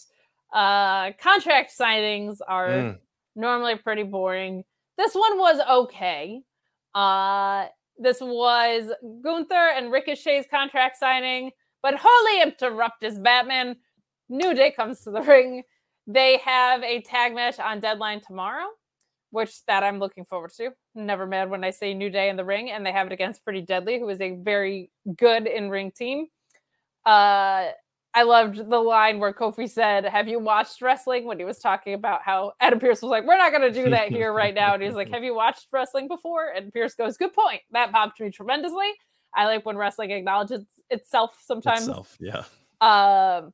uh 0.53 1.11
contract 1.13 1.71
signings 1.75 2.37
are 2.47 2.69
Mm. 2.69 2.97
normally 3.35 3.75
pretty 3.77 4.03
boring. 4.03 4.63
This 4.97 5.15
one 5.15 5.37
was 5.39 5.59
okay. 5.79 6.41
Uh 6.93 7.67
this 7.97 8.19
was 8.19 8.91
gunther 9.23 9.69
and 9.77 9.91
ricochet's 9.91 10.47
contract 10.49 10.97
signing 10.97 11.51
but 11.81 11.95
wholly 11.97 12.51
interruptus 12.51 13.21
batman. 13.23 13.75
New 14.29 14.53
day 14.53 14.71
comes 14.71 15.01
to 15.01 15.11
the 15.11 15.21
ring. 15.33 15.63
They 16.05 16.37
have 16.39 16.83
a 16.83 17.01
tag 17.01 17.33
match 17.33 17.59
on 17.59 17.79
deadline 17.79 18.21
tomorrow 18.21 18.67
which 19.31 19.65
that 19.65 19.83
I'm 19.83 19.99
looking 19.99 20.25
forward 20.25 20.51
to. 20.57 20.71
Never 20.93 21.25
mad 21.25 21.49
when 21.49 21.63
I 21.63 21.71
say 21.71 21.93
New 21.93 22.09
Day 22.09 22.29
in 22.29 22.35
the 22.35 22.45
ring, 22.45 22.69
and 22.69 22.85
they 22.85 22.91
have 22.91 23.07
it 23.07 23.13
against 23.13 23.43
Pretty 23.43 23.61
Deadly, 23.61 23.99
who 23.99 24.07
is 24.09 24.21
a 24.21 24.35
very 24.35 24.91
good 25.17 25.47
in 25.47 25.69
ring 25.69 25.91
team. 25.91 26.27
Uh, 27.05 27.69
I 28.13 28.23
loved 28.23 28.69
the 28.69 28.79
line 28.79 29.19
where 29.19 29.33
Kofi 29.33 29.69
said, 29.69 30.05
"Have 30.05 30.27
you 30.27 30.37
watched 30.37 30.81
wrestling?" 30.81 31.25
When 31.25 31.39
he 31.39 31.45
was 31.45 31.59
talking 31.59 31.93
about 31.93 32.21
how 32.23 32.53
Adam 32.59 32.79
Pearce 32.79 33.01
was 33.01 33.09
like, 33.09 33.23
"We're 33.25 33.37
not 33.37 33.51
going 33.51 33.73
to 33.73 33.83
do 33.83 33.89
that 33.89 34.09
here 34.09 34.33
right 34.33 34.53
now," 34.53 34.73
and 34.73 34.83
he's 34.83 34.95
like, 34.95 35.09
"Have 35.09 35.23
you 35.23 35.33
watched 35.33 35.67
wrestling 35.71 36.07
before?" 36.07 36.49
And 36.49 36.73
Pearce 36.73 36.93
goes, 36.93 37.17
"Good 37.17 37.33
point. 37.33 37.61
That 37.71 37.91
popped 37.91 38.19
me 38.19 38.29
tremendously. 38.29 38.91
I 39.33 39.45
like 39.45 39.65
when 39.65 39.77
wrestling 39.77 40.11
acknowledges 40.11 40.65
itself 40.89 41.37
sometimes." 41.41 41.87
Itself, 41.87 42.17
yeah. 42.19 42.43
Um, 42.81 43.53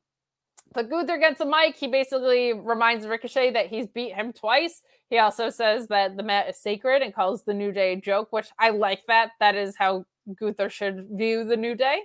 but 0.72 0.90
Gunther 0.90 1.18
gets 1.18 1.40
a 1.40 1.46
mic. 1.46 1.76
He 1.76 1.86
basically 1.86 2.52
reminds 2.52 3.06
Ricochet 3.06 3.52
that 3.52 3.68
he's 3.68 3.86
beat 3.86 4.12
him 4.12 4.32
twice. 4.32 4.82
He 5.10 5.18
also 5.18 5.50
says 5.50 5.88
that 5.88 6.16
the 6.16 6.22
mat 6.22 6.48
is 6.48 6.58
sacred 6.60 7.02
and 7.02 7.14
calls 7.14 7.42
the 7.42 7.54
New 7.54 7.72
Day 7.72 7.94
a 7.94 7.96
joke, 7.96 8.28
which 8.30 8.48
I 8.58 8.70
like 8.70 9.02
that. 9.08 9.30
That 9.40 9.54
is 9.54 9.76
how 9.76 10.04
Gunther 10.38 10.68
should 10.68 11.06
view 11.12 11.44
the 11.44 11.56
New 11.56 11.74
Day. 11.74 12.00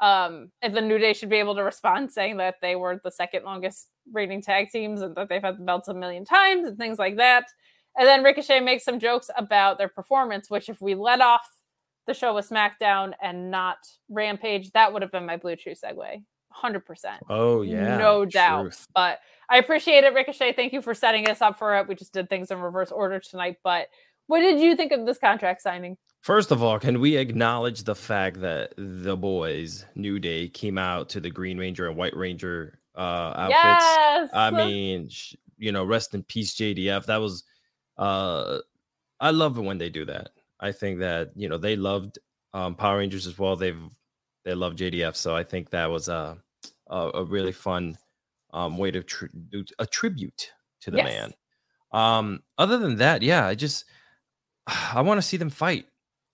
Um, 0.00 0.50
and 0.62 0.74
the 0.74 0.80
New 0.80 0.98
Day 0.98 1.12
should 1.12 1.28
be 1.28 1.36
able 1.36 1.54
to 1.56 1.62
respond 1.62 2.12
saying 2.12 2.36
that 2.38 2.56
they 2.60 2.76
were 2.76 3.00
the 3.02 3.10
second 3.10 3.44
longest 3.44 3.88
reigning 4.12 4.42
tag 4.42 4.70
teams 4.70 5.02
and 5.02 5.14
that 5.16 5.28
they've 5.28 5.42
had 5.42 5.58
the 5.58 5.64
belts 5.64 5.88
a 5.88 5.94
million 5.94 6.24
times 6.24 6.66
and 6.66 6.78
things 6.78 6.98
like 6.98 7.16
that. 7.16 7.44
And 7.98 8.06
then 8.06 8.22
Ricochet 8.22 8.60
makes 8.60 8.84
some 8.84 9.00
jokes 9.00 9.30
about 9.36 9.78
their 9.78 9.88
performance, 9.88 10.50
which 10.50 10.68
if 10.68 10.80
we 10.80 10.94
let 10.94 11.20
off 11.20 11.46
the 12.06 12.14
show 12.14 12.34
with 12.34 12.48
SmackDown 12.48 13.12
and 13.22 13.50
not 13.50 13.78
Rampage, 14.08 14.70
that 14.72 14.92
would 14.92 15.02
have 15.02 15.12
been 15.12 15.26
my 15.26 15.36
Blue 15.36 15.56
Chew 15.56 15.72
segue. 15.72 16.22
100%. 16.54 17.18
Oh 17.28 17.62
yeah. 17.62 17.96
No 17.96 18.24
doubt. 18.24 18.62
truth. 18.62 18.86
But 18.94 19.18
I 19.48 19.58
appreciate 19.58 20.04
it, 20.04 20.12
Ricochet. 20.12 20.54
Thank 20.54 20.72
you 20.72 20.82
for 20.82 20.94
setting 20.94 21.28
us 21.28 21.40
up 21.40 21.58
for 21.58 21.76
it. 21.76 21.88
We 21.88 21.94
just 21.94 22.12
did 22.12 22.28
things 22.28 22.50
in 22.50 22.58
reverse 22.58 22.90
order 22.90 23.20
tonight. 23.20 23.58
But 23.62 23.88
what 24.26 24.40
did 24.40 24.60
you 24.60 24.76
think 24.76 24.92
of 24.92 25.06
this 25.06 25.18
contract 25.18 25.62
signing? 25.62 25.96
First 26.22 26.50
of 26.50 26.62
all, 26.62 26.78
can 26.80 27.00
we 27.00 27.16
acknowledge 27.16 27.84
the 27.84 27.94
fact 27.94 28.40
that 28.40 28.74
the 28.76 29.16
boys 29.16 29.86
New 29.94 30.18
Day 30.18 30.48
came 30.48 30.76
out 30.78 31.08
to 31.10 31.20
the 31.20 31.30
Green 31.30 31.58
Ranger 31.58 31.88
and 31.88 31.96
White 31.96 32.16
Ranger 32.16 32.80
uh, 32.96 33.32
outfits? 33.36 33.84
Yes. 33.84 34.30
I 34.32 34.50
mean, 34.50 35.08
sh- 35.08 35.36
you 35.56 35.70
know, 35.70 35.84
rest 35.84 36.14
in 36.14 36.24
peace, 36.24 36.56
JDF. 36.56 37.06
That 37.06 37.18
was, 37.18 37.44
uh, 37.96 38.58
I 39.20 39.30
love 39.30 39.56
it 39.56 39.62
when 39.62 39.78
they 39.78 39.88
do 39.88 40.04
that. 40.06 40.30
I 40.58 40.72
think 40.72 41.00
that 41.00 41.30
you 41.36 41.48
know 41.48 41.58
they 41.58 41.76
loved 41.76 42.18
um, 42.54 42.74
Power 42.74 42.98
Rangers 42.98 43.26
as 43.26 43.38
well. 43.38 43.56
They've 43.56 43.80
they 44.44 44.54
love 44.54 44.74
JDF, 44.74 45.14
so 45.14 45.36
I 45.36 45.44
think 45.44 45.70
that 45.70 45.90
was 45.90 46.08
a 46.08 46.38
a, 46.88 47.10
a 47.14 47.24
really 47.24 47.52
fun 47.52 47.96
um, 48.52 48.78
way 48.78 48.90
to 48.90 49.02
tr- 49.02 49.26
do 49.50 49.64
a 49.78 49.86
tribute 49.86 50.50
to 50.80 50.90
the 50.90 50.98
Yes. 50.98 51.06
man. 51.06 51.32
Um, 51.92 52.42
other 52.58 52.78
than 52.78 52.96
that, 52.96 53.22
yeah, 53.22 53.46
I 53.46 53.54
just 53.54 53.84
I 54.66 55.00
want 55.02 55.18
to 55.18 55.22
see 55.26 55.36
them 55.36 55.50
fight. 55.50 55.86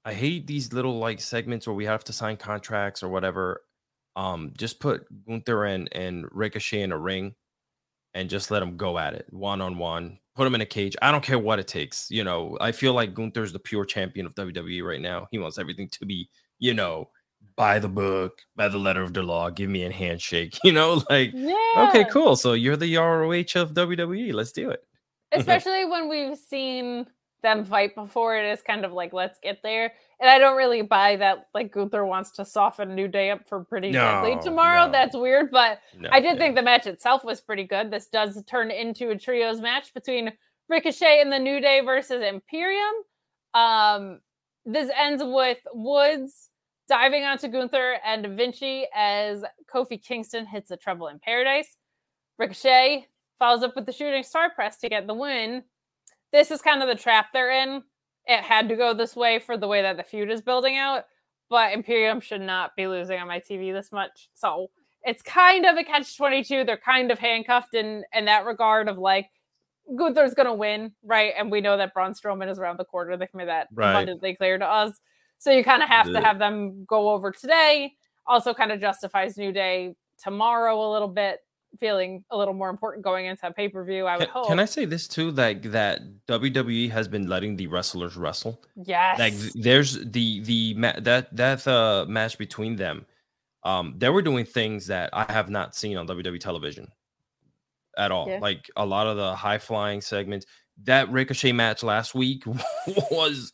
I 0.05 0.13
hate 0.15 0.47
these 0.47 0.73
little 0.73 0.99
like 0.99 1.21
segments 1.21 1.67
where 1.67 1.75
we 1.77 1.85
have 1.85 2.03
to 2.05 2.13
sign 2.13 2.37
contracts 2.37 3.03
or 3.03 3.09
whatever. 3.09 3.63
Um, 4.17 4.53
just 4.59 4.81
put 4.81 5.07
Gunther 5.27 5.65
and, 5.65 5.89
and 5.93 6.27
Ricochet 6.33 6.83
in 6.83 6.93
a 6.93 6.99
ring 6.99 7.35
and 8.15 8.29
just 8.29 8.51
let 8.51 8.61
them 8.61 8.77
go 8.77 8.99
at 8.99 9.15
it 9.15 9.27
one 9.31 9.61
on 9.61 9.79
one. 9.79 10.19
Put 10.35 10.45
them 10.45 10.55
in 10.55 10.61
a 10.61 10.67
cage. 10.67 10.97
I 11.01 11.13
don't 11.13 11.23
care 11.25 11.39
what 11.39 11.59
it 11.59 11.69
takes. 11.69 12.11
You 12.11 12.25
know, 12.25 12.59
I 12.61 12.73
feel 12.73 12.95
like 12.95 13.15
Gunther's 13.15 13.53
the 13.53 13.59
pure 13.59 13.85
champion 13.85 14.27
of 14.27 14.35
WWE 14.35 14.83
right 14.83 15.01
now. 15.01 15.29
He 15.31 15.39
wants 15.39 15.59
everything 15.59 15.89
to 15.91 16.05
be, 16.07 16.29
you 16.59 16.75
know, 16.75 17.09
by 17.57 17.79
the 17.79 17.89
book, 17.89 18.39
by 18.57 18.69
the 18.69 18.79
letter 18.79 19.03
of 19.03 19.13
the 19.15 19.23
law. 19.23 19.51
Give 19.51 19.69
me 19.71 19.85
a 19.85 19.91
handshake. 19.93 20.59
You 20.65 20.73
know, 20.73 21.03
like 21.11 21.31
yeah. 21.35 21.89
okay, 21.89 22.05
cool. 22.11 22.37
So 22.37 22.53
you're 22.55 22.77
the 22.77 22.97
ROH 22.97 23.61
of 23.61 23.75
WWE. 23.75 24.33
Let's 24.33 24.53
do 24.53 24.71
it. 24.71 24.81
Especially 25.33 25.85
when 25.85 26.09
we've 26.09 26.37
seen 26.37 27.07
them 27.43 27.65
fight 27.65 27.95
before, 27.95 28.37
it 28.37 28.45
is 28.53 28.63
kind 28.63 28.85
of 28.85 28.93
like, 28.93 29.13
let's 29.13 29.39
get 29.43 29.59
there. 29.63 29.93
And 30.21 30.31
I 30.31 30.39
don't 30.39 30.57
really 30.57 30.83
buy 30.83 31.17
that, 31.17 31.49
like, 31.53 31.73
Gunther 31.73 32.05
wants 32.05 32.31
to 32.33 32.45
soften 32.45 32.95
New 32.95 33.09
Day 33.09 33.31
up 33.31 33.49
for 33.49 33.65
pretty 33.65 33.91
No, 33.91 34.39
tomorrow. 34.41 34.87
no. 34.87 34.93
That's 34.93 35.17
weird, 35.17 35.51
but 35.51 35.81
No, 35.99 36.11
I 36.13 36.21
did 36.21 36.35
yeah. 36.35 36.39
think 36.39 36.55
the 36.55 36.63
match 36.63 36.87
itself 36.87 37.25
was 37.25 37.41
pretty 37.41 37.65
good. 37.65 37.91
This 37.91 38.07
does 38.07 38.41
turn 38.45 38.71
into 38.71 39.11
a 39.11 39.19
trios 39.19 39.61
match 39.61 39.93
between 39.95 40.33
Ricochet 40.69 41.21
and 41.21 41.33
the 41.33 41.41
New 41.41 41.61
Day 41.61 41.81
versus 41.81 42.23
Imperium. 42.23 42.95
Um, 43.55 44.21
this 44.65 44.91
ends 44.97 45.23
with 45.25 45.59
Woods 45.75 46.51
diving 46.93 47.25
onto 47.25 47.49
Gunther 47.49 47.97
and 48.05 48.37
Vinci 48.37 48.85
as 48.95 49.43
Kofi 49.73 49.99
Kingston 50.05 50.45
hits 50.45 50.71
a 50.71 50.77
trouble 50.77 51.09
in 51.09 51.19
paradise. 51.19 51.79
Ricochet 52.37 53.07
follows 53.39 53.63
up 53.63 53.75
with 53.75 53.87
the 53.87 53.93
shooting 53.93 54.23
star 54.23 54.51
press 54.51 54.77
to 54.77 54.91
get 54.91 55.07
the 55.07 55.15
win. 55.15 55.63
This 56.33 56.51
is 56.51 56.61
kind 56.61 56.83
of 56.83 56.89
the 56.91 56.95
trap 57.03 57.29
they're 57.33 57.51
in. 57.51 57.83
It 58.27 58.43
had 58.43 58.69
to 58.69 58.77
go 58.77 58.93
this 58.93 59.17
way 59.17 59.39
for 59.39 59.57
the 59.57 59.67
way 59.67 59.81
that 59.81 59.97
the 59.97 60.03
feud 60.03 60.31
is 60.31 60.43
building 60.43 60.77
out, 60.77 61.05
but 61.49 61.73
Imperium 61.73 62.21
should 62.21 62.43
not 62.43 62.77
be 62.77 62.87
losing 62.87 63.19
on 63.19 63.27
my 63.27 63.41
TV 63.41 63.73
this 63.73 63.91
much. 63.91 64.29
So 64.35 64.67
it's 65.03 65.23
kind 65.23 65.65
of 65.65 65.79
a 65.79 65.85
catch 65.85 66.15
22. 66.19 66.65
They're 66.65 66.77
kind 66.77 67.11
of 67.11 67.19
handcuffed 67.19 67.73
in 67.75 68.05
in 68.13 68.27
that 68.27 68.45
regard 68.45 68.87
of 68.91 68.99
like 68.99 69.31
Gunther's 69.97 70.35
gonna 70.35 70.53
win, 70.53 70.93
right? 71.03 71.33
And 71.39 71.51
we 71.51 71.63
know 71.63 71.79
that 71.79 71.95
Braun 71.95 72.13
Strowman 72.13 72.51
is 72.51 72.59
around 72.59 72.79
the 72.79 72.85
corner. 72.85 73.17
They've 73.17 73.33
made 73.33 73.49
that 73.49 73.69
Right. 73.73 73.93
abundantly 73.93 74.37
clear 74.37 74.59
to 74.59 74.67
us. 74.67 75.01
So 75.43 75.51
you 75.51 75.65
kind 75.65 75.83
of 75.83 75.89
have 75.89 76.07
to 76.13 76.21
have 76.21 76.39
them 76.39 76.85
go 76.85 77.11
over 77.11 77.33
today. 77.33 77.95
Also, 78.29 78.55
kind 78.55 78.71
of 78.71 78.81
justifies 78.81 79.37
New 79.37 79.51
Day 79.51 79.97
tomorrow 80.23 80.81
a 80.81 80.89
little 80.93 81.09
bit, 81.09 81.41
feeling 81.81 82.23
a 82.31 82.37
little 82.39 82.55
more 82.55 82.71
important 82.71 83.03
going 83.03 83.27
into 83.27 83.45
a 83.49 83.53
pay 83.53 83.69
per 83.69 83.83
view. 83.85 84.07
I 84.07 84.19
would 84.19 84.27
Can, 84.27 84.33
hope. 84.33 84.47
can 84.47 84.61
I 84.61 84.67
say 84.67 84.85
this 84.85 85.09
too? 85.09 85.33
Like 85.33 85.63
that 85.73 86.01
WWE 86.29 86.89
has 86.93 87.09
been 87.09 87.27
letting 87.27 87.57
the 87.57 87.67
wrestlers 87.67 88.17
wrestle. 88.17 88.63
Yes. 88.87 89.19
Like 89.19 89.35
there's 89.57 89.95
the 90.05 90.45
the 90.45 90.75
ma- 90.75 91.01
that 91.01 91.35
that 91.35 91.67
uh 91.67 92.07
match 92.09 92.39
between 92.39 92.77
them. 92.77 93.05
um, 93.65 93.95
they 93.99 94.11
were 94.11 94.23
doing 94.23 94.45
things 94.45 94.87
that 94.87 95.11
I 95.13 95.25
have 95.33 95.51
not 95.51 95.75
seen 95.75 95.97
on 95.97 96.07
WWE 96.07 96.39
television 96.39 96.87
at 97.99 98.13
all. 98.13 98.29
Yeah. 98.29 98.39
Like 98.41 98.71
a 98.77 98.87
lot 98.87 99.09
of 99.09 99.17
the 99.17 99.35
high 99.35 99.59
flying 99.59 100.01
segments. 100.03 100.47
That 100.85 101.11
Ricochet 101.11 101.51
match 101.53 101.83
last 101.83 102.15
week 102.15 102.45
was 103.11 103.53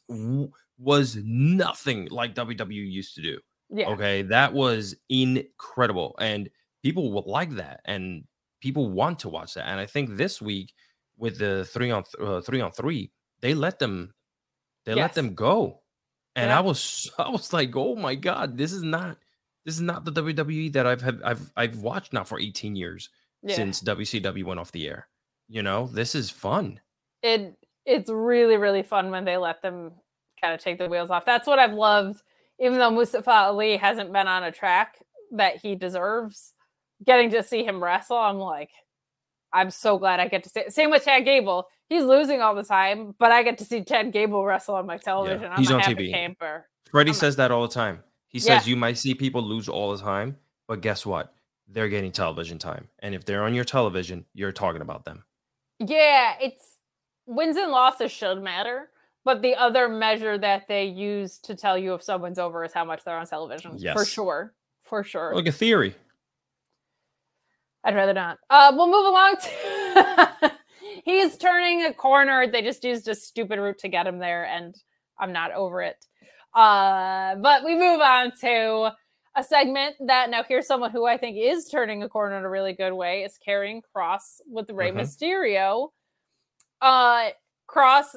was 0.79 1.17
nothing 1.25 2.09
like 2.11 2.35
WWE 2.35 2.91
used 2.91 3.15
to 3.17 3.23
do. 3.23 3.39
Yeah. 3.71 3.89
Okay, 3.91 4.23
that 4.23 4.53
was 4.53 4.95
incredible, 5.09 6.15
and 6.21 6.49
people 6.83 7.13
will 7.13 7.25
like 7.27 7.51
that, 7.57 7.81
and 7.85 8.25
people 8.61 8.91
want 8.91 9.19
to 9.21 9.29
watch 9.29 9.55
that. 9.55 9.69
And 9.69 9.79
I 9.81 9.87
think 9.87 10.17
this 10.17 10.41
week 10.41 10.73
with 11.19 11.39
the 11.39 11.65
three 11.67 11.91
on 11.91 12.05
th- 12.05 12.15
uh, 12.29 12.41
three 12.41 12.61
on 12.61 12.73
three, 12.73 13.11
they 13.41 13.55
let 13.55 13.79
them 13.79 14.15
they 14.85 14.95
let 14.95 15.15
them 15.15 15.35
go, 15.35 15.83
and 16.37 16.49
Yeah. 16.49 16.59
I 16.59 16.61
was 16.61 17.11
I 17.19 17.29
was 17.29 17.53
like, 17.53 17.77
oh 17.77 17.95
my 17.97 18.15
god, 18.15 18.57
this 18.57 18.73
is 18.73 18.83
not 18.83 19.19
this 19.65 19.75
is 19.75 19.83
not 19.83 20.05
the 20.07 20.13
WWE 20.13 20.73
that 20.73 20.87
I've 20.87 21.03
had, 21.03 21.21
I've 21.23 21.53
I've 21.57 21.79
watched 21.79 22.13
now 22.15 22.25
for 22.25 22.41
eighteen 22.41 22.75
years 22.77 23.11
Yeah. 23.43 23.55
since 23.57 23.83
WCW 23.83 24.45
went 24.45 24.61
off 24.61 24.73
the 24.73 24.89
air. 24.89 25.09
You 25.49 25.63
know, 25.63 25.87
this 25.89 26.15
is 26.15 26.31
fun. 26.31 26.81
it 27.23 27.55
it's 27.85 28.11
really 28.11 28.57
really 28.57 28.83
fun 28.83 29.11
when 29.11 29.25
they 29.25 29.37
let 29.37 29.61
them 29.63 29.93
kind 30.40 30.55
of 30.55 30.60
take 30.60 30.78
the 30.78 30.89
wheels 30.89 31.10
off. 31.10 31.24
That's 31.24 31.47
what 31.47 31.59
I've 31.59 31.73
loved, 31.73 32.23
even 32.60 32.78
though 32.78 32.90
Mustafa 32.90 33.31
Ali 33.31 33.77
hasn't 33.77 34.12
been 34.12 34.27
on 34.28 34.44
a 34.44 34.52
track 34.52 34.97
that 35.32 35.56
he 35.56 35.74
deserves. 35.74 36.52
Getting 37.05 37.31
to 37.31 37.43
see 37.43 37.65
him 37.65 37.82
wrestle, 37.82 38.16
I'm 38.19 38.39
like, 38.39 38.70
I'm 39.52 39.70
so 39.70 39.98
glad 39.98 40.20
I 40.20 40.28
get 40.28 40.43
to 40.44 40.48
see. 40.51 40.60
It. 40.60 40.73
Same 40.73 40.90
with 40.90 41.05
Chad 41.05 41.24
Gable. 41.24 41.69
He's 41.89 42.02
losing 42.05 42.43
all 42.43 42.55
the 42.55 42.65
time, 42.65 43.15
but 43.19 43.31
I 43.32 43.43
get 43.43 43.59
to 43.59 43.65
see 43.65 43.82
Chad 43.85 44.12
Gable 44.12 44.44
wrestle 44.44 44.74
on 44.74 44.86
my 44.86 44.98
television. 44.98 45.44
I'm 45.51 45.59
he's 45.59 45.70
a 45.70 45.74
on 45.74 45.81
happy 45.81 46.09
TV. 46.09 46.12
camper. 46.12 46.66
Freddie 46.90 47.10
I'm 47.10 47.16
a- 47.16 47.19
says 47.19 47.36
that 47.36 47.51
all 47.51 47.62
the 47.62 47.73
time. 47.73 48.02
He 48.28 48.39
Yeah. 48.39 48.59
says 48.59 48.69
you 48.69 48.77
might 48.77 48.98
see 48.98 49.15
people 49.15 49.40
lose 49.43 49.69
all 49.69 49.93
the 49.97 50.02
time, 50.02 50.36
but 50.66 50.81
guess 50.82 51.06
what? 51.06 51.32
They're 51.66 51.89
getting 51.89 52.12
television 52.12 52.59
time. 52.59 52.89
And 52.98 53.15
if 53.15 53.24
they're 53.24 53.44
on 53.44 53.55
your 53.55 53.65
television, 53.65 54.27
you're 54.35 54.52
talking 54.52 54.82
about 54.82 55.05
them. 55.05 55.24
Yeah, 55.78 56.35
it's 56.40 56.77
wins 57.27 57.56
and 57.56 57.70
losses 57.70 58.10
should 58.10 58.43
matter, 58.43 58.90
but 59.29 59.43
the 59.43 59.55
other 59.57 59.91
measure 59.91 60.39
that 60.39 60.67
they 60.69 60.85
use 60.87 61.39
to 61.41 61.55
tell 61.55 61.77
you 61.77 61.93
if 61.93 62.03
someone's 62.03 62.39
over 62.39 62.65
is 62.65 62.73
how 62.73 62.83
much 62.83 63.05
they're 63.05 63.19
on 63.19 63.27
television. 63.27 63.75
Yes. 63.77 63.93
For 63.93 64.07
sure. 64.07 64.55
For 64.85 65.05
sure. 65.05 65.35
Like 65.35 65.47
a 65.47 65.53
theory. 65.53 65.95
I'd 67.85 67.95
rather 67.95 68.15
not. 68.15 68.39
Uh, 68.49 68.73
we'll 68.75 68.87
move 68.87 69.05
along 69.05 69.37
to 69.43 70.53
he's 71.05 71.37
turning 71.37 71.85
a 71.85 71.93
corner. 71.93 72.47
They 72.51 72.63
just 72.63 72.83
used 72.85 73.07
a 73.07 73.15
stupid 73.15 73.59
route 73.59 73.77
to 73.81 73.89
get 73.89 74.07
him 74.07 74.19
there, 74.19 74.47
and 74.47 74.75
I'm 75.21 75.35
not 75.35 75.53
over 75.53 75.83
it. 75.83 76.03
Uh, 76.55 77.35
but 77.37 77.67
we 77.67 77.75
move 77.75 78.01
on 78.01 78.33
to 78.41 78.93
a 79.37 79.45
segment 79.45 79.97
that 80.07 80.31
now 80.31 80.43
here's 80.43 80.67
someone 80.67 80.91
who 80.91 81.05
I 81.05 81.19
think 81.19 81.37
is 81.39 81.67
turning 81.69 82.03
a 82.03 82.09
corner 82.09 82.39
in 82.39 82.45
a 82.47 82.49
really 82.49 82.73
good 82.73 82.95
way. 82.95 83.25
Is 83.25 83.39
Karrion 83.47 83.83
Kross 83.95 84.41
with 84.47 84.71
Rey 84.71 84.91
Mhm. 84.91 85.01
Mysterio. 85.03 85.89
Uh, 86.81 87.29
Kross 87.69 88.17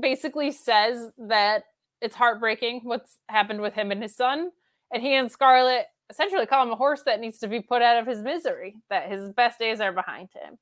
basically 0.00 0.50
says 0.52 1.10
that 1.28 1.64
it's 2.00 2.16
heartbreaking 2.16 2.80
what's 2.84 3.18
happened 3.28 3.60
with 3.60 3.74
him 3.74 3.90
and 3.90 4.02
his 4.02 4.14
son, 4.16 4.50
and 4.92 5.02
he 5.02 5.14
and 5.14 5.30
Scarlett 5.30 5.86
essentially 6.10 6.46
call 6.46 6.62
him 6.64 6.70
a 6.72 6.76
horse 6.76 7.02
that 7.06 7.20
needs 7.20 7.38
to 7.38 7.48
be 7.48 7.60
put 7.60 7.82
out 7.82 7.98
of 7.98 8.06
his 8.06 8.20
misery, 8.22 8.76
that 8.90 9.10
his 9.10 9.30
best 9.30 9.58
days 9.58 9.80
are 9.80 9.92
behind 9.92 10.28
him. 10.34 10.58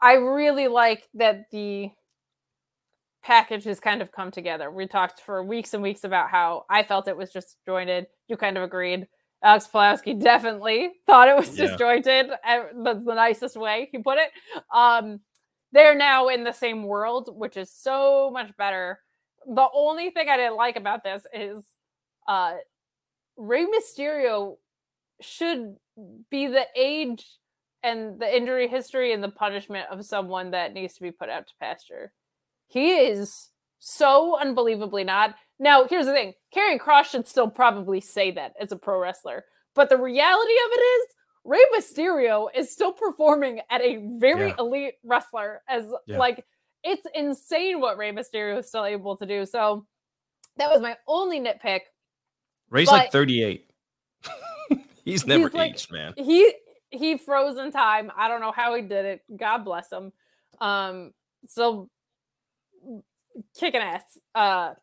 I 0.00 0.14
really 0.14 0.68
like 0.68 1.08
that 1.14 1.44
the 1.50 1.90
package 3.22 3.64
has 3.64 3.80
kind 3.80 4.00
of 4.02 4.12
come 4.12 4.30
together. 4.30 4.70
We 4.70 4.86
talked 4.86 5.20
for 5.20 5.42
weeks 5.42 5.74
and 5.74 5.82
weeks 5.82 6.04
about 6.04 6.30
how 6.30 6.64
I 6.70 6.82
felt 6.84 7.08
it 7.08 7.16
was 7.16 7.32
just 7.32 7.56
disjointed. 7.58 8.06
You 8.28 8.36
kind 8.36 8.56
of 8.56 8.62
agreed. 8.62 9.06
Alex 9.42 9.66
Pulaski 9.66 10.14
definitely 10.14 10.92
thought 11.06 11.28
it 11.28 11.36
was 11.36 11.58
Yeah. 11.58 11.66
disjointed. 11.66 12.30
uh, 12.44 12.64
That's 12.82 13.04
the 13.04 13.14
nicest 13.14 13.56
way 13.56 13.88
he 13.92 13.98
put 13.98 14.18
it. 14.18 14.30
Um, 14.72 15.20
they're 15.72 15.94
now 15.94 16.28
in 16.28 16.44
the 16.44 16.52
same 16.52 16.84
world, 16.84 17.30
which 17.36 17.56
is 17.56 17.70
so 17.70 18.30
much 18.32 18.56
better. 18.56 19.00
The 19.46 19.68
only 19.74 20.10
thing 20.10 20.28
I 20.28 20.36
didn't 20.36 20.56
like 20.56 20.76
about 20.76 21.04
this 21.04 21.26
is 21.32 21.64
uh 22.28 22.54
Rey 23.36 23.66
Mysterio 23.66 24.56
should 25.20 25.76
be 26.30 26.46
the 26.46 26.66
age 26.76 27.24
and 27.82 28.18
the 28.18 28.36
injury 28.36 28.68
history 28.68 29.12
and 29.12 29.22
the 29.22 29.28
punishment 29.28 29.86
of 29.90 30.04
someone 30.04 30.50
that 30.50 30.72
needs 30.72 30.94
to 30.94 31.02
be 31.02 31.10
put 31.10 31.28
out 31.28 31.46
to 31.46 31.52
pasture. 31.60 32.12
He 32.66 32.92
is 32.92 33.50
so 33.78 34.38
unbelievably 34.40 35.04
not. 35.04 35.34
Now, 35.58 35.86
here's 35.86 36.06
the 36.06 36.12
thing 36.12 36.34
Karrion 36.54 36.80
Kross 36.80 37.04
should 37.04 37.28
still 37.28 37.48
probably 37.48 38.00
say 38.00 38.30
that 38.32 38.54
as 38.60 38.72
a 38.72 38.76
pro 38.76 38.98
wrestler. 38.98 39.44
But 39.74 39.88
the 39.88 39.98
reality 39.98 40.52
of 40.52 40.72
it 40.72 40.80
is, 40.80 41.06
Rey 41.46 41.64
Mysterio 41.76 42.48
is 42.54 42.70
still 42.72 42.92
performing 42.92 43.60
at 43.70 43.80
a 43.80 43.96
very 44.18 44.48
Yeah. 44.48 44.54
elite 44.58 44.94
wrestler. 45.04 45.62
As 45.68 45.84
Yeah. 46.06 46.18
like, 46.18 46.44
it's 46.82 47.06
insane 47.14 47.80
what 47.80 47.96
Rey 47.96 48.10
Mysterio 48.12 48.58
is 48.58 48.68
still 48.68 48.84
able 48.84 49.16
to 49.16 49.26
do. 49.26 49.46
So 49.46 49.86
that 50.56 50.70
was 50.70 50.80
my 50.80 50.96
only 51.06 51.40
nitpick. 51.40 51.82
Ray's 52.70 52.88
But- 52.88 52.92
like 52.92 53.12
38. 53.12 53.70
He's 55.04 55.24
never 55.26 55.48
like- 55.50 55.72
aged, 55.74 55.92
man. 55.92 56.14
he 56.16 56.52
he 56.90 57.16
froze 57.18 57.58
in 57.58 57.70
time. 57.72 58.10
I 58.16 58.28
don't 58.28 58.40
know 58.40 58.52
how 58.52 58.74
he 58.74 58.82
did 58.82 59.04
it. 59.04 59.36
God 59.36 59.58
bless 59.64 59.90
him. 59.92 60.12
Um, 60.60 61.12
still 61.46 61.90
kicking 63.58 63.80
ass. 63.80 64.18
Uh, 64.34 64.74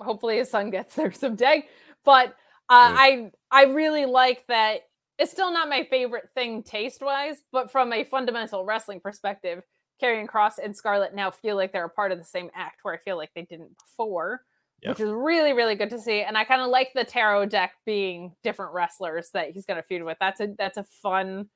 hopefully 0.00 0.36
his 0.38 0.50
son 0.50 0.70
gets 0.70 0.94
there 0.96 1.12
someday. 1.12 1.66
But 2.04 2.28
uh, 2.68 2.92
Yeah. 2.92 2.96
I 2.98 3.30
I 3.50 3.64
really 3.64 4.06
like 4.06 4.46
that. 4.46 4.82
It's 5.18 5.30
still 5.30 5.52
not 5.52 5.68
my 5.68 5.86
favorite 5.88 6.30
thing 6.34 6.62
taste 6.62 7.02
wise, 7.02 7.36
but 7.52 7.70
from 7.70 7.92
a 7.92 8.04
fundamental 8.04 8.64
wrestling 8.64 9.00
perspective, 9.00 9.62
Karrion 10.02 10.26
Kross 10.26 10.54
and 10.62 10.74
Scarlett 10.74 11.14
now 11.14 11.30
feel 11.30 11.56
like 11.56 11.72
they're 11.72 11.84
a 11.84 11.90
part 11.90 12.12
of 12.12 12.18
the 12.18 12.24
same 12.24 12.50
act, 12.54 12.80
where 12.82 12.94
I 12.94 12.98
feel 12.98 13.16
like 13.16 13.30
they 13.34 13.42
didn't 13.42 13.76
before. 13.78 14.42
Yeah. 14.82 14.90
Which 14.90 15.00
is 15.00 15.10
really, 15.10 15.52
really 15.52 15.76
good 15.76 15.90
to 15.90 15.98
see, 15.98 16.22
and 16.22 16.36
I 16.36 16.44
kind 16.44 16.60
of 16.60 16.68
like 16.68 16.92
the 16.94 17.04
tarot 17.04 17.46
deck 17.46 17.72
being 17.86 18.32
different 18.42 18.74
wrestlers 18.74 19.30
that 19.32 19.50
he's 19.50 19.64
going 19.64 19.80
to 19.80 19.82
feud 19.86 20.02
with. 20.02 20.18
That's 20.20 20.40
a 20.40 20.48
that's 20.58 20.76
a 20.76 20.84
fun 20.84 21.48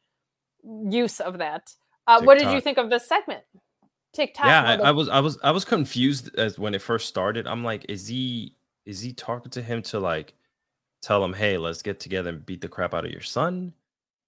use 0.64 1.20
of 1.20 1.38
that. 1.38 1.74
Uh, 2.06 2.22
what 2.22 2.38
did 2.38 2.50
you 2.50 2.60
think 2.60 2.78
of 2.78 2.88
this 2.88 3.06
segment? 3.06 3.42
TikTok. 4.14 4.46
yeah, 4.46 4.62
I, 4.62 4.88
I 4.88 4.90
was 4.92 5.08
I 5.08 5.20
was 5.20 5.38
I 5.42 5.50
was 5.50 5.64
confused 5.64 6.34
as 6.38 6.58
when 6.58 6.74
it 6.74 6.80
first 6.80 7.08
started. 7.08 7.46
I'm 7.46 7.62
like, 7.62 7.84
is 7.88 8.06
he 8.06 8.54
is 8.86 9.00
he 9.00 9.12
talking 9.12 9.50
to 9.50 9.62
him 9.62 9.82
to 9.82 10.00
like 10.00 10.32
tell 11.02 11.20
them, 11.20 11.32
hey, 11.32 11.58
let's 11.58 11.82
get 11.82 12.00
together 12.00 12.30
and 12.30 12.46
beat 12.46 12.60
the 12.60 12.68
crap 12.68 12.94
out 12.94 13.04
of 13.04 13.10
your 13.10 13.20
son? 13.20 13.72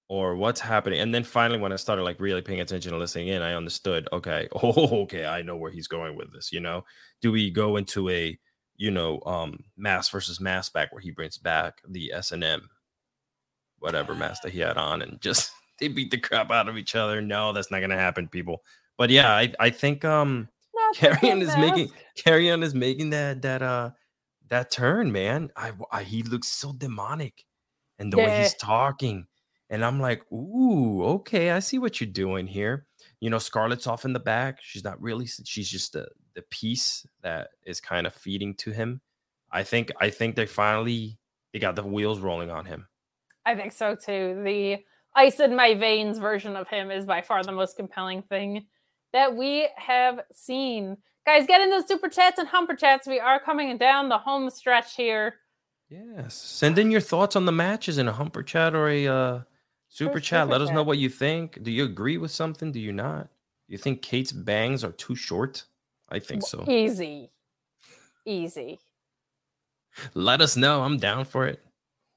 Or 0.09 0.35
what's 0.35 0.61
happening? 0.61 1.01
And 1.01 1.15
then 1.15 1.23
finally, 1.23 1.61
when 1.61 1.73
I 1.73 1.77
started 1.77 2.03
like 2.03 2.19
really 2.19 2.43
paying 2.43 2.61
attention 2.61 2.93
and 2.93 3.01
listening 3.01 3.29
in, 3.29 3.43
I 3.43 3.55
understood, 3.55 4.09
okay, 4.13 4.49
oh, 4.63 5.03
okay, 5.03 5.25
I 5.25 5.43
know 5.43 5.57
where 5.57 5.71
he's 5.71 5.87
going 5.87 6.17
with 6.17 6.33
this. 6.33 6.51
You 6.51 6.61
know, 6.61 6.85
do 7.23 7.31
we 7.31 7.51
go 7.51 7.77
into 7.77 8.09
a 8.11 8.39
you 8.77 8.91
know 8.91 9.21
um 9.27 9.63
mass 9.77 10.09
versus 10.09 10.41
mass 10.41 10.71
back 10.71 10.91
where 10.91 11.03
he 11.03 11.11
brings 11.11 11.37
back 11.37 11.83
the 11.87 12.13
S 12.15 12.33
and 12.33 12.43
M 12.43 12.67
whatever 13.79 14.15
mask 14.15 14.43
that 14.43 14.53
he 14.53 14.61
had 14.61 14.79
on 14.79 15.03
and 15.03 15.21
just 15.21 15.53
they 15.79 15.89
beat 15.89 16.11
the 16.11 16.19
crap 16.19 16.51
out 16.51 16.69
of 16.69 16.77
each 16.77 16.95
other? 16.95 17.21
No, 17.21 17.53
that's 17.53 17.71
not 17.71 17.81
gonna 17.81 17.97
happen, 17.97 18.29
people. 18.29 18.63
But 18.99 19.11
yeah, 19.11 19.33
I, 19.33 19.53
I 19.61 19.71
think 19.71 20.05
um 20.05 20.49
Karrion 20.97 21.41
is 21.41 21.57
making. 21.57 21.91
Karrion 22.19 22.63
is 22.63 22.75
making 22.75 23.11
that 23.11 23.43
that 23.43 23.63
uh 23.63 23.91
that 24.51 24.71
turn, 24.71 25.13
man. 25.13 25.51
I, 25.57 25.73
I 25.91 26.03
he 26.03 26.23
looks 26.23 26.49
so 26.49 26.73
demonic, 26.73 27.45
and 27.99 28.13
the 28.13 28.19
way 28.19 28.43
he's 28.43 28.55
talking, 28.55 29.27
and 29.71 29.85
I'm 29.85 30.01
like, 30.01 30.23
ooh, 30.33 31.03
okay, 31.05 31.51
I 31.51 31.61
see 31.61 31.79
what 31.79 32.01
you're 32.01 32.11
doing 32.11 32.47
here. 32.47 32.87
You 33.21 33.31
know, 33.31 33.39
Scarlett's 33.39 33.87
off 33.87 34.05
in 34.05 34.13
the 34.13 34.21
back. 34.21 34.59
She's 34.63 34.85
not 34.85 35.01
really. 35.01 35.27
She's 35.27 35.69
just 35.69 35.95
the 35.95 36.09
the 36.35 36.43
piece 36.43 37.07
that 37.23 37.49
is 37.65 37.81
kind 37.81 38.07
of 38.07 38.15
feeding 38.15 38.55
to 38.57 38.71
him. 38.71 39.01
I 39.51 39.63
think 39.63 39.91
I 40.01 40.11
think 40.11 40.37
they 40.37 40.47
finally 40.47 41.19
they 41.53 41.59
got 41.59 41.77
the 41.77 41.85
wheels 41.85 42.21
rolling 42.21 42.51
on 42.51 42.67
him. 42.67 42.87
I 43.47 43.55
think 43.55 43.73
so 43.73 43.95
too. 43.95 44.43
The 44.45 44.79
ice 45.15 45.41
in 45.41 45.57
my 45.57 45.75
veins 45.75 46.19
version 46.19 46.57
of 46.57 46.69
him 46.69 46.91
is 46.91 47.07
by 47.07 47.23
far 47.23 47.43
the 47.43 47.53
most 47.53 47.77
compelling 47.77 48.23
thing 48.23 48.67
that 49.13 49.37
we 49.37 49.69
have 49.77 50.21
seen. 50.33 50.97
Guys, 51.27 51.47
get 51.47 51.61
in 51.61 51.71
those 51.71 51.87
super 51.87 52.09
chats 52.09 52.39
and 52.39 52.49
humper 52.49 52.75
chats. 52.75 53.07
We 53.07 53.21
are 53.21 53.39
coming 53.39 53.77
down 53.79 54.09
the 54.09 54.19
home 54.19 54.51
stretch 54.51 54.97
here. 54.97 55.35
Yes. 55.89 56.35
Send 56.35 56.79
in 56.79 56.91
your 56.91 57.01
thoughts 57.01 57.37
on 57.37 57.47
the 57.47 57.53
matches 57.53 57.99
in 57.99 58.09
a 58.09 58.13
humper 58.13 58.43
chat 58.43 58.75
or 58.75 58.89
a 58.89 59.07
uh, 59.07 59.41
super 59.89 60.21
chat. 60.21 60.47
super 60.47 60.53
Let 60.53 60.61
us 60.61 60.71
know 60.71 60.83
what 60.83 60.99
you 60.99 61.09
think. 61.09 61.63
Do 61.63 61.71
you 61.71 61.85
agree 61.85 62.17
with 62.17 62.31
something? 62.31 62.73
Do 62.73 62.81
you 62.81 62.93
not? 62.93 63.25
Do 63.25 63.73
you 63.73 63.79
think 63.79 64.03
Kate's 64.03 64.33
bangs 64.33 64.85
are 64.85 64.93
too 64.93 65.15
short? 65.15 65.65
I 66.09 66.19
think 66.19 66.43
so. 66.45 66.65
Easy. 66.69 67.31
Easy. 68.25 68.79
Let 70.15 70.41
us 70.41 70.57
know. 70.57 70.83
I'm 70.83 70.99
down 70.99 71.25
for 71.25 71.47
it. 71.47 71.61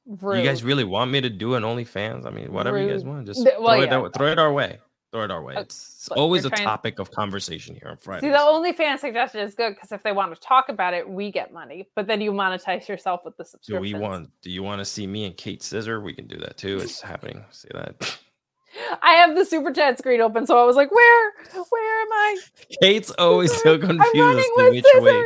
Rude. 0.05 0.39
You 0.39 0.43
guys 0.43 0.63
really 0.63 0.83
want 0.83 1.11
me 1.11 1.21
to 1.21 1.29
do 1.29 1.55
an 1.55 1.63
OnlyFans? 1.63 2.25
I 2.25 2.29
mean, 2.29 2.51
whatever 2.51 2.81
you 2.81 2.89
guys 2.89 3.03
want, 3.03 3.25
just 3.25 3.43
well, 3.43 3.55
throw, 3.55 3.83
yeah. 3.83 3.95
our, 3.95 4.09
throw 4.09 4.27
it 4.27 4.39
our 4.39 4.51
way. 4.51 4.79
Throw 5.13 5.25
it 5.25 5.29
our 5.31 5.43
way. 5.43 5.53
Oh, 5.55 5.61
it's 5.61 6.09
look, 6.09 6.17
always 6.17 6.43
a 6.43 6.49
topic 6.49 6.97
of 6.97 7.11
conversation 7.11 7.75
here 7.75 7.87
on 7.87 7.97
Friday. 7.97 8.21
See, 8.27 8.31
the 8.31 8.37
OnlyFans 8.37 8.97
suggestion 8.97 9.41
is 9.41 9.53
good 9.53 9.75
because 9.75 9.91
if 9.91 10.01
they 10.01 10.11
want 10.11 10.33
to 10.33 10.41
talk 10.41 10.69
about 10.69 10.95
it, 10.95 11.07
we 11.07 11.31
get 11.31 11.53
money. 11.53 11.87
But 11.95 12.07
then 12.07 12.19
you 12.19 12.31
monetize 12.31 12.87
yourself 12.87 13.21
with 13.23 13.37
the 13.37 13.43
Do 13.43 13.49
subscription. 13.51 13.81
we 13.81 13.93
want? 13.93 14.31
Do 14.41 14.49
you 14.49 14.63
want 14.63 14.79
to 14.79 14.85
see 14.85 15.05
me 15.05 15.25
and 15.25 15.37
Kate 15.37 15.61
Scissor? 15.61 16.01
We 16.01 16.13
can 16.13 16.25
do 16.25 16.37
that 16.39 16.57
too. 16.57 16.79
It's 16.79 16.99
happening. 16.99 17.45
See 17.51 17.69
that? 17.75 18.17
I 19.03 19.13
have 19.13 19.35
the 19.35 19.45
super 19.45 19.71
chat 19.71 19.99
screen 19.99 20.19
open, 20.19 20.47
so 20.47 20.57
I 20.57 20.65
was 20.65 20.75
like, 20.75 20.91
"Where? 20.91 21.31
Where 21.69 22.01
am 22.01 22.11
I?" 22.11 22.37
Kate's 22.81 23.11
always 23.11 23.55
so 23.61 23.73
I'm 23.75 23.81
confused 23.81 24.15
running 24.17 24.51
with 24.55 24.73
which 24.73 25.03
way. 25.03 25.23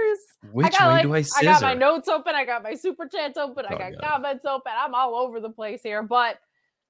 Which 0.51 0.65
I 0.67 0.69
got, 0.79 0.87
way 0.87 0.93
like, 0.95 1.03
do 1.03 1.13
I 1.15 1.39
I 1.39 1.43
got 1.43 1.61
my 1.61 1.73
notes 1.73 2.09
open. 2.09 2.35
I 2.35 2.43
got 2.43 2.61
my 2.61 2.73
super 2.75 3.07
chats 3.07 3.37
open. 3.37 3.65
I 3.65 3.73
Oh, 3.73 3.77
got 3.77 3.93
God. 3.93 4.01
comments 4.01 4.45
open. 4.45 4.73
I'm 4.77 4.93
all 4.93 5.15
over 5.15 5.39
the 5.39 5.49
place 5.49 5.81
here. 5.81 6.03
But 6.03 6.39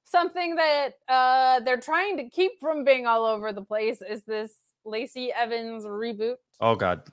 something 0.07 0.55
that 0.55 0.93
uh, 1.07 1.59
they're 1.61 1.79
trying 1.79 2.17
to 2.17 2.29
keep 2.29 2.53
from 2.59 2.83
being 2.83 3.05
all 3.05 3.25
over 3.25 3.51
the 3.51 3.61
place 3.61 4.01
is 4.01 4.23
this 4.23 4.53
Lacey 4.85 5.31
Evans 5.33 5.83
reboot. 5.83 6.35
Oh 6.61 6.75
God, 6.75 7.03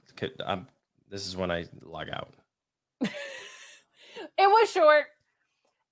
I'm, 0.46 0.66
this 1.10 1.26
is 1.26 1.36
when 1.36 1.50
I 1.50 1.66
log 1.82 2.08
out. 2.10 2.32
it 3.00 3.10
was 4.38 4.70
short. 4.70 5.06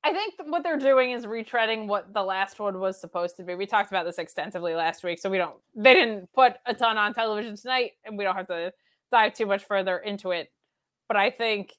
I 0.05 0.13
think 0.13 0.35
what 0.47 0.65
they're 0.65 0.79
doing 0.79 1.13
is 1.13 1.27
retreading 1.27 1.87
what 1.87 2.13
the 2.13 2.23
last 2.23 2.59
one 2.59 2.81
was 2.81 3.01
supposed 3.01 3.37
to 3.37 3.45
be. 3.45 3.55
We 3.55 3.67
talked 3.67 3.91
about 3.91 4.05
this 4.05 4.19
extensively 4.19 4.75
last 4.75 5.05
week, 5.05 5.21
so 5.21 5.31
we 5.31 5.39
don't. 5.39 5.55
They 5.77 5.95
didn't 5.95 6.33
put 6.33 6.55
a 6.67 6.75
ton 6.75 6.99
on 6.99 7.15
television 7.15 7.57
tonight, 7.57 7.93
and 8.05 8.19
we 8.19 8.25
don't 8.25 8.35
have 8.35 8.49
to 8.49 8.73
dive 9.13 9.35
too 9.35 9.47
much 9.47 9.65
further 9.65 9.99
into 9.99 10.33
it. 10.33 10.51
But 11.07 11.17
I 11.17 11.31
think, 11.31 11.75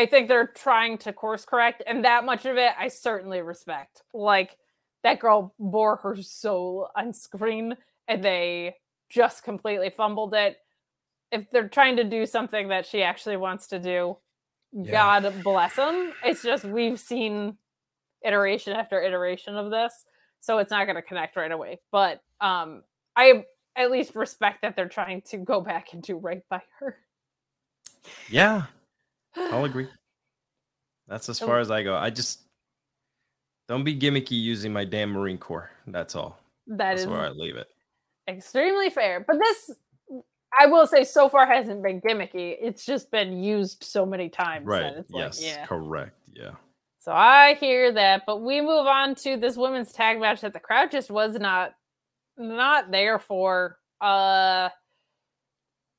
I 0.00 0.06
think 0.06 0.28
they're 0.28 0.46
trying 0.46 0.96
to 0.98 1.12
course 1.12 1.44
correct, 1.44 1.82
and 1.86 2.04
that 2.06 2.24
much 2.24 2.46
of 2.46 2.56
it 2.56 2.72
I 2.78 2.88
certainly 2.88 3.42
respect. 3.42 4.02
Like 4.14 4.56
that 5.02 5.20
girl 5.20 5.54
bore 5.58 5.96
her 5.96 6.16
soul 6.22 6.88
on 6.96 7.12
screen, 7.12 7.76
and 8.08 8.24
they 8.24 8.76
just 9.10 9.44
completely 9.44 9.90
fumbled 9.90 10.32
it. 10.34 10.56
If 11.30 11.50
they're 11.50 11.68
trying 11.68 11.96
to 11.96 12.04
do 12.04 12.24
something 12.26 12.68
that 12.68 12.86
she 12.86 13.02
actually 13.02 13.36
wants 13.36 13.66
to 13.68 13.78
do, 13.78 14.16
Yeah. 14.72 14.92
God 14.92 15.42
bless 15.42 15.76
them. 15.76 16.12
It's 16.24 16.42
just 16.42 16.64
we've 16.64 16.98
seen 16.98 17.58
iteration 18.24 18.72
after 18.72 19.02
iteration 19.02 19.56
of 19.56 19.70
this, 19.70 20.06
so 20.40 20.58
it's 20.58 20.70
not 20.70 20.84
going 20.86 20.96
to 20.96 21.02
connect 21.02 21.36
right 21.36 21.52
away. 21.52 21.80
But 21.92 22.22
um, 22.40 22.84
I 23.16 23.44
at 23.76 23.90
least 23.90 24.14
respect 24.14 24.62
that 24.62 24.76
they're 24.76 24.88
trying 24.88 25.20
to 25.30 25.36
go 25.36 25.60
back 25.60 25.92
and 25.92 26.02
do 26.02 26.16
right 26.16 26.42
by 26.48 26.62
her. 26.78 26.96
Yeah, 28.28 28.64
I'll 29.36 29.64
agree. 29.66 29.88
That's 31.08 31.28
as 31.28 31.40
Um, 31.42 31.48
far 31.48 31.58
as 31.58 31.70
I 31.70 31.82
go. 31.82 31.96
I 31.96 32.10
just 32.10 32.40
don't 33.68 33.84
be 33.84 33.98
gimmicky 33.98 34.40
using 34.40 34.72
my 34.72 34.84
damn 34.84 35.10
Marine 35.10 35.38
Corps. 35.38 35.70
That's 35.86 36.14
all. 36.16 36.38
That 36.66 36.76
That's 36.78 37.00
is 37.02 37.06
where 37.06 37.20
I 37.20 37.28
leave 37.30 37.56
it. 37.56 37.68
extremely 38.28 38.90
fair. 38.90 39.20
But 39.26 39.38
this, 39.38 39.70
I 40.58 40.66
will 40.66 40.86
say, 40.86 41.02
so 41.04 41.28
far 41.28 41.46
hasn't 41.46 41.82
been 41.82 42.00
gimmicky. 42.00 42.56
It's 42.60 42.84
just 42.84 43.10
been 43.10 43.42
used 43.42 43.82
so 43.82 44.04
many 44.06 44.28
times. 44.28 44.66
Right. 44.66 44.94
Yes. 45.08 45.40
Like, 45.42 45.50
yeah. 45.52 45.66
Correct. 45.66 46.16
Yeah. 46.32 46.52
So 47.00 47.12
I 47.12 47.54
hear 47.54 47.90
that, 47.92 48.24
but 48.26 48.42
we 48.42 48.60
move 48.60 48.86
on 48.86 49.14
to 49.16 49.36
this 49.36 49.56
women's 49.56 49.90
tag 49.92 50.20
match 50.20 50.42
that 50.42 50.52
the 50.52 50.60
crowd 50.60 50.90
just 50.90 51.10
was 51.10 51.34
not 51.34 51.74
not 52.36 52.90
there 52.90 53.18
for. 53.18 53.78
Uh 54.00 54.68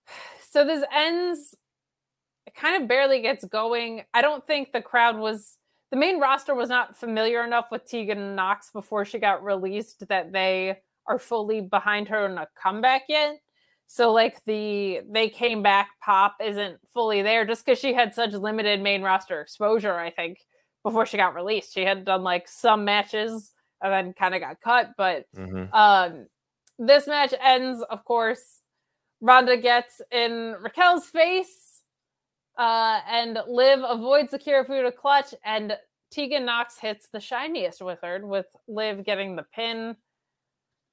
so 0.52 0.64
this 0.66 0.84
ends 0.94 1.56
it 2.56 2.60
kind 2.60 2.82
of 2.82 2.88
barely 2.88 3.22
gets 3.22 3.44
going. 3.46 4.04
I 4.14 4.22
don't 4.22 4.46
think 4.46 4.72
the 4.72 4.82
crowd 4.82 5.18
was 5.18 5.58
the 5.92 5.98
main 5.98 6.20
roster 6.20 6.56
was 6.56 6.70
not 6.70 6.98
familiar 6.98 7.44
enough 7.44 7.68
with 7.72 7.86
Tegan 7.86 8.36
Nox 8.36 8.70
before 8.72 9.04
she 9.06 9.20
got 9.20 9.44
released 9.44 10.08
that 10.08 10.32
they 10.32 10.78
are 11.08 11.20
fully 11.20 11.62
behind 11.62 12.08
her 12.08 12.26
in 12.26 12.38
a 12.38 12.48
comeback 12.62 13.04
yet. 13.10 13.40
So 13.88 14.14
like 14.14 14.42
the 14.46 15.02
they 15.10 15.28
came 15.28 15.62
back 15.62 15.90
pop 16.02 16.36
isn't 16.42 16.78
fully 16.94 17.22
there 17.22 17.46
just 17.46 17.66
because 17.66 17.80
she 17.80 17.94
had 17.94 18.16
such 18.16 18.32
limited 18.32 18.82
main 18.82 19.02
roster 19.02 19.42
exposure, 19.42 19.98
I 19.98 20.12
think 20.12 20.38
before 20.84 21.06
she 21.06 21.18
got 21.18 21.36
released. 21.36 21.74
She 21.74 21.84
had 21.84 22.06
done 22.06 22.24
like 22.24 22.48
some 22.48 22.86
matches 22.86 23.52
and 23.82 23.92
then 23.92 24.14
kind 24.14 24.34
of 24.34 24.42
got 24.42 24.62
cut. 24.62 24.92
But 24.98 25.26
Mhm. 25.36 25.74
um, 25.74 26.28
this 26.80 27.06
match 27.06 27.34
ends, 27.42 27.84
of 27.90 28.06
course. 28.06 28.62
Ronda 29.20 29.58
gets 29.58 30.02
in 30.10 30.56
Raquel's 30.62 31.06
face, 31.06 31.61
uh, 32.58 33.00
and 33.10 33.40
Liv 33.48 33.80
avoids 33.88 34.32
the 34.32 34.40
Kirifuda 34.40 34.96
clutch, 34.96 35.34
and 35.44 35.78
Tegan 36.12 36.46
Nox 36.46 36.78
hits 36.78 37.08
the 37.12 37.20
shiniest 37.20 37.82
wizard 37.82 38.24
with 38.24 38.46
Liv 38.68 39.04
getting 39.06 39.36
the 39.36 39.44
pin. 39.56 39.96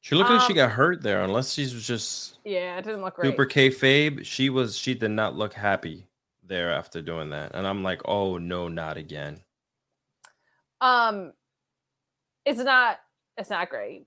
She 0.01 0.14
looked 0.14 0.30
like 0.30 0.43
she 0.43 0.52
Um, 0.52 0.56
got 0.56 0.70
hurt 0.70 1.02
there, 1.02 1.22
unless 1.22 1.52
she's 1.52 1.72
just 1.85 2.39
Yeah, 2.44 2.78
it 2.78 2.85
didn't 2.85 3.02
look 3.02 3.16
great. 3.16 3.30
super 3.30 3.47
kayfabe. 3.47 4.24
She 4.24 4.48
was. 4.48 4.78
She 4.78 4.94
did 4.94 5.10
not 5.10 5.35
look 5.35 5.52
happy 5.55 6.06
there 6.44 6.72
after 6.72 7.02
doing 7.02 7.30
that, 7.30 7.51
and 7.55 7.66
I'm 7.66 7.82
like, 7.82 8.01
oh 8.06 8.39
no, 8.39 8.68
not 8.68 8.97
again. 8.97 9.40
Um, 10.80 11.32
it's 12.44 12.60
not. 12.60 13.01
It's 13.36 13.51
not 13.51 13.68
great. 13.70 14.06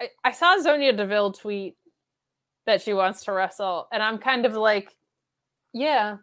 I, 0.00 0.10
I 0.22 0.32
saw 0.32 0.60
Sonya 0.60 0.92
Deville 0.92 1.32
tweet 1.32 1.76
that 2.66 2.82
she 2.82 2.92
wants 2.92 3.24
to 3.24 3.32
wrestle, 3.32 3.88
and 3.90 4.02
I'm 4.02 4.18
kind 4.18 4.44
of 4.44 4.52
like, 4.54 4.94
yeah, 5.72 6.16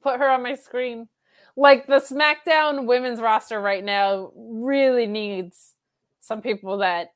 put 0.00 0.18
her 0.18 0.28
on 0.30 0.42
my 0.42 0.54
screen. 0.54 1.08
Like 1.56 1.86
the 1.86 2.00
SmackDown 2.00 2.86
women's 2.86 3.20
roster 3.20 3.60
right 3.60 3.84
now 3.84 4.32
really 4.36 5.06
needs 5.06 5.74
some 6.20 6.42
people 6.42 6.78
that 6.78 7.08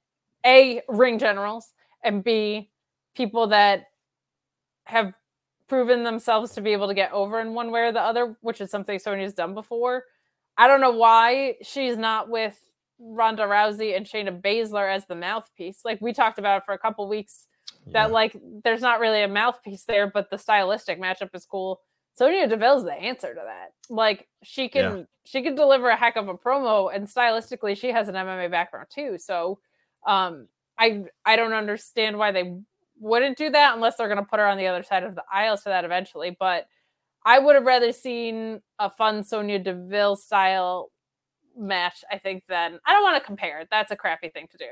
a 0.44 0.82
ring 0.88 1.18
generals 1.18 1.72
and 2.02 2.22
b 2.22 2.70
people 3.14 3.46
that 3.48 3.84
have 4.86 5.12
proven 5.68 6.04
themselves 6.04 6.52
to 6.52 6.60
be 6.60 6.72
able 6.72 6.88
to 6.88 6.94
get 6.94 7.12
over 7.12 7.40
in 7.40 7.54
one 7.54 7.70
way 7.70 7.80
or 7.80 7.92
the 7.92 8.00
other, 8.00 8.36
which 8.42 8.60
is 8.60 8.70
something 8.70 8.98
Sonya's 8.98 9.32
done 9.32 9.54
before. 9.54 10.04
I 10.58 10.68
don't 10.68 10.80
know 10.80 10.92
why 10.92 11.54
she's 11.62 11.96
not 11.96 12.28
with 12.28 12.58
Ronda 12.98 13.44
Rousey 13.44 13.96
and 13.96 14.06
Shayna 14.06 14.40
Baszler 14.40 14.92
as 14.94 15.06
the 15.06 15.14
mouthpiece. 15.14 15.80
Like 15.84 16.00
we 16.00 16.12
talked 16.12 16.38
about 16.38 16.64
for 16.64 16.74
a 16.74 16.78
couple 16.78 17.08
weeks, 17.08 17.46
that 17.92 18.08
Yeah. 18.08 18.12
like 18.12 18.36
there's 18.64 18.80
not 18.80 19.00
really 19.00 19.22
a 19.22 19.28
mouthpiece 19.28 19.84
there, 19.84 20.06
but 20.08 20.30
the 20.30 20.38
stylistic 20.38 21.00
matchup 21.00 21.34
is 21.34 21.46
cool. 21.46 21.80
Sonya 22.14 22.46
Deville's 22.48 22.84
the 22.84 22.92
answer 22.94 23.34
to 23.34 23.40
that. 23.44 23.72
Like 23.88 24.28
she 24.42 24.68
can 24.68 25.06
she 25.24 25.42
can 25.42 25.54
deliver 25.54 25.88
a 25.88 25.96
heck 25.96 26.16
of 26.16 26.28
a 26.28 26.34
promo, 26.34 26.94
and 26.94 27.06
stylistically 27.06 27.76
she 27.76 27.90
has 27.90 28.08
an 28.08 28.14
MMA 28.14 28.50
background 28.50 28.88
too. 28.94 29.18
So 29.18 29.58
um 30.06 30.48
I 30.78 31.04
I 31.24 31.36
don't 31.36 31.52
understand 31.52 32.18
why 32.18 32.32
they 32.32 32.54
wouldn't 33.00 33.36
do 33.36 33.50
that 33.50 33.74
unless 33.74 33.96
they're 33.96 34.08
gonna 34.08 34.24
put 34.24 34.38
her 34.40 34.46
on 34.46 34.58
the 34.58 34.66
other 34.68 34.82
side 34.82 35.02
of 35.04 35.14
the 35.14 35.24
aisles 35.32 35.62
for 35.62 35.70
that 35.70 35.84
eventually. 35.84 36.36
But 36.38 36.66
I 37.24 37.38
would 37.38 37.54
have 37.56 37.64
rather 37.64 37.90
seen 37.92 38.60
a 38.78 38.90
fun 38.90 39.24
Sonia 39.24 39.58
Deville 39.58 40.16
style 40.16 40.90
match, 41.56 42.04
I 42.10 42.18
think, 42.18 42.44
than 42.48 42.78
I 42.86 42.92
don't 42.92 43.02
want 43.02 43.16
to 43.16 43.24
compare. 43.26 43.66
That's 43.70 43.90
a 43.92 43.96
crappy 43.96 44.28
thing 44.28 44.46
to 44.52 44.56
do. 44.58 44.66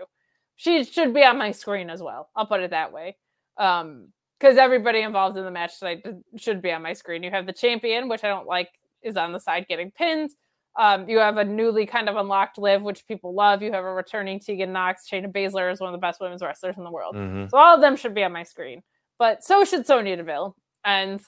She 0.57 0.85
should 0.85 1.13
be 1.15 1.25
on 1.25 1.39
my 1.39 1.51
screen 1.51 1.91
as 1.91 2.03
well. 2.03 2.31
I'll 2.37 2.47
put 2.47 2.61
it 2.61 2.71
that 2.71 2.93
way. 2.93 3.17
Um, 3.59 4.09
because 4.39 4.57
everybody 4.59 5.01
involved 5.03 5.37
in 5.37 5.45
the 5.45 5.53
match 5.53 5.79
tonight 5.79 6.05
should 6.37 6.61
be 6.61 6.73
on 6.73 6.83
my 6.83 6.95
screen. 6.95 7.23
You 7.23 7.31
have 7.31 7.47
the 7.47 7.53
champion, 7.53 8.09
which 8.09 8.25
I 8.25 8.29
don't 8.29 8.47
like, 8.47 8.71
is 9.01 9.17
on 9.17 9.33
the 9.33 9.39
side 9.39 9.67
getting 9.69 9.93
pinned. 9.93 10.31
Um, 10.77 11.09
you 11.09 11.19
have 11.19 11.37
a 11.37 11.45
newly 11.45 11.87
kind 11.87 12.09
of 12.09 12.17
unlocked 12.17 12.59
Liv, 12.59 12.83
which 12.83 13.07
people 13.07 13.35
love. 13.35 13.63
You 13.63 13.71
have 13.71 13.85
a 13.85 13.93
returning 13.93 14.41
Tegan 14.41 14.73
Nox. 14.73 15.09
Shayna 15.09 15.31
Baszler 15.33 15.71
is 15.71 15.79
one 15.81 15.91
of 15.91 15.93
the 15.93 16.05
best 16.05 16.21
women's 16.21 16.43
wrestlers 16.43 16.77
in 16.77 16.83
the 16.83 16.91
world. 16.91 17.15
Mhm. 17.15 17.51
So 17.51 17.57
all 17.59 17.77
of 17.77 17.81
them 17.81 17.95
should 17.95 18.15
be 18.15 18.25
on 18.25 18.33
my 18.33 18.43
screen. 18.43 18.83
But 19.19 19.45
so 19.45 19.65
should 19.65 19.87
Sonya 19.87 20.17
Deville. 20.17 20.57
And 20.85 21.21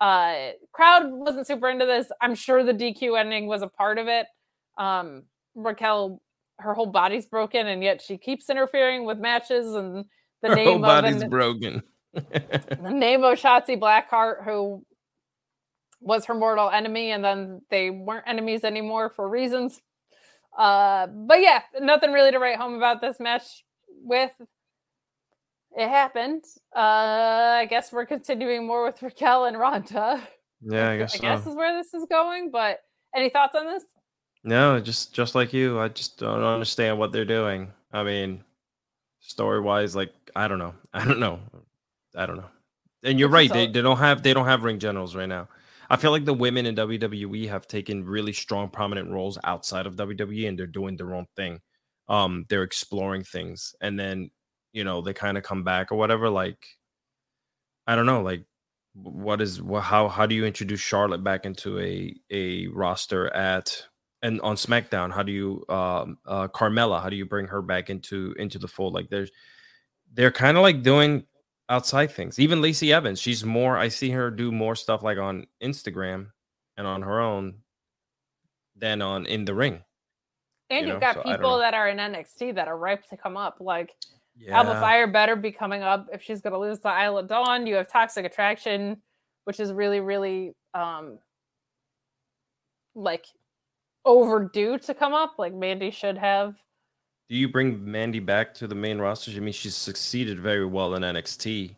uh 0.00 0.50
crowd 0.72 1.10
wasn't 1.10 1.46
super 1.46 1.70
into 1.70 1.86
this. 1.86 2.10
I'm 2.20 2.34
sure 2.34 2.62
the 2.62 2.74
DQ 2.74 3.18
ending 3.18 3.46
was 3.46 3.62
a 3.62 3.68
part 3.68 3.96
of 3.98 4.08
it. 4.08 4.26
Um 4.76 5.24
Raquel, 5.54 6.20
her 6.58 6.74
whole 6.74 6.86
body's 6.86 7.26
broken, 7.26 7.66
and 7.66 7.82
yet 7.82 8.02
she 8.02 8.18
keeps 8.18 8.50
interfering 8.50 9.04
with 9.04 9.18
matches 9.18 9.74
and 9.74 10.04
the 10.42 10.48
Her 10.48 10.54
name 10.54 10.66
whole 10.66 10.74
of 10.76 10.82
body's 10.82 11.22
an- 11.22 11.30
broken. 11.30 11.82
the 12.14 12.90
name 12.90 13.22
of 13.24 13.38
Shotzi 13.38 13.78
Blackheart, 13.78 14.44
who 14.44 14.84
was 16.00 16.24
her 16.26 16.34
mortal 16.34 16.70
enemy, 16.70 17.10
and 17.10 17.24
then 17.24 17.60
they 17.70 17.90
weren't 17.90 18.24
enemies 18.26 18.64
anymore 18.64 19.10
for 19.10 19.28
reasons. 19.28 19.80
Uh, 20.56 21.06
but 21.06 21.40
yeah, 21.40 21.62
nothing 21.80 22.12
really 22.12 22.30
to 22.32 22.38
write 22.38 22.56
home 22.58 22.74
about 22.74 23.00
this 23.00 23.18
match 23.20 23.64
with. 24.02 24.32
It 25.76 25.88
happened. 25.88 26.44
Uh, 26.74 26.80
I 27.60 27.66
guess 27.68 27.92
we're 27.92 28.06
continuing 28.06 28.66
more 28.66 28.84
with 28.84 29.00
Raquel 29.02 29.44
and 29.44 29.56
Ronda. 29.58 30.20
yeah, 30.62 30.90
I 30.90 30.96
guess. 30.96 31.14
I 31.18 31.18
guess 31.18 31.46
is 31.46 31.54
where 31.54 31.76
this 31.76 31.92
is 31.94 32.06
going. 32.10 32.50
But 32.50 32.78
any 33.14 33.28
thoughts 33.28 33.54
on 33.54 33.66
this? 33.66 33.84
No, 34.48 34.80
just 34.80 35.12
just 35.14 35.34
like 35.34 35.52
you, 35.52 35.78
I 35.80 35.88
just 35.88 36.18
don't 36.18 36.42
understand 36.42 36.98
what 36.98 37.12
they're 37.12 37.24
doing. 37.24 37.72
I 37.92 38.02
mean, 38.02 38.44
story 39.20 39.60
wise, 39.60 39.96
like 39.96 40.12
I 40.36 40.48
don't 40.48 40.58
know, 40.58 40.74
I 40.94 41.04
don't 41.04 41.20
know, 41.20 41.40
I 42.16 42.26
don't 42.26 42.36
know. 42.36 42.50
And 43.04 43.18
you're 43.20 43.28
right; 43.28 43.52
they, 43.52 43.66
they 43.66 43.82
don't 43.82 43.98
have 43.98 44.22
they 44.22 44.34
don't 44.34 44.46
have 44.46 44.64
ring 44.64 44.78
generals 44.78 45.14
right 45.16 45.28
now. 45.28 45.48
I 45.90 45.96
feel 45.96 46.10
like 46.12 46.24
the 46.26 46.34
women 46.34 46.66
in 46.66 46.74
WWE 46.76 47.48
have 47.48 47.66
taken 47.68 48.04
really 48.04 48.32
strong, 48.32 48.70
prominent 48.70 49.10
roles 49.10 49.38
outside 49.44 49.86
of 49.86 49.96
WWE, 49.96 50.48
and 50.48 50.58
they're 50.58 50.66
doing 50.66 50.96
their 50.96 51.14
own 51.14 51.26
thing. 51.36 51.60
um 52.08 52.46
they're 52.50 52.64
exploring 52.64 53.24
things 53.24 53.74
and 53.82 53.98
then 54.00 54.30
you 54.74 54.84
know 54.84 55.02
they 55.02 55.14
kind 55.14 55.38
of 55.38 55.44
come 55.44 55.64
back 55.64 55.92
or 55.92 55.96
whatever 55.98 56.30
like 56.30 56.58
i 57.86 57.96
don't 57.96 58.06
know 58.06 58.22
like 58.22 58.44
what 58.94 59.40
is 59.40 59.60
how 59.82 60.08
how 60.08 60.26
do 60.26 60.34
you 60.34 60.44
introduce 60.44 60.80
charlotte 60.80 61.22
back 61.22 61.46
into 61.46 61.78
a 61.80 62.14
a 62.30 62.66
roster 62.68 63.32
at 63.34 63.84
and 64.22 64.40
on 64.40 64.56
smackdown 64.56 65.12
how 65.12 65.22
do 65.22 65.32
you 65.32 65.64
um 65.68 66.18
uh 66.26 66.48
carmella 66.48 67.00
how 67.02 67.08
do 67.08 67.16
you 67.16 67.24
bring 67.24 67.46
her 67.46 67.62
back 67.62 67.90
into 67.90 68.34
into 68.38 68.58
the 68.58 68.68
fold 68.68 68.94
like 68.94 69.08
there's 69.10 69.30
they're 70.14 70.32
kind 70.32 70.56
of 70.56 70.62
like 70.62 70.82
doing 70.82 71.24
outside 71.68 72.10
things 72.10 72.38
even 72.38 72.60
lacey 72.62 72.92
evans 72.92 73.20
she's 73.20 73.44
more 73.44 73.76
i 73.76 73.88
see 73.88 74.10
her 74.10 74.30
do 74.30 74.50
more 74.50 74.74
stuff 74.74 75.02
like 75.02 75.18
on 75.18 75.46
instagram 75.62 76.28
and 76.76 76.86
on 76.86 77.02
her 77.02 77.20
own 77.20 77.54
than 78.76 79.02
on 79.02 79.26
in 79.26 79.44
the 79.44 79.54
ring 79.54 79.82
And 80.70 80.86
you 80.86 80.92
you've 80.92 81.00
know, 81.00 81.12
got 81.12 81.16
so 81.16 81.22
people 81.22 81.58
that 81.58 81.74
are 81.74 81.88
in 81.88 81.98
NXT 81.98 82.54
that 82.56 82.68
are 82.68 82.76
ripe 82.76 83.08
to 83.08 83.16
come 83.16 83.36
up. 83.36 83.56
Like 83.60 83.94
yeah 84.36 84.56
Alba 84.58 84.78
Fyre 84.80 85.06
better 85.06 85.34
be 85.36 85.50
coming 85.50 85.82
up 85.82 86.08
if 86.12 86.22
she's 86.22 86.40
going 86.40 86.52
to 86.52 86.58
lose 86.58 86.78
to 86.80 86.88
Isla 86.88 87.24
Dawn. 87.24 87.66
You 87.66 87.76
have 87.76 87.90
Toxic 87.90 88.24
Attraction, 88.24 89.00
which 89.44 89.60
is 89.60 89.72
really, 89.72 90.00
really 90.00 90.54
um 90.74 91.18
like 92.94 93.26
overdue 94.04 94.78
to 94.78 94.94
come 94.94 95.14
up. 95.14 95.34
Like 95.38 95.54
Mandy 95.54 95.90
should 95.90 96.18
have. 96.18 96.54
Do 97.28 97.36
you 97.36 97.48
bring 97.48 97.90
Mandy 97.90 98.20
back 98.20 98.54
to 98.54 98.66
the 98.66 98.74
main 98.74 98.98
roster? 98.98 99.30
I 99.32 99.40
mean, 99.40 99.52
she's 99.52 99.74
succeeded 99.74 100.40
very 100.40 100.64
well 100.64 100.94
in 100.94 101.02
NXT. 101.02 101.74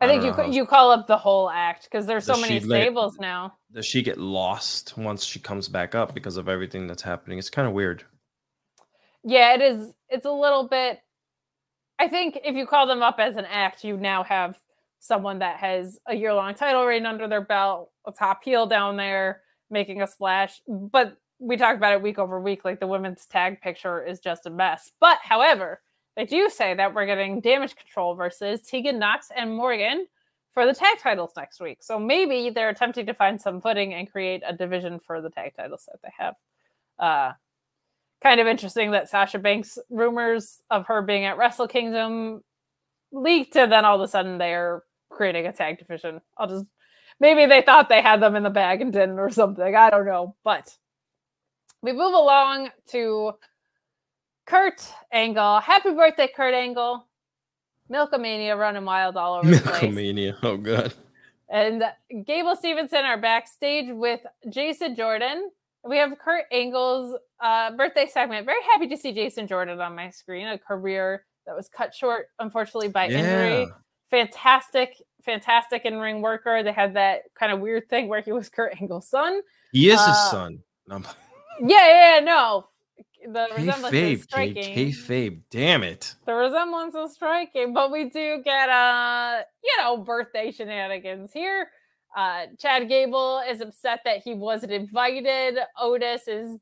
I, 0.00 0.06
think 0.06 0.22
you 0.24 0.32
how- 0.32 0.44
you 0.44 0.66
call 0.66 0.90
up 0.90 1.06
the 1.06 1.16
whole 1.16 1.48
act 1.50 1.84
because 1.84 2.06
there's 2.06 2.26
so 2.26 2.36
many 2.36 2.60
she 2.60 2.66
let- 2.66 2.82
stables 2.82 3.18
now. 3.18 3.54
does 3.72 3.86
she 3.86 4.02
get 4.02 4.18
lost 4.18 4.96
once 4.96 5.24
she 5.24 5.38
comes 5.40 5.68
back 5.68 5.94
up 5.94 6.14
because 6.14 6.36
of 6.36 6.48
everything 6.48 6.86
that's 6.86 7.02
happening? 7.02 7.38
It's 7.38 7.50
kind 7.50 7.66
of 7.66 7.74
weird. 7.74 8.04
Yeah, 9.24 9.54
it 9.54 9.62
is. 9.62 9.92
It's 10.08 10.26
a 10.26 10.30
little 10.32 10.68
bit. 10.68 11.00
I 11.98 12.08
think 12.08 12.38
if 12.44 12.54
you 12.56 12.66
call 12.66 12.86
them 12.86 13.02
up 13.02 13.16
as 13.18 13.36
an 13.36 13.46
act, 13.46 13.84
you 13.84 13.96
now 13.96 14.22
have 14.24 14.56
someone 15.00 15.38
that 15.40 15.56
has 15.58 15.98
a 16.06 16.14
year 16.14 16.34
long 16.34 16.54
title 16.54 16.84
reign 16.84 17.06
under 17.06 17.26
their 17.28 17.40
belt, 17.40 17.90
a 18.06 18.12
top 18.12 18.42
heel 18.44 18.66
down 18.66 18.96
there 18.96 19.42
making 19.70 20.02
a 20.02 20.06
splash. 20.06 20.60
But 20.68 21.16
we 21.38 21.56
talk 21.56 21.76
about 21.76 21.92
it 21.92 22.02
week 22.02 22.18
over 22.18 22.40
week. 22.40 22.64
Like 22.64 22.80
the 22.80 22.86
women's 22.86 23.26
tag 23.26 23.60
picture 23.60 24.02
is 24.04 24.20
just 24.20 24.46
a 24.46 24.50
mess. 24.50 24.92
But 25.00 25.18
however, 25.22 25.80
they 26.16 26.24
do 26.24 26.48
say 26.48 26.74
that 26.74 26.94
we're 26.94 27.06
getting 27.06 27.40
damage 27.40 27.76
control 27.76 28.14
versus 28.14 28.62
Tegan 28.62 28.98
Nox 28.98 29.28
and 29.34 29.54
Morgan 29.56 30.06
for 30.52 30.64
the 30.64 30.74
tag 30.74 30.98
titles 31.00 31.32
next 31.36 31.60
week. 31.60 31.78
So 31.82 31.98
maybe 31.98 32.50
they're 32.50 32.68
attempting 32.68 33.06
to 33.06 33.14
find 33.14 33.40
some 33.40 33.60
footing 33.60 33.94
and 33.94 34.10
create 34.10 34.42
a 34.46 34.52
division 34.52 35.00
for 35.00 35.20
the 35.20 35.30
tag 35.30 35.54
titles 35.56 35.88
that 35.90 36.00
they 36.02 36.12
have. 36.16 36.34
Uh, 36.98 37.32
kind 38.22 38.40
of 38.40 38.46
interesting 38.46 38.92
that 38.92 39.10
Sasha 39.10 39.38
Banks 39.38 39.78
rumors 39.90 40.60
of 40.70 40.86
her 40.86 41.02
being 41.02 41.24
at 41.24 41.36
Wrestle 41.36 41.66
Kingdom 41.66 42.42
leaked, 43.12 43.56
and 43.56 43.70
then 43.70 43.84
all 43.84 43.96
of 43.96 44.00
a 44.00 44.08
sudden 44.08 44.38
they're 44.38 44.84
creating 45.10 45.46
a 45.46 45.52
tag 45.52 45.78
division. 45.78 46.20
I'll 46.38 46.48
just 46.48 46.64
maybe 47.18 47.46
they 47.46 47.62
thought 47.62 47.88
they 47.88 48.00
had 48.00 48.20
them 48.20 48.36
in 48.36 48.44
the 48.44 48.50
bag 48.50 48.80
and 48.80 48.92
didn't, 48.92 49.18
or 49.18 49.30
something. 49.30 49.74
I 49.74 49.90
don't 49.90 50.06
know. 50.06 50.36
But 50.44 50.76
we 51.84 51.92
move 51.92 52.14
along 52.14 52.70
to 52.88 53.32
Kurt 54.46 54.82
Angle. 55.12 55.60
Happy 55.60 55.90
birthday, 55.90 56.28
Kurt 56.34 56.54
Angle. 56.54 57.06
Milkomania 57.92 58.58
running 58.58 58.86
wild 58.86 59.16
all 59.16 59.34
over 59.34 59.50
the 59.50 59.60
place. 59.60 59.82
Milkomania. 59.82 60.34
Oh 60.42 60.56
god. 60.56 60.94
And 61.50 61.84
Gable 62.26 62.56
Stevenson 62.56 63.04
are 63.04 63.20
backstage 63.20 63.90
with 63.90 64.20
Jason 64.48 64.96
Jordan. 64.96 65.50
We 65.86 65.98
have 65.98 66.18
Kurt 66.18 66.46
Angle's 66.50 67.14
uh, 67.40 67.72
birthday 67.76 68.08
segment. 68.10 68.46
Very 68.46 68.62
happy 68.72 68.88
to 68.88 68.96
see 68.96 69.12
Jason 69.12 69.46
Jordan 69.46 69.78
on 69.78 69.94
my 69.94 70.08
screen. 70.08 70.48
A 70.48 70.58
career 70.58 71.26
that 71.46 71.54
was 71.54 71.68
cut 71.68 71.94
short, 71.94 72.28
unfortunately, 72.38 72.88
by 72.88 73.08
injury. 73.08 73.60
Yeah. 73.60 73.66
Fantastic, 74.10 74.96
fantastic 75.22 75.84
in 75.84 75.98
ring 75.98 76.22
worker. 76.22 76.62
They 76.62 76.72
had 76.72 76.94
that 76.94 77.24
kind 77.38 77.52
of 77.52 77.60
weird 77.60 77.90
thing 77.90 78.08
where 78.08 78.22
he 78.22 78.32
was 78.32 78.48
Kurt 78.48 78.80
Angle's 78.80 79.08
son. 79.08 79.42
He 79.72 79.88
is 79.88 80.00
his 80.00 80.08
Uh, 80.08 80.30
son. 80.30 80.58
No, 80.86 81.02
Yeah, 81.60 81.86
yeah, 81.86 82.14
yeah, 82.16 82.20
no. 82.20 82.66
The 83.26 83.48
resemblance 83.56 83.94
is 83.94 84.26
Kayfabe, 84.26 84.54
K- 84.54 84.62
striking. 84.62 84.76
kayfabe. 84.76 85.40
Damn 85.50 85.82
it. 85.82 86.14
the 86.26 86.34
resemblance 86.34 86.94
is 86.94 87.14
striking, 87.14 87.72
but 87.72 87.90
we 87.90 88.10
do 88.10 88.42
get 88.44 88.68
uh, 88.68 89.40
you 89.62 89.72
know, 89.82 89.96
birthday 89.98 90.50
shenanigans 90.50 91.32
here. 91.32 91.68
Uh 92.16 92.46
Chad 92.60 92.88
Gable 92.88 93.42
is 93.48 93.60
upset 93.60 94.00
that 94.04 94.22
he 94.22 94.34
wasn't 94.34 94.72
invited. 94.72 95.58
Otis 95.80 96.28
is 96.28 96.58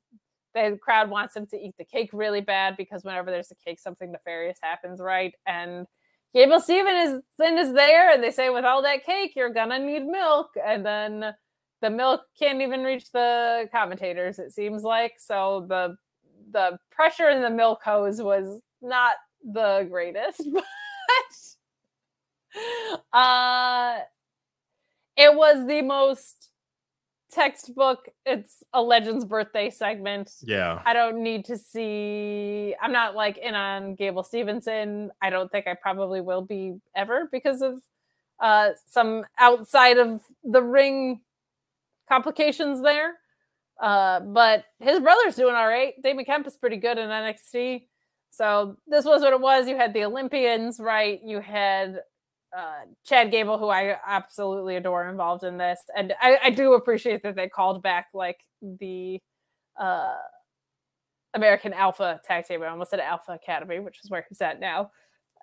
the 0.55 0.78
crowd 0.82 1.10
wants 1.10 1.35
him 1.36 1.47
to 1.47 1.56
eat 1.56 1.74
the 1.78 1.85
cake 1.85 2.10
really 2.12 2.40
bad 2.40 2.77
because 2.77 3.05
whenever 3.05 3.31
there's 3.31 3.51
a 3.51 3.55
cake, 3.56 3.81
something 3.81 4.12
nefarious 4.12 4.59
happens, 4.62 5.01
right? 5.01 5.35
And 5.47 5.86
Gable 6.35 6.60
Steven 6.60 6.94
is 6.97 7.20
then 7.39 7.59
is 7.59 7.73
there, 7.74 8.12
and 8.14 8.23
they 8.23 8.31
say, 8.31 8.48
with 8.51 8.64
all 8.64 8.82
that 8.82 9.05
cake, 9.05 9.32
you're 9.36 9.52
gonna 9.52 9.78
need 9.78 10.06
milk, 10.06 10.48
and 10.64 10.86
then 10.86 11.35
the 11.83 11.91
milk 11.91 12.23
can't 12.39 12.63
even 12.63 12.83
reach 12.85 13.11
the 13.13 13.69
commentators. 13.73 14.39
It 14.39 14.55
seems 14.55 14.83
like 14.83 15.15
so 15.19 15.67
the 15.69 15.97
the 16.51 16.79
pressure 16.91 17.29
in 17.29 17.43
the 17.43 17.51
milk 17.51 17.81
hose 17.85 18.23
was 18.23 18.63
not 18.81 19.17
the 19.45 19.87
greatest, 19.91 20.43
but 20.53 20.65
uh, 23.19 23.99
it 25.17 25.35
was 25.35 25.67
the 25.67 25.83
most 25.83 26.51
textbook. 27.33 28.09
It's 28.25 28.63
a 28.73 28.81
Legends 28.81 29.25
birthday 29.25 29.69
segment. 29.71 30.31
Yeah. 30.43 30.83
I 30.85 30.93
don't 30.93 31.23
need 31.23 31.47
to 31.47 31.57
see. 31.59 32.77
I'm 32.81 32.93
not 32.93 33.17
like 33.17 33.39
in 33.39 33.55
on 33.55 33.97
Gable 33.97 34.23
Stevenson. 34.23 35.11
I 35.21 35.31
don't 35.31 35.51
think 35.51 35.67
I 35.67 35.75
probably 35.75 36.21
will 36.21 36.43
be 36.43 36.75
ever 36.95 37.29
because 37.33 37.61
of 37.61 37.81
uh, 38.39 38.71
some 38.89 39.25
outside 39.39 39.99
of 39.99 40.21
the 40.45 40.63
ring 40.63 41.21
complications 42.12 42.82
there. 42.82 43.14
Uh, 43.80 44.20
but 44.20 44.64
his 44.80 45.01
brother's 45.01 45.34
doing 45.34 45.55
all 45.55 45.66
right. 45.66 45.94
Damon 46.02 46.24
Kemp 46.24 46.47
is 46.47 46.56
pretty 46.56 46.76
good 46.76 46.98
in 46.98 47.09
NXT. 47.09 47.86
So 48.30 48.76
this 48.86 49.05
was 49.05 49.22
what 49.22 49.32
it 49.32 49.40
was. 49.40 49.66
You 49.66 49.76
had 49.76 49.94
the 49.94 50.05
Olympians, 50.05 50.78
right? 50.78 51.20
You 51.24 51.40
had 51.40 52.01
uh, 52.56 52.82
Chad 53.05 53.30
Gable, 53.30 53.59
who 53.59 53.68
I 53.68 53.97
absolutely 54.06 54.76
adore, 54.76 55.09
involved 55.09 55.43
in 55.43 55.56
this, 55.56 55.80
and 55.97 56.12
I, 56.20 56.39
I 56.44 56.51
do 56.51 56.74
appreciate 56.74 57.22
that 57.22 57.34
they 57.34 57.48
called 57.48 57.82
back 57.82 58.09
like 58.12 58.40
the 58.60 59.18
uh, 59.80 60.16
American 61.34 61.72
Alpha 61.72 62.20
tag 62.26 62.47
team. 62.47 62.62
I 62.62 62.68
almost 62.68 62.90
said 62.90 63.01
Alpha 63.01 63.32
Academy, 63.32 63.80
which 63.80 63.98
is 64.05 64.10
where 64.10 64.24
he's 64.28 64.40
at 64.43 64.60
now. 64.60 64.90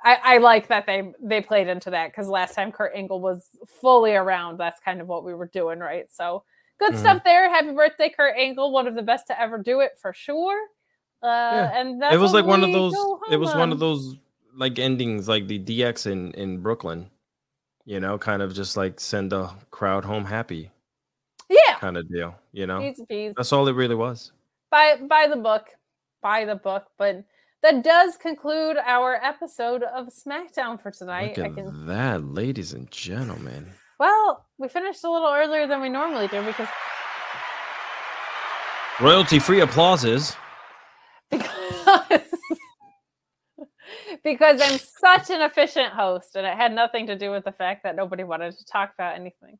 I, 0.03 0.17
I 0.23 0.37
like 0.37 0.67
that 0.67 0.85
they 0.85 1.11
they 1.21 1.41
played 1.41 1.67
into 1.67 1.89
that 1.89 2.11
because 2.11 2.27
last 2.27 2.55
time 2.55 2.71
Kurt 2.71 2.95
Angle 2.95 3.21
was 3.21 3.49
fully 3.81 4.13
around, 4.13 4.57
that's 4.57 4.79
kind 4.79 5.01
of 5.01 5.07
what 5.07 5.25
we 5.25 5.33
were 5.33 5.47
doing, 5.47 5.79
right? 5.79 6.05
So 6.11 6.43
good 6.79 6.93
Mhm. 6.93 6.97
stuff 6.99 7.23
there. 7.23 7.49
Happy 7.49 7.71
birthday, 7.71 8.09
Kurt 8.09 8.35
Angle, 8.37 8.71
one 8.71 8.87
of 8.87 8.95
the 8.95 9.01
best 9.03 9.27
to 9.27 9.39
ever 9.39 9.57
do 9.57 9.81
it 9.81 9.97
for 10.01 10.13
sure. 10.13 10.59
Uh, 11.21 11.69
and 11.73 12.01
that's 12.01 12.15
it 12.15 12.17
was 12.17 12.33
like 12.33 12.45
one 12.45 12.63
of 12.63 12.71
those 12.71 12.93
it 13.29 13.35
was 13.37 13.49
home 13.51 13.59
one 13.59 13.71
of 13.73 13.79
those 13.79 14.15
like 14.55 14.79
endings 14.79 15.27
like 15.27 15.47
the 15.47 15.59
DX 15.59 16.05
in 16.07 16.31
in 16.33 16.59
Brooklyn. 16.61 17.09
You 17.85 17.99
know, 17.99 18.17
kind 18.17 18.41
of 18.41 18.53
just 18.53 18.77
like 18.77 18.99
send 18.99 19.31
the 19.31 19.49
crowd 19.71 20.05
home 20.05 20.23
happy 20.23 20.69
yeah, 21.49 21.75
kind 21.79 21.97
of 21.97 22.07
deal, 22.07 22.35
you 22.51 22.67
know? 22.67 22.79
to 22.93 23.05
be 23.05 23.33
That's 23.35 23.51
all 23.51 23.67
it 23.67 23.73
really 23.73 23.95
was. 23.95 24.31
by 24.69 24.97
by 24.97 25.27
the 25.27 25.35
book, 25.35 25.69
by 26.21 26.45
the 26.45 26.55
book. 26.55 26.85
But 26.97 27.23
that 27.63 27.83
does 27.83 28.15
conclude 28.15 28.77
our 28.77 29.15
episode 29.15 29.83
of 29.83 30.07
SmackDown 30.07 30.79
for 30.79 30.91
tonight. 30.91 31.35
Look 31.37 31.45
I 31.45 31.49
at 31.49 31.55
can 31.55 31.85
that, 31.87 32.23
ladies 32.23 32.73
and 32.73 32.89
gentlemen. 32.91 33.73
Well, 33.99 34.47
we 34.57 34.67
finished 34.67 35.03
a 35.03 35.11
little 35.11 35.31
earlier 35.31 35.67
than 35.67 35.81
we 35.81 35.89
normally 35.89 36.27
do 36.27 36.43
because 36.43 36.67
Royalty 38.99 39.39
free 39.39 39.61
applauses. 39.61 40.35
because 41.29 41.49
because 44.23 44.61
I'm 44.61 44.77
such 44.77 45.29
an 45.29 45.41
efficient 45.41 45.93
host, 45.93 46.35
and 46.35 46.45
it 46.45 46.55
had 46.55 46.73
nothing 46.73 47.07
to 47.07 47.17
do 47.17 47.31
with 47.31 47.45
the 47.45 47.51
fact 47.51 47.83
that 47.83 47.95
nobody 47.95 48.23
wanted 48.23 48.57
to 48.57 48.65
talk 48.65 48.93
about 48.93 49.15
anything. 49.15 49.57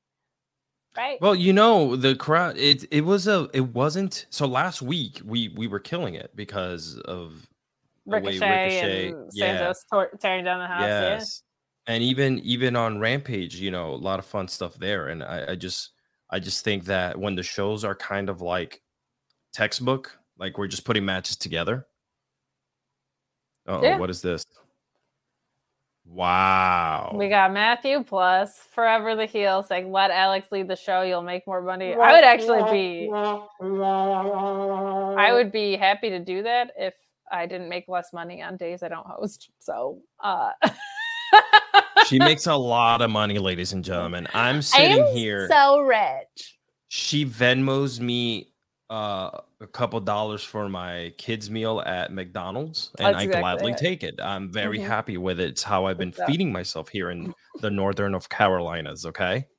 Right? 0.98 1.22
Well, 1.22 1.36
you 1.36 1.54
know, 1.54 1.96
the 1.96 2.16
crowd 2.16 2.58
it 2.58 2.86
it 2.92 3.06
was 3.06 3.28
a 3.28 3.50
it 3.54 3.74
wasn't 3.74 4.26
so 4.30 4.46
last 4.46 4.82
week 4.82 5.22
we 5.24 5.50
we 5.50 5.68
were 5.68 5.80
killing 5.80 6.16
it 6.16 6.36
because 6.36 6.98
of 7.06 7.48
way 8.06 8.20
Ricochet, 8.20 9.10
and. 9.10 9.34
Santos 9.34 9.86
tearing 10.20 10.44
down 10.44 10.60
the 10.60 10.68
house. 10.68 10.82
yeah. 10.82 11.02
Yes. 11.02 11.44
And 11.90 12.04
even 12.04 12.38
even 12.42 12.76
on 12.76 13.00
Rampage, 13.00 13.56
you 13.56 13.72
know, 13.72 13.90
a 13.90 13.96
lot 13.96 14.20
of 14.20 14.26
fun 14.26 14.48
stuff 14.48 14.76
there. 14.76 15.08
And 15.08 15.24
I, 15.24 15.54
I 15.54 15.56
just 15.56 15.94
I 16.30 16.38
just 16.40 16.64
think 16.64 16.86
that 16.86 17.18
when 17.18 17.34
the 17.34 17.42
shows 17.42 17.84
are 17.84 17.96
kind 17.96 18.30
of 18.30 18.42
like 18.42 18.84
textbook, 19.54 20.16
like 20.38 20.60
we're 20.60 20.68
just 20.68 20.86
putting 20.86 21.04
matches 21.04 21.36
together. 21.36 21.88
Oh, 23.66 23.82
Yeah. 23.82 23.98
what 23.98 24.12
is 24.12 24.22
this? 24.22 24.46
Wow. 26.06 27.12
We 27.16 27.28
got 27.28 27.52
Matthew 27.54 28.04
plus 28.04 28.60
Forever 28.72 29.16
the 29.16 29.26
Heel 29.26 29.64
saying, 29.64 29.92
"Let 29.92 30.12
Alex 30.12 30.52
lead 30.52 30.68
the 30.68 30.76
show. 30.76 31.02
You'll 31.02 31.24
make 31.24 31.48
more 31.48 31.62
money." 31.62 31.96
I 31.96 32.14
would 32.14 32.24
actually 32.24 32.62
be, 32.72 33.10
I 33.12 33.48
would 35.34 35.52
be 35.52 35.76
happy 35.76 36.10
to 36.10 36.20
do 36.20 36.44
that 36.44 36.72
if 36.78 36.94
I 37.32 37.48
didn't 37.48 37.70
make 37.70 37.88
less 37.88 38.14
money 38.14 38.44
on 38.44 38.58
days 38.58 38.84
I 38.84 38.90
don't 38.90 39.08
host. 39.08 39.50
So, 39.60 40.02
uh, 40.20 40.52
she 42.10 42.20
makes 42.20 42.48
a 42.48 42.56
lot 42.56 43.02
of 43.02 43.10
money, 43.12 43.38
ladies 43.40 43.74
and 43.74 43.84
gentlemen. 43.84 44.28
I'm 44.34 44.62
sitting 44.62 45.06
here. 45.08 45.48
So 45.50 45.82
rich. 45.82 46.58
She 46.88 47.26
Venmos 47.26 48.00
me 48.00 48.54
uh, 48.90 49.30
a 49.62 49.68
couple 49.68 50.00
dollars 50.00 50.44
for 50.44 50.68
my 50.68 51.14
kids' 51.20 51.50
meal 51.52 51.82
at 51.86 52.12
McDonald's, 52.12 52.90
and 52.98 53.16
I 53.16 53.28
gladly 53.28 53.74
it. 53.74 53.78
take 53.78 54.04
it. 54.04 54.20
I'm 54.20 54.52
very 54.52 54.80
Mhm. 54.80 54.88
happy 54.88 55.18
with 55.18 55.40
it. 55.40 55.50
It's 55.50 55.62
how 55.64 55.86
I've 55.86 56.00
been 56.00 56.12
feeding 56.26 56.52
myself 56.52 56.90
here 56.90 57.12
in 57.12 57.34
the 57.62 57.70
northern 57.70 58.16
of 58.16 58.28
Carolinas. 58.30 59.06
Okay. 59.06 59.46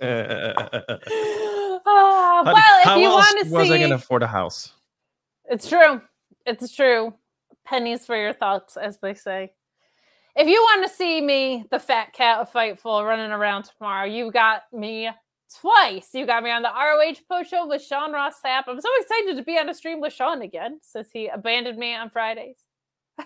Ah, 1.86 2.42
How- 2.44 2.52
well, 2.52 2.78
if 2.80 2.84
how 2.84 2.96
you 2.98 3.08
want 3.08 3.44
to 3.46 3.50
was 3.50 3.70
I 3.70 3.78
going 3.78 3.88
to 3.90 3.96
afford 3.96 4.22
a 4.22 4.26
house? 4.26 4.72
it's 5.46 5.66
true. 5.68 6.00
It's 6.46 6.74
true. 6.74 7.14
Pennies 7.66 8.04
for 8.06 8.16
your 8.16 8.32
thoughts, 8.34 8.76
as 8.76 8.98
they 9.00 9.14
say. 9.14 9.52
If 10.36 10.46
you 10.46 10.60
want 10.62 10.88
to 10.88 10.94
see 10.94 11.20
me, 11.20 11.64
the 11.70 11.78
fat 11.78 12.12
cat 12.12 12.38
of 12.38 12.52
Fightful, 12.52 13.04
running 13.04 13.32
around 13.32 13.64
tomorrow, 13.64 14.06
you 14.06 14.30
got 14.30 14.62
me 14.72 15.10
twice. 15.60 16.10
You 16.14 16.24
got 16.24 16.44
me 16.44 16.50
on 16.50 16.62
the 16.62 16.68
ROH 16.68 17.20
post 17.28 17.50
show 17.50 17.66
with 17.66 17.82
Sean 17.82 18.12
Ross 18.12 18.34
Sapp. 18.44 18.64
I'm 18.68 18.80
so 18.80 18.88
excited 19.00 19.36
to 19.36 19.42
be 19.42 19.58
on 19.58 19.68
a 19.68 19.74
stream 19.74 20.00
with 20.00 20.12
Sean 20.12 20.42
again 20.42 20.78
since 20.82 21.08
he 21.12 21.26
abandoned 21.26 21.78
me 21.78 21.94
on 21.94 22.10
Fridays. 22.10 22.58
uh, 23.18 23.22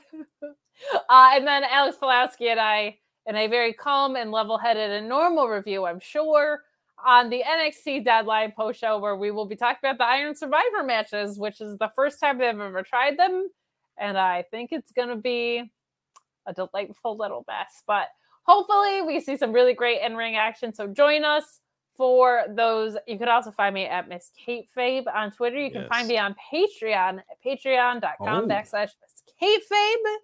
and 1.10 1.47
then 1.47 1.64
Alex 1.64 1.98
Pulowski 2.01 2.51
and 2.51 2.60
I, 2.60 2.98
in 3.26 3.36
a 3.36 3.47
very 3.48 3.74
calm 3.74 4.16
and 4.16 4.31
level 4.31 4.56
headed 4.56 4.90
and 4.90 5.09
normal 5.09 5.48
review, 5.48 5.85
I'm 5.85 6.01
sure, 6.01 6.62
on 7.05 7.28
the 7.28 7.43
NXT 7.47 8.05
Deadline 8.05 8.52
post 8.56 8.81
show, 8.81 8.98
where 8.98 9.16
we 9.16 9.31
will 9.31 9.47
be 9.47 9.56
talking 9.56 9.78
about 9.82 9.98
the 9.98 10.06
Iron 10.06 10.35
Survivor 10.35 10.82
matches, 10.85 11.39
which 11.39 11.60
is 11.60 11.76
the 11.76 11.90
first 11.94 12.18
time 12.18 12.39
they've 12.39 12.48
ever 12.48 12.82
tried 12.82 13.18
them. 13.18 13.48
And 13.98 14.18
I 14.18 14.44
think 14.51 14.70
it's 14.72 14.93
going 14.93 15.09
to 15.09 15.16
be 15.16 15.70
a 16.47 16.53
delightful 16.53 17.16
little 17.16 17.45
mess. 17.49 17.83
But 17.87 18.09
hopefully, 18.43 19.03
we 19.03 19.21
see 19.21 19.37
some 19.37 19.53
really 19.53 19.75
great 19.75 20.03
in 20.03 20.16
ring 20.16 20.37
action. 20.37 20.73
So 20.73 20.87
join 20.87 21.25
us 21.25 21.61
for 21.97 22.45
those. 22.49 22.97
You 23.07 23.19
can 23.19 23.29
also 23.29 23.51
find 23.51 23.75
me 23.75 23.87
at 23.87 24.09
Miss 24.09 24.31
Kate 24.37 24.69
Fabe 24.77 25.05
on 25.15 25.31
Twitter. 25.31 25.59
You 25.59 25.71
can 25.71 25.87
find 25.89 26.09
me 26.09 26.19
on 26.19 26.35
Patreon 26.53 27.19
at 27.19 27.43
patreon.com 27.45 28.45
Oh. 28.45 28.47
backslash 28.47 28.91
Miss 29.01 29.23
Kate 29.39 29.62
Fabe. 29.71 30.16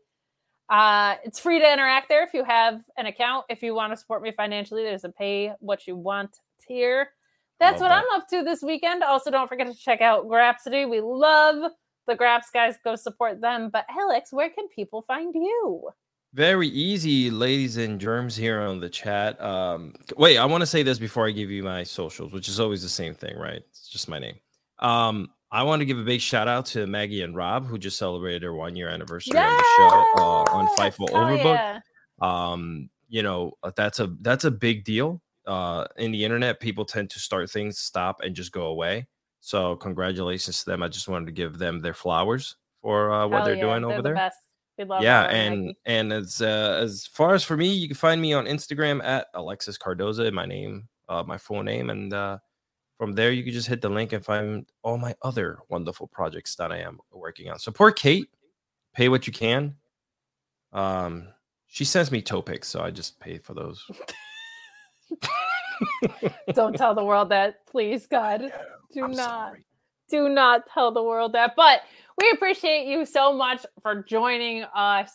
Uh, 0.69 1.17
it's 1.25 1.41
free 1.41 1.59
to 1.59 1.73
interact 1.73 2.09
there 2.09 2.23
if 2.23 2.33
you 2.33 2.45
have 2.45 2.83
an 2.97 3.07
account. 3.07 3.45
If 3.49 3.63
you 3.63 3.75
want 3.75 3.93
to 3.93 3.97
support 3.97 4.23
me 4.23 4.31
financially, 4.31 4.85
there's 4.85 5.05
a 5.05 5.09
pay 5.09 5.53
what 5.59 5.87
you 5.87 5.97
want 5.97 6.39
tier. 6.67 7.11
That's 7.59 7.81
Love 7.81 7.91
what 7.91 7.97
that. 7.97 8.05
I'm 8.13 8.21
up 8.21 8.29
to 8.29 8.43
this 8.45 8.63
weekend. 8.63 9.03
Also, 9.03 9.31
don't 9.31 9.49
forget 9.49 9.67
to 9.67 9.75
check 9.75 10.01
out 10.01 10.27
Grapsity. 10.29 10.89
We 10.89 11.01
love 11.01 11.73
the 12.07 12.15
Graps 12.17 12.51
guys. 12.55 12.77
Go 12.85 12.95
support 12.97 13.41
them. 13.41 13.69
But 13.71 13.85
Alex, 13.91 14.33
where 14.33 14.49
can 14.49 14.69
people 14.69 15.03
find 15.03 15.35
you? 15.35 15.91
Very 16.32 16.69
easy, 16.69 17.28
ladies 17.28 17.77
and 17.77 18.01
germs 18.01 18.36
here 18.36 18.61
on 18.61 18.78
the 18.78 18.89
chat. 18.89 19.40
Um, 19.40 19.94
wait, 20.16 20.39
I 20.39 20.44
want 20.44 20.62
to 20.62 20.66
say 20.66 20.85
this 20.85 20.98
before 20.98 21.27
I 21.27 21.32
give 21.32 21.51
you 21.51 21.65
my 21.65 21.82
socials, 21.82 22.32
which 22.32 22.48
is 22.48 22.61
always 22.61 22.82
the 22.82 22.89
same 22.89 23.15
thing, 23.15 23.36
right? 23.36 23.62
It's 23.70 23.89
just 23.89 24.09
my 24.09 24.20
name. 24.20 24.36
Um, 24.78 25.31
I 25.51 25.65
want 25.65 25.81
to 25.81 25.86
give 25.86 25.98
a 25.98 26.05
big 26.05 26.20
shout 26.20 26.47
out 26.47 26.66
to 26.66 26.86
Maggie 26.86 27.23
and 27.23 27.35
Rob, 27.35 27.66
who 27.66 27.78
just 27.78 27.98
celebrated 27.98 28.43
their 28.43 28.55
one 28.55 28.77
year 28.77 28.89
anniversary 28.89 29.36
on 29.36 29.57
the 29.57 29.65
show 29.77 29.89
uh, 30.19 30.44
on 30.52 30.69
Yes! 30.77 30.97
Hell 31.09 31.27
Overbook. 31.27 31.43
yeah. 31.43 31.81
Um, 32.23 32.90
you 33.09 33.24
know, 33.24 33.52
that's 33.74 33.98
a 33.98 34.15
that's 34.20 34.44
a 34.44 34.51
big 34.52 34.85
deal. 34.85 35.20
Uh, 35.47 35.86
in 35.97 36.12
the 36.12 36.24
internet, 36.24 36.61
people 36.61 36.85
tend 36.85 37.11
to 37.11 37.19
start 37.19 37.51
things, 37.51 37.78
stop, 37.78 38.20
and 38.20 38.36
just 38.36 38.52
go 38.52 38.66
away. 38.66 39.09
So, 39.40 39.74
congratulations 39.74 40.61
to 40.61 40.70
them. 40.70 40.82
I 40.85 40.89
just 40.89 41.09
wanted 41.09 41.27
to 41.27 41.32
give 41.32 41.59
them 41.59 41.81
their 41.81 41.94
flowers 41.94 42.55
for 42.82 43.11
uh, 43.11 43.27
what 43.27 43.39
Hell 43.39 43.44
they're 43.47 43.55
yeah, 43.57 43.61
doing 43.62 43.82
they're 43.82 43.90
over 43.90 44.02
the 44.02 44.09
there 44.11 44.15
Best. 44.15 44.39
We 44.81 44.86
love 44.86 45.02
yeah 45.02 45.24
and 45.24 45.66
Maggie. 45.66 45.78
and 45.85 46.12
as 46.12 46.40
uh, 46.40 46.78
as 46.82 47.07
far 47.07 47.35
as 47.35 47.44
for 47.44 47.55
me 47.55 47.70
you 47.70 47.86
can 47.86 47.97
find 47.97 48.20
me 48.20 48.32
on 48.32 48.47
instagram 48.47 49.05
at 49.05 49.27
alexis 49.35 49.77
cardoza 49.77 50.32
my 50.32 50.47
name 50.47 50.89
uh 51.11 51.23
my 51.23 51.36
full 51.36 51.62
name 51.62 51.90
and 51.90 52.15
uh 52.15 52.39
from 52.97 53.12
there 53.12 53.31
you 53.31 53.44
can 53.44 53.52
just 53.52 53.69
hit 53.69 53.82
the 53.82 53.90
link 53.90 54.15
and 54.15 54.24
find 54.24 54.66
all 54.82 54.97
my 54.97 55.15
other 55.20 55.59
wonderful 55.69 56.07
projects 56.07 56.55
that 56.57 56.73
i 56.73 56.78
am 56.78 56.98
working 57.12 57.51
on 57.51 57.59
support 57.59 57.98
kate 57.98 58.31
pay 58.94 59.11
what 59.11 59.27
you 59.27 59.35
can 59.35 59.74
um 60.73 61.28
she 61.66 61.85
sends 61.85 62.11
me 62.11 62.23
toe 62.23 62.40
pics 62.40 62.69
so 62.69 62.81
i 62.81 62.90
just 62.90 63.20
pay 63.20 63.36
for 63.36 63.52
those 63.52 63.85
Don't 66.52 66.77
tell 66.77 66.94
the 66.94 67.05
world 67.05 67.31
that, 67.31 67.66
please, 67.66 68.07
God. 68.07 68.52
Do 68.93 69.05
I'm 69.05 69.12
not. 69.12 69.48
sorry. 69.48 69.65
do 70.11 70.28
not 70.28 70.66
tell 70.66 70.93
the 70.93 71.02
world 71.02 71.32
that. 71.32 71.55
But 71.57 71.81
we 72.21 72.31
appreciate 72.31 72.87
you 72.87 73.05
so 73.07 73.33
much 73.33 73.65
for 73.83 74.03
joining 74.03 74.65
us. 74.75 75.11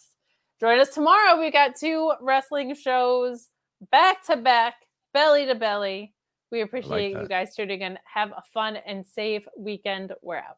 Join 0.59 0.79
us 0.79 0.89
tomorrow. 0.89 1.39
We 1.39 1.51
got 1.51 1.75
two 1.75 2.13
wrestling 2.21 2.73
shows 2.75 3.49
back 3.91 4.25
to 4.25 4.37
back, 4.37 4.75
belly 5.13 5.45
to 5.45 5.55
belly. 5.55 6.13
We 6.51 6.61
appreciate 6.61 7.11
you 7.11 7.27
guys 7.27 7.55
tuning 7.55 7.81
in. 7.81 7.99
Have 8.11 8.31
a 8.31 8.41
fun 8.53 8.77
and 8.77 9.05
safe 9.05 9.45
weekend. 9.57 10.13
We're 10.21 10.37
out. 10.37 10.57